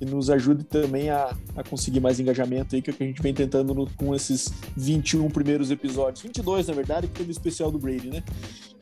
que 0.00 0.06
nos 0.06 0.30
ajude 0.30 0.64
também 0.64 1.10
a, 1.10 1.36
a 1.54 1.62
conseguir 1.62 2.00
mais 2.00 2.18
engajamento 2.18 2.74
aí, 2.74 2.80
que 2.80 2.88
é 2.88 2.92
que 2.94 3.04
a 3.04 3.06
gente 3.06 3.20
vem 3.20 3.34
tentando 3.34 3.74
no, 3.74 3.86
com 3.96 4.14
esses 4.14 4.50
21 4.74 5.28
primeiros 5.28 5.70
episódios. 5.70 6.22
22, 6.22 6.68
na 6.68 6.72
verdade, 6.72 7.06
que 7.06 7.12
teve 7.12 7.28
o 7.28 7.30
especial 7.30 7.70
do 7.70 7.78
Brady, 7.78 8.08
né? 8.08 8.22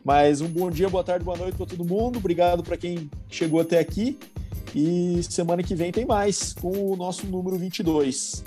Mas 0.04 0.40
um 0.40 0.46
bom 0.46 0.70
dia, 0.70 0.88
boa 0.88 1.02
tarde, 1.02 1.24
boa 1.24 1.36
noite 1.36 1.56
para 1.56 1.66
todo 1.66 1.84
mundo. 1.84 2.18
Obrigado 2.18 2.62
para 2.62 2.76
quem 2.76 3.10
chegou 3.28 3.58
até 3.60 3.80
aqui. 3.80 4.16
E 4.74 5.20
semana 5.28 5.62
que 5.62 5.74
vem 5.74 5.90
tem 5.90 6.04
mais 6.04 6.52
com 6.52 6.92
o 6.92 6.96
nosso 6.96 7.26
número 7.26 7.56
22. 7.56 8.42